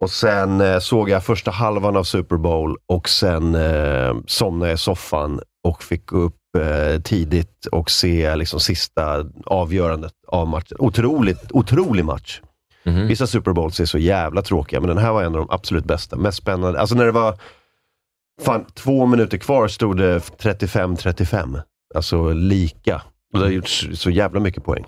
Och 0.00 0.10
sen 0.10 0.60
eh, 0.60 0.78
såg 0.78 1.10
jag 1.10 1.24
första 1.24 1.50
halvan 1.50 1.96
av 1.96 2.04
Super 2.04 2.36
Bowl 2.36 2.76
och 2.86 3.08
sen 3.08 3.54
eh, 3.54 4.14
somnade 4.26 4.70
jag 4.70 4.74
i 4.74 4.78
soffan 4.78 5.40
och 5.64 5.82
fick 5.82 6.06
gå 6.06 6.18
upp 6.18 6.36
eh, 6.58 7.00
tidigt 7.02 7.66
och 7.66 7.90
se 7.90 8.36
liksom, 8.36 8.60
sista 8.60 9.24
avgörandet 9.46 10.12
av 10.28 10.48
matchen. 10.48 10.76
Otroligt, 10.80 11.52
otrolig 11.52 12.04
match. 12.04 12.40
Mhm. 12.84 13.06
Vissa 13.06 13.26
Super 13.26 13.52
Bowls 13.52 13.80
är 13.80 13.84
så 13.84 13.98
jävla 13.98 14.42
tråkiga, 14.42 14.80
men 14.80 14.88
den 14.88 14.98
här 14.98 15.12
var 15.12 15.22
en 15.22 15.34
av 15.34 15.40
de 15.46 15.50
absolut 15.50 15.84
bästa. 15.84 16.16
Mest 16.16 16.38
spännande. 16.38 16.80
Alltså 16.80 16.94
när 16.94 17.04
det 17.04 17.12
var 17.12 17.38
fan, 18.42 18.64
två 18.74 19.06
minuter 19.06 19.38
kvar 19.38 19.68
stod 19.68 19.96
det 19.96 20.18
35-35. 20.18 21.60
Alltså 21.94 22.32
lika. 22.32 23.02
Och 23.32 23.38
det 23.38 23.44
har 23.44 23.52
gjorts 23.52 23.86
så 23.94 24.10
jävla 24.10 24.40
mycket 24.40 24.64
poäng. 24.64 24.84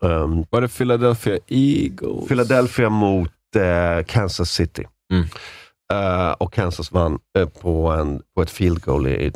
Um, 0.00 0.44
Var 0.50 0.60
det 0.60 0.68
Philadelphia 0.68 1.38
Eagles? 1.48 2.28
Philadelphia 2.28 2.88
mot 2.88 3.30
eh, 3.56 4.04
Kansas 4.04 4.50
City. 4.50 4.84
Mm. 5.12 5.24
Eh, 5.92 6.30
och 6.30 6.52
Kansas 6.52 6.92
vann 6.92 7.18
eh, 7.38 7.48
på, 7.48 7.88
en, 7.88 8.22
på 8.34 8.42
ett 8.42 8.50
field 8.50 8.82
goal 8.82 9.06
i, 9.06 9.32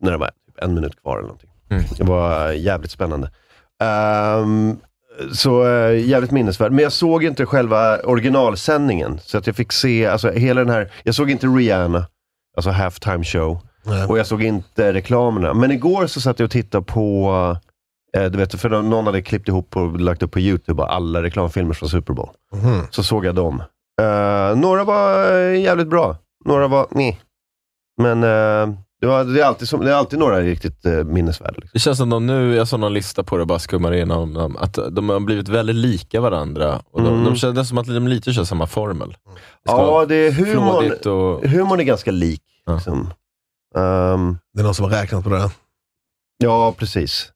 när 0.00 0.10
det 0.10 0.16
var 0.16 0.26
typ 0.26 0.58
en 0.62 0.74
minut 0.74 1.02
kvar 1.02 1.16
eller 1.16 1.26
någonting. 1.26 1.50
Mm. 1.70 1.84
Det 1.98 2.04
var 2.04 2.50
jävligt 2.50 2.90
spännande. 2.90 3.30
Ehm, 3.82 4.76
så 5.32 5.68
eh, 5.68 6.08
jävligt 6.08 6.30
minnesvärd. 6.30 6.72
Men 6.72 6.82
jag 6.82 6.92
såg 6.92 7.24
inte 7.24 7.46
själva 7.46 7.98
originalsändningen. 7.98 9.18
Så 9.22 9.38
att 9.38 9.46
jag 9.46 9.56
fick 9.56 9.72
se, 9.72 10.06
alltså 10.06 10.30
hela 10.30 10.60
den 10.60 10.74
här, 10.74 10.92
jag 11.02 11.14
såg 11.14 11.30
inte 11.30 11.46
Rihanna, 11.46 12.06
alltså 12.56 12.70
halftime 12.70 13.24
show. 13.24 13.60
Nej. 13.84 14.06
Och 14.06 14.18
jag 14.18 14.26
såg 14.26 14.42
inte 14.42 14.92
reklamerna. 14.92 15.54
Men 15.54 15.70
igår 15.70 16.06
så 16.06 16.20
satt 16.20 16.38
jag 16.38 16.44
och 16.44 16.50
tittade 16.50 16.84
på, 16.84 17.56
du 18.12 18.38
vet, 18.38 18.60
för 18.60 18.68
någon 18.68 19.06
hade 19.06 19.22
klippt 19.22 19.48
ihop 19.48 19.76
och 19.76 20.00
lagt 20.00 20.22
upp 20.22 20.30
på 20.30 20.40
YouTube 20.40 20.84
alla 20.84 21.22
reklamfilmer 21.22 21.74
från 21.74 21.88
Super 21.88 22.14
Bowl. 22.14 22.30
Mhm. 22.54 22.86
Så 22.90 23.02
såg 23.02 23.24
jag 23.24 23.34
dem. 23.34 23.62
Eh, 24.02 24.56
några 24.56 24.84
var 24.84 25.32
eh, 25.32 25.60
jävligt 25.60 25.88
bra. 25.88 26.16
Några 26.44 26.68
var 26.68 26.86
nej. 26.90 27.20
Men 28.02 28.22
eh, 28.22 28.76
det, 29.00 29.06
var, 29.06 29.24
det, 29.24 29.40
är 29.40 29.44
alltid 29.44 29.68
som, 29.68 29.84
det 29.84 29.90
är 29.90 29.94
alltid 29.94 30.18
några 30.18 30.40
riktigt 30.40 30.86
uh, 30.86 31.04
minnesvärda. 31.04 31.54
Liksom. 31.56 31.70
Det 31.72 31.78
känns 31.78 31.98
som 31.98 32.10
de 32.10 32.26
nu, 32.26 32.54
jag 32.54 32.68
såg 32.68 32.80
någon 32.80 32.94
lista 32.94 33.24
på 33.24 33.36
det 33.36 33.40
och 33.42 33.46
bara 33.46 33.58
skummar 33.58 33.92
igenom 33.92 34.34
dem, 34.34 34.56
att 34.56 34.78
de 34.90 35.08
har 35.08 35.20
blivit 35.20 35.48
väldigt 35.48 35.76
lika 35.76 36.20
varandra. 36.20 36.82
Och 36.90 37.02
de, 37.02 37.08
Mm. 37.14 37.24
de 37.24 37.36
känns 37.36 37.68
som 37.68 37.78
att 37.78 37.86
de 37.86 38.08
lite 38.08 38.32
kör 38.32 38.44
samma 38.44 38.66
formel. 38.66 39.08
Det 39.08 39.16
Ja, 39.64 40.04
det 40.08 40.14
är 40.14 40.32
humorn, 40.32 41.12
och... 41.12 41.44
humorn 41.50 41.80
är 41.80 41.84
ganska 41.84 42.10
lik. 42.10 42.42
Liksom. 42.66 42.98
Ehm, 43.76 44.38
Det 44.54 44.60
är 44.60 44.64
någon 44.64 44.74
som 44.74 44.84
har 44.84 44.92
räknat 44.92 45.24
på 45.24 45.30
det 45.30 45.50
ja, 46.38 46.74
precis. 46.78 47.32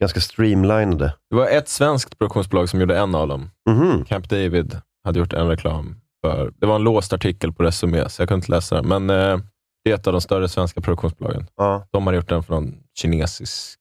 Ganska 0.00 0.20
streamlinade. 0.20 1.14
Det 1.30 1.36
var 1.36 1.46
ett 1.48 1.68
svenskt 1.68 2.18
produktionsbolag 2.18 2.68
som 2.68 2.80
gjorde 2.80 2.98
en 2.98 3.14
av 3.14 3.28
dem. 3.28 3.50
Mhm. 3.70 4.04
Camp 4.04 4.28
David 4.28 4.80
hade 5.04 5.18
gjort 5.18 5.32
en 5.32 5.48
reklam. 5.48 5.96
För, 6.24 6.52
det 6.56 6.66
var 6.66 6.76
en 6.76 6.82
låst 6.82 7.12
artikel 7.12 7.52
på 7.52 7.62
Resumé, 7.62 8.08
så 8.08 8.22
jag 8.22 8.28
kunde 8.28 8.38
inte 8.44 8.50
läsa 8.52 8.74
den. 8.82 8.86
Men 8.88 9.10
eh, 9.10 9.40
det 9.84 9.90
är 9.90 9.94
ett 9.94 10.06
av 10.06 10.12
de 10.12 10.20
större 10.20 10.48
svenska 10.48 10.80
produktionsbolagen. 10.80 11.46
Ja. 11.56 11.86
De 11.92 12.06
har 12.06 12.14
gjort 12.14 12.28
den 12.28 12.42
för 12.42 12.54
någon 12.54 12.74
kinesisk 12.98 13.78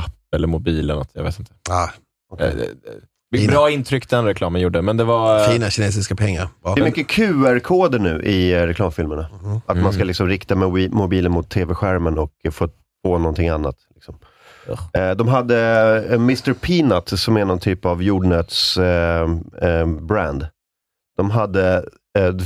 app 0.00 0.34
eller 0.36 0.46
mobil 0.48 0.78
eller 0.78 0.94
något. 0.94 1.10
Jag 1.12 1.22
vet 1.24 1.38
inte. 1.38 1.52
Ah, 1.70 1.88
Eh, 2.38 2.46
eh, 2.46 2.52
eh, 3.42 3.48
bra 3.48 3.70
intryck 3.70 4.08
den 4.10 4.24
reklamen 4.24 4.60
gjorde, 4.60 4.82
men 4.82 4.96
det 4.96 5.04
var... 5.04 5.40
eh, 5.40 5.52
Fina 5.52 5.70
kinesiska 5.70 6.14
pengar. 6.16 6.48
Bra. 6.62 6.74
Det 6.74 6.80
är 6.80 6.84
mycket 6.84 7.06
QR-koder 7.08 7.98
nu 7.98 8.22
i 8.22 8.52
eh, 8.52 8.62
reklamfilmerna. 8.66 9.22
Att 9.66 9.76
man 9.76 9.92
ska 9.92 10.00
Mm. 10.00 10.06
liksom 10.08 10.28
rikta 10.28 10.54
mobi- 10.54 10.90
mobilen 10.92 11.32
mot 11.32 11.48
tv-skärmen 11.50 12.18
och 12.18 12.32
få 12.52 12.68
på 13.04 13.18
någonting 13.18 13.48
annat. 13.48 13.76
Liksom. 13.94 14.18
Eh, 14.94 15.10
De 15.10 15.28
hade 15.28 15.58
eh, 16.08 16.14
Mr 16.14 16.52
Peanut 16.52 17.08
som 17.08 17.36
är 17.36 17.44
någon 17.44 17.58
typ 17.58 17.84
av 17.84 18.02
jordnötsbrand. 18.02 20.42
Eh, 20.42 20.48
de 21.16 21.30
hade, 21.30 21.84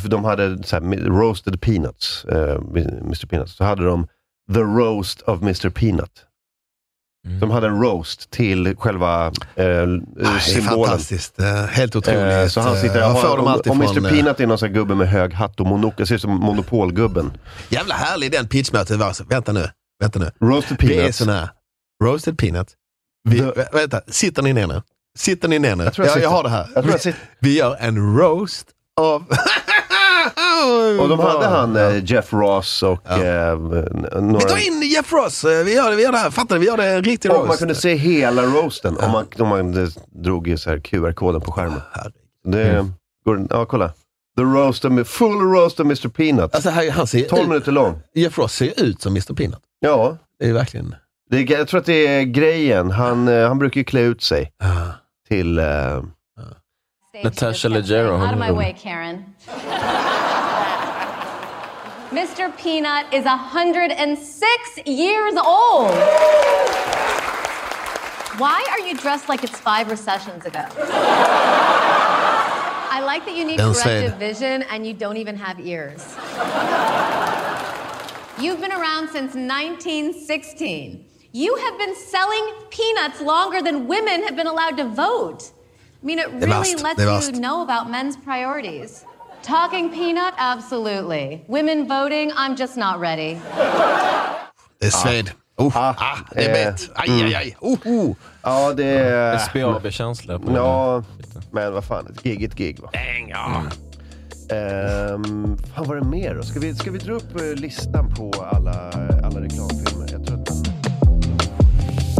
de 0.09 0.25
hade 0.25 0.63
så 0.63 0.77
här, 0.77 0.83
roasted 1.09 1.61
peanuts, 1.61 2.25
Mr 2.29 3.27
Peanut. 3.27 3.49
Så 3.51 3.65
hade 3.65 3.85
de 3.85 4.07
the 4.55 4.61
roast 4.61 5.23
of 5.23 5.43
Mr 5.43 5.71
Peanut. 5.71 6.11
De 7.41 7.51
hade 7.51 7.67
en 7.67 7.81
roast 7.83 8.31
till 8.31 8.77
själva 8.77 9.27
eh, 9.27 9.27
Ah, 9.27 9.31
det 9.57 9.63
är 10.23 10.39
symbolen. 10.39 10.85
fantastiskt. 10.85 11.41
Helt 11.71 11.97
otroligt. 11.97 12.21
Eh, 12.21 12.47
så 12.47 12.61
han 12.61 12.77
sitter 12.77 13.01
var 13.01 13.15
får 13.23 13.39
om, 13.39 13.61
om 13.73 13.81
Mr 13.83 14.11
Peanut 14.11 14.41
är 14.41 14.47
någon 14.47 14.59
sån 14.59 14.73
gubbe 14.73 14.95
med 14.95 15.09
hög 15.09 15.33
hatt 15.33 15.61
och 15.61 15.67
monokel, 15.67 16.07
ser 16.07 16.15
ut 16.15 16.21
som 16.21 16.31
Monopolgubben. 16.41 17.33
Jävla 17.69 17.95
härlig 17.95 18.33
den 18.33 18.49
pitchmötet 18.49 18.99
var. 18.99 19.29
Vänta 19.29 19.53
nu. 19.53 19.69
Vänta 20.01 20.19
nu. 20.19 20.31
Roasted 20.41 20.77
Vi 20.81 20.93
är 20.93 20.97
peanuts. 20.99 21.19
sån 21.19 21.29
här. 21.29 21.49
Roasted 22.05 22.39
peanut. 22.39 22.69
Vi, 23.29 23.41
vä- 23.41 23.69
vänta, 23.73 24.01
sitter 24.09 24.43
ni 24.43 24.53
ner 24.53 24.67
nu? 24.67 24.83
Sitter 25.19 25.49
ni 25.49 25.59
ner 25.59 25.77
nu? 25.77 25.85
Jag 25.85 25.93
jag 25.97 26.07
jag, 26.07 26.19
jag 26.23 26.31
har 26.31 26.43
det 26.43 26.49
här. 26.49 26.69
Vi, 27.05 27.15
vi 27.41 27.59
gör 27.59 27.77
en 27.81 28.17
roast 28.19 28.67
av... 29.01 29.25
Och 31.01 31.09
de 31.09 31.19
hade 31.19 31.47
han 31.47 31.77
eh, 31.77 32.05
Jeff 32.05 32.33
Ross 32.33 32.83
och 32.83 33.11
eh, 33.11 33.57
Vi 33.59 34.21
några... 34.21 34.41
tar 34.49 34.67
in 34.67 34.83
Jeff 34.83 35.13
Ross. 35.13 35.45
Eh, 35.45 35.65
Vi 35.65 35.75
gör 35.75 35.91
det, 35.91 35.97
vi 35.97 36.03
gör 36.03 36.13
det 36.13 36.19
här. 36.19 36.31
Fattar 36.31 36.55
ni? 36.55 36.61
Vi 36.61 36.67
gör 36.67 36.77
det 36.77 36.85
en 36.87 37.05
riktig 37.05 37.31
Och 37.31 37.37
roast. 37.37 37.49
man 37.49 37.57
kunde 37.57 37.75
se 37.75 37.95
hela 37.95 38.43
roasten 38.43 38.97
om 38.97 39.11
man, 39.11 39.27
om 39.39 39.49
man 39.49 39.83
eh, 39.83 39.89
drog 40.23 40.55
så 40.59 40.71
här 40.71 40.79
QR-koden 40.79 41.41
på 41.41 41.53
skärmen. 41.53 41.81
Det 42.45 42.87
går, 43.25 43.47
ja, 43.51 43.65
kolla. 43.67 43.89
The 44.37 44.43
roast 44.43 44.85
of, 44.85 45.09
full 45.09 45.39
roast 45.41 45.81
of 45.81 45.85
Mr 45.85 46.09
Peanut. 46.09 46.55
Alltså, 46.55 46.71
han, 46.71 46.91
han 46.91 47.07
ser 47.07 47.29
12 47.29 47.43
ut, 47.43 47.49
minuter 47.49 47.73
lång. 47.73 48.01
Jeff 48.15 48.39
Ross 48.39 48.53
ser 48.55 48.81
ut 48.83 49.03
som 49.03 49.13
Mr 49.13 49.35
Peanut. 49.35 49.61
Ja. 49.81 50.17
Det 50.39 50.49
är 50.49 50.53
verkligen... 50.53 50.95
Det 51.31 51.37
är, 51.39 51.53
jag 51.59 51.69
tror 51.69 51.81
att 51.81 51.87
det 51.87 52.07
är 52.07 52.23
grejen. 52.23 52.91
Han, 52.91 53.29
eh, 53.29 53.49
han 53.49 53.59
brukar 53.59 53.79
ju 53.81 53.85
klä 53.85 54.01
ut 54.01 54.23
sig 54.23 54.53
till... 55.29 55.59
Eh, 55.59 56.03
Natasha 57.25 57.69
Leggero. 57.69 58.13
Out 58.15 58.33
of 58.33 58.39
my 58.39 58.49
rolig. 58.49 58.57
way, 58.57 58.75
Karen. 58.83 59.25
Mr. 62.11 62.51
Peanut 62.63 63.07
is 63.13 63.25
106 63.25 64.19
years 64.87 65.35
old. 65.37 65.91
Why 68.39 68.65
are 68.73 68.81
you 68.89 68.95
dressed 68.97 69.29
like 69.29 69.45
it's 69.45 69.59
five 69.61 69.89
recessions 69.91 70.45
ago? 70.45 70.65
I 72.91 73.01
like 73.01 73.25
that 73.27 73.37
you 73.37 73.45
need 73.45 73.59
Den 73.59 73.73
corrective 73.75 74.13
säger- 74.13 74.19
vision 74.19 74.63
and 74.71 74.85
you 74.87 74.93
don't 74.95 75.17
even 75.17 75.37
have 75.37 75.61
ears. 75.61 76.03
You've 78.39 78.61
been 78.61 78.73
around 78.73 79.09
since 79.11 79.35
1916. 79.37 81.05
You 81.37 81.57
have 81.57 81.77
been 81.79 81.97
selling 81.97 82.45
peanuts 82.71 83.21
longer 83.21 83.61
than 83.61 83.89
women 83.89 84.23
have 84.23 84.37
been 84.37 84.47
allowed 84.47 84.77
to 84.77 84.85
vote. 84.85 85.51
I 86.01 86.07
mean, 86.07 86.21
it 86.21 86.29
really 86.31 86.47
lets 86.47 86.75
det 86.75 87.03
you 87.03 87.09
värst. 87.09 87.41
know 87.41 87.63
about 87.63 87.91
men's 87.91 88.17
priorities. 88.17 89.05
Talking 89.43 89.91
peanut? 89.91 90.33
Absolutely. 90.39 91.43
Women 91.49 91.89
voting? 91.89 92.31
I'm 92.37 92.55
just 92.55 92.77
not 92.77 93.01
ready. 93.01 93.41
Det 94.79 94.87
är 94.87 94.91
sved. 94.91 95.31
Oh, 95.57 95.73
ah, 95.75 96.17
det 96.35 96.45
är 96.45 96.49
eh, 96.49 96.53
bett. 96.53 96.91
Aj, 96.95 97.23
aj, 97.23 97.35
aj. 97.35 97.57
Oh, 97.61 97.79
oh. 97.85 98.17
ja, 98.43 98.73
det 98.73 98.85
är... 98.85 99.39
SBAB-känsla 99.39 100.39
på 100.39 100.51
det. 100.51 100.57
Ja, 100.57 101.03
men 101.51 101.73
vad 101.73 101.85
fan. 101.85 102.07
Ett 102.07 102.23
gig, 102.23 102.43
ett 102.45 102.55
gig 102.55 102.81
va? 102.81 102.91
ja. 103.29 103.63
Ehm, 104.51 105.57
fan 105.75 105.89
var 105.89 105.97
det 105.97 106.05
mer 106.05 106.35
då? 106.35 106.43
Ska 106.43 106.61
vi, 106.61 106.75
ska 106.75 106.91
vi 106.91 106.99
dra 106.99 107.13
upp 107.13 107.41
eh, 107.41 107.47
listan 107.55 108.15
på 108.15 108.33
alla, 108.53 108.91
alla 109.25 109.41
reklamfilmer? 109.41 109.74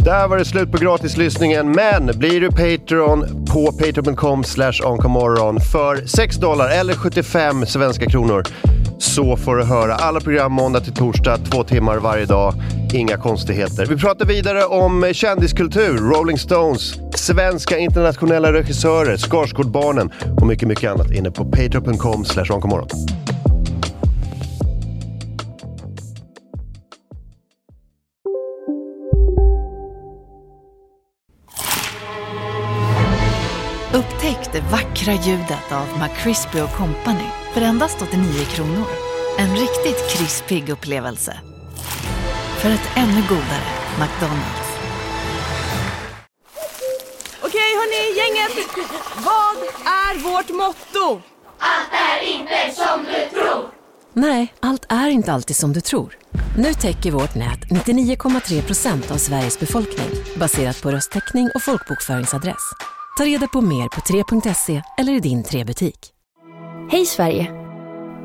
Där 0.05 0.27
var 0.27 0.37
det 0.37 0.45
slut 0.45 0.71
på 0.71 0.77
gratislyssningen, 0.77 1.71
men 1.71 2.11
blir 2.19 2.41
du 2.41 2.49
Patreon 2.49 3.45
på 3.45 3.71
patreon.com 3.71 4.43
oncomorron 4.43 4.85
onkomorron 4.85 5.59
för 5.59 6.05
6 6.07 6.35
dollar 6.37 6.69
eller 6.69 6.93
75 6.93 7.65
svenska 7.65 8.05
kronor 8.05 8.43
så 8.97 9.37
får 9.37 9.55
du 9.55 9.63
höra 9.63 9.95
alla 9.95 10.19
program 10.19 10.51
måndag 10.51 10.79
till 10.79 10.93
torsdag, 10.93 11.37
två 11.37 11.63
timmar 11.63 11.97
varje 11.97 12.25
dag. 12.25 12.53
Inga 12.93 13.17
konstigheter. 13.17 13.85
Vi 13.85 13.97
pratar 13.97 14.25
vidare 14.25 14.65
om 14.65 15.09
kändiskultur, 15.13 15.97
Rolling 15.97 16.37
Stones, 16.37 16.93
svenska 17.15 17.77
internationella 17.77 18.53
regissörer, 18.53 19.17
Skarsgårdbarnen 19.17 20.11
och 20.41 20.47
mycket, 20.47 20.67
mycket 20.67 20.91
annat 20.91 21.11
inne 21.11 21.31
på 21.31 21.45
patreon.com 21.45 22.25
oncomorron. 22.25 22.51
onkomorron. 22.51 22.87
Det 34.55 34.61
vackra 34.61 35.13
ljudet 35.13 35.71
av 35.71 35.87
McCrispy 35.99 36.59
Company 36.77 37.29
för 37.53 37.61
endast 37.61 38.01
89 38.01 38.45
kronor. 38.45 38.85
En 39.37 39.55
riktigt 39.55 40.09
krispig 40.09 40.69
upplevelse. 40.69 41.39
För 42.57 42.69
ett 42.69 42.89
ännu 42.95 43.21
godare 43.29 43.67
McDonalds. 43.99 44.69
Okej 47.41 47.71
hörni, 47.79 48.17
gänget! 48.17 48.67
Vad 49.15 49.57
är 49.85 50.19
vårt 50.23 50.49
motto? 50.49 51.21
Allt 51.59 51.91
är 51.91 52.27
inte 52.27 52.75
som 52.75 53.03
du 53.03 53.39
tror. 53.39 53.69
Nej, 54.13 54.53
allt 54.59 54.85
är 54.89 55.07
inte 55.07 55.33
alltid 55.33 55.55
som 55.55 55.73
du 55.73 55.81
tror. 55.81 56.17
Nu 56.57 56.73
täcker 56.73 57.11
vårt 57.11 57.35
nät 57.35 57.59
99,3 57.59 58.61
procent 58.61 59.11
av 59.11 59.17
Sveriges 59.17 59.59
befolkning 59.59 60.09
baserat 60.35 60.81
på 60.81 60.91
röstteckning 60.91 61.49
och 61.55 61.61
folkbokföringsadress. 61.61 62.94
Ta 63.17 63.25
reda 63.25 63.47
på 63.47 63.61
mer 63.61 63.87
på 63.87 64.01
3.se 64.01 64.81
eller 64.97 65.13
i 65.13 65.19
din 65.19 65.43
3-butik. 65.43 66.11
Hej 66.91 67.05
Sverige! 67.05 67.51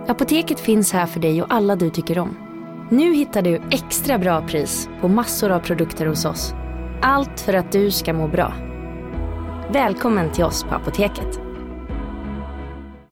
Apoteket 0.09 0.61
finns 0.61 0.93
här 0.93 1.07
för 1.07 1.20
dig 1.20 1.43
och 1.43 1.55
alla 1.55 1.76
du 1.76 1.91
tycker 1.91 2.18
om. 2.18 2.36
Nu 2.91 3.14
hittar 3.14 3.43
du 3.43 3.62
extra 3.70 4.18
bra 4.18 4.47
pris 4.49 4.88
på 5.01 5.09
massor 5.09 5.51
av 5.51 5.61
produkter 5.61 6.07
hos 6.07 6.24
oss. 6.24 6.55
Allt 7.03 7.41
för 7.41 7.55
att 7.55 7.72
du 7.72 7.91
ska 7.91 8.12
må 8.12 8.28
bra. 8.28 8.55
Välkommen 9.72 10.32
till 10.32 10.45
oss 10.45 10.64
på 10.64 10.74
Apoteket. 10.74 11.41